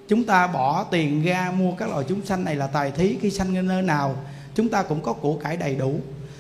chúng 0.07 0.23
ta 0.23 0.47
bỏ 0.47 0.84
tiền 0.84 1.23
ra 1.23 1.51
mua 1.57 1.75
các 1.75 1.89
loài 1.89 2.05
chúng 2.09 2.25
sanh 2.25 2.43
này 2.43 2.55
là 2.55 2.67
tài 2.67 2.91
thí 2.91 3.17
khi 3.21 3.31
sanh 3.31 3.67
nơi 3.67 3.81
nào. 3.81 4.15
Chúng 4.55 4.69
ta 4.69 4.84
cũng 4.84 5.01
có 5.01 5.13
của 5.13 5.35
cải 5.38 5.57
đầy 5.57 5.75
đủ. 5.75 5.99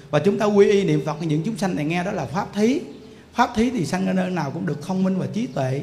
Và 0.09 0.19
chúng 0.19 0.39
ta 0.39 0.45
quy 0.45 0.71
y 0.71 0.83
niệm 0.83 1.01
phật 1.05 1.21
những 1.21 1.43
chúng 1.45 1.57
sanh 1.57 1.75
này 1.75 1.85
nghe 1.85 2.03
đó 2.03 2.11
là 2.11 2.25
pháp 2.25 2.53
thí. 2.53 2.79
Pháp 3.33 3.49
thí 3.55 3.69
thì 3.69 3.85
sanh 3.85 4.15
nơi 4.15 4.29
nào 4.29 4.51
cũng 4.51 4.65
được 4.65 4.87
thông 4.87 5.03
minh 5.03 5.17
và 5.17 5.27
trí 5.33 5.47
tuệ. 5.47 5.81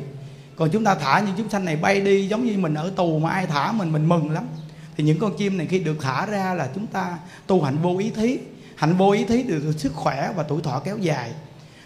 Còn 0.56 0.70
chúng 0.70 0.84
ta 0.84 0.94
thả 0.94 1.20
những 1.20 1.34
chúng 1.38 1.50
sanh 1.50 1.64
này 1.64 1.76
bay 1.76 2.00
đi 2.00 2.28
giống 2.28 2.46
như 2.46 2.58
mình 2.58 2.74
ở 2.74 2.90
tù 2.96 3.18
mà 3.18 3.30
ai 3.30 3.46
thả 3.46 3.72
mình 3.72 3.92
mình 3.92 4.08
mừng 4.08 4.30
lắm. 4.30 4.46
Thì 4.96 5.04
những 5.04 5.18
con 5.18 5.36
chim 5.36 5.58
này 5.58 5.66
khi 5.66 5.78
được 5.78 5.96
thả 6.00 6.26
ra 6.26 6.54
là 6.54 6.68
chúng 6.74 6.86
ta 6.86 7.18
tu 7.46 7.62
hạnh 7.62 7.76
vô 7.82 7.98
ý 7.98 8.10
thí. 8.10 8.38
Hạnh 8.76 8.96
vô 8.96 9.10
ý 9.10 9.24
thí 9.24 9.42
được 9.42 9.72
sức 9.78 9.92
khỏe 9.94 10.32
và 10.36 10.42
tuổi 10.42 10.62
thọ 10.62 10.78
kéo 10.84 10.98
dài. 10.98 11.32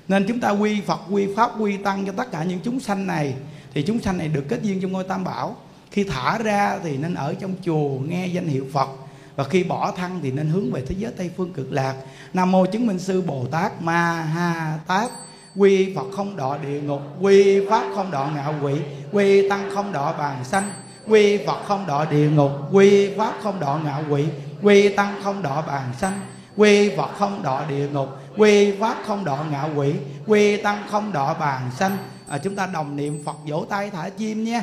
Nên 0.08 0.24
chúng 0.28 0.40
ta 0.40 0.50
quy 0.50 0.80
phật, 0.80 1.00
quy 1.10 1.26
pháp, 1.36 1.60
quy 1.60 1.76
tăng 1.76 2.06
cho 2.06 2.12
tất 2.12 2.30
cả 2.32 2.44
những 2.44 2.60
chúng 2.64 2.80
sanh 2.80 3.06
này. 3.06 3.34
Thì 3.74 3.82
chúng 3.82 4.00
sanh 4.00 4.18
này 4.18 4.28
được 4.28 4.44
kết 4.48 4.62
duyên 4.62 4.80
trong 4.80 4.92
ngôi 4.92 5.04
tam 5.04 5.24
bảo 5.24 5.56
khi 5.90 6.04
thả 6.04 6.38
ra 6.38 6.78
thì 6.82 6.96
nên 6.96 7.14
ở 7.14 7.34
trong 7.40 7.54
chùa 7.62 7.98
nghe 8.08 8.26
danh 8.26 8.46
hiệu 8.46 8.66
phật. 8.72 8.88
Và 9.36 9.44
khi 9.44 9.64
bỏ 9.64 9.92
thân 9.96 10.20
thì 10.22 10.30
nên 10.30 10.48
hướng 10.48 10.72
về 10.72 10.82
thế 10.86 10.94
giới 10.98 11.12
tây 11.16 11.30
phương 11.36 11.52
cực 11.52 11.72
lạc. 11.72 11.94
Nam 12.32 12.52
mô 12.52 12.66
chứng 12.66 12.86
minh 12.86 12.98
sư 12.98 13.22
bồ 13.22 13.46
tát 13.50 13.82
ma 13.82 14.22
ha 14.22 14.78
tát. 14.86 15.10
Quy 15.56 15.94
phật 15.96 16.06
không 16.16 16.36
đọa 16.36 16.58
địa 16.58 16.80
ngục 16.80 17.00
quy 17.20 17.66
pháp 17.70 17.84
không 17.94 18.10
đọa 18.10 18.30
ngạo 18.34 18.54
quỷ 18.62 18.74
quy 19.12 19.48
tăng 19.48 19.70
không 19.74 19.92
đọa 19.92 20.12
bàn 20.12 20.44
sanh 20.44 20.72
quy 21.08 21.38
phật 21.46 21.58
không 21.66 21.86
đọa 21.86 22.04
địa 22.04 22.30
ngục 22.30 22.50
quy 22.72 23.16
pháp 23.16 23.34
không 23.42 23.60
đọa 23.60 23.78
ngạo 23.78 24.02
quỷ 24.10 24.24
quy 24.62 24.88
tăng 24.88 25.20
không 25.22 25.42
đọa 25.42 25.62
bàn 25.62 25.92
sanh 25.98 26.20
quy 26.56 26.96
phật 26.96 27.10
không 27.18 27.42
đọa 27.42 27.66
địa 27.68 27.88
ngục 27.92 28.08
quy 28.36 28.72
pháp 28.80 28.96
không 29.06 29.24
đọa 29.24 29.44
ngạo 29.44 29.70
quỷ 29.76 29.94
quy 30.26 30.62
tăng 30.62 30.82
không 30.90 31.12
đọa 31.12 31.34
bàn 31.34 31.70
sanh. 31.78 31.96
À, 32.28 32.38
chúng 32.38 32.56
ta 32.56 32.66
đồng 32.66 32.96
niệm 32.96 33.22
phật 33.24 33.36
vỗ 33.46 33.66
tay 33.68 33.90
thả 33.90 34.08
chim 34.08 34.44
nha 34.44 34.62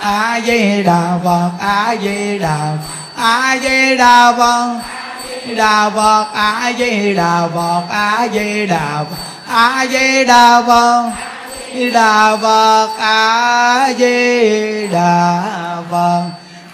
a 0.00 0.40
di 0.46 0.82
đà 0.82 1.18
phật, 1.24 1.50
a 1.58 1.96
di 2.02 2.38
đà 3.96 4.32
phật 4.32 4.80
đà 5.56 5.90
phật 5.90 6.26
a 6.34 6.72
di 6.78 7.14
đà 7.14 7.48
phật 7.54 7.82
a 7.90 8.28
di 8.32 8.66
đà 8.66 9.04
phật 9.04 9.16
a 9.48 9.86
di 9.86 10.24
đà 10.24 10.62
phật 10.66 11.10
đà 11.92 12.36
phật 12.36 12.88
a 12.98 13.92
di 13.98 14.86
đà 14.86 15.42
phật 15.90 16.22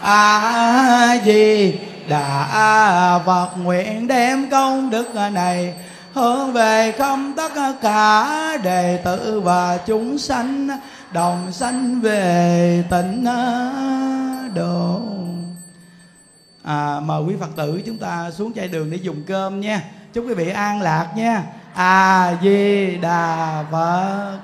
a 0.03 1.17
di 1.25 1.75
đà 2.09 3.19
phật. 3.27 3.49
Nguyện 3.57 4.09
đem 4.09 4.51
công 4.51 4.91
đức 4.91 5.15
này 5.33 5.75
hướng 6.15 6.53
về 6.53 6.93
không 6.99 7.33
tất 7.37 7.53
cả 7.83 8.27
đệ 8.63 8.99
tử 9.05 9.41
và 9.45 9.79
chúng 9.87 10.19
sanh 10.19 10.69
đồng 11.13 11.53
sanh 11.53 12.01
về 12.01 12.85
tịnh 12.91 13.25
độ 14.55 15.01
à, 16.63 17.01
mời 17.01 17.23
quý 17.23 17.35
phật 17.41 17.51
tử 17.57 17.83
chúng 17.87 17.99
ta 17.99 18.31
xuống 18.31 18.53
chai 18.53 18.69
đường 18.69 18.91
để 18.91 18.97
dùng 18.97 19.23
cơm 19.27 19.61
nha. 19.61 19.83
Chúc 20.13 20.25
quý 20.29 20.35
vị 20.35 20.49
an 20.51 20.83
lạc 20.83 21.13
nha. 21.17 21.45
A 21.75 22.37
di 22.43 22.97
đà 22.97 23.65
phật. 23.71 24.39